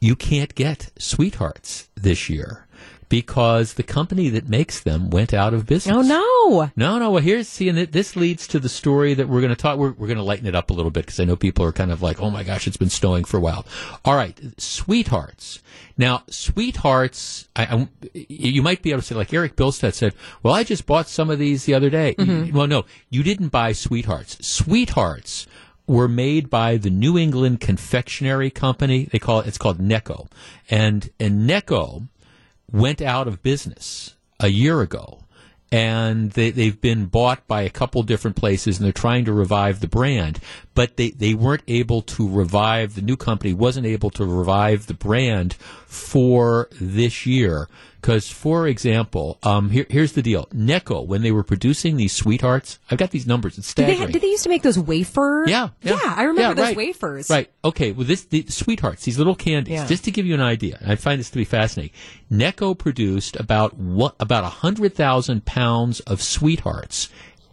you 0.00 0.16
can't 0.16 0.54
get 0.54 0.90
sweethearts 0.98 1.88
this 1.94 2.30
year 2.30 2.66
because 3.08 3.74
the 3.74 3.82
company 3.82 4.28
that 4.28 4.48
makes 4.48 4.80
them 4.80 5.10
went 5.10 5.32
out 5.32 5.54
of 5.54 5.66
business. 5.66 5.96
Oh, 5.96 6.02
no. 6.02 6.70
No, 6.76 6.98
no. 6.98 7.10
Well, 7.10 7.22
here's 7.22 7.48
see, 7.48 7.68
and 7.68 7.78
this 7.78 8.16
leads 8.16 8.46
to 8.48 8.58
the 8.58 8.68
story 8.68 9.14
that 9.14 9.28
we're 9.28 9.40
going 9.40 9.54
to 9.54 9.56
talk. 9.56 9.78
We're, 9.78 9.92
we're 9.92 10.06
going 10.06 10.18
to 10.18 10.22
lighten 10.22 10.46
it 10.46 10.54
up 10.54 10.70
a 10.70 10.74
little 10.74 10.90
bit 10.90 11.06
because 11.06 11.18
I 11.20 11.24
know 11.24 11.36
people 11.36 11.64
are 11.64 11.72
kind 11.72 11.90
of 11.90 12.02
like, 12.02 12.20
"Oh 12.20 12.30
my 12.30 12.42
gosh, 12.42 12.66
it's 12.66 12.76
been 12.76 12.90
snowing 12.90 13.24
for 13.24 13.38
a 13.38 13.40
while." 13.40 13.66
All 14.04 14.14
right, 14.14 14.38
sweethearts. 14.58 15.60
Now, 15.96 16.22
sweethearts. 16.28 17.48
I, 17.56 17.64
I, 17.64 17.88
you 18.28 18.62
might 18.62 18.82
be 18.82 18.90
able 18.90 19.00
to 19.00 19.06
say, 19.06 19.14
like 19.14 19.32
Eric 19.32 19.56
Bilstead 19.56 19.94
said, 19.94 20.14
"Well, 20.42 20.54
I 20.54 20.64
just 20.64 20.86
bought 20.86 21.08
some 21.08 21.30
of 21.30 21.38
these 21.38 21.64
the 21.64 21.74
other 21.74 21.90
day." 21.90 22.14
Mm-hmm. 22.18 22.56
Well, 22.56 22.66
no, 22.66 22.84
you 23.10 23.22
didn't 23.22 23.48
buy 23.48 23.72
sweethearts. 23.72 24.46
Sweethearts 24.46 25.46
were 25.86 26.08
made 26.08 26.50
by 26.50 26.76
the 26.76 26.90
New 26.90 27.16
England 27.16 27.60
Confectionery 27.60 28.50
Company. 28.50 29.08
They 29.10 29.18
call 29.18 29.40
it. 29.40 29.46
It's 29.46 29.58
called 29.58 29.78
Necco, 29.78 30.28
and 30.68 31.10
and 31.18 31.48
Necco 31.48 32.08
went 32.70 33.00
out 33.00 33.26
of 33.26 33.42
business 33.42 34.16
a 34.40 34.48
year 34.48 34.80
ago 34.80 35.24
and 35.70 36.30
they, 36.32 36.50
they've 36.50 36.80
been 36.80 37.06
bought 37.06 37.46
by 37.46 37.62
a 37.62 37.70
couple 37.70 38.02
different 38.02 38.36
places 38.36 38.76
and 38.78 38.84
they're 38.86 38.92
trying 38.92 39.24
to 39.24 39.32
revive 39.32 39.80
the 39.80 39.88
brand 39.88 40.38
but 40.74 40.96
they, 40.96 41.10
they 41.10 41.34
weren't 41.34 41.62
able 41.68 42.02
to 42.02 42.28
revive 42.28 42.94
the 42.94 43.02
new 43.02 43.16
company 43.16 43.52
wasn't 43.52 43.84
able 43.86 44.10
to 44.10 44.24
revive 44.24 44.86
the 44.86 44.94
brand 44.94 45.54
for 45.86 46.68
this 46.80 47.26
year 47.26 47.68
because 48.00 48.30
for 48.30 48.66
example 48.68 49.38
um, 49.42 49.70
here, 49.70 49.86
here's 49.90 50.12
the 50.12 50.22
deal 50.22 50.46
necco 50.54 51.04
when 51.06 51.22
they 51.22 51.32
were 51.32 51.42
producing 51.42 51.96
these 51.96 52.12
sweethearts 52.12 52.78
i've 52.90 52.98
got 52.98 53.10
these 53.10 53.26
numbers 53.26 53.58
it's 53.58 53.74
Did 53.74 53.86
they, 53.86 53.94
staggering 53.94 54.12
did 54.12 54.22
they 54.22 54.28
used 54.28 54.44
to 54.44 54.48
make 54.48 54.62
those 54.62 54.78
wafer? 54.78 55.44
yeah, 55.48 55.68
yeah, 55.82 55.98
I 56.02 56.22
remember 56.24 56.40
Yeah, 56.40 56.54
those 56.54 56.64
right. 56.68 56.76
wafers. 56.76 57.28
Right. 57.30 57.50
Okay. 57.64 57.92
Well, 57.92 58.06
this 58.06 58.24
the 58.24 58.44
sweethearts, 58.48 59.04
these 59.04 59.18
little 59.18 59.34
candies. 59.34 59.72
Yeah. 59.74 59.86
Just 59.86 60.04
to 60.04 60.10
give 60.10 60.26
you 60.26 60.34
an 60.34 60.40
idea, 60.40 60.78
I 60.86 60.94
find 60.96 61.18
this 61.18 61.30
to 61.30 61.36
be 61.36 61.44
fascinating. 61.44 61.94
Necco 62.30 62.76
produced 62.78 63.36
about 63.36 63.74
what 63.76 64.14
about 64.20 64.44
a 64.44 64.48
hundred 64.48 64.94
thousand 64.94 65.44
pounds 65.44 65.57
of 66.06 66.22
sweethearts 66.22 67.08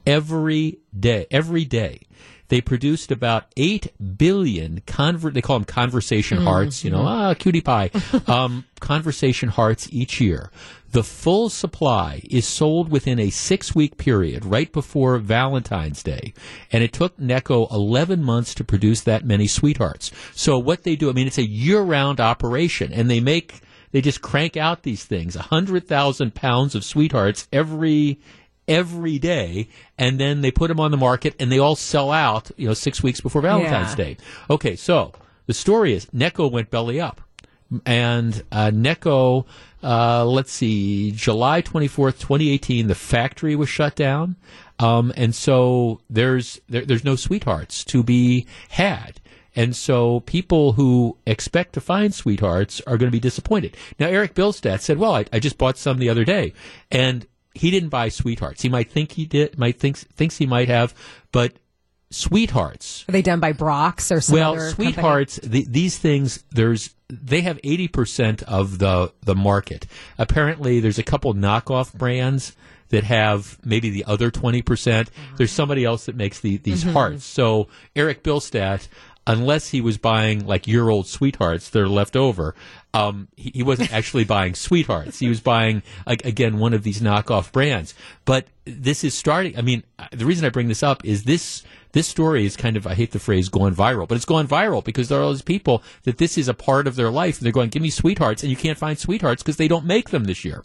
every 0.05 0.79
day. 0.97 1.27
Every 1.31 1.65
day. 1.65 2.01
They 2.47 2.61
produced 2.61 3.11
about 3.11 3.45
eight 3.57 3.91
billion 4.17 4.81
conver- 4.81 5.33
They 5.33 5.41
call 5.41 5.57
them 5.57 5.65
conversation 5.65 6.37
hearts. 6.43 6.83
You 6.83 6.91
know, 6.91 7.01
ah, 7.01 7.33
cutie 7.33 7.61
pie. 7.61 7.89
um, 8.27 8.65
conversation 8.79 9.49
hearts 9.49 9.87
each 9.91 10.21
year. 10.21 10.51
The 10.91 11.03
full 11.03 11.49
supply 11.49 12.21
is 12.29 12.45
sold 12.47 12.89
within 12.89 13.19
a 13.19 13.29
six-week 13.29 13.97
period, 13.97 14.45
right 14.45 14.71
before 14.71 15.17
Valentine's 15.17 16.01
Day, 16.01 16.33
and 16.71 16.83
it 16.83 16.93
took 16.93 17.17
Necco 17.17 17.69
11 17.69 18.23
months 18.23 18.53
to 18.55 18.63
produce 18.63 19.01
that 19.01 19.25
many 19.25 19.45
sweethearts. 19.45 20.11
So 20.33 20.57
what 20.57 20.83
they 20.83 20.95
do, 20.95 21.09
I 21.09 21.13
mean, 21.13 21.27
it's 21.27 21.37
a 21.37 21.49
year-round 21.49 22.21
operation, 22.21 22.93
and 22.93 23.09
they 23.09 23.19
make 23.19 23.59
they 23.95 24.01
just 24.01 24.21
crank 24.21 24.57
out 24.57 24.83
these 24.83 25.05
things, 25.05 25.37
100,000 25.37 26.35
pounds 26.35 26.75
of 26.75 26.83
sweethearts 26.83 27.47
every 27.53 28.19
every 28.67 29.17
day, 29.17 29.69
and 29.97 30.19
then 30.19 30.41
they 30.41 30.51
put 30.51 30.67
them 30.67 30.81
on 30.81 30.91
the 30.91 30.97
market, 30.97 31.33
and 31.39 31.49
they 31.49 31.59
all 31.59 31.77
sell 31.77 32.11
out, 32.11 32.51
you 32.57 32.67
know, 32.67 32.73
six 32.73 33.01
weeks 33.01 33.21
before 33.21 33.41
Valentine's 33.41 33.91
Yeah. 33.91 33.95
Day. 34.03 34.17
Okay, 34.49 34.75
so 34.75 35.13
the 35.45 35.53
story 35.53 35.93
is 35.93 36.07
Necco 36.07 36.51
went 36.51 36.69
belly 36.69 36.99
up, 36.99 37.21
and 37.85 38.43
uh, 38.51 38.69
Necco, 38.71 39.45
uh, 39.81 40.25
let's 40.25 40.51
see, 40.51 41.11
July 41.11 41.61
twenty 41.61 41.87
fourth, 41.87 42.19
twenty 42.19 42.49
eighteen, 42.49 42.87
the 42.87 42.95
factory 42.95 43.55
was 43.55 43.69
shut 43.69 43.95
down, 43.95 44.35
um, 44.77 45.13
and 45.15 45.33
so 45.33 46.01
there's 46.09 46.59
there, 46.67 46.83
there's 46.85 47.05
no 47.05 47.15
sweethearts 47.15 47.85
to 47.85 48.03
be 48.03 48.45
had. 48.67 49.21
And 49.55 49.75
so 49.75 50.19
people 50.21 50.73
who 50.73 51.17
expect 51.25 51.73
to 51.73 51.81
find 51.81 52.13
sweethearts 52.13 52.81
are 52.81 52.97
going 52.97 53.07
to 53.07 53.15
be 53.15 53.19
disappointed. 53.19 53.77
Now, 53.99 54.07
Eric 54.07 54.33
Bilstead 54.33 54.81
said, 54.81 54.97
well, 54.97 55.15
I, 55.15 55.25
I 55.31 55.39
just 55.39 55.57
bought 55.57 55.77
some 55.77 55.97
the 55.97 56.09
other 56.09 56.25
day. 56.25 56.53
And 56.91 57.25
he 57.53 57.71
didn't 57.71 57.89
buy 57.89 58.09
sweethearts. 58.09 58.61
He 58.63 58.69
might 58.69 58.91
think 58.91 59.13
he 59.13 59.25
did, 59.25 59.57
might 59.57 59.79
thinks, 59.79 60.03
thinks 60.03 60.37
he 60.37 60.45
might 60.45 60.67
have, 60.67 60.93
but 61.31 61.53
sweethearts 62.11 63.03
Are 63.09 63.11
they 63.11 63.21
done 63.21 63.39
by 63.39 63.51
Brach's 63.51 64.11
or 64.11 64.21
some 64.21 64.35
well, 64.35 64.59
sweethearts, 64.59 65.37
the, 65.43 65.65
these 65.67 65.97
things, 65.97 66.43
there's 66.51 66.93
they 67.07 67.41
have 67.41 67.59
eighty 67.63 67.87
percent 67.87 68.41
of 68.43 68.79
the 68.79 69.13
the 69.21 69.35
market. 69.35 69.85
Apparently, 70.17 70.79
there's 70.79 70.97
a 70.97 71.03
couple 71.03 71.33
knockoff 71.35 71.93
brands 71.93 72.55
that 72.89 73.03
have 73.03 73.59
maybe 73.63 73.89
the 73.89 74.05
other 74.05 74.31
twenty 74.31 74.61
percent. 74.61 75.09
There's 75.37 75.51
somebody 75.51 75.83
else 75.85 76.05
that 76.07 76.15
makes 76.15 76.39
the, 76.39 76.57
these 76.57 76.83
Mhm. 76.83 76.93
hearts. 76.93 77.23
So 77.25 77.67
Eric 77.95 78.23
Bilstead, 78.23 78.87
unless 79.27 79.69
he 79.69 79.81
was 79.81 79.97
buying 79.97 80.45
like 80.45 80.67
year 80.67 80.89
old 80.89 81.07
sweethearts 81.07 81.69
that 81.69 81.81
are 81.81 81.89
left 81.89 82.15
over, 82.15 82.55
um, 82.93 83.27
he, 83.35 83.51
he 83.55 83.63
wasn't 83.63 83.93
actually 83.93 84.23
buying 84.23 84.55
sweethearts. 84.55 85.19
He 85.19 85.27
was 85.27 85.39
buying 85.39 85.83
like 86.05 86.25
again 86.25 86.59
one 86.59 86.73
of 86.73 86.83
these 86.83 87.01
knockoff 87.01 87.51
brands. 87.51 87.93
But 88.25 88.47
this 88.65 89.03
is 89.03 89.13
starting. 89.13 89.57
I 89.57 89.61
mean, 89.61 89.83
the 90.11 90.25
reason 90.25 90.45
I 90.45 90.49
bring 90.49 90.67
this 90.67 90.83
up 90.83 91.03
is 91.05 91.23
this 91.23 91.63
this 91.91 92.07
story 92.07 92.45
is 92.45 92.57
kind 92.57 92.75
of 92.75 92.85
I 92.85 92.93
hate 92.93 93.11
the 93.11 93.19
phrase 93.19 93.49
going 93.49 93.73
viral, 93.73 94.07
but 94.07 94.15
it's 94.15 94.25
going 94.25 94.47
viral 94.47 94.83
because 94.83 95.09
there 95.09 95.19
are 95.19 95.23
all 95.23 95.31
these 95.31 95.41
people 95.41 95.81
that 96.03 96.17
this 96.17 96.37
is 96.37 96.47
a 96.47 96.53
part 96.53 96.87
of 96.87 96.95
their 96.95 97.09
life. 97.09 97.37
And 97.37 97.45
they're 97.45 97.53
going, 97.53 97.69
give 97.69 97.81
me 97.81 97.89
sweethearts, 97.89 98.43
and 98.43 98.49
you 98.49 98.57
can't 98.57 98.77
find 98.77 98.99
sweethearts 98.99 99.41
because 99.41 99.57
they 99.57 99.67
don't 99.67 99.85
make 99.85 100.09
them 100.09 100.25
this 100.25 100.43
year. 100.43 100.63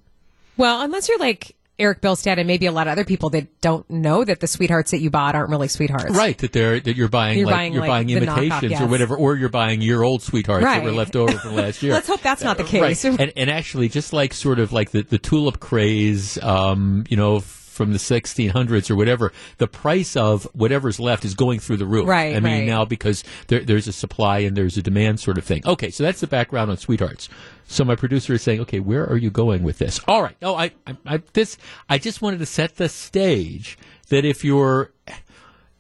Well, 0.57 0.83
unless 0.83 1.09
you're 1.09 1.19
like 1.19 1.57
Eric 1.81 2.01
Bilstead 2.01 2.39
and 2.39 2.47
maybe 2.47 2.67
a 2.67 2.73
lot 2.73 2.87
of 2.87 2.93
other 2.93 3.05
people 3.05 3.31
that 3.31 3.61
don't 3.61 3.89
know 3.91 4.23
that 4.23 4.41
the 4.41 4.47
sweethearts 4.47 4.91
that 4.93 5.01
you 5.01 5.11
bought 5.11 5.35
aren't 5.35 5.51
really 5.51 5.69
sweethearts. 5.69 6.15
Right, 6.15 6.37
that 6.39 6.53
they're 6.53 6.79
that 6.79 6.97
you're 6.97 7.09
buying 7.09 7.39
You're 7.39 7.47
like 7.47 7.55
buying, 7.55 7.73
you're 7.73 7.81
like, 7.83 7.89
buying 7.89 8.09
knockoff, 8.09 8.39
imitations 8.39 8.81
or 8.81 8.87
whatever, 8.87 9.17
or 9.17 9.37
you're 9.37 9.49
buying 9.49 9.81
year 9.81 10.03
old 10.03 10.23
sweethearts 10.23 10.65
that 10.65 10.85
were 10.85 10.93
left 10.93 11.17
over 11.17 11.33
from 11.39 11.55
last 11.57 11.83
year. 11.83 11.93
Let's 12.01 12.09
hope 12.09 12.21
that's 12.21 12.43
not 12.45 12.57
the 12.59 12.65
Right. 12.65 12.71
case. 12.97 13.05
And, 13.05 13.33
and 13.37 13.51
actually, 13.51 13.89
just 13.89 14.13
like 14.13 14.33
sort 14.35 14.59
of 14.59 14.73
like 14.73 14.91
the, 14.91 15.03
the 15.03 15.19
tulip 15.19 15.59
craze, 15.61 16.41
um, 16.43 17.05
you 17.09 17.17
know, 17.17 17.43
from 17.81 17.93
the 17.93 17.99
1600s 17.99 18.91
or 18.91 18.95
whatever, 18.95 19.33
the 19.57 19.67
price 19.67 20.15
of 20.15 20.45
whatever's 20.53 21.01
left 21.01 21.25
is 21.25 21.33
going 21.33 21.59
through 21.59 21.79
the 21.79 21.87
roof. 21.87 22.07
Right, 22.07 22.37
I 22.37 22.41
mean, 22.41 22.53
right. 22.53 22.67
now 22.67 22.85
because 22.85 23.25
there, 23.47 23.61
there's 23.61 23.89
a 23.89 23.93
supply 23.93 24.41
and 24.41 24.55
there's 24.55 24.77
a 24.77 24.83
demand 24.83 25.19
sort 25.19 25.39
of 25.39 25.45
thing. 25.45 25.63
Okay, 25.65 25.89
so 25.89 26.05
that's 26.05 26.21
the 26.21 26.27
background 26.27 26.71
on 26.71 26.77
Sweethearts. 26.77 27.31
So 27.67 27.83
my 27.83 27.97
producer 27.97 28.35
is 28.35 28.43
saying, 28.43 28.61
okay, 28.61 28.81
where 28.81 29.09
are 29.09 29.17
you 29.17 29.31
going 29.31 29.63
with 29.63 29.79
this? 29.79 29.99
All 30.07 30.23
right. 30.23 30.37
Oh, 30.43 30.57
I, 30.57 30.73
I, 30.87 30.97
I 31.07 31.23
this, 31.33 31.57
I 31.89 31.97
just 31.97 32.21
wanted 32.21 32.41
to 32.41 32.47
set 32.47 32.77
the 32.77 32.91
stage 32.91 33.79
that 34.11 34.27
if 34.27 34.45
you're, 34.45 34.93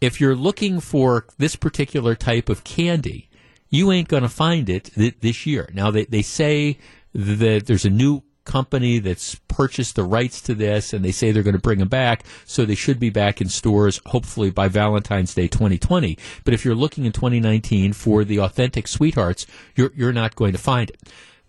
if 0.00 0.22
you're 0.22 0.34
looking 0.34 0.80
for 0.80 1.26
this 1.36 1.54
particular 1.54 2.14
type 2.14 2.48
of 2.48 2.64
candy, 2.64 3.28
you 3.68 3.92
ain't 3.92 4.08
going 4.08 4.22
to 4.22 4.30
find 4.30 4.70
it 4.70 4.84
th- 4.94 5.16
this 5.20 5.44
year. 5.44 5.68
Now 5.74 5.90
they, 5.90 6.06
they 6.06 6.22
say 6.22 6.78
that 7.12 7.66
there's 7.66 7.84
a 7.84 7.90
new 7.90 8.22
company 8.44 8.98
that's 8.98 9.36
purchased 9.48 9.96
the 9.96 10.04
rights 10.04 10.40
to 10.42 10.54
this 10.54 10.92
and 10.92 11.04
they 11.04 11.12
say 11.12 11.30
they're 11.30 11.42
going 11.42 11.54
to 11.54 11.60
bring 11.60 11.78
them 11.78 11.88
back. 11.88 12.24
So 12.44 12.64
they 12.64 12.74
should 12.74 12.98
be 12.98 13.10
back 13.10 13.40
in 13.40 13.48
stores 13.48 14.00
hopefully 14.06 14.50
by 14.50 14.68
Valentine's 14.68 15.34
Day 15.34 15.48
2020. 15.48 16.18
But 16.44 16.54
if 16.54 16.64
you're 16.64 16.74
looking 16.74 17.04
in 17.04 17.12
2019 17.12 17.92
for 17.92 18.24
the 18.24 18.40
authentic 18.40 18.88
sweethearts, 18.88 19.46
you're, 19.74 19.92
you're 19.94 20.12
not 20.12 20.36
going 20.36 20.52
to 20.52 20.58
find 20.58 20.90
it. 20.90 21.00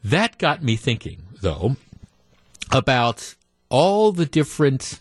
That 0.03 0.37
got 0.37 0.63
me 0.63 0.75
thinking 0.75 1.23
though 1.41 1.75
about 2.71 3.35
all 3.69 4.11
the 4.11 4.25
different, 4.25 4.99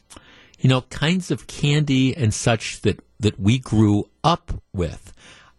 you 0.59 0.69
know, 0.69 0.83
kinds 0.83 1.31
of 1.31 1.47
candy 1.47 2.17
and 2.17 2.33
such 2.33 2.81
that, 2.83 3.01
that 3.19 3.39
we 3.39 3.59
grew 3.59 4.09
up 4.25 4.63
with. 4.73 5.13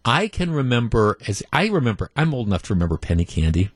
I 0.03 0.27
can 0.27 0.51
remember 0.51 1.17
as 1.27 1.43
I 1.53 1.67
remember, 1.67 2.09
I'm 2.15 2.33
old 2.33 2.47
enough 2.47 2.63
to 2.63 2.73
remember 2.73 2.97
penny 2.97 3.25
candy. 3.25 3.69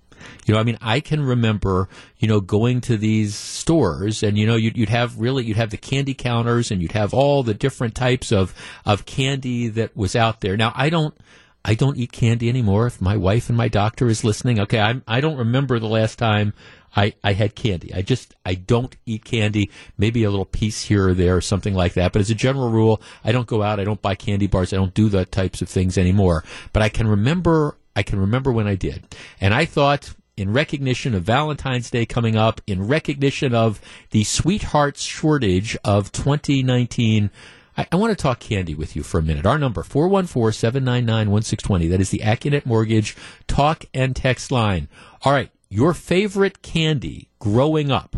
You 0.45 0.53
know, 0.53 0.59
I 0.59 0.63
mean, 0.63 0.77
I 0.81 0.99
can 0.99 1.21
remember, 1.21 1.89
you 2.17 2.27
know, 2.27 2.39
going 2.39 2.81
to 2.81 2.97
these 2.97 3.35
stores 3.35 4.23
and, 4.23 4.37
you 4.37 4.45
know, 4.45 4.55
you'd, 4.55 4.77
you'd 4.77 4.89
have 4.89 5.19
really, 5.19 5.43
you'd 5.43 5.57
have 5.57 5.71
the 5.71 5.77
candy 5.77 6.13
counters 6.13 6.71
and 6.71 6.81
you'd 6.81 6.91
have 6.93 7.13
all 7.13 7.43
the 7.43 7.53
different 7.53 7.95
types 7.95 8.31
of, 8.31 8.53
of 8.85 9.05
candy 9.05 9.67
that 9.69 9.95
was 9.95 10.15
out 10.15 10.41
there. 10.41 10.57
Now, 10.57 10.71
I 10.75 10.89
don't, 10.89 11.15
I 11.63 11.73
don't 11.73 11.97
eat 11.97 12.11
candy 12.11 12.47
anymore. 12.47 12.85
If 12.85 13.01
my 13.01 13.17
wife 13.17 13.49
and 13.49 13.57
my 13.57 13.69
doctor 13.69 14.07
is 14.07 14.23
listening, 14.23 14.59
okay, 14.59 14.79
I'm, 14.79 15.03
I 15.07 15.19
don't 15.19 15.37
remember 15.37 15.79
the 15.79 15.87
last 15.87 16.19
time 16.19 16.53
I, 16.95 17.13
I 17.23 17.33
had 17.33 17.55
candy. 17.55 17.91
I 17.93 18.03
just, 18.03 18.35
I 18.45 18.53
don't 18.53 18.95
eat 19.05 19.25
candy. 19.25 19.71
Maybe 19.97 20.23
a 20.23 20.29
little 20.29 20.45
piece 20.45 20.83
here 20.83 21.09
or 21.09 21.13
there 21.15 21.35
or 21.35 21.41
something 21.41 21.73
like 21.73 21.93
that. 21.93 22.13
But 22.13 22.21
as 22.21 22.29
a 22.29 22.35
general 22.35 22.69
rule, 22.69 23.01
I 23.23 23.31
don't 23.31 23.47
go 23.47 23.63
out. 23.63 23.79
I 23.79 23.83
don't 23.83 24.01
buy 24.01 24.15
candy 24.15 24.47
bars. 24.47 24.73
I 24.73 24.77
don't 24.77 24.93
do 24.93 25.09
the 25.09 25.25
types 25.25 25.61
of 25.63 25.67
things 25.67 25.97
anymore. 25.97 26.43
But 26.71 26.83
I 26.83 26.89
can 26.89 27.07
remember, 27.07 27.77
I 27.95 28.03
can 28.03 28.19
remember 28.19 28.51
when 28.51 28.67
I 28.67 28.75
did. 28.75 29.05
And 29.39 29.53
I 29.53 29.65
thought, 29.65 30.13
in 30.37 30.51
recognition 30.51 31.15
of 31.15 31.23
Valentine's 31.23 31.89
Day 31.89 32.05
coming 32.05 32.35
up, 32.35 32.61
in 32.67 32.87
recognition 32.87 33.55
of 33.55 33.81
the 34.11 34.23
sweethearts 34.23 35.01
shortage 35.01 35.77
of 35.83 36.11
2019, 36.11 37.31
I, 37.77 37.87
I 37.91 37.95
want 37.95 38.17
to 38.17 38.21
talk 38.21 38.39
candy 38.39 38.75
with 38.75 38.95
you 38.95 39.03
for 39.03 39.19
a 39.19 39.23
minute. 39.23 39.45
Our 39.45 39.57
number, 39.57 39.83
414-799-1620. 39.83 41.89
That 41.89 42.01
is 42.01 42.09
the 42.09 42.19
Accunet 42.19 42.65
Mortgage 42.65 43.15
talk 43.47 43.85
and 43.93 44.15
text 44.15 44.51
line. 44.51 44.87
All 45.23 45.31
right, 45.31 45.51
your 45.69 45.93
favorite 45.93 46.61
candy 46.61 47.29
growing 47.39 47.91
up. 47.91 48.17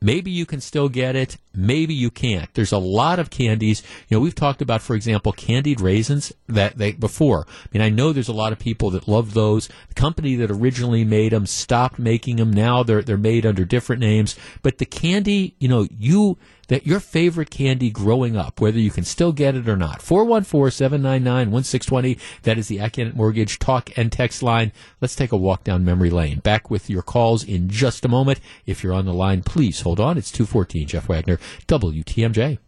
Maybe 0.00 0.30
you 0.30 0.46
can 0.46 0.60
still 0.60 0.88
get 0.88 1.16
it. 1.16 1.38
Maybe 1.54 1.94
you 1.94 2.10
can't. 2.10 2.52
There's 2.54 2.72
a 2.72 2.78
lot 2.78 3.18
of 3.18 3.30
candies. 3.30 3.82
You 4.08 4.16
know, 4.16 4.20
we've 4.20 4.34
talked 4.34 4.60
about, 4.60 4.82
for 4.82 4.94
example, 4.94 5.32
candied 5.32 5.80
raisins 5.80 6.32
that 6.48 6.76
they 6.76 6.92
before. 6.92 7.46
I 7.48 7.68
mean, 7.72 7.82
I 7.82 7.88
know 7.88 8.12
there's 8.12 8.28
a 8.28 8.34
lot 8.34 8.52
of 8.52 8.58
people 8.58 8.90
that 8.90 9.08
love 9.08 9.34
those. 9.34 9.68
The 9.88 9.94
company 9.94 10.36
that 10.36 10.50
originally 10.50 11.04
made 11.04 11.32
them 11.32 11.46
stopped 11.46 11.98
making 11.98 12.36
them. 12.36 12.52
Now 12.52 12.82
they're 12.82 13.02
they're 13.02 13.16
made 13.16 13.46
under 13.46 13.64
different 13.64 14.00
names. 14.00 14.36
But 14.62 14.78
the 14.78 14.86
candy, 14.86 15.54
you 15.58 15.68
know, 15.68 15.88
you 15.90 16.38
that 16.68 16.86
your 16.86 17.00
favorite 17.00 17.50
candy 17.50 17.90
growing 17.90 18.36
up, 18.36 18.60
whether 18.60 18.78
you 18.78 18.90
can 18.90 19.04
still 19.04 19.32
get 19.32 19.54
it 19.54 19.66
or 19.68 19.76
not. 19.76 20.00
414-799-1620. 20.00 22.18
That 22.42 22.58
is 22.58 22.68
the 22.68 22.78
Accunet 22.78 23.14
Mortgage 23.14 23.58
talk 23.58 23.90
and 23.96 24.12
text 24.12 24.42
line. 24.42 24.72
Let's 25.00 25.16
take 25.16 25.32
a 25.32 25.36
walk 25.36 25.64
down 25.64 25.84
memory 25.84 26.10
lane. 26.10 26.38
Back 26.40 26.70
with 26.70 26.90
your 26.90 27.02
calls 27.02 27.44
in 27.44 27.68
just 27.68 28.04
a 28.04 28.08
moment. 28.08 28.40
If 28.66 28.82
you're 28.82 28.94
on 28.94 29.06
the 29.06 29.14
line, 29.14 29.42
please 29.42 29.80
hold 29.80 30.00
on. 30.00 30.18
It's 30.18 30.30
214 30.30 30.88
Jeff 30.88 31.08
Wagner, 31.08 31.38
WTMJ. 31.66 32.58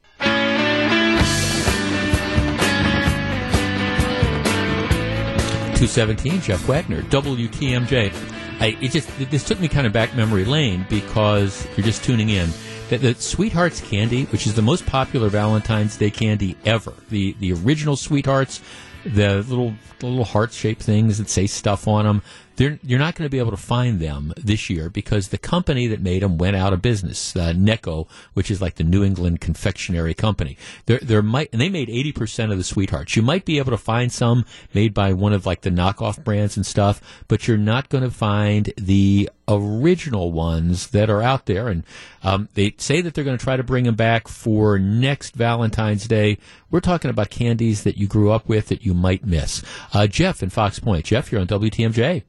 Two 5.79 5.87
seventeen, 5.87 6.41
Jeff 6.41 6.67
Wagner, 6.67 7.03
WTMJ. 7.03 8.13
I, 8.61 8.77
it 8.81 8.91
just 8.91 9.09
this 9.31 9.45
took 9.45 9.61
me 9.61 9.69
kind 9.69 9.87
of 9.87 9.93
back 9.93 10.17
memory 10.17 10.45
lane 10.45 10.85
because 10.91 11.65
you're 11.77 11.87
just 11.87 12.03
tuning 12.03 12.31
in. 12.31 12.51
That 12.91 13.03
the 13.03 13.15
Sweethearts 13.15 13.83
candy, 13.83 14.25
which 14.27 14.47
is 14.47 14.55
the 14.55 14.63
most 14.63 14.87
popular 14.87 15.29
Valentine's 15.29 15.97
Day 15.97 16.11
candy 16.11 16.57
ever, 16.65 16.95
the 17.11 17.37
the 17.39 17.53
original 17.53 17.97
Sweethearts, 17.97 18.63
the 19.05 19.43
little 19.43 19.75
the 19.99 20.07
little 20.07 20.25
heart 20.25 20.53
shaped 20.53 20.83
things 20.83 21.19
that 21.19 21.29
say 21.29 21.47
stuff 21.47 21.87
on 21.87 22.07
them. 22.07 22.23
They're, 22.59 22.79
you're 22.83 22.99
not 22.99 23.15
going 23.15 23.25
to 23.25 23.31
be 23.31 23.39
able 23.39 23.53
to 23.53 23.57
find 23.57 24.01
them 24.01 24.33
this 24.37 24.69
year 24.69 24.91
because 24.91 25.29
the 25.29 25.39
company 25.39 25.87
that 25.87 26.01
made 26.01 26.23
them 26.23 26.39
went 26.39 26.57
out 26.57 26.73
of 26.73 26.83
business. 26.83 27.37
Uh, 27.37 27.53
Necco, 27.53 28.09
which 28.35 28.51
is 28.51 28.61
like 28.61 28.75
the 28.75 28.85
New 28.85 29.05
England 29.05 29.41
Confectionery 29.41 30.13
Company, 30.13 30.59
there 30.87 30.99
there 30.99 31.23
might 31.23 31.51
and 31.53 31.61
they 31.61 31.69
made 31.69 31.89
eighty 31.89 32.11
percent 32.11 32.51
of 32.51 32.59
the 32.59 32.65
sweethearts. 32.65 33.15
You 33.15 33.23
might 33.23 33.45
be 33.45 33.59
able 33.59 33.71
to 33.71 33.79
find 33.79 34.13
some 34.13 34.45
made 34.75 34.93
by 34.93 35.13
one 35.13 35.33
of 35.33 35.47
like 35.47 35.61
the 35.61 35.71
knockoff 35.71 36.25
brands 36.25 36.57
and 36.57 36.67
stuff, 36.67 37.01
but 37.29 37.47
you're 37.47 37.57
not 37.57 37.91
going 37.91 38.03
to 38.03 38.11
find 38.11 38.73
the 38.77 39.31
original 39.47 40.33
ones 40.33 40.89
that 40.89 41.09
are 41.09 41.23
out 41.23 41.47
there. 41.47 41.69
And 41.69 41.85
um, 42.25 42.49
they 42.55 42.75
say 42.79 43.01
that 43.01 43.15
they're 43.15 43.25
going 43.25 43.39
to 43.39 43.45
try 43.45 43.57
to 43.57 43.63
bring 43.63 43.85
them 43.85 43.95
back 43.95 44.27
for 44.27 44.81
next 44.81 45.37
Valentine's 45.37 46.09
Day. 46.09 46.39
We're 46.73 46.81
talking 46.81 47.11
about 47.11 47.31
candies 47.31 47.85
that 47.85 47.97
you 47.97 48.09
grew 48.09 48.33
up 48.33 48.49
with 48.49 48.67
that 48.67 48.85
you 48.85 48.95
might 48.95 49.25
miss. 49.25 49.63
Uh, 49.95 50.09
Jeff 50.09 50.43
in 50.43 50.51
Fox 50.51 50.81
Point. 50.81 51.07
Jeff, 51.07 51.31
you're 51.31 51.41
on 51.41 51.47
WTMJ. 51.47 52.25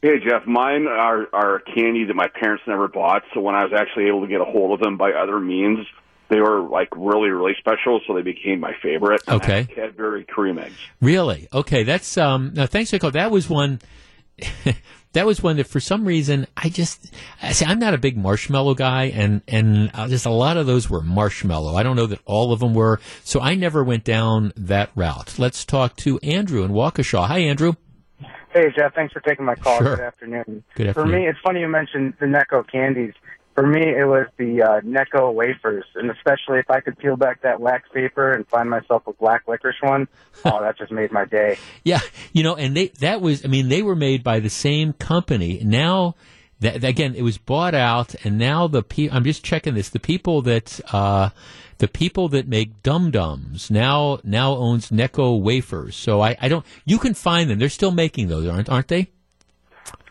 Hey 0.00 0.20
Jeff, 0.24 0.46
mine 0.46 0.86
are 0.86 1.26
are 1.32 1.58
candy 1.58 2.04
that 2.04 2.14
my 2.14 2.28
parents 2.28 2.62
never 2.68 2.86
bought. 2.86 3.22
So 3.34 3.40
when 3.40 3.56
I 3.56 3.64
was 3.64 3.72
actually 3.76 4.06
able 4.06 4.20
to 4.20 4.28
get 4.28 4.40
a 4.40 4.44
hold 4.44 4.72
of 4.72 4.80
them 4.80 4.96
by 4.96 5.10
other 5.10 5.40
means, 5.40 5.86
they 6.28 6.40
were 6.40 6.60
like 6.60 6.88
really 6.94 7.30
really 7.30 7.54
special. 7.58 8.00
So 8.06 8.14
they 8.14 8.22
became 8.22 8.60
my 8.60 8.74
favorite. 8.80 9.22
Okay. 9.26 9.64
Cadbury 9.64 10.24
cream 10.24 10.58
eggs. 10.58 10.76
Really? 11.00 11.48
Okay, 11.52 11.82
that's 11.82 12.16
um. 12.16 12.52
Now, 12.54 12.66
thanks 12.66 12.90
for. 12.90 12.98
That 13.10 13.32
was 13.32 13.50
one. 13.50 13.80
that 15.14 15.26
was 15.26 15.42
one 15.42 15.56
that 15.56 15.66
for 15.66 15.80
some 15.80 16.04
reason 16.04 16.46
I 16.56 16.68
just 16.68 17.12
I 17.42 17.50
see. 17.50 17.64
I'm 17.64 17.80
not 17.80 17.92
a 17.92 17.98
big 17.98 18.16
marshmallow 18.16 18.74
guy, 18.74 19.06
and 19.06 19.42
and 19.48 19.90
uh, 19.94 20.06
just 20.06 20.26
a 20.26 20.30
lot 20.30 20.56
of 20.56 20.66
those 20.66 20.88
were 20.88 21.00
marshmallow. 21.00 21.74
I 21.74 21.82
don't 21.82 21.96
know 21.96 22.06
that 22.06 22.20
all 22.24 22.52
of 22.52 22.60
them 22.60 22.72
were, 22.72 23.00
so 23.24 23.40
I 23.40 23.56
never 23.56 23.82
went 23.82 24.04
down 24.04 24.52
that 24.54 24.90
route. 24.94 25.40
Let's 25.40 25.64
talk 25.64 25.96
to 25.96 26.20
Andrew 26.20 26.62
in 26.62 26.70
Waukesha. 26.70 27.26
Hi, 27.26 27.38
Andrew. 27.40 27.74
Hey, 28.52 28.72
Jeff. 28.76 28.94
Thanks 28.94 29.12
for 29.12 29.20
taking 29.20 29.44
my 29.44 29.54
call. 29.54 29.78
Sure. 29.78 29.96
Good 29.96 30.04
afternoon. 30.04 30.64
Good 30.74 30.86
afternoon. 30.88 30.94
For 30.94 31.06
me, 31.06 31.26
it's 31.26 31.38
funny 31.44 31.60
you 31.60 31.68
mentioned 31.68 32.14
the 32.18 32.26
Necco 32.26 32.66
candies. 32.70 33.14
For 33.54 33.66
me, 33.66 33.80
it 33.80 34.06
was 34.06 34.26
the 34.36 34.62
uh, 34.62 34.80
Necco 34.82 35.34
wafers, 35.34 35.84
and 35.96 36.10
especially 36.10 36.60
if 36.60 36.70
I 36.70 36.80
could 36.80 36.96
peel 36.96 37.16
back 37.16 37.42
that 37.42 37.60
wax 37.60 37.88
paper 37.92 38.30
and 38.30 38.46
find 38.46 38.70
myself 38.70 39.02
a 39.08 39.12
black 39.14 39.48
licorice 39.48 39.74
one, 39.82 40.06
oh, 40.44 40.60
that 40.62 40.78
just 40.78 40.92
made 40.92 41.10
my 41.10 41.24
day. 41.24 41.58
Yeah, 41.82 42.00
you 42.32 42.44
know, 42.44 42.54
and 42.54 42.76
they 42.76 42.88
that 43.00 43.20
was 43.20 43.44
I 43.44 43.48
mean 43.48 43.68
they 43.68 43.82
were 43.82 43.96
made 43.96 44.22
by 44.22 44.38
the 44.38 44.48
same 44.48 44.92
company. 44.92 45.60
Now 45.64 46.14
that 46.60 46.84
again 46.84 47.14
it 47.14 47.22
was 47.22 47.38
bought 47.38 47.74
out 47.74 48.14
and 48.24 48.38
now 48.38 48.66
the 48.68 48.82
pe- 48.82 49.08
I'm 49.10 49.24
just 49.24 49.44
checking 49.44 49.74
this 49.74 49.90
the 49.90 50.00
people 50.00 50.42
that 50.42 50.80
uh 50.92 51.30
the 51.78 51.88
people 51.88 52.28
that 52.28 52.46
make 52.48 52.82
dum 52.82 53.10
dums 53.10 53.70
now 53.70 54.18
now 54.24 54.52
owns 54.52 54.90
Necco 54.90 55.40
wafers. 55.40 55.96
So 55.96 56.20
I 56.20 56.36
I 56.40 56.48
don't 56.48 56.64
you 56.84 56.98
can 56.98 57.14
find 57.14 57.48
them. 57.48 57.58
They're 57.58 57.68
still 57.68 57.90
making 57.92 58.28
those, 58.28 58.46
aren't 58.48 58.68
aren't 58.68 58.88
they? 58.88 59.08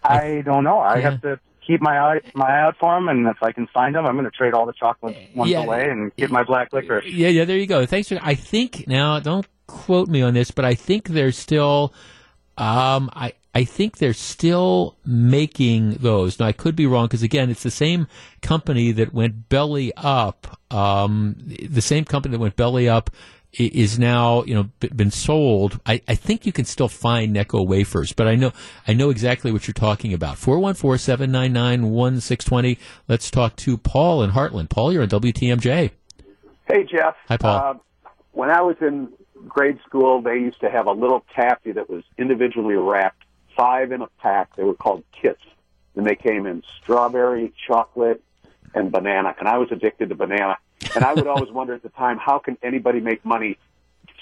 I 0.04 0.42
don't 0.46 0.64
know. 0.64 0.80
I 0.80 0.96
Yeah. 1.00 1.12
have 1.12 1.22
to 1.22 1.40
keep 1.66 1.82
my 1.82 2.00
eye 2.00 2.20
my 2.34 2.46
eye 2.46 2.62
out 2.62 2.76
for 2.80 2.96
them, 2.96 3.10
and 3.10 3.28
if 3.28 3.44
I 3.44 3.52
can 3.52 3.68
find 3.68 3.94
them, 3.94 4.06
I'm 4.06 4.14
going 4.14 4.24
to 4.26 4.32
trade 4.32 4.54
all 4.54 4.66
the 4.66 4.74
chocolate 4.74 5.18
ones 5.36 5.52
Yeah. 5.52 5.64
away 5.64 5.84
and 5.90 6.16
get 6.16 6.32
my 6.32 6.44
black 6.44 6.72
licorice. 6.72 7.06
Yeah, 7.12 7.28
yeah, 7.30 7.44
there 7.46 7.58
you 7.58 7.68
go. 7.68 7.86
Thanks 7.86 8.08
for 8.10 8.18
I 8.22 8.36
think 8.36 8.88
now 8.88 9.20
don't 9.20 9.46
quote 9.68 10.08
me 10.08 10.22
on 10.22 10.34
this, 10.34 10.52
but 10.52 10.64
I 10.64 10.76
think 10.76 11.10
they're 11.10 11.34
still 11.34 11.94
um 12.58 13.10
I 13.14 13.34
I 13.58 13.64
think 13.64 13.98
they're 13.98 14.14
still 14.14 14.96
making 15.04 15.94
those. 15.94 16.40
Now 16.40 16.46
I 16.46 16.52
could 16.52 16.76
be 16.76 16.86
wrong 16.86 17.08
because 17.08 17.24
again, 17.24 17.50
it's 17.50 17.64
the 17.64 17.72
same 17.72 18.06
company 18.44 18.92
that 18.92 19.16
went 19.16 19.50
belly 19.50 19.92
up. 19.98 20.60
Um, 20.70 21.36
the 21.68 21.82
same 21.82 22.06
company 22.06 22.34
that 22.34 22.40
went 22.40 22.56
belly 22.56 22.88
up 22.88 23.10
is 23.54 23.98
now 23.98 24.44
you 24.44 24.54
know 24.54 24.70
been 24.96 25.10
sold. 25.10 25.80
I, 25.88 26.04
I 26.08 26.14
think 26.14 26.46
you 26.46 26.52
can 26.52 26.66
still 26.66 26.88
find 26.88 27.36
Necco 27.36 27.66
wafers, 27.66 28.14
but 28.14 28.28
I 28.28 28.36
know 28.36 28.52
I 28.88 28.94
know 28.94 29.10
exactly 29.10 29.52
what 29.52 29.68
you're 29.68 29.74
talking 29.74 30.14
about. 30.14 30.36
414-799-1620. 30.36 32.78
Let's 33.08 33.32
talk 33.32 33.56
to 33.56 33.76
Paul 33.76 34.22
in 34.22 34.30
Hartland. 34.30 34.70
Paul, 34.70 34.94
you're 34.94 35.02
on 35.02 35.10
WTMJ. 35.10 35.90
Hey, 36.68 36.84
Jeff. 36.84 37.16
Hi, 37.28 37.38
Paul. 37.38 37.58
Uh, 37.58 37.74
when 38.34 38.52
I 38.52 38.62
was 38.62 38.76
in 38.82 39.10
grade 39.48 39.80
school, 39.88 40.22
they 40.22 40.36
used 40.36 40.60
to 40.62 40.70
have 40.70 40.88
a 40.88 40.92
little 40.92 41.24
taffy 41.36 41.72
that 41.72 41.90
was 41.90 42.04
individually 42.18 42.76
wrapped, 42.76 43.17
five 43.58 43.92
in 43.92 44.02
a 44.02 44.08
pack. 44.22 44.56
They 44.56 44.64
were 44.64 44.76
called 44.76 45.04
kits, 45.12 45.42
and 45.96 46.06
they 46.06 46.16
came 46.16 46.46
in 46.46 46.64
strawberry, 46.82 47.52
chocolate, 47.68 48.24
and 48.74 48.92
banana. 48.92 49.36
And 49.40 49.48
I 49.48 49.58
was 49.58 49.70
addicted 49.72 50.10
to 50.10 50.16
banana. 50.16 50.58
And 50.96 51.04
I 51.04 51.14
would 51.14 51.28
always 51.28 51.52
wonder 51.52 51.74
at 51.74 51.84
the 51.84 51.90
time, 51.90 52.18
how 52.18 52.40
can 52.40 52.58
anybody 52.62 53.00
make 53.02 53.26
money 53.26 53.58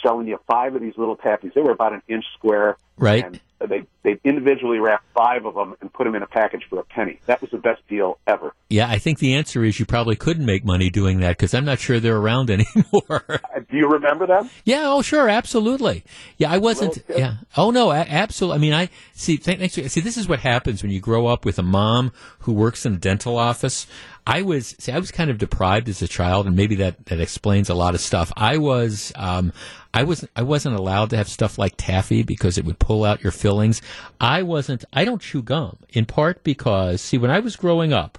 selling 0.01 0.27
you 0.27 0.39
five 0.47 0.73
of 0.75 0.81
these 0.81 0.97
little 0.97 1.17
tappies? 1.17 1.53
They 1.53 1.61
were 1.61 1.71
about 1.71 1.93
an 1.93 2.01
inch 2.07 2.25
square. 2.33 2.77
Right. 2.97 3.25
And 3.25 3.39
Uh, 3.61 3.67
they 3.67 3.85
they 4.03 4.19
individually 4.23 4.79
wrapped 4.79 5.05
five 5.13 5.45
of 5.45 5.55
them 5.55 5.75
and 5.81 5.91
put 5.93 6.03
them 6.03 6.15
in 6.15 6.21
a 6.21 6.27
package 6.27 6.63
for 6.69 6.79
a 6.79 6.83
penny. 6.83 7.19
That 7.25 7.41
was 7.41 7.51
the 7.51 7.57
best 7.57 7.87
deal 7.87 8.17
ever. 8.27 8.53
Yeah, 8.69 8.89
I 8.89 8.97
think 8.97 9.19
the 9.19 9.33
answer 9.35 9.63
is 9.63 9.79
you 9.79 9.85
probably 9.85 10.15
couldn't 10.15 10.45
make 10.45 10.65
money 10.65 10.89
doing 10.89 11.19
that 11.21 11.37
because 11.37 11.53
I'm 11.53 11.65
not 11.65 11.79
sure 11.79 11.99
they're 11.99 12.17
around 12.17 12.49
anymore. 12.51 13.23
Uh, 13.29 13.59
do 13.69 13.77
you 13.77 13.87
remember 13.87 14.27
them? 14.27 14.49
Yeah, 14.65 14.83
oh 14.85 15.01
sure, 15.01 15.29
absolutely. 15.29 16.03
Yeah, 16.37 16.51
I 16.51 16.57
wasn't. 16.57 16.99
Yeah, 17.09 17.35
oh 17.55 17.71
no, 17.71 17.91
absolutely. 17.91 18.57
I 18.57 18.59
mean, 18.59 18.73
I 18.73 18.89
see. 19.13 19.37
Th- 19.37 19.57
thanks. 19.57 19.75
See, 19.93 20.01
this 20.01 20.17
is 20.17 20.27
what 20.27 20.39
happens 20.39 20.83
when 20.83 20.91
you 20.91 20.99
grow 20.99 21.27
up 21.27 21.45
with 21.45 21.57
a 21.57 21.63
mom 21.63 22.11
who 22.39 22.53
works 22.53 22.85
in 22.85 22.95
a 22.95 22.97
dental 22.97 23.37
office. 23.37 23.87
I 24.27 24.41
was 24.41 24.75
see, 24.79 24.91
I 24.91 24.99
was 24.99 25.11
kind 25.11 25.29
of 25.29 25.37
deprived 25.37 25.87
as 25.87 26.01
a 26.01 26.07
child, 26.07 26.47
and 26.47 26.55
maybe 26.55 26.75
that 26.75 27.05
that 27.05 27.19
explains 27.19 27.69
a 27.69 27.75
lot 27.75 27.93
of 27.93 28.01
stuff. 28.01 28.31
I 28.35 28.57
was, 28.57 29.11
um, 29.15 29.53
I 29.93 30.03
wasn't, 30.03 30.31
I 30.35 30.41
wasn't 30.41 30.75
allowed 30.75 31.11
to 31.11 31.17
have 31.17 31.29
stuff 31.29 31.57
like 31.57 31.73
taffy 31.77 32.23
because 32.23 32.57
it 32.57 32.65
would 32.65 32.79
pull 32.79 33.03
out 33.03 33.23
your 33.23 33.31
fillings. 33.31 33.81
I 34.19 34.41
wasn't. 34.43 34.83
I 34.91 35.05
don't 35.05 35.21
chew 35.21 35.43
gum 35.43 35.77
in 35.89 36.05
part 36.05 36.43
because 36.43 37.01
see, 37.01 37.17
when 37.17 37.31
I 37.31 37.39
was 37.39 37.55
growing 37.55 37.93
up 37.93 38.17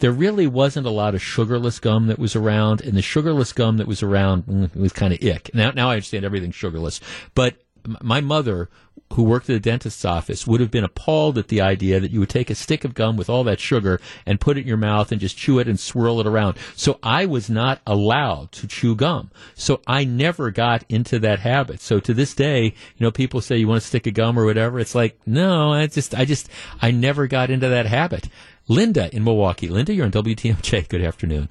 there 0.00 0.12
really 0.12 0.46
wasn't 0.46 0.86
a 0.86 0.90
lot 0.90 1.14
of 1.14 1.22
sugarless 1.22 1.78
gum 1.78 2.08
that 2.08 2.18
was 2.18 2.34
around, 2.34 2.80
and 2.80 2.96
the 2.96 3.02
sugarless 3.02 3.52
gum 3.52 3.76
that 3.76 3.86
was 3.86 4.02
around 4.02 4.46
mm, 4.46 4.74
was 4.74 4.92
kind 4.92 5.12
of 5.12 5.22
ick. 5.22 5.50
Now, 5.54 5.70
now 5.70 5.90
I 5.90 5.94
understand 5.94 6.24
everything's 6.24 6.54
sugarless, 6.54 7.00
but 7.34 7.56
my 8.00 8.20
mother, 8.20 8.68
who 9.14 9.22
worked 9.24 9.50
at 9.50 9.56
a 9.56 9.60
dentist's 9.60 10.04
office, 10.04 10.46
would 10.46 10.60
have 10.60 10.70
been 10.70 10.84
appalled 10.84 11.36
at 11.36 11.48
the 11.48 11.60
idea 11.60 11.98
that 11.98 12.10
you 12.10 12.20
would 12.20 12.28
take 12.28 12.50
a 12.50 12.54
stick 12.54 12.84
of 12.84 12.94
gum 12.94 13.16
with 13.16 13.28
all 13.28 13.44
that 13.44 13.58
sugar 13.58 14.00
and 14.24 14.40
put 14.40 14.56
it 14.56 14.62
in 14.62 14.66
your 14.66 14.76
mouth 14.76 15.10
and 15.10 15.20
just 15.20 15.36
chew 15.36 15.58
it 15.58 15.68
and 15.68 15.80
swirl 15.80 16.20
it 16.20 16.26
around. 16.26 16.56
So 16.76 16.98
I 17.02 17.26
was 17.26 17.50
not 17.50 17.80
allowed 17.86 18.52
to 18.52 18.66
chew 18.66 18.94
gum. 18.94 19.30
So 19.54 19.80
I 19.86 20.04
never 20.04 20.50
got 20.50 20.84
into 20.88 21.18
that 21.20 21.40
habit. 21.40 21.80
So 21.80 21.98
to 22.00 22.14
this 22.14 22.34
day, 22.34 22.64
you 22.64 22.72
know, 23.00 23.10
people 23.10 23.40
say 23.40 23.56
you 23.56 23.68
want 23.68 23.82
to 23.82 23.86
stick 23.86 24.06
a 24.06 24.10
gum 24.12 24.38
or 24.38 24.44
whatever. 24.44 24.78
It's 24.78 24.94
like, 24.94 25.18
no, 25.26 25.72
I 25.72 25.86
just, 25.88 26.14
I 26.14 26.24
just, 26.24 26.48
I 26.80 26.90
never 26.90 27.26
got 27.26 27.50
into 27.50 27.68
that 27.68 27.86
habit. 27.86 28.28
Linda 28.68 29.14
in 29.14 29.24
Milwaukee. 29.24 29.68
Linda, 29.68 29.92
you're 29.92 30.06
on 30.06 30.12
WTMJ. 30.12 30.88
Good 30.88 31.02
afternoon. 31.02 31.50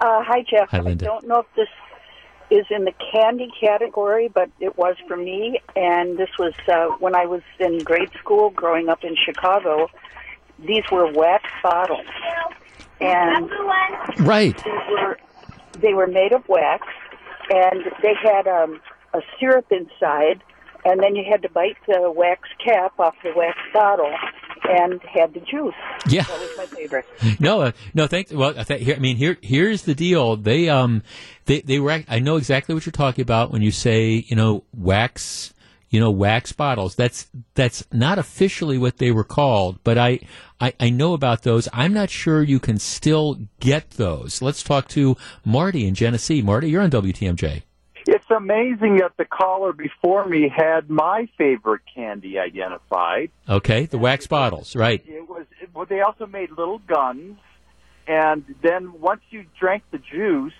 Uh, 0.00 0.22
hi, 0.24 0.42
Jeff. 0.50 0.70
Hi, 0.70 0.80
Linda. 0.80 1.04
I 1.04 1.08
don't 1.08 1.28
know 1.28 1.40
if 1.40 1.46
this 1.54 1.68
is 2.52 2.66
in 2.70 2.84
the 2.84 2.92
candy 3.12 3.50
category, 3.58 4.28
but 4.28 4.50
it 4.60 4.76
was 4.76 4.96
for 5.08 5.16
me. 5.16 5.60
And 5.74 6.18
this 6.18 6.28
was 6.38 6.52
uh, 6.68 6.86
when 7.00 7.14
I 7.14 7.26
was 7.26 7.42
in 7.58 7.78
grade 7.78 8.10
school 8.18 8.50
growing 8.50 8.88
up 8.88 9.02
in 9.04 9.16
Chicago. 9.16 9.88
These 10.58 10.84
were 10.92 11.10
wax 11.12 11.44
bottles. 11.62 12.06
And 13.00 13.50
Right. 14.20 14.56
they 14.64 14.70
were, 14.90 15.18
they 15.80 15.94
were 15.94 16.06
made 16.06 16.32
of 16.32 16.48
wax, 16.48 16.86
and 17.50 17.84
they 18.02 18.14
had 18.14 18.46
um, 18.46 18.80
a 19.12 19.22
syrup 19.40 19.66
inside, 19.72 20.40
and 20.84 21.00
then 21.02 21.14
you 21.16 21.24
had 21.30 21.42
to 21.42 21.48
bite 21.50 21.76
the 21.86 22.10
wax 22.10 22.48
cap 22.64 22.98
off 22.98 23.14
the 23.22 23.32
wax 23.36 23.58
bottle 23.72 24.12
and 24.68 25.00
had 25.02 25.34
the 25.34 25.40
juice. 25.40 25.74
Yeah. 26.08 26.22
That 26.24 26.40
was 26.40 26.50
my 26.56 26.66
favorite. 26.66 27.06
No, 27.40 27.62
uh, 27.62 27.72
no, 27.94 28.06
thanks. 28.06 28.32
Well, 28.32 28.54
I, 28.58 28.64
th- 28.64 28.82
here, 28.84 28.96
I 28.96 28.98
mean, 28.98 29.16
here, 29.16 29.36
here's 29.42 29.82
the 29.82 29.94
deal. 29.94 30.36
They, 30.36 30.68
um, 30.68 31.02
they, 31.46 31.60
they 31.60 31.78
were. 31.80 31.90
act- 31.90 32.06
I 32.08 32.18
know 32.20 32.36
exactly 32.36 32.74
what 32.74 32.86
you're 32.86 32.92
talking 32.92 33.22
about 33.22 33.50
when 33.50 33.62
you 33.62 33.70
say, 33.70 34.24
you 34.28 34.36
know, 34.36 34.64
wax, 34.72 35.52
you 35.90 36.00
know, 36.00 36.10
wax 36.10 36.52
bottles. 36.52 36.94
That's 36.94 37.26
that's 37.54 37.84
not 37.92 38.18
officially 38.18 38.78
what 38.78 38.98
they 38.98 39.10
were 39.10 39.24
called, 39.24 39.78
but 39.84 39.98
I, 39.98 40.20
I, 40.60 40.72
I 40.80 40.90
know 40.90 41.12
about 41.12 41.42
those. 41.42 41.68
I'm 41.72 41.92
not 41.92 42.08
sure 42.08 42.42
you 42.42 42.60
can 42.60 42.78
still 42.78 43.38
get 43.60 43.90
those. 43.92 44.40
Let's 44.40 44.62
talk 44.62 44.88
to 44.90 45.16
Marty 45.44 45.86
in 45.86 45.94
Genesee. 45.94 46.40
Marty, 46.40 46.70
you're 46.70 46.82
on 46.82 46.90
WTMJ. 46.90 47.62
Amazing 48.32 48.96
that 48.96 49.12
the 49.16 49.24
caller 49.24 49.72
before 49.72 50.26
me 50.26 50.48
had 50.48 50.88
my 50.88 51.28
favorite 51.36 51.82
candy 51.94 52.38
identified. 52.38 53.30
Okay, 53.48 53.86
the 53.86 53.98
wax 53.98 54.26
bottles, 54.26 54.74
right? 54.74 55.02
It 55.06 55.28
was, 55.28 55.46
but 55.74 55.88
they 55.88 56.00
also 56.00 56.26
made 56.26 56.50
little 56.50 56.78
guns, 56.78 57.38
and 58.06 58.44
then 58.62 59.00
once 59.00 59.20
you 59.30 59.44
drank 59.58 59.82
the 59.90 59.98
juice, 59.98 60.54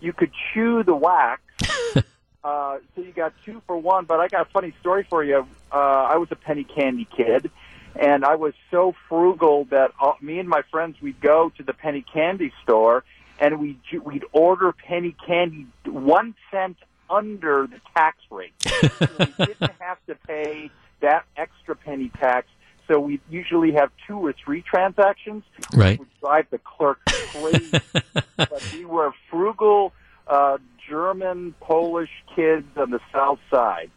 you 0.00 0.12
could 0.12 0.30
chew 0.52 0.82
the 0.82 0.94
wax. 0.94 1.42
uh, 2.44 2.78
so 2.94 3.02
you 3.02 3.12
got 3.12 3.34
two 3.44 3.62
for 3.66 3.76
one. 3.76 4.04
But 4.04 4.20
I 4.20 4.28
got 4.28 4.46
a 4.46 4.50
funny 4.50 4.72
story 4.80 5.06
for 5.08 5.24
you. 5.24 5.46
Uh, 5.72 5.76
I 5.76 6.16
was 6.16 6.28
a 6.30 6.36
penny 6.36 6.64
candy 6.64 7.06
kid, 7.16 7.50
and 7.96 8.24
I 8.24 8.36
was 8.36 8.54
so 8.70 8.94
frugal 9.08 9.64
that 9.70 9.92
uh, 10.00 10.12
me 10.20 10.38
and 10.38 10.48
my 10.48 10.62
friends 10.70 10.96
we'd 11.00 11.20
go 11.20 11.52
to 11.56 11.62
the 11.62 11.72
penny 11.72 12.04
candy 12.12 12.52
store, 12.62 13.04
and 13.40 13.60
we 13.60 13.78
we'd 14.04 14.24
order 14.32 14.72
penny 14.72 15.16
candy 15.26 15.66
one 15.84 16.34
cent 16.50 16.76
under 17.10 17.66
the 17.66 17.80
tax 17.94 18.18
rate. 18.30 18.52
so 18.60 19.08
we 19.18 19.46
didn't 19.46 19.72
have 19.78 19.98
to 20.06 20.14
pay 20.26 20.70
that 21.00 21.24
extra 21.36 21.76
penny 21.76 22.10
tax. 22.20 22.46
So 22.86 22.98
we 22.98 23.20
usually 23.28 23.72
have 23.72 23.90
two 24.06 24.18
or 24.18 24.32
three 24.32 24.62
transactions. 24.62 25.44
Right. 25.74 25.98
Which 25.98 26.08
would 26.08 26.20
drive 26.20 26.46
the 26.50 26.58
clerk 26.58 26.98
crazy. 27.06 27.80
but 28.36 28.70
we 28.72 28.84
were 28.84 29.12
frugal 29.30 29.92
uh, 30.26 30.58
German, 30.88 31.54
Polish 31.60 32.10
kids 32.34 32.66
on 32.76 32.90
the 32.90 33.00
south 33.12 33.40
side. 33.50 33.90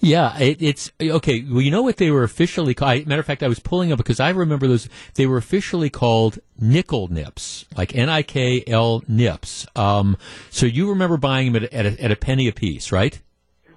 Yeah, 0.00 0.38
it, 0.38 0.62
it's 0.62 0.92
okay. 1.00 1.42
Well, 1.42 1.60
you 1.60 1.70
know 1.72 1.82
what 1.82 1.96
they 1.96 2.10
were 2.10 2.22
officially 2.22 2.72
called? 2.72 3.06
Matter 3.06 3.20
of 3.20 3.26
fact, 3.26 3.42
I 3.42 3.48
was 3.48 3.58
pulling 3.58 3.90
up 3.90 3.98
because 3.98 4.20
I 4.20 4.30
remember 4.30 4.68
those. 4.68 4.88
They 5.14 5.26
were 5.26 5.38
officially 5.38 5.90
called 5.90 6.38
nickel 6.60 7.08
nips, 7.08 7.64
like 7.76 7.96
N 7.96 8.08
I 8.08 8.22
K 8.22 8.62
L 8.66 9.02
nips. 9.08 9.66
Um, 9.74 10.16
so 10.50 10.66
you 10.66 10.88
remember 10.90 11.16
buying 11.16 11.52
them 11.52 11.64
at, 11.64 11.72
a- 11.72 11.74
at, 11.74 11.86
a, 11.86 12.04
at 12.04 12.12
a 12.12 12.16
penny 12.16 12.46
a 12.46 12.52
piece, 12.52 12.92
right? 12.92 13.20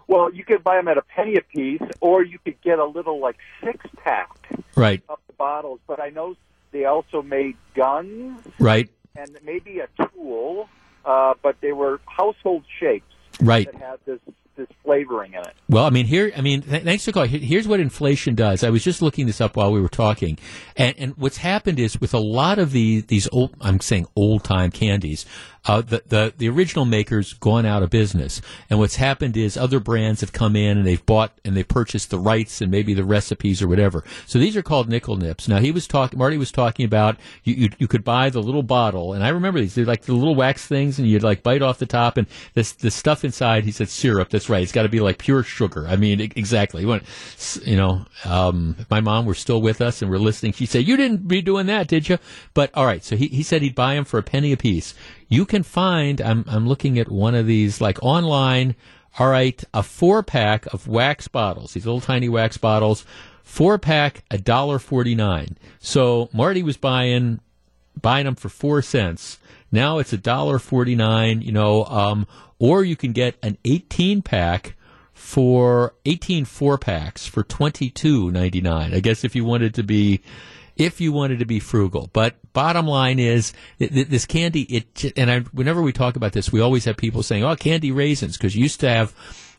Well, 0.08 0.32
you 0.34 0.44
could 0.44 0.64
buy 0.64 0.76
them 0.76 0.88
at 0.90 0.98
a 0.98 1.02
penny 1.02 1.38
a 1.38 1.42
piece, 1.42 1.82
or 2.02 2.22
you 2.24 2.38
could 2.44 2.62
get 2.62 2.78
a 2.80 2.86
little 2.86 3.20
like 3.20 3.38
six 3.64 3.86
pack 4.04 4.30
Right, 4.76 5.02
of 5.10 5.18
the 5.28 5.34
bottles. 5.34 5.80
But 5.88 6.00
I 6.00 6.10
know 6.10 6.36
they 6.72 6.86
also 6.86 7.22
made 7.24 7.56
guns 7.74 8.42
right, 8.60 8.90
and 9.16 9.38
maybe 9.44 9.80
a 9.80 9.88
tool, 10.06 10.70
uh, 11.04 11.34
but 11.42 11.62
they 11.62 11.72
were 11.72 12.00
household 12.06 12.64
shapes 12.80 13.06
right. 13.42 13.66
that 13.72 13.76
had 13.82 14.00
this 14.06 14.20
this 14.56 14.68
flavoring 14.84 15.34
in 15.34 15.40
it. 15.40 15.54
Well, 15.70 15.86
I 15.86 15.90
mean, 15.90 16.06
here, 16.06 16.32
I 16.36 16.42
mean, 16.42 16.62
th- 16.62 16.84
thanks 16.84 17.06
for 17.06 17.12
calling. 17.12 17.30
Here's 17.30 17.68
what 17.68 17.80
inflation 17.80 18.36
does. 18.36 18.64
I 18.64 18.70
was 18.70 18.84
just 18.84 19.02
looking 19.02 19.26
this 19.26 19.42
up 19.42 19.56
while 19.56 19.72
we 19.72 19.82
were 19.82 19.90
talking, 19.90 20.38
and 20.76 20.96
and 20.98 21.18
what's 21.18 21.38
happened 21.38 21.80
is 21.80 22.00
with 22.00 22.14
a 22.14 22.20
lot 22.20 22.60
of 22.60 22.72
the 22.72 23.02
these 23.02 23.28
old, 23.32 23.56
I'm 23.62 23.80
saying 23.80 24.08
old 24.16 24.44
time 24.44 24.72
candies, 24.72 25.26
uh, 25.66 25.82
the 25.82 26.04
the 26.08 26.34
the 26.38 26.50
original 26.50 26.86
makers 26.86 27.34
gone 27.34 27.66
out 27.66 27.84
of 27.84 27.90
business, 27.90 28.42
and 28.70 28.80
what's 28.80 28.96
happened 28.96 29.38
is 29.38 29.58
other 29.58 29.80
brands 29.80 30.22
have 30.22 30.34
come 30.34 30.56
in 30.56 30.78
and 30.78 30.88
they've 30.88 31.06
bought 31.06 31.34
and 31.46 31.56
they 31.56 31.64
purchased 31.64 32.10
the 32.10 32.18
rights 32.20 32.62
and 32.62 32.72
maybe 32.72 32.94
the 32.94 33.04
recipes 33.04 33.62
or 33.62 33.68
whatever. 33.68 34.04
So 34.26 34.40
these 34.40 34.58
are 34.58 34.64
called 34.64 34.90
nickel 34.90 35.18
nips. 35.18 35.48
Now 35.48 35.60
he 35.60 35.72
was 35.72 35.88
talking, 35.88 36.18
Marty 36.18 36.38
was 36.38 36.52
talking 36.52 36.86
about 36.86 37.18
you, 37.44 37.54
you 37.54 37.70
you 37.78 37.88
could 37.88 38.04
buy 38.04 38.30
the 38.30 38.42
little 38.42 38.64
bottle, 38.64 39.14
and 39.14 39.24
I 39.24 39.30
remember 39.30 39.60
these. 39.60 39.76
They're 39.76 39.86
like 39.86 40.04
the 40.04 40.14
little 40.14 40.36
wax 40.36 40.66
things, 40.66 40.98
and 40.98 41.08
you'd 41.08 41.24
like 41.24 41.44
bite 41.44 41.62
off 41.62 41.78
the 41.78 41.86
top, 41.86 42.18
and 42.18 42.28
this 42.54 42.72
the 42.72 42.92
stuff 42.92 43.24
inside. 43.24 43.64
He 43.64 43.72
said 43.72 43.90
syrup. 43.90 44.30
That's 44.30 44.50
right. 44.50 44.64
It's 44.64 44.72
got 44.72 44.84
to 44.84 44.90
be 44.90 45.00
like 45.00 45.20
pure 45.20 45.44
sugar. 45.44 45.88
I 45.88 45.96
mean, 45.96 46.22
exactly. 46.22 46.82
You 46.82 47.76
know, 47.76 48.06
um, 48.26 48.76
my 48.90 49.02
mom 49.02 49.26
were 49.26 49.36
still 49.36 49.62
with 49.62 49.82
us 49.82 50.02
and 50.02 50.10
we're 50.10 50.18
listening, 50.18 50.54
she'd 50.54 50.68
say, 50.68 50.80
"You 50.80 50.98
didn't 50.98 51.28
be 51.28 51.42
doing 51.42 51.68
that, 51.68 51.88
did 51.88 52.10
you?" 52.10 52.18
But 52.54 52.72
all 52.74 52.86
right. 52.86 53.04
So 53.04 53.16
he 53.16 53.28
he 53.28 53.44
said 53.44 53.62
he'd 53.62 53.76
buy 53.76 53.96
them 53.96 54.06
for 54.06 54.18
a 54.18 54.24
penny 54.24 54.52
a 54.52 54.58
piece. 54.58 54.94
You 55.32 55.46
can 55.46 55.64
find. 55.64 56.20
I'm 56.20 56.44
I'm 56.46 56.68
looking 56.68 57.00
at 57.00 57.10
one 57.10 57.36
of 57.36 57.48
these 57.48 57.80
like 57.80 57.98
online. 58.04 58.76
All 59.18 59.30
right, 59.30 59.64
a 59.74 59.82
four 59.82 60.24
pack 60.24 60.66
of 60.74 60.88
wax 60.88 61.30
bottles. 61.30 61.74
These 61.74 61.86
little 61.86 62.02
tiny 62.02 62.28
wax 62.28 62.58
bottles. 62.58 63.06
Four 63.42 63.78
pack, 63.80 64.26
a 64.30 64.38
dollar 64.38 64.78
forty 64.78 65.16
nine. 65.16 65.58
So 65.80 66.30
Marty 66.34 66.64
was 66.64 66.76
buying 66.76 67.40
buying 68.02 68.26
them 68.26 68.36
for 68.36 68.50
four 68.50 68.82
cents. 68.82 69.40
Now 69.72 70.00
it's 70.00 70.12
a 70.12 70.18
dollar 70.18 70.60
forty 70.60 70.96
nine. 70.96 71.42
You 71.42 71.54
know, 71.54 71.86
um, 71.86 72.28
or 72.60 72.84
you 72.84 72.98
can 72.98 73.14
get 73.14 73.38
an 73.42 73.58
eighteen 73.64 74.22
pack 74.22 74.76
for 75.14 75.94
18 76.06 76.44
four 76.44 76.78
packs 76.78 77.26
for 77.26 77.44
twenty 77.44 77.90
two 77.90 78.32
ninety 78.32 78.60
nine. 78.60 78.94
I 78.94 79.00
guess 79.00 79.24
if 79.24 79.34
you 79.34 79.46
wanted 79.46 79.74
to 79.76 79.84
be 79.84 80.20
if 80.76 81.02
you 81.02 81.12
wanted 81.12 81.40
to 81.40 81.46
be 81.46 81.60
frugal. 81.60 82.10
But 82.14 82.36
bottom 82.54 82.88
line 82.88 83.20
is 83.20 83.54
th- 83.80 83.92
th- 83.92 84.08
this 84.08 84.26
candy. 84.26 84.64
It 84.64 85.18
and 85.18 85.32
I, 85.32 85.40
whenever 85.52 85.82
we 85.82 85.94
talk 85.94 86.16
about 86.16 86.34
this, 86.34 86.52
we 86.52 86.62
always 86.62 86.86
have 86.86 86.98
people 86.98 87.24
saying, 87.24 87.44
"Oh, 87.44 87.56
candy 87.56 87.92
raisins," 87.92 88.38
because 88.38 88.56
you 88.56 88.64
used 88.64 88.80
to 88.82 88.90
have. 88.90 89.14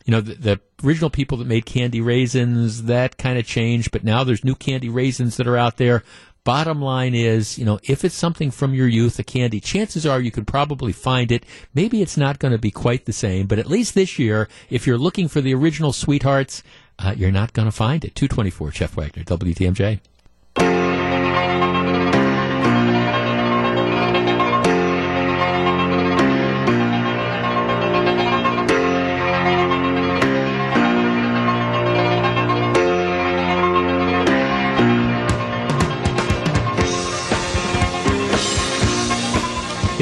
You 0.05 0.11
know, 0.11 0.19
the, 0.19 0.33
the 0.33 0.59
original 0.83 1.09
people 1.09 1.37
that 1.37 1.47
made 1.47 1.65
candy 1.65 2.01
raisins, 2.01 2.83
that 2.83 3.17
kind 3.17 3.39
of 3.39 3.45
changed, 3.45 3.91
but 3.91 4.03
now 4.03 4.25
there's 4.25 4.43
new 4.43 4.53
candy 4.53 4.89
raisins 4.89 5.37
that 5.37 5.47
are 5.47 5.55
out 5.55 5.77
there. 5.77 6.03
Bottom 6.43 6.81
line 6.81 7.15
is, 7.15 7.57
you 7.57 7.63
know, 7.63 7.79
if 7.83 8.03
it's 8.03 8.13
something 8.13 8.51
from 8.51 8.73
your 8.73 8.89
youth, 8.89 9.17
a 9.17 9.23
candy, 9.23 9.61
chances 9.61 10.05
are 10.05 10.19
you 10.19 10.29
could 10.29 10.45
probably 10.45 10.91
find 10.91 11.31
it. 11.31 11.45
Maybe 11.73 12.01
it's 12.01 12.17
not 12.17 12.39
going 12.39 12.51
to 12.51 12.57
be 12.57 12.69
quite 12.69 13.05
the 13.05 13.13
same, 13.13 13.47
but 13.47 13.59
at 13.59 13.67
least 13.67 13.95
this 13.95 14.19
year, 14.19 14.49
if 14.69 14.85
you're 14.85 14.97
looking 14.97 15.29
for 15.29 15.39
the 15.39 15.53
original 15.53 15.93
sweethearts, 15.93 16.61
uh, 16.99 17.13
you're 17.15 17.31
not 17.31 17.53
going 17.53 17.67
to 17.67 17.71
find 17.71 18.03
it. 18.03 18.13
224, 18.15 18.71
Jeff 18.71 18.97
Wagner, 18.97 19.23
WTMJ. 19.23 20.01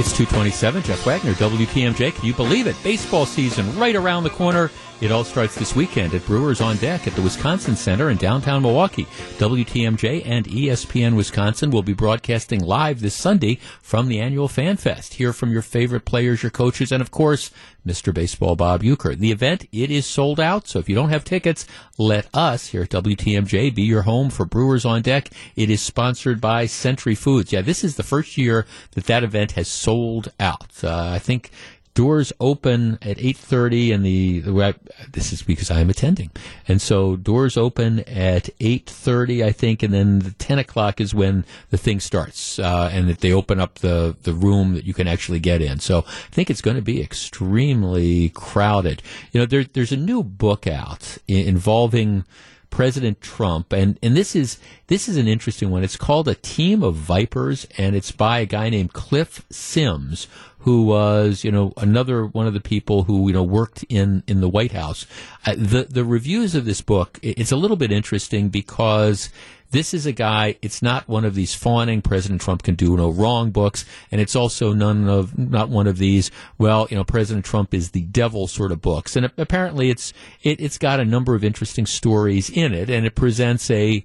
It's 0.01 0.11
227, 0.13 0.81
Jeff 0.81 1.05
Wagner, 1.05 1.33
WTMJ. 1.33 2.15
Can 2.15 2.25
you 2.25 2.33
believe 2.33 2.65
it? 2.65 2.75
Baseball 2.81 3.27
season 3.27 3.77
right 3.77 3.95
around 3.95 4.23
the 4.23 4.31
corner. 4.31 4.71
It 4.99 5.11
all 5.11 5.23
starts 5.23 5.53
this 5.53 5.75
weekend 5.75 6.15
at 6.15 6.25
Brewers 6.25 6.59
on 6.59 6.77
Deck 6.77 7.05
at 7.05 7.13
the 7.13 7.21
Wisconsin 7.21 7.75
Center 7.75 8.09
in 8.09 8.17
downtown 8.17 8.63
Milwaukee. 8.63 9.05
WTMJ 9.37 10.23
and 10.25 10.47
ESPN 10.47 11.15
Wisconsin 11.15 11.69
will 11.69 11.83
be 11.83 11.93
broadcasting 11.93 12.61
live 12.61 13.01
this 13.01 13.13
Sunday 13.13 13.59
from 13.83 14.07
the 14.07 14.19
annual 14.19 14.47
Fan 14.47 14.77
Fest. 14.77 15.13
Hear 15.13 15.33
from 15.33 15.51
your 15.51 15.61
favorite 15.61 16.05
players, 16.05 16.41
your 16.41 16.49
coaches, 16.49 16.91
and 16.91 17.01
of 17.01 17.11
course, 17.11 17.51
Mr. 17.85 18.13
Baseball 18.13 18.55
Bob 18.55 18.83
Uecker. 18.83 19.17
The 19.17 19.31
event, 19.31 19.65
it 19.71 19.89
is 19.89 20.05
sold 20.05 20.39
out, 20.39 20.67
so 20.67 20.79
if 20.79 20.87
you 20.87 20.95
don't 20.95 21.09
have 21.09 21.23
tickets, 21.23 21.65
let 21.97 22.27
us 22.33 22.67
here 22.67 22.83
at 22.83 22.89
WTMJ 22.89 23.73
be 23.73 23.83
your 23.83 24.03
home 24.03 24.29
for 24.29 24.45
Brewers 24.45 24.85
on 24.85 25.01
Deck. 25.01 25.29
It 25.55 25.69
is 25.69 25.81
sponsored 25.81 26.39
by 26.39 26.65
Century 26.65 27.15
Foods. 27.15 27.51
Yeah, 27.51 27.61
this 27.61 27.83
is 27.83 27.95
the 27.95 28.03
first 28.03 28.37
year 28.37 28.65
that 28.91 29.05
that 29.05 29.23
event 29.23 29.53
has 29.53 29.67
sold 29.67 30.31
out. 30.39 30.83
Uh, 30.83 31.09
I 31.13 31.19
think 31.19 31.51
doors 31.93 32.31
open 32.39 32.97
at 33.01 33.17
8.30 33.17 33.93
and 33.93 34.05
the, 34.05 34.39
the 34.39 34.75
this 35.11 35.33
is 35.33 35.41
because 35.41 35.69
i'm 35.69 35.89
attending. 35.89 36.31
And 36.67 36.81
so 36.81 37.15
doors 37.15 37.57
open 37.57 37.99
at 38.01 38.45
8.30 38.59 39.43
i 39.43 39.51
think 39.51 39.83
and 39.83 39.93
then 39.93 40.19
the 40.19 40.31
10 40.31 40.59
o'clock 40.59 41.01
is 41.01 41.13
when 41.13 41.45
the 41.69 41.77
thing 41.77 41.99
starts 41.99 42.59
uh, 42.59 42.89
and 42.91 43.09
that 43.09 43.19
they 43.19 43.33
open 43.33 43.59
up 43.59 43.79
the, 43.79 44.15
the 44.23 44.33
room 44.33 44.73
that 44.73 44.85
you 44.85 44.93
can 44.93 45.07
actually 45.07 45.39
get 45.39 45.61
in. 45.61 45.79
So 45.79 45.99
i 46.07 46.31
think 46.31 46.49
it's 46.49 46.61
going 46.61 46.77
to 46.77 46.81
be 46.81 47.01
extremely 47.01 48.29
crowded. 48.29 49.01
You 49.31 49.41
know 49.41 49.45
there, 49.45 49.63
there's 49.63 49.91
a 49.91 49.97
new 49.97 50.23
book 50.23 50.67
out 50.67 51.17
involving 51.27 52.25
President 52.71 53.19
Trump, 53.19 53.73
and, 53.73 53.99
and 54.01 54.15
this 54.15 54.33
is 54.33 54.57
this 54.87 55.09
is 55.09 55.17
an 55.17 55.27
interesting 55.27 55.69
one. 55.69 55.83
It's 55.83 55.97
called 55.97 56.27
A 56.29 56.35
Team 56.35 56.83
of 56.83 56.95
Vipers, 56.95 57.67
and 57.77 57.95
it's 57.95 58.11
by 58.11 58.39
a 58.39 58.45
guy 58.45 58.69
named 58.69 58.93
Cliff 58.93 59.45
Sims, 59.51 60.27
who 60.61 60.83
was 60.83 61.43
you 61.43 61.51
know 61.51 61.73
another 61.77 62.25
one 62.25 62.47
of 62.47 62.53
the 62.53 62.61
people 62.61 63.03
who 63.03 63.27
you 63.27 63.33
know 63.33 63.43
worked 63.43 63.83
in 63.89 64.23
in 64.27 64.41
the 64.41 64.49
White 64.49 64.71
House. 64.71 65.05
Uh, 65.45 65.55
the 65.57 65.83
the 65.89 66.05
reviews 66.05 66.55
of 66.55 66.65
this 66.65 66.81
book 66.81 67.19
it's 67.21 67.51
a 67.51 67.55
little 67.55 67.77
bit 67.77 67.91
interesting 67.91 68.49
because 68.49 69.29
this 69.71 69.93
is 69.93 70.05
a 70.05 70.11
guy 70.11 70.57
it's 70.61 70.81
not 70.81 71.07
one 71.07 71.25
of 71.25 71.33
these 71.33 71.55
fawning 71.55 72.01
president 72.01 72.41
trump 72.41 72.61
can 72.61 72.75
do 72.75 72.95
no 72.95 73.09
wrong 73.09 73.51
books 73.51 73.85
and 74.11 74.21
it's 74.21 74.35
also 74.35 74.73
none 74.73 75.09
of 75.09 75.37
not 75.37 75.69
one 75.69 75.87
of 75.87 75.97
these 75.97 76.29
well 76.57 76.87
you 76.91 76.97
know 76.97 77.03
president 77.03 77.45
trump 77.45 77.73
is 77.73 77.91
the 77.91 78.03
devil 78.03 78.47
sort 78.47 78.71
of 78.71 78.81
books 78.81 79.15
and 79.15 79.31
apparently 79.37 79.89
it's 79.89 80.13
it, 80.43 80.59
it's 80.59 80.77
got 80.77 80.99
a 80.99 81.05
number 81.05 81.35
of 81.35 81.43
interesting 81.43 81.85
stories 81.85 82.49
in 82.49 82.73
it 82.73 82.89
and 82.89 83.05
it 83.05 83.15
presents 83.15 83.71
a 83.71 84.03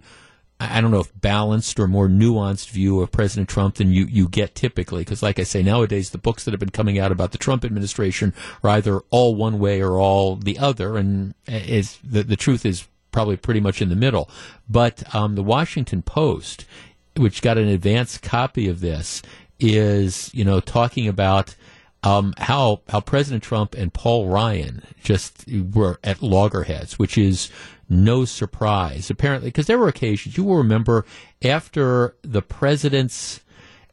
I 0.58 0.80
don't 0.80 0.90
know 0.90 1.00
if 1.00 1.20
balanced 1.20 1.78
or 1.78 1.86
more 1.86 2.08
nuanced 2.08 2.70
view 2.70 3.02
of 3.02 3.10
President 3.10 3.48
Trump 3.48 3.74
than 3.74 3.92
you, 3.92 4.06
you 4.06 4.26
get 4.26 4.54
typically. 4.54 5.02
Because, 5.02 5.22
like 5.22 5.38
I 5.38 5.42
say, 5.42 5.62
nowadays 5.62 6.10
the 6.10 6.18
books 6.18 6.44
that 6.44 6.52
have 6.52 6.60
been 6.60 6.70
coming 6.70 6.98
out 6.98 7.12
about 7.12 7.32
the 7.32 7.38
Trump 7.38 7.62
administration 7.64 8.32
are 8.62 8.70
either 8.70 9.00
all 9.10 9.34
one 9.34 9.58
way 9.58 9.82
or 9.82 9.98
all 9.98 10.36
the 10.36 10.58
other, 10.58 10.96
and 10.96 11.34
is 11.46 11.98
the 12.02 12.22
the 12.22 12.36
truth 12.36 12.64
is 12.64 12.88
probably 13.12 13.36
pretty 13.36 13.60
much 13.60 13.82
in 13.82 13.90
the 13.90 13.96
middle. 13.96 14.30
But 14.68 15.14
um, 15.14 15.34
the 15.34 15.42
Washington 15.42 16.00
Post, 16.00 16.64
which 17.16 17.42
got 17.42 17.58
an 17.58 17.68
advance 17.68 18.16
copy 18.16 18.66
of 18.66 18.80
this, 18.80 19.22
is 19.60 20.30
you 20.32 20.44
know 20.44 20.60
talking 20.60 21.06
about 21.06 21.54
um, 22.06 22.34
how 22.38 22.82
how 22.88 23.00
President 23.00 23.42
Trump 23.42 23.74
and 23.74 23.92
Paul 23.92 24.28
Ryan 24.28 24.82
just 25.02 25.44
were 25.50 25.98
at 26.04 26.22
loggerheads, 26.22 27.00
which 27.00 27.18
is 27.18 27.50
no 27.88 28.24
surprise 28.24 29.10
apparently 29.10 29.48
because 29.48 29.66
there 29.66 29.78
were 29.78 29.88
occasions 29.88 30.36
you 30.36 30.42
will 30.44 30.56
remember 30.56 31.04
after 31.42 32.16
the 32.22 32.42
president's 32.42 33.40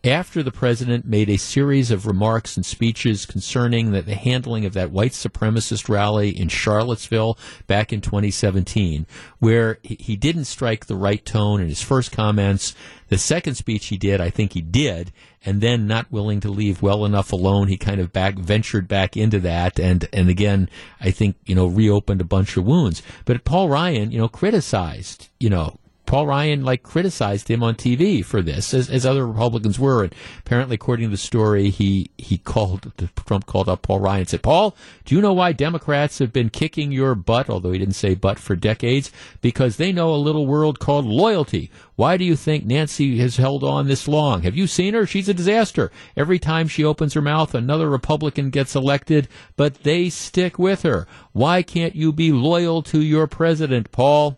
after 0.04 0.44
the 0.44 0.52
president 0.52 1.06
made 1.06 1.30
a 1.30 1.38
series 1.38 1.90
of 1.90 2.06
remarks 2.06 2.58
and 2.58 2.66
speeches 2.66 3.26
concerning 3.26 3.92
the, 3.92 4.02
the 4.02 4.16
handling 4.16 4.66
of 4.66 4.74
that 4.74 4.92
white 4.92 5.14
supremacist 5.14 5.88
rally 5.88 6.30
in 6.30 6.50
Charlottesville 6.50 7.38
back 7.68 7.94
in 7.94 8.02
2017, 8.02 9.08
where 9.40 9.80
he, 9.82 9.96
he 10.00 10.16
didn't 10.18 10.46
strike 10.46 10.88
the 10.88 10.96
right 10.96 11.26
tone 11.26 11.62
in 11.62 11.70
his 11.70 11.82
first 11.82 12.12
comments. 12.12 12.76
The 13.08 13.18
second 13.18 13.56
speech 13.56 13.88
he 13.88 13.98
did, 13.98 14.20
I 14.20 14.30
think 14.30 14.54
he 14.54 14.62
did, 14.62 15.14
and 15.46 15.62
then 15.62 15.88
not 15.88 16.12
willing 16.12 16.42
to 16.42 16.50
leave 16.50 16.82
well 16.82 17.06
enough 17.06 17.32
alone, 17.32 17.70
he 17.70 17.78
kind 17.78 18.02
of 18.02 18.12
back 18.12 18.36
ventured 18.36 18.88
back 18.88 19.16
into 19.16 19.40
that, 19.42 19.80
and 19.80 20.08
and 20.12 20.30
again, 20.30 20.70
I 21.00 21.12
think 21.12 21.36
you 21.46 21.54
know 21.54 21.68
reopened 21.68 22.22
a 22.22 22.26
bunch 22.26 22.58
of 22.58 22.66
wounds. 22.66 23.04
But 23.26 23.44
Paul 23.44 23.70
Ryan, 23.70 24.12
you 24.12 24.18
know, 24.18 24.30
criticized, 24.30 25.30
you 25.40 25.50
know, 25.50 25.78
Paul 26.14 26.28
Ryan 26.28 26.64
like 26.64 26.84
criticized 26.84 27.50
him 27.50 27.64
on 27.64 27.74
TV 27.74 28.24
for 28.24 28.44
this, 28.44 28.72
as, 28.72 28.88
as 28.88 29.04
other 29.04 29.26
Republicans 29.26 29.80
were. 29.80 30.04
And 30.04 30.14
apparently, 30.38 30.76
according 30.76 31.08
to 31.08 31.10
the 31.10 31.18
story, 31.18 31.72
he 31.72 32.12
he 32.20 32.38
called 32.38 32.92
Trump 33.26 33.48
called 33.48 33.68
up 33.68 33.82
Paul 33.82 34.00
Ryan 34.00 34.20
and 34.20 34.30
said, 34.30 34.44
"Paul, 34.44 34.76
do 35.06 35.16
you 35.16 35.22
know 35.22 35.34
why 35.34 35.54
Democrats 35.54 36.20
have 36.20 36.32
been 36.32 36.52
kicking 36.52 36.92
your 36.92 37.16
butt? 37.16 37.50
Although 37.50 37.72
he 37.72 37.80
didn't 37.80 37.96
say 37.96 38.14
butt 38.14 38.38
for 38.38 38.56
decades, 38.56 39.12
because 39.42 39.78
they 39.78 39.92
know 39.92 40.14
a 40.14 40.18
little 40.18 40.46
world 40.46 40.78
called 40.78 41.06
loyalty. 41.08 41.72
Why 41.96 42.18
do 42.18 42.26
you 42.26 42.36
think 42.36 42.64
Nancy 42.64 43.18
has 43.18 43.38
held 43.38 43.64
on 43.64 43.88
this 43.88 44.08
long? 44.08 44.44
Have 44.44 44.56
you 44.56 44.68
seen 44.68 44.94
her? 44.94 45.08
She's 45.08 45.30
a 45.30 45.34
disaster. 45.34 45.92
Every 46.16 46.38
time 46.38 46.68
she 46.68 46.84
opens 46.84 47.16
her 47.16 47.24
mouth, 47.24 47.56
another 47.56 47.90
Republican 47.90 48.52
gets 48.52 48.76
elected, 48.76 49.28
but 49.56 49.82
they 49.82 50.12
stick 50.12 50.60
with 50.60 50.84
her. 50.84 51.08
Why 51.32 51.64
can't 51.64 51.96
you 51.96 52.14
be 52.14 52.32
loyal 52.32 52.84
to 52.84 53.02
your 53.02 53.26
president, 53.26 53.92
Paul?" 53.92 54.38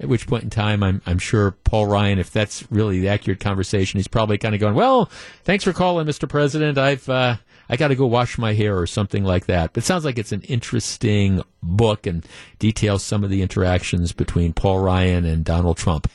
At 0.00 0.08
which 0.08 0.26
point 0.26 0.44
in 0.44 0.50
time, 0.50 0.82
I'm, 0.82 1.02
I'm 1.04 1.18
sure 1.18 1.50
Paul 1.50 1.86
Ryan, 1.86 2.18
if 2.18 2.30
that's 2.30 2.64
really 2.70 3.00
the 3.00 3.08
accurate 3.08 3.38
conversation, 3.38 3.98
he's 3.98 4.08
probably 4.08 4.38
kind 4.38 4.54
of 4.54 4.60
going, 4.60 4.74
"Well, 4.74 5.10
thanks 5.44 5.62
for 5.62 5.74
calling, 5.74 6.06
Mr. 6.06 6.26
President. 6.26 6.78
I've 6.78 7.06
uh, 7.08 7.36
I 7.68 7.76
got 7.76 7.88
to 7.88 7.94
go 7.94 8.06
wash 8.06 8.38
my 8.38 8.54
hair 8.54 8.78
or 8.78 8.86
something 8.86 9.24
like 9.24 9.44
that." 9.46 9.74
But 9.74 9.84
it 9.84 9.86
sounds 9.86 10.06
like 10.06 10.18
it's 10.18 10.32
an 10.32 10.40
interesting 10.42 11.42
book 11.62 12.06
and 12.06 12.24
details 12.58 13.04
some 13.04 13.24
of 13.24 13.30
the 13.30 13.42
interactions 13.42 14.12
between 14.12 14.54
Paul 14.54 14.80
Ryan 14.80 15.26
and 15.26 15.44
Donald 15.44 15.76
Trump. 15.76 16.08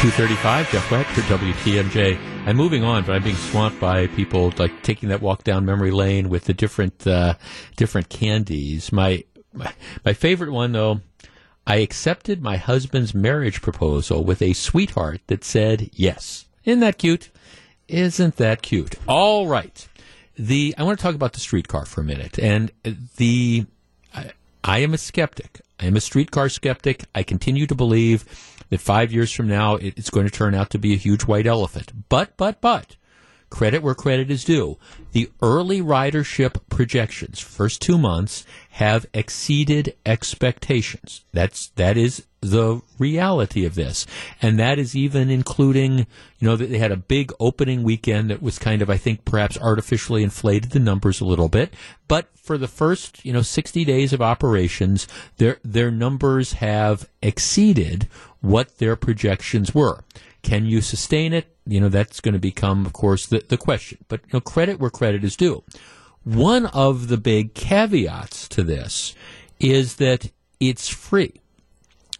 Two 0.00 0.10
thirty-five. 0.10 0.70
Jeff 0.70 0.88
Wagner, 0.92 1.22
WTMJ. 1.24 2.16
I'm 2.46 2.56
moving 2.56 2.84
on, 2.84 3.04
but 3.04 3.16
I'm 3.16 3.22
being 3.24 3.34
swamped 3.34 3.80
by 3.80 4.06
people 4.06 4.52
like 4.56 4.84
taking 4.84 5.08
that 5.08 5.20
walk 5.20 5.42
down 5.42 5.64
memory 5.64 5.90
lane 5.90 6.28
with 6.28 6.44
the 6.44 6.54
different 6.54 7.04
uh, 7.04 7.34
different 7.76 8.08
candies. 8.08 8.92
My, 8.92 9.24
my 9.52 9.72
my 10.04 10.12
favorite 10.12 10.52
one 10.52 10.70
though. 10.70 11.00
I 11.66 11.78
accepted 11.78 12.40
my 12.40 12.58
husband's 12.58 13.12
marriage 13.12 13.60
proposal 13.60 14.24
with 14.24 14.40
a 14.40 14.52
sweetheart 14.52 15.20
that 15.26 15.42
said 15.42 15.90
yes. 15.92 16.46
Isn't 16.64 16.80
that 16.80 16.98
cute? 16.98 17.30
Isn't 17.88 18.36
that 18.36 18.62
cute? 18.62 18.94
All 19.08 19.48
right. 19.48 19.88
The 20.38 20.76
I 20.78 20.84
want 20.84 21.00
to 21.00 21.02
talk 21.02 21.16
about 21.16 21.32
the 21.32 21.40
streetcar 21.40 21.86
for 21.86 22.02
a 22.02 22.04
minute, 22.04 22.38
and 22.38 22.70
the 23.16 23.66
I, 24.14 24.30
I 24.62 24.78
am 24.78 24.94
a 24.94 24.98
skeptic. 24.98 25.60
I 25.80 25.86
am 25.86 25.96
a 25.96 26.00
streetcar 26.00 26.48
skeptic. 26.50 27.04
I 27.16 27.24
continue 27.24 27.66
to 27.66 27.74
believe 27.74 28.24
that 28.70 28.80
five 28.80 29.12
years 29.12 29.32
from 29.32 29.48
now 29.48 29.76
it, 29.76 29.94
it's 29.96 30.10
going 30.10 30.26
to 30.26 30.32
turn 30.32 30.54
out 30.54 30.70
to 30.70 30.78
be 30.78 30.92
a 30.92 30.96
huge 30.96 31.22
white 31.22 31.46
elephant. 31.46 32.08
But, 32.08 32.36
but, 32.36 32.60
but, 32.60 32.96
credit 33.50 33.82
where 33.82 33.94
credit 33.94 34.30
is 34.30 34.44
due. 34.44 34.78
The 35.12 35.30
early 35.40 35.80
ridership 35.80 36.60
projections, 36.68 37.40
first 37.40 37.80
two 37.80 37.98
months, 37.98 38.44
have 38.72 39.06
exceeded 39.14 39.96
expectations. 40.04 41.24
That's 41.32 41.68
that 41.70 41.96
is 41.96 42.26
the 42.40 42.80
reality 42.98 43.64
of 43.64 43.74
this, 43.74 44.06
and 44.40 44.58
that 44.58 44.78
is 44.78 44.94
even 44.94 45.30
including, 45.30 45.98
you 45.98 46.46
know, 46.46 46.54
that 46.54 46.70
they 46.70 46.78
had 46.78 46.92
a 46.92 46.96
big 46.96 47.32
opening 47.40 47.82
weekend 47.82 48.30
that 48.30 48.42
was 48.42 48.58
kind 48.58 48.80
of, 48.80 48.88
I 48.88 48.96
think, 48.96 49.24
perhaps 49.24 49.58
artificially 49.58 50.22
inflated 50.22 50.70
the 50.70 50.78
numbers 50.78 51.20
a 51.20 51.24
little 51.24 51.48
bit. 51.48 51.74
But 52.06 52.28
for 52.36 52.56
the 52.56 52.68
first, 52.68 53.24
you 53.24 53.32
know, 53.32 53.42
60 53.42 53.84
days 53.84 54.12
of 54.12 54.22
operations, 54.22 55.08
their 55.38 55.58
their 55.64 55.90
numbers 55.90 56.54
have 56.54 57.08
exceeded 57.22 58.08
what 58.40 58.78
their 58.78 58.96
projections 58.96 59.74
were. 59.74 60.04
Can 60.42 60.66
you 60.66 60.80
sustain 60.80 61.32
it? 61.32 61.56
You 61.66 61.80
know, 61.80 61.88
that's 61.88 62.20
going 62.20 62.34
to 62.34 62.38
become, 62.38 62.86
of 62.86 62.92
course, 62.92 63.26
the, 63.26 63.44
the 63.48 63.56
question. 63.56 63.98
But, 64.08 64.20
you 64.22 64.30
know, 64.34 64.40
credit 64.40 64.78
where 64.78 64.90
credit 64.90 65.24
is 65.24 65.36
due. 65.36 65.64
One 66.24 66.66
of 66.66 67.08
the 67.08 67.16
big 67.16 67.54
caveats 67.54 68.48
to 68.48 68.62
this 68.62 69.14
is 69.58 69.96
that 69.96 70.30
it's 70.60 70.88
free. 70.88 71.40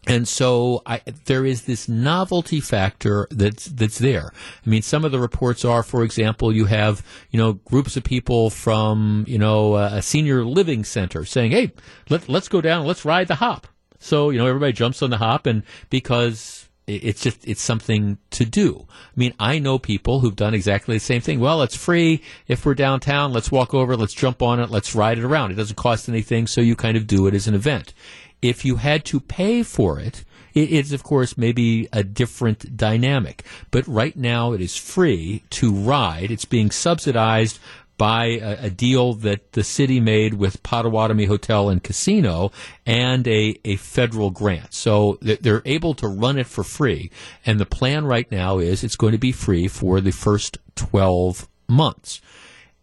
And 0.06 0.26
so 0.26 0.82
I, 0.86 1.02
there 1.26 1.44
is 1.44 1.62
this 1.62 1.86
novelty 1.86 2.60
factor 2.60 3.28
that's 3.30 3.66
that's 3.66 3.98
there. 3.98 4.32
I 4.64 4.68
mean, 4.68 4.80
some 4.80 5.04
of 5.04 5.12
the 5.12 5.18
reports 5.18 5.66
are, 5.66 5.82
for 5.82 6.02
example, 6.02 6.50
you 6.50 6.64
have 6.64 7.04
you 7.30 7.38
know 7.38 7.54
groups 7.54 7.94
of 7.96 8.04
people 8.04 8.48
from 8.48 9.26
you 9.28 9.38
know 9.38 9.76
a 9.76 10.00
senior 10.00 10.44
living 10.44 10.82
center 10.84 11.26
saying, 11.26 11.50
"Hey, 11.50 11.72
let, 12.08 12.26
let's 12.26 12.48
go 12.48 12.62
down, 12.62 12.86
let's 12.86 13.04
ride 13.04 13.28
the 13.28 13.34
hop." 13.34 13.66
So 13.98 14.30
you 14.30 14.38
know 14.38 14.46
everybody 14.46 14.72
jumps 14.72 15.02
on 15.02 15.10
the 15.10 15.18
hop, 15.18 15.46
and 15.46 15.62
because 15.90 16.68
it's 16.88 17.22
just 17.22 17.46
it's 17.46 17.60
something 17.60 18.18
to 18.30 18.44
do. 18.44 18.86
I 18.88 19.12
mean, 19.14 19.34
I 19.38 19.58
know 19.58 19.78
people 19.78 20.20
who've 20.20 20.34
done 20.34 20.54
exactly 20.54 20.96
the 20.96 21.00
same 21.00 21.20
thing. 21.20 21.38
Well, 21.38 21.62
it's 21.62 21.76
free. 21.76 22.22
If 22.46 22.64
we're 22.64 22.74
downtown, 22.74 23.32
let's 23.32 23.52
walk 23.52 23.74
over, 23.74 23.96
let's 23.96 24.14
jump 24.14 24.40
on 24.40 24.58
it, 24.58 24.70
let's 24.70 24.94
ride 24.94 25.18
it 25.18 25.24
around. 25.24 25.50
It 25.50 25.56
doesn't 25.56 25.76
cost 25.76 26.08
anything, 26.08 26.46
so 26.46 26.60
you 26.60 26.74
kind 26.74 26.96
of 26.96 27.06
do 27.06 27.26
it 27.26 27.34
as 27.34 27.46
an 27.46 27.54
event. 27.54 27.92
If 28.40 28.64
you 28.64 28.76
had 28.76 29.04
to 29.06 29.20
pay 29.20 29.62
for 29.62 30.00
it, 30.00 30.24
it 30.54 30.70
is, 30.70 30.92
of 30.92 31.02
course, 31.02 31.36
maybe 31.36 31.88
a 31.92 32.02
different 32.02 32.76
dynamic. 32.76 33.44
But 33.70 33.86
right 33.86 34.16
now, 34.16 34.52
it 34.52 34.60
is 34.60 34.76
free 34.76 35.44
to 35.50 35.72
ride. 35.72 36.30
It's 36.30 36.46
being 36.46 36.70
subsidized 36.70 37.58
by 37.98 38.26
a, 38.26 38.66
a 38.66 38.70
deal 38.70 39.12
that 39.12 39.52
the 39.52 39.64
city 39.64 40.00
made 40.00 40.34
with 40.34 40.62
Potawatomi 40.62 41.26
Hotel 41.26 41.68
and 41.68 41.82
Casino 41.82 42.50
and 42.86 43.26
a, 43.28 43.58
a 43.64 43.76
federal 43.76 44.30
grant. 44.30 44.72
So 44.72 45.14
th- 45.14 45.40
they're 45.40 45.62
able 45.66 45.94
to 45.94 46.08
run 46.08 46.38
it 46.38 46.46
for 46.46 46.64
free. 46.64 47.10
And 47.44 47.60
the 47.60 47.66
plan 47.66 48.06
right 48.06 48.30
now 48.30 48.58
is 48.58 48.82
it's 48.82 48.96
going 48.96 49.12
to 49.12 49.18
be 49.18 49.32
free 49.32 49.68
for 49.68 50.00
the 50.00 50.12
first 50.12 50.56
12 50.76 51.48
months. 51.68 52.22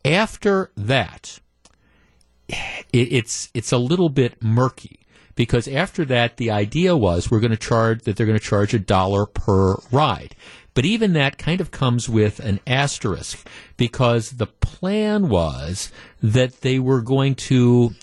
After 0.03 0.69
that, 0.75 1.39
it, 2.47 2.57
it's, 2.93 3.49
it's 3.53 3.71
a 3.71 3.77
little 3.77 4.09
bit 4.09 4.43
murky 4.43 4.99
because 5.35 5.67
after 5.67 6.05
that, 6.05 6.37
the 6.37 6.51
idea 6.51 6.95
was 6.95 7.31
we're 7.31 7.39
going 7.39 7.51
to 7.51 7.57
charge 7.57 8.03
that 8.03 8.15
they're 8.15 8.25
going 8.25 8.39
to 8.39 8.45
charge 8.45 8.73
a 8.73 8.79
dollar 8.79 9.25
per 9.25 9.75
ride. 9.91 10.35
But 10.75 10.85
even 10.85 11.13
that 11.13 11.39
kind 11.39 11.61
of 11.61 11.71
comes 11.71 12.07
with 12.07 12.39
an 12.39 12.59
asterisk 12.67 13.47
because 13.77 14.31
the 14.31 14.45
plan 14.45 15.29
was 15.29 15.91
that 16.21 16.61
they 16.61 16.77
were 16.79 17.01
going 17.01 17.35
to, 17.35 17.95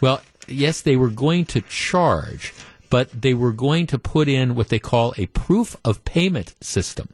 well, 0.00 0.22
yes, 0.48 0.80
they 0.80 0.96
were 0.96 1.10
going 1.10 1.44
to 1.46 1.60
charge, 1.60 2.52
but 2.90 3.10
they 3.10 3.34
were 3.34 3.52
going 3.52 3.86
to 3.88 3.98
put 3.98 4.26
in 4.26 4.54
what 4.54 4.70
they 4.70 4.78
call 4.78 5.14
a 5.16 5.26
proof 5.26 5.76
of 5.84 6.04
payment 6.06 6.54
system. 6.62 7.10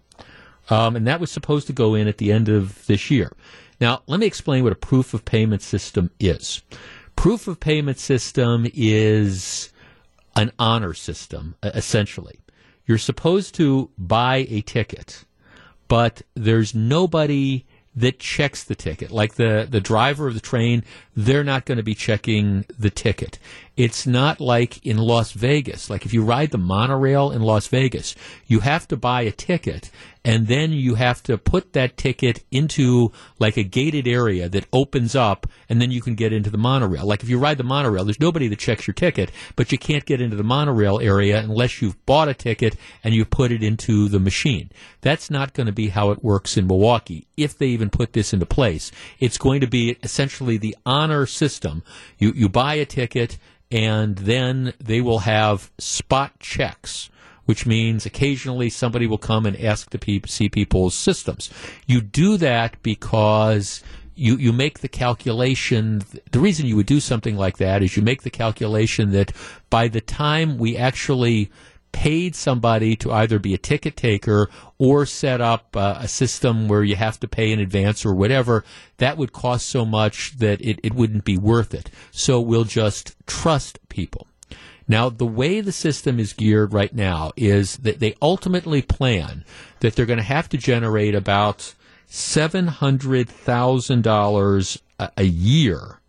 Um, 0.70 0.94
and 0.94 1.06
that 1.08 1.20
was 1.20 1.32
supposed 1.32 1.66
to 1.66 1.72
go 1.72 1.94
in 1.96 2.06
at 2.06 2.18
the 2.18 2.30
end 2.30 2.48
of 2.48 2.86
this 2.86 3.10
year. 3.10 3.32
Now, 3.80 4.02
let 4.06 4.20
me 4.20 4.26
explain 4.26 4.62
what 4.62 4.72
a 4.72 4.76
proof 4.76 5.12
of 5.12 5.24
payment 5.24 5.62
system 5.62 6.10
is. 6.20 6.62
Proof 7.16 7.48
of 7.48 7.58
payment 7.58 7.98
system 7.98 8.66
is 8.72 9.72
an 10.36 10.52
honor 10.58 10.94
system, 10.94 11.56
essentially. 11.64 12.38
You're 12.90 12.98
supposed 12.98 13.54
to 13.54 13.88
buy 13.96 14.48
a 14.50 14.62
ticket, 14.62 15.24
but 15.86 16.22
there's 16.34 16.74
nobody 16.74 17.64
that 17.94 18.18
checks 18.18 18.64
the 18.64 18.74
ticket. 18.74 19.12
Like 19.12 19.34
the, 19.34 19.64
the 19.70 19.80
driver 19.80 20.26
of 20.26 20.34
the 20.34 20.40
train, 20.40 20.82
they're 21.14 21.44
not 21.44 21.66
going 21.66 21.76
to 21.76 21.84
be 21.84 21.94
checking 21.94 22.64
the 22.76 22.90
ticket. 22.90 23.38
It's 23.76 24.08
not 24.08 24.40
like 24.40 24.84
in 24.84 24.96
Las 24.98 25.30
Vegas. 25.30 25.88
Like 25.88 26.04
if 26.04 26.12
you 26.12 26.24
ride 26.24 26.50
the 26.50 26.58
monorail 26.58 27.30
in 27.30 27.42
Las 27.42 27.68
Vegas, 27.68 28.16
you 28.48 28.58
have 28.58 28.88
to 28.88 28.96
buy 28.96 29.22
a 29.22 29.30
ticket 29.30 29.92
and 30.24 30.46
then 30.48 30.72
you 30.72 30.96
have 30.96 31.22
to 31.22 31.38
put 31.38 31.72
that 31.72 31.96
ticket 31.96 32.44
into 32.50 33.10
like 33.38 33.56
a 33.56 33.62
gated 33.62 34.06
area 34.06 34.48
that 34.48 34.66
opens 34.72 35.14
up 35.14 35.46
and 35.68 35.80
then 35.80 35.90
you 35.90 36.00
can 36.00 36.14
get 36.14 36.32
into 36.32 36.50
the 36.50 36.58
monorail. 36.58 37.06
Like 37.06 37.22
if 37.22 37.28
you 37.28 37.38
ride 37.38 37.58
the 37.58 37.64
monorail, 37.64 38.04
there's 38.04 38.20
nobody 38.20 38.48
that 38.48 38.58
checks 38.58 38.86
your 38.86 38.94
ticket, 38.94 39.30
but 39.56 39.72
you 39.72 39.78
can't 39.78 40.04
get 40.04 40.20
into 40.20 40.36
the 40.36 40.42
monorail 40.42 41.00
area 41.00 41.38
unless 41.38 41.80
you've 41.80 42.04
bought 42.04 42.28
a 42.28 42.34
ticket 42.34 42.76
and 43.02 43.14
you 43.14 43.24
put 43.24 43.50
it 43.50 43.62
into 43.62 44.08
the 44.08 44.20
machine. 44.20 44.70
That's 45.00 45.30
not 45.30 45.54
going 45.54 45.66
to 45.66 45.72
be 45.72 45.88
how 45.88 46.10
it 46.10 46.22
works 46.22 46.56
in 46.56 46.66
Milwaukee. 46.66 47.26
If 47.36 47.56
they 47.56 47.68
even 47.68 47.88
put 47.88 48.12
this 48.12 48.34
into 48.34 48.46
place, 48.46 48.92
it's 49.18 49.38
going 49.38 49.62
to 49.62 49.66
be 49.66 49.96
essentially 50.02 50.58
the 50.58 50.76
honor 50.84 51.24
system. 51.24 51.82
You, 52.18 52.32
you 52.34 52.48
buy 52.48 52.74
a 52.74 52.84
ticket 52.84 53.38
and 53.72 54.16
then 54.16 54.74
they 54.78 55.00
will 55.00 55.20
have 55.20 55.70
spot 55.78 56.38
checks 56.40 57.08
which 57.50 57.66
means 57.66 58.06
occasionally 58.06 58.70
somebody 58.70 59.08
will 59.08 59.18
come 59.18 59.44
and 59.44 59.60
ask 59.60 59.90
to 59.90 59.98
pe- 59.98 60.20
see 60.24 60.48
people's 60.48 60.94
systems. 60.94 61.50
You 61.84 62.00
do 62.00 62.36
that 62.36 62.80
because 62.84 63.82
you, 64.14 64.36
you 64.36 64.52
make 64.52 64.78
the 64.78 64.88
calculation. 64.88 66.02
The 66.30 66.38
reason 66.38 66.66
you 66.66 66.76
would 66.76 66.86
do 66.86 67.00
something 67.00 67.36
like 67.36 67.56
that 67.56 67.82
is 67.82 67.96
you 67.96 68.04
make 68.04 68.22
the 68.22 68.30
calculation 68.30 69.10
that 69.10 69.32
by 69.68 69.88
the 69.88 70.00
time 70.00 70.58
we 70.58 70.76
actually 70.76 71.50
paid 71.90 72.36
somebody 72.36 72.94
to 72.94 73.10
either 73.10 73.40
be 73.40 73.52
a 73.52 73.58
ticket 73.58 73.96
taker 73.96 74.48
or 74.78 75.04
set 75.04 75.40
up 75.40 75.76
uh, 75.76 75.96
a 75.98 76.06
system 76.06 76.68
where 76.68 76.84
you 76.84 76.94
have 76.94 77.18
to 77.18 77.26
pay 77.26 77.50
in 77.50 77.58
advance 77.58 78.06
or 78.06 78.14
whatever, 78.14 78.64
that 78.98 79.16
would 79.16 79.32
cost 79.32 79.66
so 79.66 79.84
much 79.84 80.38
that 80.38 80.60
it, 80.60 80.78
it 80.84 80.94
wouldn't 80.94 81.24
be 81.24 81.36
worth 81.36 81.74
it. 81.74 81.90
So 82.12 82.40
we'll 82.40 82.62
just 82.62 83.16
trust 83.26 83.80
people. 83.88 84.28
Now, 84.90 85.08
the 85.08 85.24
way 85.24 85.60
the 85.60 85.70
system 85.70 86.18
is 86.18 86.32
geared 86.32 86.72
right 86.72 86.92
now 86.92 87.30
is 87.36 87.76
that 87.76 88.00
they 88.00 88.16
ultimately 88.20 88.82
plan 88.82 89.44
that 89.78 89.94
they're 89.94 90.04
going 90.04 90.16
to 90.16 90.24
have 90.24 90.48
to 90.48 90.58
generate 90.58 91.14
about 91.14 91.76
$700,000 92.08 94.80
a 95.16 95.22
year 95.22 96.00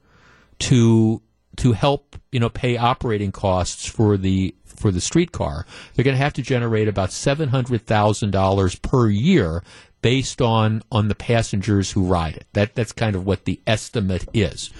to 0.57 1.21
to 1.57 1.73
help, 1.73 2.15
you 2.31 2.39
know, 2.39 2.49
pay 2.49 2.75
operating 2.75 3.31
costs 3.31 3.85
for 3.85 4.17
the 4.17 4.55
for 4.65 4.89
the 4.89 4.99
streetcar. 4.99 5.67
They're 5.93 6.03
going 6.03 6.17
to 6.17 6.23
have 6.23 6.33
to 6.33 6.41
generate 6.41 6.87
about 6.87 7.09
$700,000 7.09 8.81
per 8.81 9.09
year 9.09 9.63
based 10.01 10.41
on 10.41 10.81
on 10.91 11.07
the 11.07 11.13
passengers 11.13 11.91
who 11.91 12.01
ride 12.01 12.35
it. 12.35 12.47
That 12.53 12.73
that's 12.73 12.93
kind 12.93 13.15
of 13.15 13.27
what 13.27 13.45
the 13.45 13.61
estimate 13.67 14.27
is. 14.33 14.71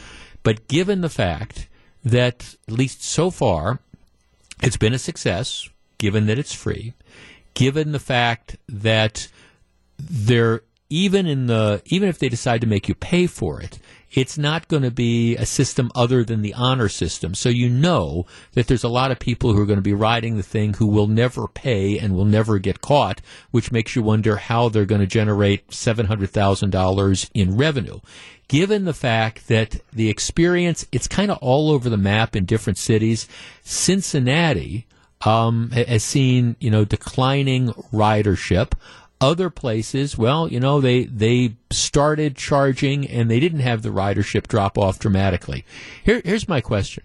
But 0.41 0.67
given 0.67 1.01
the 1.01 1.09
fact 1.09 1.67
that 2.03 2.55
at 2.67 2.73
least 2.73 3.03
so 3.03 3.29
far 3.29 3.79
it's 4.61 4.77
been 4.77 4.93
a 4.93 4.99
success, 4.99 5.69
given 5.97 6.27
that 6.27 6.39
it's 6.39 6.53
free, 6.53 6.93
given 7.53 7.91
the 7.91 7.99
fact 7.99 8.57
that 8.67 9.27
they're 9.97 10.61
even 10.89 11.25
in 11.25 11.47
the 11.47 11.81
even 11.85 12.09
if 12.09 12.19
they 12.19 12.29
decide 12.29 12.61
to 12.61 12.67
make 12.67 12.87
you 12.87 12.95
pay 12.95 13.27
for 13.27 13.61
it, 13.61 13.79
it's 14.13 14.37
not 14.37 14.67
going 14.67 14.83
to 14.83 14.91
be 14.91 15.35
a 15.37 15.45
system 15.45 15.91
other 15.95 16.23
than 16.23 16.41
the 16.41 16.53
honor 16.53 16.89
system. 16.89 17.33
So 17.33 17.49
you 17.49 17.69
know 17.69 18.25
that 18.53 18.67
there's 18.67 18.83
a 18.83 18.89
lot 18.89 19.11
of 19.11 19.19
people 19.19 19.53
who 19.53 19.61
are 19.61 19.65
going 19.65 19.77
to 19.77 19.81
be 19.81 19.93
riding 19.93 20.37
the 20.37 20.43
thing 20.43 20.73
who 20.73 20.87
will 20.87 21.07
never 21.07 21.47
pay 21.47 21.97
and 21.97 22.15
will 22.15 22.25
never 22.25 22.59
get 22.59 22.81
caught, 22.81 23.21
which 23.51 23.71
makes 23.71 23.95
you 23.95 24.03
wonder 24.03 24.35
how 24.35 24.69
they're 24.69 24.85
going 24.85 25.01
to 25.01 25.07
generate 25.07 25.67
$700,000 25.69 27.29
in 27.33 27.57
revenue. 27.57 27.99
Given 28.47 28.83
the 28.83 28.93
fact 28.93 29.47
that 29.47 29.79
the 29.93 30.09
experience, 30.09 30.85
it's 30.91 31.07
kind 31.07 31.31
of 31.31 31.37
all 31.37 31.71
over 31.71 31.89
the 31.89 31.97
map 31.97 32.35
in 32.35 32.43
different 32.43 32.77
cities. 32.77 33.27
Cincinnati, 33.63 34.87
um, 35.25 35.69
has 35.71 36.03
seen, 36.03 36.55
you 36.59 36.71
know, 36.71 36.83
declining 36.85 37.69
ridership. 37.93 38.73
Other 39.21 39.51
places, 39.51 40.17
well, 40.17 40.47
you 40.47 40.59
know, 40.59 40.81
they 40.81 41.03
they 41.05 41.55
started 41.69 42.35
charging 42.35 43.07
and 43.07 43.29
they 43.29 43.39
didn't 43.39 43.59
have 43.59 43.83
the 43.83 43.89
ridership 43.89 44.47
drop 44.47 44.79
off 44.79 44.97
dramatically. 44.97 45.63
Here, 46.03 46.21
here's 46.25 46.49
my 46.49 46.59
question: 46.59 47.03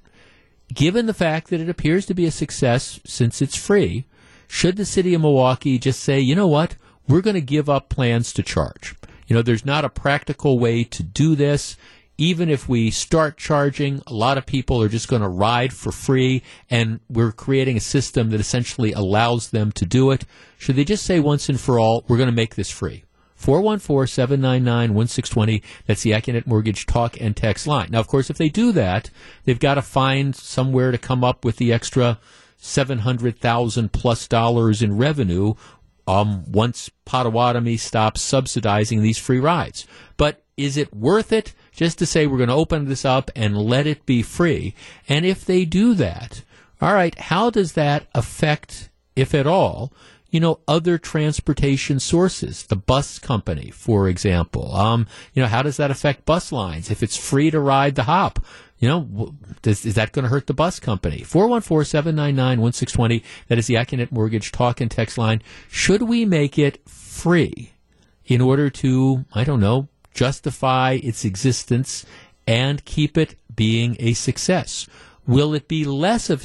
Given 0.72 1.06
the 1.06 1.14
fact 1.14 1.50
that 1.50 1.60
it 1.60 1.68
appears 1.68 2.06
to 2.06 2.14
be 2.14 2.24
a 2.24 2.30
success 2.30 3.00
since 3.04 3.42
it's 3.42 3.56
free, 3.56 4.06
should 4.48 4.76
the 4.76 4.84
city 4.84 5.14
of 5.14 5.20
Milwaukee 5.20 5.78
just 5.78 6.00
say, 6.00 6.18
you 6.18 6.34
know 6.34 6.46
what, 6.46 6.76
we're 7.06 7.20
going 7.20 7.34
to 7.34 7.40
give 7.40 7.68
up 7.68 7.88
plans 7.88 8.32
to 8.32 8.42
charge? 8.42 8.96
You 9.26 9.36
know, 9.36 9.42
there's 9.42 9.66
not 9.66 9.84
a 9.84 9.90
practical 9.90 10.58
way 10.58 10.84
to 10.84 11.02
do 11.02 11.34
this 11.34 11.76
even 12.18 12.48
if 12.48 12.68
we 12.68 12.90
start 12.90 13.36
charging, 13.36 14.02
a 14.06 14.14
lot 14.14 14.38
of 14.38 14.46
people 14.46 14.82
are 14.82 14.88
just 14.88 15.08
going 15.08 15.22
to 15.22 15.28
ride 15.28 15.72
for 15.72 15.92
free, 15.92 16.42
and 16.70 17.00
we're 17.08 17.32
creating 17.32 17.76
a 17.76 17.80
system 17.80 18.30
that 18.30 18.40
essentially 18.40 18.92
allows 18.92 19.50
them 19.50 19.72
to 19.72 19.84
do 19.84 20.10
it. 20.10 20.24
Should 20.58 20.76
they 20.76 20.84
just 20.84 21.04
say 21.04 21.20
once 21.20 21.48
and 21.48 21.60
for 21.60 21.78
all, 21.78 22.04
we're 22.08 22.16
going 22.16 22.28
to 22.28 22.34
make 22.34 22.54
this 22.54 22.70
free? 22.70 23.04
414-799-1620. 23.40 25.62
That's 25.86 26.02
the 26.02 26.12
Accunet 26.12 26.46
Mortgage 26.46 26.86
talk 26.86 27.20
and 27.20 27.36
text 27.36 27.66
line. 27.66 27.88
Now, 27.90 28.00
of 28.00 28.08
course, 28.08 28.30
if 28.30 28.38
they 28.38 28.48
do 28.48 28.72
that, 28.72 29.10
they've 29.44 29.60
got 29.60 29.74
to 29.74 29.82
find 29.82 30.34
somewhere 30.34 30.90
to 30.90 30.98
come 30.98 31.22
up 31.22 31.44
with 31.44 31.56
the 31.56 31.70
extra 31.70 32.18
700,000 32.56 33.92
plus 33.92 34.26
dollars 34.26 34.80
in 34.80 34.96
revenue 34.96 35.52
um, 36.06 36.50
once 36.50 36.90
Potawatomi 37.04 37.76
stops 37.76 38.22
subsidizing 38.22 39.02
these 39.02 39.18
free 39.18 39.40
rides. 39.40 39.86
But 40.16 40.44
is 40.56 40.76
it 40.76 40.94
worth 40.94 41.32
it 41.32 41.52
just 41.76 41.98
to 41.98 42.06
say 42.06 42.26
we're 42.26 42.38
going 42.38 42.48
to 42.48 42.54
open 42.54 42.86
this 42.86 43.04
up 43.04 43.30
and 43.36 43.56
let 43.56 43.86
it 43.86 44.06
be 44.06 44.22
free? 44.22 44.74
And 45.08 45.24
if 45.24 45.44
they 45.44 45.64
do 45.64 45.94
that, 45.94 46.42
all 46.80 46.92
right, 46.92 47.16
how 47.18 47.50
does 47.50 47.72
that 47.72 48.06
affect, 48.14 48.90
if 49.14 49.34
at 49.34 49.46
all, 49.46 49.92
you 50.30 50.40
know, 50.40 50.60
other 50.66 50.98
transportation 50.98 52.00
sources, 52.00 52.64
the 52.64 52.76
bus 52.76 53.18
company, 53.18 53.70
for 53.70 54.08
example. 54.08 54.74
Um, 54.74 55.06
you 55.32 55.42
know, 55.42 55.48
how 55.48 55.62
does 55.62 55.76
that 55.76 55.90
affect 55.90 56.26
bus 56.26 56.52
lines? 56.52 56.90
If 56.90 57.02
it's 57.02 57.16
free 57.16 57.50
to 57.50 57.60
ride 57.60 57.94
the 57.94 58.02
hop, 58.02 58.44
you 58.78 58.88
know, 58.88 59.34
does, 59.62 59.86
is 59.86 59.94
that 59.94 60.12
going 60.12 60.24
to 60.24 60.28
hurt 60.28 60.46
the 60.46 60.52
bus 60.52 60.78
company? 60.80 61.22
414-799-1620. 61.22 63.22
That 63.48 63.58
is 63.58 63.66
the 63.66 63.76
Accunet 63.76 64.12
Mortgage 64.12 64.52
talk 64.52 64.78
and 64.80 64.90
text 64.90 65.16
line. 65.16 65.42
Should 65.70 66.02
we 66.02 66.26
make 66.26 66.58
it 66.58 66.86
free 66.86 67.72
in 68.26 68.42
order 68.42 68.68
to, 68.68 69.24
I 69.32 69.44
don't 69.44 69.60
know, 69.60 69.88
justify 70.16 70.98
its 71.02 71.24
existence 71.24 72.04
and 72.46 72.84
keep 72.84 73.16
it 73.16 73.36
being 73.54 73.96
a 74.00 74.14
success? 74.14 74.88
Will 75.26 75.54
it 75.54 75.66
be 75.66 75.84
less 75.84 76.30
of 76.30 76.42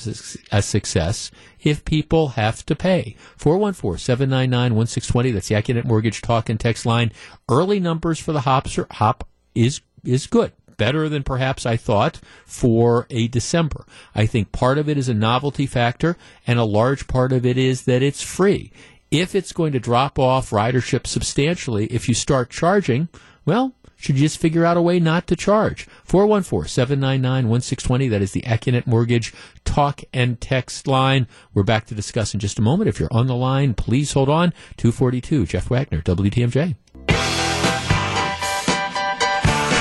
a 0.52 0.62
success 0.62 1.32
if 1.60 1.86
people 1.86 2.30
have 2.30 2.66
to 2.66 2.76
pay? 2.76 3.16
414-799-1620. 3.38 5.34
That's 5.34 5.48
the 5.50 5.56
Accunet 5.56 5.86
Mortgage 5.86 6.22
Talk 6.22 6.50
and 6.50 6.60
Text 6.60 6.86
line. 6.86 7.12
Early 7.50 7.80
numbers 7.80 8.20
for 8.20 8.34
the 8.34 8.42
hops 8.42 8.78
are, 8.80 8.88
hop 8.92 9.28
is, 9.54 9.82
is 10.04 10.26
good. 10.26 10.52
Better 10.78 11.08
than 11.10 11.22
perhaps 11.22 11.68
I 11.68 11.78
thought 11.78 12.20
for 12.44 13.06
a 13.12 13.28
December. 13.28 13.86
I 14.16 14.26
think 14.26 14.52
part 14.52 14.80
of 14.80 14.90
it 14.90 14.98
is 14.98 15.08
a 15.10 15.14
novelty 15.14 15.68
factor 15.68 16.18
and 16.48 16.58
a 16.58 16.64
large 16.64 17.06
part 17.08 17.32
of 17.32 17.46
it 17.46 17.60
is 17.60 17.84
that 17.84 18.02
it's 18.02 18.24
free. 18.24 18.72
If 19.12 19.36
it's 19.36 19.52
going 19.52 19.74
to 19.74 19.80
drop 19.80 20.18
off 20.18 20.50
ridership 20.50 21.06
substantially, 21.06 21.86
if 21.88 22.10
you 22.10 22.16
start 22.16 22.50
charging, 22.50 23.10
well, 23.46 23.76
should 24.02 24.16
you 24.16 24.22
just 24.22 24.40
figure 24.40 24.66
out 24.66 24.78
a 24.78 24.82
way 24.82 25.00
not 25.00 25.28
to 25.28 25.36
charge? 25.36 25.86
414-799-1620. 26.08 28.10
That 28.10 28.24
is 28.24 28.32
the 28.32 28.42
Accunet 28.42 28.88
Mortgage 28.88 29.32
talk 29.64 30.02
and 30.12 30.42
text 30.42 30.88
line. 30.88 31.28
We're 31.54 31.62
back 31.62 31.86
to 31.88 31.96
discuss 31.96 32.34
in 32.34 32.40
just 32.40 32.58
a 32.58 32.64
moment. 32.64 32.90
If 32.90 33.00
you're 33.00 33.14
on 33.14 33.28
the 33.28 33.36
line, 33.36 33.76
please 33.76 34.14
hold 34.14 34.28
on. 34.28 34.56
242, 34.78 35.46
Jeff 35.46 35.70
Wagner, 35.70 36.02
WTMJ. 36.02 36.76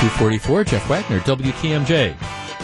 244, 0.01 0.63
Jeff 0.65 0.89
Wagner, 0.89 1.19
WTMJ. 1.21 2.15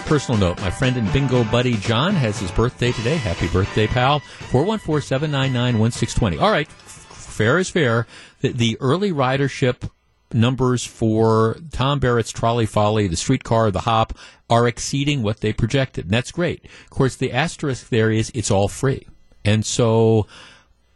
Personal 0.06 0.40
note, 0.40 0.62
my 0.62 0.70
friend 0.70 0.96
and 0.96 1.12
bingo 1.12 1.44
buddy 1.46 1.76
John 1.78 2.14
has 2.14 2.40
his 2.40 2.52
birthday 2.52 2.92
today. 2.92 3.18
Happy 3.18 3.48
birthday, 3.48 3.88
pal. 3.88 4.20
414-799-1620. 4.52 6.40
All 6.40 6.52
right, 6.52 6.68
fair 6.68 7.58
is 7.58 7.70
fair. 7.70 8.06
The, 8.42 8.52
the 8.54 8.78
early 8.80 9.12
ridership 9.12 9.90
numbers 10.34 10.86
for 10.86 11.58
Tom 11.72 12.00
Barrett's 12.00 12.32
Trolley 12.32 12.66
Folly, 12.66 13.08
the 13.08 13.16
streetcar, 13.16 13.72
the 13.72 13.82
hop 13.82 14.14
are 14.50 14.68
exceeding 14.68 15.24
what 15.24 15.42
they 15.42 15.54
projected. 15.54 16.06
And 16.06 16.14
that's 16.14 16.32
great. 16.32 16.66
Of 16.66 16.90
course, 16.90 17.16
the 17.16 17.32
asterisk 17.32 17.90
there 17.90 18.12
is 18.12 18.32
it's 18.34 18.52
all 18.52 18.68
free. 18.68 19.08
And 19.44 19.66
so 19.66 20.28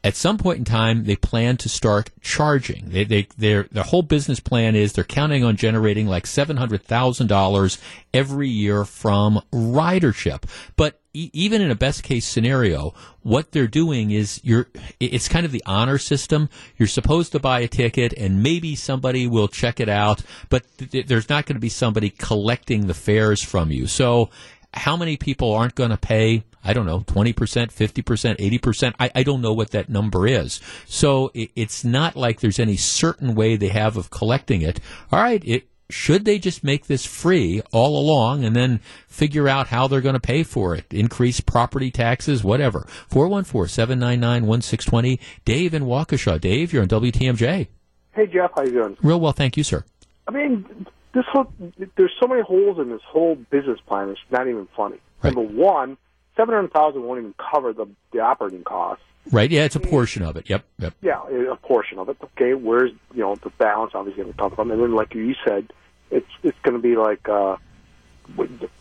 at 0.04 0.16
some 0.16 0.38
point 0.38 0.60
in 0.60 0.66
time, 0.66 1.04
they 1.04 1.16
plan 1.16 1.58
to 1.58 1.70
start 1.70 2.10
charging. 2.22 2.90
They, 2.90 3.04
they, 3.04 3.28
their, 3.38 3.64
their 3.72 3.84
whole 3.84 4.02
business 4.02 4.40
plan 4.40 4.76
is 4.76 4.94
they're 4.94 5.04
counting 5.04 5.44
on 5.44 5.58
generating 5.58 6.08
like 6.08 6.26
$700,000 6.26 7.78
every 8.14 8.50
year 8.50 8.84
from 8.84 9.42
ridership. 9.52 10.44
But 10.76 11.01
even 11.14 11.62
in 11.62 11.72
a 11.72 11.76
best 11.76 12.04
case 12.04 12.26
scenario, 12.26 12.94
what 13.22 13.52
they're 13.52 13.68
doing 13.68 14.12
is 14.12 14.40
you're, 14.44 14.68
it's 15.00 15.28
kind 15.28 15.46
of 15.46 15.52
the 15.52 15.64
honor 15.66 15.98
system. 15.98 16.50
You're 16.78 16.88
supposed 16.88 17.34
to 17.34 17.40
buy 17.40 17.60
a 17.60 17.68
ticket 17.68 18.14
and 18.14 18.42
maybe 18.42 18.76
somebody 18.76 19.28
will 19.28 19.48
check 19.48 19.80
it 19.80 19.90
out, 19.90 20.22
but 20.50 20.64
th- 20.78 21.08
there's 21.08 21.30
not 21.30 21.46
going 21.46 21.56
to 21.56 21.62
be 21.62 21.70
somebody 21.70 22.10
collecting 22.10 22.88
the 22.88 22.94
fares 22.94 23.44
from 23.44 23.72
you. 23.72 23.88
So 23.88 24.30
how 24.74 24.96
many 24.96 25.18
people 25.18 25.54
aren't 25.54 25.76
going 25.76 25.90
to 25.90 25.98
pay? 25.98 26.44
I 26.64 26.74
don't 26.74 26.86
know, 26.86 27.02
20%, 27.02 27.34
50%, 27.34 28.60
80%. 28.60 28.94
I, 29.00 29.12
I 29.16 29.24
don't 29.24 29.42
know 29.42 29.54
what 29.54 29.72
that 29.72 29.90
number 29.90 30.28
is. 30.28 30.62
So 30.86 31.32
it, 31.34 31.52
it's 31.56 31.84
not 31.84 32.16
like 32.16 32.40
there's 32.40 32.60
any 32.60 32.78
certain 32.78 33.36
way 33.36 33.56
they 33.56 33.70
have 33.70 33.98
of 33.98 34.12
collecting 34.12 34.62
it. 34.62 34.80
All 35.12 35.20
right, 35.20 35.44
it, 35.44 35.68
should 35.92 36.26
they 36.26 36.40
just 36.40 36.64
make 36.64 36.88
this 36.88 37.06
free 37.06 37.62
all 37.72 38.00
along 38.00 38.44
and 38.44 38.56
then 38.56 38.80
figure 39.08 39.48
out 39.48 39.68
how 39.68 39.88
they're 39.88 40.02
going 40.02 40.16
to 40.16 40.20
pay 40.20 40.42
for 40.44 40.76
it? 40.76 40.86
Increase 40.92 41.40
property 41.40 41.92
taxes, 41.92 42.44
whatever. 42.44 42.88
414-799-1620. 43.10 45.20
Dave 45.46 45.74
in 45.74 45.84
Waukesha. 45.84 46.42
Dave, 46.42 46.74
you're 46.74 46.82
on 46.82 46.88
WTMJ. 46.88 47.68
Hey 48.14 48.28
Jeff, 48.28 48.52
how 48.56 48.64
you 48.64 48.72
doing? 48.72 48.98
Real 49.02 49.20
well, 49.20 49.32
thank 49.32 49.56
you, 49.56 49.64
sir. 49.64 49.86
I 50.28 50.32
mean, 50.32 50.86
this 51.14 51.24
whole 51.32 51.52
there's 51.96 52.14
so 52.20 52.28
many 52.28 52.42
holes 52.42 52.78
in 52.78 52.90
this 52.90 53.02
whole 53.08 53.36
business 53.50 53.80
plan. 53.88 54.10
It's 54.10 54.20
not 54.30 54.48
even 54.48 54.68
funny. 54.76 54.98
Right. 55.24 55.34
Number 55.34 55.54
one, 55.54 55.98
seven 56.36 56.56
hundred 56.56 56.74
thousand 56.74 57.04
won't 57.04 57.20
even 57.20 57.34
cover 57.52 57.74
the 57.74 57.88
the 58.12 58.20
operating 58.20 58.64
costs. 58.64 59.04
Right, 59.32 59.52
yeah, 59.52 59.66
it's 59.66 59.76
a 59.76 59.80
portion 59.80 60.24
of 60.24 60.36
it. 60.36 60.50
Yep, 60.50 60.66
yep. 60.80 60.94
Yeah, 61.02 61.22
a 61.52 61.56
portion 61.56 62.00
of 62.00 62.10
it. 62.10 62.18
Okay, 62.24 62.54
where's 62.54 62.92
you 63.14 63.22
know 63.22 63.36
the 63.36 63.52
balance 63.52 63.92
obviously 63.94 64.24
going 64.24 64.34
to 64.34 64.40
come 64.40 64.56
from? 64.56 64.72
And 64.72 64.82
then, 64.82 64.94
like 64.94 65.14
you 65.14 65.36
said, 65.46 65.72
it's 66.10 66.30
it's 66.44 66.58
going 66.64 66.76
to 66.76 66.82
be 66.82 66.96
like 66.96 67.30
uh, 67.30 67.58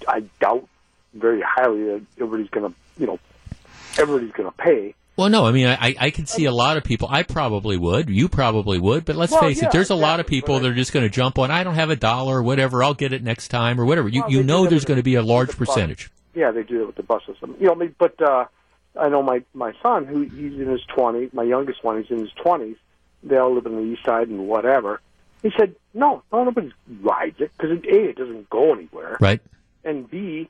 I 0.09 0.21
doubt 0.41 0.67
very 1.15 1.43
highly 1.43 1.85
that 1.85 2.03
everybody's 2.17 2.51
going 2.51 2.73
to 2.73 2.77
you 2.99 3.07
know 3.07 3.19
everybody's 3.99 4.33
going 4.33 4.51
to 4.51 4.57
pay. 4.57 4.95
Well, 5.17 5.29
no, 5.29 5.45
I 5.45 5.53
mean, 5.53 5.67
I, 5.67 5.95
I 5.99 6.11
can 6.11 6.25
see 6.25 6.47
a 6.47 6.53
lot 6.53 6.79
of 6.79 6.85
people. 6.85 7.07
I 7.11 7.25
probably 7.25 7.77
would. 7.77 8.09
You 8.09 8.27
probably 8.27 8.79
would. 8.79 9.05
But 9.05 9.17
let's 9.17 9.33
Well, 9.33 9.43
face 9.43 9.61
yeah, 9.61 9.69
it, 9.69 9.73
there's 9.73 9.91
a 9.91 9.95
lot 9.95 10.19
of 10.19 10.27
people 10.27 10.59
that 10.59 10.67
are 10.67 10.75
just 10.75 10.95
going 10.95 11.05
to 11.05 11.11
jump 11.11 11.39
on. 11.39 11.51
I 11.51 11.63
don't 11.63 11.75
have 11.75 11.91
a 11.91 11.97
dollar 11.97 12.39
or 12.39 12.43
whatever. 12.43 12.83
I'll 12.83 12.95
get 12.95 13.13
it 13.13 13.23
next 13.23 13.49
time 13.49 13.79
or 13.79 13.85
whatever. 13.85 14.09
You 14.09 14.23
Well, 14.23 14.31
you 14.31 14.43
know 14.43 14.67
there's 14.67 14.87
going 14.87 14.97
to 14.97 15.03
be 15.03 15.17
a 15.17 15.23
large 15.23 15.55
percentage. 15.59 16.11
Yeah, 16.35 16.53
they 16.53 16.63
do 16.63 16.83
it 16.83 16.87
with 16.87 16.97
the 16.97 17.03
bus 17.03 17.23
system. 17.27 17.55
You 17.61 17.67
know, 17.67 17.73
I 17.73 17.75
mean, 17.75 17.95
but 17.99 18.23
uh, 18.23 18.47
I 18.99 19.09
know 19.09 19.23
my 19.23 19.43
my 19.55 19.73
son, 19.83 20.05
who 20.07 20.23
he's 20.23 20.59
in 20.61 20.67
his 20.69 20.83
twenties. 20.85 21.31
My 21.33 21.45
youngest 21.45 21.83
one, 21.85 22.03
he's 22.03 22.11
in 22.11 22.19
his 22.19 22.33
twenties. 22.33 22.77
They 23.23 23.37
all 23.37 23.55
live 23.55 23.67
on 23.67 23.77
the 23.77 23.83
east 23.93 24.05
side 24.05 24.29
and 24.29 24.49
whatever. 24.49 25.01
He 25.43 25.51
said, 25.57 25.75
"No, 25.95 26.23
no, 26.33 26.45
nobody 26.45 26.73
rides 27.03 27.41
it 27.41 27.51
because 27.57 27.71
a, 27.79 28.09
it 28.11 28.17
doesn't 28.17 28.51
go 28.51 28.73
anywhere, 28.75 29.17
Right. 29.21 29.41
and 29.85 30.11
b, 30.11 30.49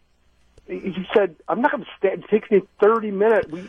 he 0.67 1.07
said, 1.15 1.37
I'm 1.49 1.61
not 1.61 1.73
going 1.73 1.85
to 1.85 1.91
stand. 1.99 2.25
It 2.25 2.29
takes 2.31 2.51
me 2.51 2.63
thirty 2.81 3.11
minutes. 3.11 3.49
We 3.51 3.69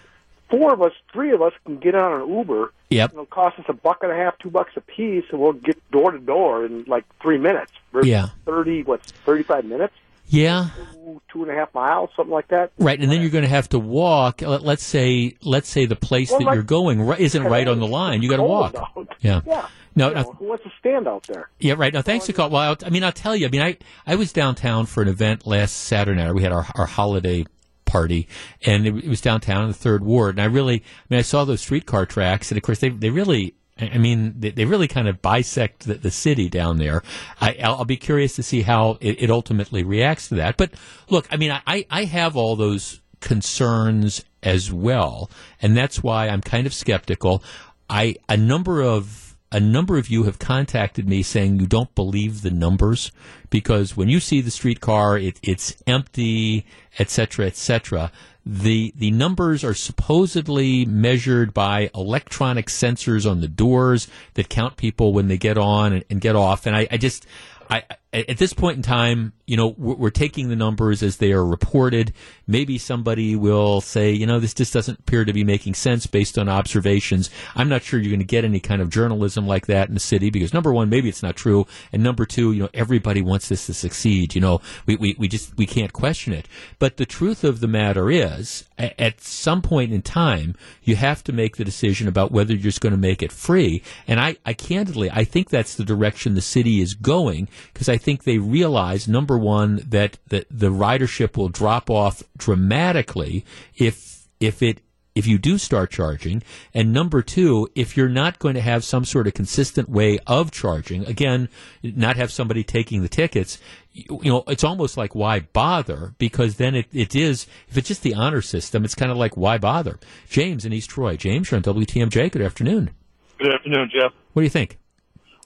four 0.49 0.73
of 0.73 0.81
us, 0.81 0.91
three 1.13 1.31
of 1.31 1.41
us 1.41 1.53
can 1.65 1.77
get 1.77 1.95
on 1.95 2.21
an 2.21 2.29
Uber. 2.37 2.73
Yep. 2.89 3.11
It'll 3.13 3.25
cost 3.25 3.57
us 3.59 3.65
a 3.69 3.73
buck 3.73 3.99
and 4.03 4.11
a 4.11 4.15
half, 4.15 4.37
two 4.39 4.49
bucks 4.49 4.71
a 4.75 4.81
piece, 4.81 5.23
and 5.31 5.39
we'll 5.39 5.53
get 5.53 5.77
door 5.91 6.11
to 6.11 6.19
door 6.19 6.65
in 6.65 6.83
like 6.85 7.05
three 7.21 7.37
minutes. 7.37 7.71
Versus 7.93 8.07
Yeah. 8.09 8.27
thirty, 8.45 8.83
what's 8.83 9.11
thirty 9.11 9.43
five 9.43 9.65
minutes? 9.65 9.93
Yeah. 10.31 10.69
Two, 10.93 11.21
two 11.31 11.43
and 11.43 11.51
a 11.51 11.55
half 11.55 11.73
miles, 11.73 12.09
something 12.15 12.33
like 12.33 12.47
that. 12.47 12.71
Right, 12.79 12.99
and 12.99 13.11
then 13.11 13.21
you're 13.21 13.29
going 13.29 13.43
to 13.43 13.49
have 13.49 13.69
to 13.69 13.79
walk. 13.79 14.41
Let, 14.41 14.63
let's 14.63 14.83
say, 14.83 15.35
let's 15.43 15.67
say 15.69 15.85
the 15.85 15.95
place 15.95 16.31
Well, 16.31 16.39
that 16.39 16.45
like- 16.45 16.53
you're 16.55 16.63
going 16.63 16.99
isn't 17.19 17.43
right 17.43 17.67
on 17.67 17.79
the 17.79 17.87
line. 17.87 18.21
You 18.21 18.29
got 18.29 18.37
to 18.37 18.43
walk. 18.43 18.75
Out. 18.75 19.09
Yeah. 19.19 19.41
Yeah. 19.45 19.67
No, 19.93 20.07
You 20.07 20.15
no, 20.15 20.21
know, 20.21 20.31
who 20.33 20.45
wants 20.47 20.63
to 20.63 20.71
stand 20.79 21.05
out 21.05 21.27
there? 21.27 21.49
Yeah, 21.59 21.73
right. 21.77 21.93
Now, 21.93 22.01
thanks 22.01 22.25
to 22.27 22.33
call. 22.33 22.49
Well, 22.49 22.77
I 22.85 22.89
mean, 22.89 23.03
I'll 23.03 23.11
tell 23.11 23.35
you. 23.35 23.45
I 23.45 23.49
mean, 23.49 23.61
I 23.61 23.77
I 24.07 24.15
was 24.15 24.31
downtown 24.31 24.85
for 24.85 25.03
an 25.03 25.09
event 25.09 25.45
last 25.45 25.73
Saturday 25.75 26.21
night. 26.23 26.33
We 26.33 26.43
had 26.43 26.53
our 26.53 26.65
our 26.75 26.85
holiday 26.85 27.45
party, 27.83 28.29
and 28.65 28.87
it, 28.87 28.95
it 29.03 29.09
was 29.09 29.19
downtown 29.19 29.63
in 29.63 29.67
the 29.67 29.73
third 29.73 30.01
ward. 30.01 30.35
And 30.35 30.41
I 30.41 30.45
really, 30.45 30.75
I 30.75 31.03
mean, 31.09 31.19
I 31.19 31.23
saw 31.23 31.43
those 31.43 31.59
streetcar 31.59 32.05
tracks, 32.05 32.51
and 32.51 32.57
of 32.57 32.63
course, 32.63 32.79
they 32.79 32.87
they 32.87 33.09
really. 33.09 33.53
I 33.81 33.97
mean, 33.97 34.35
they, 34.37 34.51
they 34.51 34.65
really 34.65 34.87
kind 34.87 35.07
of 35.07 35.21
bisect 35.21 35.85
the, 35.85 35.95
the 35.95 36.11
city 36.11 36.49
down 36.49 36.77
there. 36.77 37.03
I, 37.39 37.57
I'll, 37.63 37.75
I'll 37.77 37.85
be 37.85 37.97
curious 37.97 38.35
to 38.35 38.43
see 38.43 38.61
how 38.61 38.97
it, 39.01 39.23
it 39.23 39.31
ultimately 39.31 39.83
reacts 39.83 40.29
to 40.29 40.35
that. 40.35 40.57
But 40.57 40.71
look, 41.09 41.27
I 41.31 41.37
mean, 41.37 41.51
I, 41.51 41.85
I 41.89 42.05
have 42.05 42.35
all 42.35 42.55
those 42.55 43.01
concerns 43.19 44.23
as 44.43 44.71
well, 44.71 45.29
and 45.61 45.75
that's 45.75 46.03
why 46.03 46.27
I'm 46.27 46.41
kind 46.41 46.67
of 46.67 46.73
skeptical. 46.73 47.43
I 47.89 48.15
a 48.29 48.37
number 48.37 48.81
of 48.81 49.31
a 49.51 49.59
number 49.59 49.97
of 49.97 50.09
you 50.09 50.23
have 50.23 50.39
contacted 50.39 51.07
me 51.07 51.21
saying 51.21 51.59
you 51.59 51.67
don't 51.67 51.93
believe 51.93 52.41
the 52.41 52.51
numbers 52.51 53.11
because 53.49 53.97
when 53.97 54.07
you 54.07 54.19
see 54.21 54.39
the 54.39 54.51
streetcar, 54.51 55.17
it, 55.17 55.39
it's 55.43 55.75
empty, 55.85 56.65
etc., 56.97 57.09
cetera, 57.09 57.47
et 57.47 57.55
cetera. 57.57 58.11
The 58.45 58.93
the 58.95 59.11
numbers 59.11 59.63
are 59.63 59.75
supposedly 59.75 60.85
measured 60.85 61.53
by 61.53 61.91
electronic 61.93 62.67
sensors 62.67 63.29
on 63.29 63.41
the 63.41 63.47
doors 63.47 64.07
that 64.33 64.49
count 64.49 64.77
people 64.77 65.13
when 65.13 65.27
they 65.27 65.37
get 65.37 65.57
on 65.57 65.93
and, 65.93 66.05
and 66.09 66.19
get 66.19 66.35
off. 66.35 66.65
And 66.65 66.75
I, 66.75 66.87
I 66.89 66.97
just 66.97 67.27
I, 67.69 67.83
at 68.13 68.37
this 68.37 68.53
point 68.53 68.75
in 68.75 68.83
time, 68.83 69.31
you 69.45 69.55
know, 69.55 69.73
we're, 69.77 70.09
taking 70.09 70.49
the 70.49 70.55
numbers 70.55 71.01
as 71.01 71.17
they 71.17 71.31
are 71.31 71.45
reported. 71.45 72.13
Maybe 72.45 72.77
somebody 72.77 73.35
will 73.37 73.79
say, 73.79 74.11
you 74.11 74.25
know, 74.25 74.39
this 74.39 74.53
just 74.53 74.73
doesn't 74.73 74.99
appear 74.99 75.23
to 75.23 75.31
be 75.31 75.45
making 75.45 75.73
sense 75.73 76.05
based 76.05 76.37
on 76.37 76.49
observations. 76.49 77.29
I'm 77.55 77.69
not 77.69 77.81
sure 77.81 77.99
you're 77.99 78.11
going 78.11 78.19
to 78.19 78.25
get 78.25 78.43
any 78.43 78.59
kind 78.59 78.81
of 78.81 78.89
journalism 78.89 79.47
like 79.47 79.67
that 79.67 79.87
in 79.87 79.93
the 79.93 80.01
city 80.01 80.29
because 80.29 80.53
number 80.53 80.73
one, 80.73 80.89
maybe 80.89 81.07
it's 81.07 81.23
not 81.23 81.37
true, 81.37 81.65
and 81.93 82.03
number 82.03 82.25
two, 82.25 82.51
you 82.51 82.63
know, 82.63 82.69
everybody 82.73 83.21
wants 83.21 83.47
this 83.47 83.65
to 83.67 83.73
succeed. 83.73 84.35
You 84.35 84.41
know, 84.41 84.61
we 84.85 84.97
we, 84.97 85.15
we 85.17 85.27
just 85.29 85.55
we 85.57 85.65
can't 85.65 85.93
question 85.93 86.33
it. 86.33 86.47
But 86.77 86.97
the 86.97 87.05
truth 87.05 87.45
of 87.45 87.61
the 87.61 87.67
matter 87.67 88.11
is, 88.11 88.65
at 88.77 89.21
some 89.21 89.61
point 89.61 89.93
in 89.93 90.01
time, 90.01 90.55
you 90.83 90.95
have 90.95 91.23
to 91.25 91.33
make 91.33 91.57
the 91.57 91.65
decision 91.65 92.07
about 92.07 92.31
whether 92.31 92.53
you're 92.53 92.63
just 92.63 92.81
going 92.81 92.91
to 92.91 92.97
make 92.97 93.21
it 93.21 93.31
free. 93.31 93.83
And 94.07 94.19
I, 94.19 94.37
I 94.45 94.53
candidly, 94.53 95.09
I 95.11 95.23
think 95.23 95.49
that's 95.49 95.75
the 95.75 95.83
direction 95.83 96.33
the 96.33 96.41
city 96.41 96.81
is 96.81 96.93
going 96.93 97.47
because 97.73 97.89
I 97.89 97.97
think 98.01 98.23
they 98.23 98.37
realize 98.37 99.07
number 99.07 99.37
one 99.37 99.77
that 99.87 100.17
that 100.27 100.45
the 100.49 100.71
ridership 100.71 101.37
will 101.37 101.49
drop 101.49 101.89
off 101.89 102.23
dramatically 102.37 103.45
if 103.75 104.27
if 104.39 104.61
it 104.61 104.81
if 105.13 105.27
you 105.27 105.37
do 105.37 105.57
start 105.57 105.91
charging. 105.91 106.41
And 106.73 106.93
number 106.93 107.21
two 107.21 107.69
if 107.75 107.95
you're 107.95 108.09
not 108.09 108.39
going 108.39 108.55
to 108.55 108.61
have 108.61 108.83
some 108.83 109.05
sort 109.05 109.27
of 109.27 109.33
consistent 109.33 109.89
way 109.89 110.19
of 110.27 110.51
charging 110.51 111.05
again 111.05 111.49
not 111.83 112.15
have 112.15 112.31
somebody 112.31 112.63
taking 112.63 113.01
the 113.01 113.09
tickets 113.09 113.57
you 113.91 114.19
you 114.23 114.31
know 114.31 114.43
it's 114.47 114.63
almost 114.63 114.97
like 114.97 115.13
why 115.15 115.41
bother? 115.41 116.13
Because 116.17 116.55
then 116.55 116.75
it, 116.75 116.87
it 116.93 117.15
is 117.15 117.47
if 117.67 117.77
it's 117.77 117.87
just 117.87 118.03
the 118.03 118.13
honor 118.13 118.41
system 118.41 118.83
it's 118.83 118.95
kind 118.95 119.11
of 119.11 119.17
like 119.17 119.37
why 119.37 119.57
bother? 119.57 119.99
James 120.29 120.65
in 120.65 120.73
east 120.73 120.89
troy. 120.89 121.15
James 121.17 121.51
you're 121.51 121.57
on 121.57 121.63
wtmj 121.63 122.31
good 122.31 122.41
afternoon. 122.41 122.91
Good 123.37 123.53
afternoon, 123.53 123.89
Jeff. 123.91 124.13
what 124.33 124.41
do 124.41 124.43
you 124.43 124.49
think? 124.49 124.77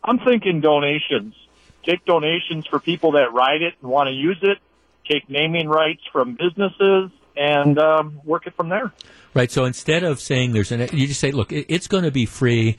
I'm 0.03 0.19
thinking 0.19 0.61
donations. 0.61 1.33
Take 1.85 2.05
donations 2.05 2.65
for 2.67 2.79
people 2.79 3.11
that 3.13 3.31
ride 3.33 3.61
it 3.61 3.75
and 3.81 3.89
want 3.89 4.07
to 4.07 4.13
use 4.13 4.39
it, 4.41 4.57
take 5.07 5.29
naming 5.29 5.69
rights 5.69 6.01
from 6.11 6.35
businesses, 6.35 7.11
and 7.37 7.77
um, 7.77 8.21
work 8.23 8.47
it 8.47 8.55
from 8.55 8.69
there. 8.69 8.91
Right. 9.33 9.51
So 9.51 9.65
instead 9.65 10.03
of 10.03 10.19
saying 10.19 10.53
there's 10.53 10.71
an, 10.71 10.87
you 10.93 11.07
just 11.07 11.19
say, 11.19 11.31
look, 11.31 11.51
it's 11.51 11.87
going 11.87 12.05
to 12.05 12.11
be 12.11 12.25
free, 12.25 12.77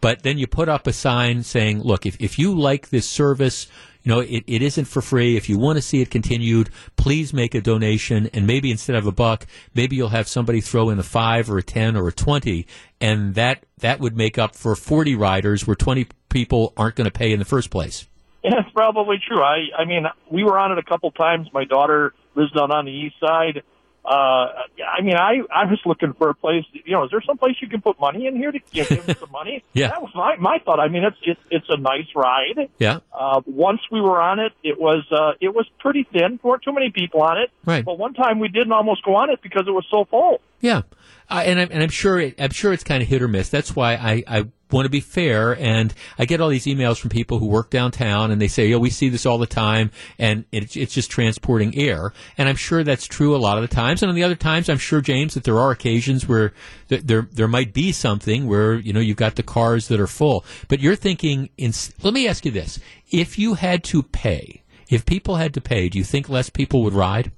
but 0.00 0.24
then 0.24 0.36
you 0.36 0.46
put 0.48 0.68
up 0.68 0.86
a 0.86 0.92
sign 0.92 1.44
saying, 1.44 1.82
look, 1.82 2.04
if, 2.06 2.20
if 2.20 2.38
you 2.38 2.58
like 2.58 2.90
this 2.90 3.08
service, 3.08 3.68
you 4.02 4.12
know, 4.12 4.18
it, 4.18 4.42
it 4.48 4.60
isn't 4.60 4.86
for 4.86 5.00
free. 5.00 5.36
If 5.36 5.48
you 5.48 5.58
want 5.58 5.76
to 5.76 5.82
see 5.82 6.00
it 6.00 6.10
continued, 6.10 6.70
please 6.96 7.32
make 7.32 7.54
a 7.54 7.60
donation. 7.60 8.28
And 8.34 8.44
maybe 8.44 8.72
instead 8.72 8.96
of 8.96 9.06
a 9.06 9.12
buck, 9.12 9.46
maybe 9.74 9.94
you'll 9.94 10.08
have 10.08 10.26
somebody 10.26 10.60
throw 10.60 10.90
in 10.90 10.98
a 10.98 11.04
five 11.04 11.48
or 11.48 11.58
a 11.58 11.62
10 11.62 11.96
or 11.96 12.08
a 12.08 12.12
20. 12.12 12.66
And 13.00 13.36
that, 13.36 13.64
that 13.78 14.00
would 14.00 14.16
make 14.16 14.38
up 14.38 14.56
for 14.56 14.74
40 14.74 15.14
riders 15.14 15.66
where 15.68 15.76
20 15.76 16.08
people 16.28 16.72
aren't 16.76 16.96
going 16.96 17.04
to 17.04 17.12
pay 17.12 17.32
in 17.32 17.38
the 17.38 17.44
first 17.44 17.70
place. 17.70 18.08
Yeah, 18.42 18.60
it's 18.60 18.70
probably 18.72 19.16
true. 19.26 19.42
I, 19.42 19.68
I 19.78 19.84
mean, 19.84 20.04
we 20.30 20.44
were 20.44 20.58
on 20.58 20.72
it 20.72 20.78
a 20.78 20.82
couple 20.82 21.10
times. 21.12 21.48
My 21.52 21.64
daughter 21.64 22.12
lives 22.34 22.52
down 22.52 22.72
on 22.72 22.86
the 22.86 22.90
east 22.92 23.16
side. 23.20 23.62
Uh, 24.04 24.48
I 24.84 25.00
mean, 25.00 25.14
I, 25.14 25.42
I 25.54 25.66
was 25.66 25.78
looking 25.86 26.12
for 26.14 26.28
a 26.28 26.34
place, 26.34 26.64
you 26.72 26.92
know, 26.92 27.04
is 27.04 27.10
there 27.12 27.22
some 27.24 27.38
place 27.38 27.54
you 27.60 27.68
can 27.68 27.80
put 27.80 28.00
money 28.00 28.26
in 28.26 28.34
here 28.34 28.50
to 28.50 28.58
give 28.72 28.88
him 28.88 29.04
some 29.16 29.30
money? 29.30 29.62
Yeah. 29.74 29.88
That 29.88 30.02
was 30.02 30.10
my, 30.14 30.36
my 30.36 30.58
thought. 30.64 30.80
I 30.80 30.88
mean, 30.88 31.04
it's, 31.04 31.16
it's, 31.22 31.40
it's 31.50 31.66
a 31.68 31.76
nice 31.76 32.08
ride. 32.16 32.68
Yeah. 32.78 32.98
Uh, 33.12 33.40
once 33.46 33.80
we 33.92 34.00
were 34.00 34.20
on 34.20 34.40
it, 34.40 34.52
it 34.64 34.78
was, 34.78 35.04
uh, 35.12 35.32
it 35.40 35.54
was 35.54 35.66
pretty 35.78 36.04
thin. 36.12 36.38
There 36.42 36.50
weren't 36.50 36.62
too 36.62 36.72
many 36.72 36.90
people 36.90 37.22
on 37.22 37.38
it. 37.38 37.50
Right. 37.64 37.84
But 37.84 37.96
one 37.96 38.12
time 38.12 38.40
we 38.40 38.48
didn't 38.48 38.72
almost 38.72 39.04
go 39.04 39.14
on 39.14 39.30
it 39.30 39.40
because 39.40 39.64
it 39.68 39.70
was 39.70 39.86
so 39.88 40.04
full. 40.10 40.40
Yeah, 40.60 40.82
uh, 41.28 41.42
and 41.44 41.58
I'm 41.58 41.68
and 41.72 41.82
I'm 41.82 41.88
sure 41.90 42.20
it, 42.20 42.40
I'm 42.40 42.50
sure 42.50 42.72
it's 42.72 42.84
kind 42.84 43.02
of 43.02 43.08
hit 43.08 43.20
or 43.20 43.26
miss. 43.26 43.48
That's 43.48 43.74
why 43.74 43.94
I, 43.94 44.22
I 44.28 44.46
want 44.72 44.86
to 44.86 44.90
be 44.90 45.00
fair, 45.00 45.56
and 45.56 45.92
I 46.18 46.24
get 46.24 46.40
all 46.40 46.48
these 46.48 46.66
emails 46.66 46.98
from 46.98 47.10
people 47.10 47.38
who 47.38 47.46
work 47.46 47.70
downtown, 47.70 48.30
and 48.30 48.40
they 48.40 48.48
say, 48.48 48.72
"Oh, 48.72 48.78
we 48.78 48.90
see 48.90 49.08
this 49.08 49.26
all 49.26 49.38
the 49.38 49.46
time," 49.46 49.90
and 50.18 50.44
it's 50.52 50.76
it's 50.76 50.94
just 50.94 51.10
transporting 51.10 51.76
air. 51.76 52.12
And 52.38 52.48
I'm 52.48 52.56
sure 52.56 52.84
that's 52.84 53.06
true 53.06 53.34
a 53.34 53.38
lot 53.38 53.58
of 53.58 53.68
the 53.68 53.74
times, 53.74 54.02
and 54.02 54.08
on 54.08 54.14
the 54.14 54.24
other 54.24 54.34
times, 54.34 54.68
I'm 54.68 54.78
sure 54.78 55.00
James 55.00 55.34
that 55.34 55.44
there 55.44 55.58
are 55.58 55.70
occasions 55.70 56.26
where 56.26 56.52
th- 56.88 57.02
there 57.02 57.28
there 57.32 57.48
might 57.48 57.72
be 57.72 57.92
something 57.92 58.46
where 58.46 58.74
you 58.74 58.92
know 58.92 59.00
you've 59.00 59.16
got 59.16 59.36
the 59.36 59.42
cars 59.42 59.88
that 59.88 60.00
are 60.00 60.06
full, 60.06 60.44
but 60.68 60.80
you're 60.80 60.96
thinking. 60.96 61.50
In, 61.58 61.72
let 62.02 62.14
me 62.14 62.28
ask 62.28 62.44
you 62.44 62.50
this: 62.50 62.78
If 63.10 63.38
you 63.38 63.54
had 63.54 63.84
to 63.84 64.02
pay, 64.02 64.62
if 64.90 65.06
people 65.06 65.36
had 65.36 65.54
to 65.54 65.60
pay, 65.60 65.88
do 65.88 65.98
you 65.98 66.04
think 66.04 66.28
less 66.28 66.50
people 66.50 66.82
would 66.82 66.94
ride? 66.94 67.32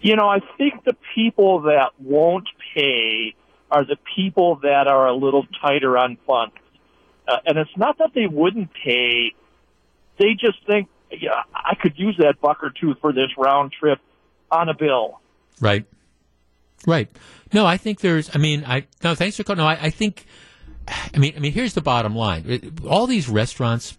You 0.00 0.16
know, 0.16 0.28
I 0.28 0.40
think 0.58 0.84
the 0.84 0.96
people 1.14 1.60
that 1.62 1.92
won't 2.00 2.48
pay 2.74 3.34
are 3.72 3.84
the 3.86 3.96
people 4.14 4.60
that 4.62 4.86
are 4.86 5.06
a 5.06 5.14
little 5.14 5.46
tighter 5.62 5.96
on 5.96 6.18
funds. 6.26 6.54
Uh, 7.26 7.38
and 7.46 7.56
it's 7.56 7.76
not 7.76 7.96
that 7.98 8.10
they 8.14 8.26
wouldn't 8.26 8.68
pay. 8.84 9.32
They 10.18 10.34
just 10.38 10.58
think, 10.66 10.88
yeah, 11.10 11.42
I 11.54 11.74
could 11.80 11.94
use 11.96 12.16
that 12.18 12.40
buck 12.40 12.62
or 12.62 12.70
two 12.78 12.94
for 13.00 13.12
this 13.12 13.30
round 13.38 13.72
trip 13.72 13.98
on 14.50 14.68
a 14.68 14.74
bill. 14.74 15.20
Right. 15.58 15.86
Right. 16.86 17.08
No, 17.52 17.64
I 17.64 17.78
think 17.78 18.00
there's. 18.00 18.34
I 18.34 18.38
mean, 18.38 18.64
I 18.66 18.86
no. 19.02 19.14
Thanks 19.14 19.36
for 19.36 19.44
calling. 19.44 19.58
No, 19.58 19.66
I, 19.66 19.84
I 19.84 19.90
think. 19.90 20.26
I 20.88 21.18
mean, 21.18 21.34
I 21.36 21.38
mean, 21.38 21.52
here's 21.52 21.74
the 21.74 21.80
bottom 21.80 22.14
line. 22.14 22.76
All 22.86 23.06
these 23.06 23.28
restaurants. 23.28 23.96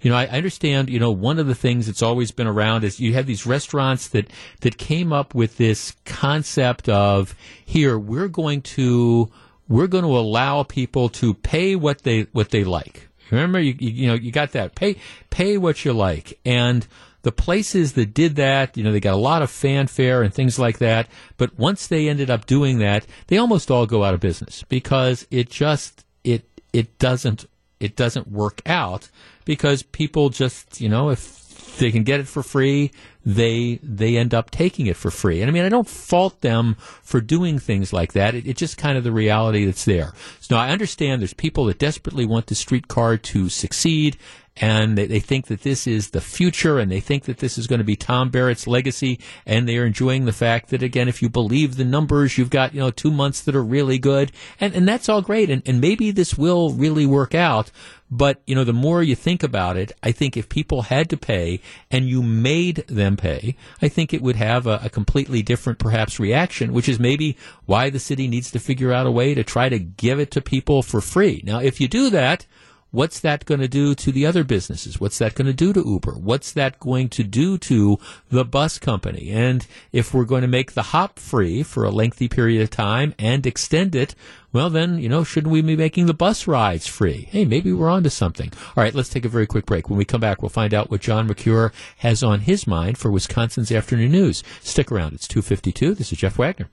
You 0.00 0.10
know, 0.10 0.16
I 0.16 0.24
I 0.24 0.36
understand. 0.36 0.90
You 0.90 0.98
know, 0.98 1.10
one 1.10 1.38
of 1.38 1.46
the 1.46 1.54
things 1.54 1.86
that's 1.86 2.02
always 2.02 2.30
been 2.30 2.46
around 2.46 2.84
is 2.84 3.00
you 3.00 3.14
have 3.14 3.26
these 3.26 3.46
restaurants 3.46 4.08
that 4.08 4.30
that 4.60 4.78
came 4.78 5.12
up 5.12 5.34
with 5.34 5.56
this 5.56 5.94
concept 6.04 6.88
of 6.88 7.34
here 7.64 7.98
we're 7.98 8.28
going 8.28 8.62
to 8.62 9.30
we're 9.68 9.86
going 9.86 10.04
to 10.04 10.18
allow 10.18 10.62
people 10.62 11.08
to 11.08 11.34
pay 11.34 11.76
what 11.76 12.02
they 12.02 12.22
what 12.32 12.50
they 12.50 12.64
like. 12.64 13.08
Remember, 13.30 13.60
you 13.60 13.74
you, 13.78 13.90
you 13.90 14.06
know 14.08 14.14
you 14.14 14.32
got 14.32 14.52
that 14.52 14.74
pay 14.74 14.96
pay 15.30 15.56
what 15.56 15.84
you 15.84 15.92
like, 15.92 16.38
and 16.44 16.86
the 17.22 17.32
places 17.32 17.92
that 17.92 18.14
did 18.14 18.36
that, 18.36 18.76
you 18.76 18.82
know, 18.82 18.92
they 18.92 19.00
got 19.00 19.14
a 19.14 19.18
lot 19.18 19.42
of 19.42 19.50
fanfare 19.50 20.22
and 20.22 20.32
things 20.32 20.58
like 20.58 20.78
that. 20.78 21.06
But 21.36 21.58
once 21.58 21.86
they 21.86 22.08
ended 22.08 22.30
up 22.30 22.46
doing 22.46 22.78
that, 22.78 23.06
they 23.26 23.36
almost 23.36 23.70
all 23.70 23.86
go 23.86 24.04
out 24.04 24.14
of 24.14 24.20
business 24.20 24.64
because 24.68 25.26
it 25.30 25.50
just 25.50 26.04
it 26.24 26.44
it 26.72 26.98
doesn't 26.98 27.46
it 27.78 27.96
doesn't 27.96 28.28
work 28.28 28.62
out 28.66 29.10
because 29.50 29.82
people 29.82 30.28
just 30.28 30.80
you 30.80 30.88
know 30.88 31.10
if 31.10 31.76
they 31.78 31.90
can 31.90 32.04
get 32.04 32.20
it 32.20 32.28
for 32.28 32.40
free 32.40 32.92
they 33.26 33.80
they 33.82 34.16
end 34.16 34.32
up 34.32 34.48
taking 34.52 34.86
it 34.86 34.96
for 34.96 35.10
free. 35.10 35.40
And 35.42 35.50
i 35.50 35.52
mean 35.52 35.64
i 35.64 35.68
don't 35.68 35.88
fault 35.88 36.40
them 36.40 36.76
for 37.02 37.20
doing 37.20 37.58
things 37.58 37.92
like 37.92 38.12
that. 38.12 38.36
It, 38.36 38.46
it's 38.46 38.60
just 38.60 38.76
kind 38.76 38.96
of 38.96 39.02
the 39.02 39.10
reality 39.10 39.64
that's 39.64 39.84
there. 39.84 40.12
So 40.38 40.54
now 40.54 40.62
i 40.62 40.70
understand 40.70 41.20
there's 41.20 41.34
people 41.34 41.64
that 41.64 41.80
desperately 41.80 42.24
want 42.24 42.46
the 42.46 42.54
streetcar 42.54 43.16
to 43.16 43.48
succeed 43.48 44.16
and 44.60 44.96
they, 44.98 45.06
they 45.06 45.20
think 45.20 45.46
that 45.46 45.62
this 45.62 45.86
is 45.86 46.10
the 46.10 46.20
future 46.20 46.78
and 46.78 46.92
they 46.92 47.00
think 47.00 47.24
that 47.24 47.38
this 47.38 47.56
is 47.56 47.66
going 47.66 47.78
to 47.78 47.84
be 47.84 47.96
Tom 47.96 48.28
Barrett's 48.28 48.66
legacy 48.66 49.18
and 49.46 49.66
they 49.66 49.78
are 49.78 49.86
enjoying 49.86 50.26
the 50.26 50.32
fact 50.32 50.68
that 50.68 50.82
again 50.82 51.08
if 51.08 51.22
you 51.22 51.28
believe 51.28 51.76
the 51.76 51.84
numbers 51.84 52.36
you've 52.36 52.50
got 52.50 52.74
you 52.74 52.80
know 52.80 52.90
two 52.90 53.10
months 53.10 53.40
that 53.42 53.56
are 53.56 53.64
really 53.64 53.98
good 53.98 54.30
and 54.60 54.74
and 54.74 54.86
that's 54.86 55.08
all 55.08 55.22
great 55.22 55.50
and, 55.50 55.62
and 55.66 55.80
maybe 55.80 56.10
this 56.10 56.36
will 56.36 56.72
really 56.72 57.06
work 57.06 57.34
out 57.34 57.70
but 58.10 58.42
you 58.46 58.54
know 58.54 58.64
the 58.64 58.72
more 58.72 59.02
you 59.02 59.14
think 59.14 59.42
about 59.42 59.76
it 59.76 59.92
I 60.02 60.12
think 60.12 60.36
if 60.36 60.48
people 60.48 60.82
had 60.82 61.08
to 61.10 61.16
pay 61.16 61.60
and 61.90 62.06
you 62.06 62.22
made 62.22 62.84
them 62.88 63.16
pay 63.16 63.56
I 63.80 63.88
think 63.88 64.12
it 64.12 64.22
would 64.22 64.36
have 64.36 64.66
a, 64.66 64.80
a 64.84 64.90
completely 64.90 65.42
different 65.42 65.78
perhaps 65.78 66.20
reaction 66.20 66.72
which 66.72 66.88
is 66.88 66.98
maybe 67.00 67.36
why 67.64 67.88
the 67.88 67.98
city 67.98 68.28
needs 68.28 68.50
to 68.50 68.58
figure 68.58 68.92
out 68.92 69.06
a 69.06 69.10
way 69.10 69.34
to 69.34 69.44
try 69.44 69.68
to 69.68 69.78
give 69.78 70.18
it 70.20 70.30
to 70.32 70.40
people 70.40 70.82
for 70.82 71.00
free. 71.00 71.42
Now 71.46 71.60
if 71.60 71.80
you 71.80 71.88
do 71.88 72.10
that 72.10 72.46
What's 72.92 73.20
that 73.20 73.44
going 73.44 73.60
to 73.60 73.68
do 73.68 73.94
to 73.94 74.10
the 74.10 74.26
other 74.26 74.42
businesses? 74.42 75.00
What's 75.00 75.18
that 75.18 75.36
going 75.36 75.46
to 75.46 75.52
do 75.52 75.72
to 75.72 75.80
Uber? 75.80 76.14
What's 76.14 76.50
that 76.52 76.80
going 76.80 77.08
to 77.10 77.22
do 77.22 77.56
to 77.58 77.98
the 78.30 78.44
bus 78.44 78.80
company? 78.80 79.30
And 79.30 79.64
if 79.92 80.12
we're 80.12 80.24
going 80.24 80.42
to 80.42 80.48
make 80.48 80.72
the 80.72 80.82
hop 80.82 81.20
free 81.20 81.62
for 81.62 81.84
a 81.84 81.90
lengthy 81.90 82.28
period 82.28 82.62
of 82.62 82.70
time 82.70 83.14
and 83.16 83.46
extend 83.46 83.94
it, 83.94 84.16
well, 84.52 84.70
then, 84.70 84.98
you 84.98 85.08
know, 85.08 85.22
shouldn't 85.22 85.52
we 85.52 85.62
be 85.62 85.76
making 85.76 86.06
the 86.06 86.14
bus 86.14 86.48
rides 86.48 86.88
free? 86.88 87.28
Hey, 87.30 87.44
maybe 87.44 87.72
we're 87.72 87.88
onto 87.88 88.10
something. 88.10 88.52
All 88.76 88.82
right, 88.82 88.94
let's 88.94 89.08
take 89.08 89.24
a 89.24 89.28
very 89.28 89.46
quick 89.46 89.66
break. 89.66 89.88
When 89.88 89.98
we 89.98 90.04
come 90.04 90.20
back, 90.20 90.42
we'll 90.42 90.48
find 90.48 90.74
out 90.74 90.90
what 90.90 91.00
John 91.00 91.28
Mercure 91.28 91.72
has 91.98 92.24
on 92.24 92.40
his 92.40 92.66
mind 92.66 92.98
for 92.98 93.12
Wisconsin's 93.12 93.70
afternoon 93.70 94.10
news. 94.10 94.42
Stick 94.62 94.90
around. 94.90 95.12
It's 95.12 95.28
252. 95.28 95.94
This 95.94 96.10
is 96.10 96.18
Jeff 96.18 96.38
Wagner. 96.38 96.68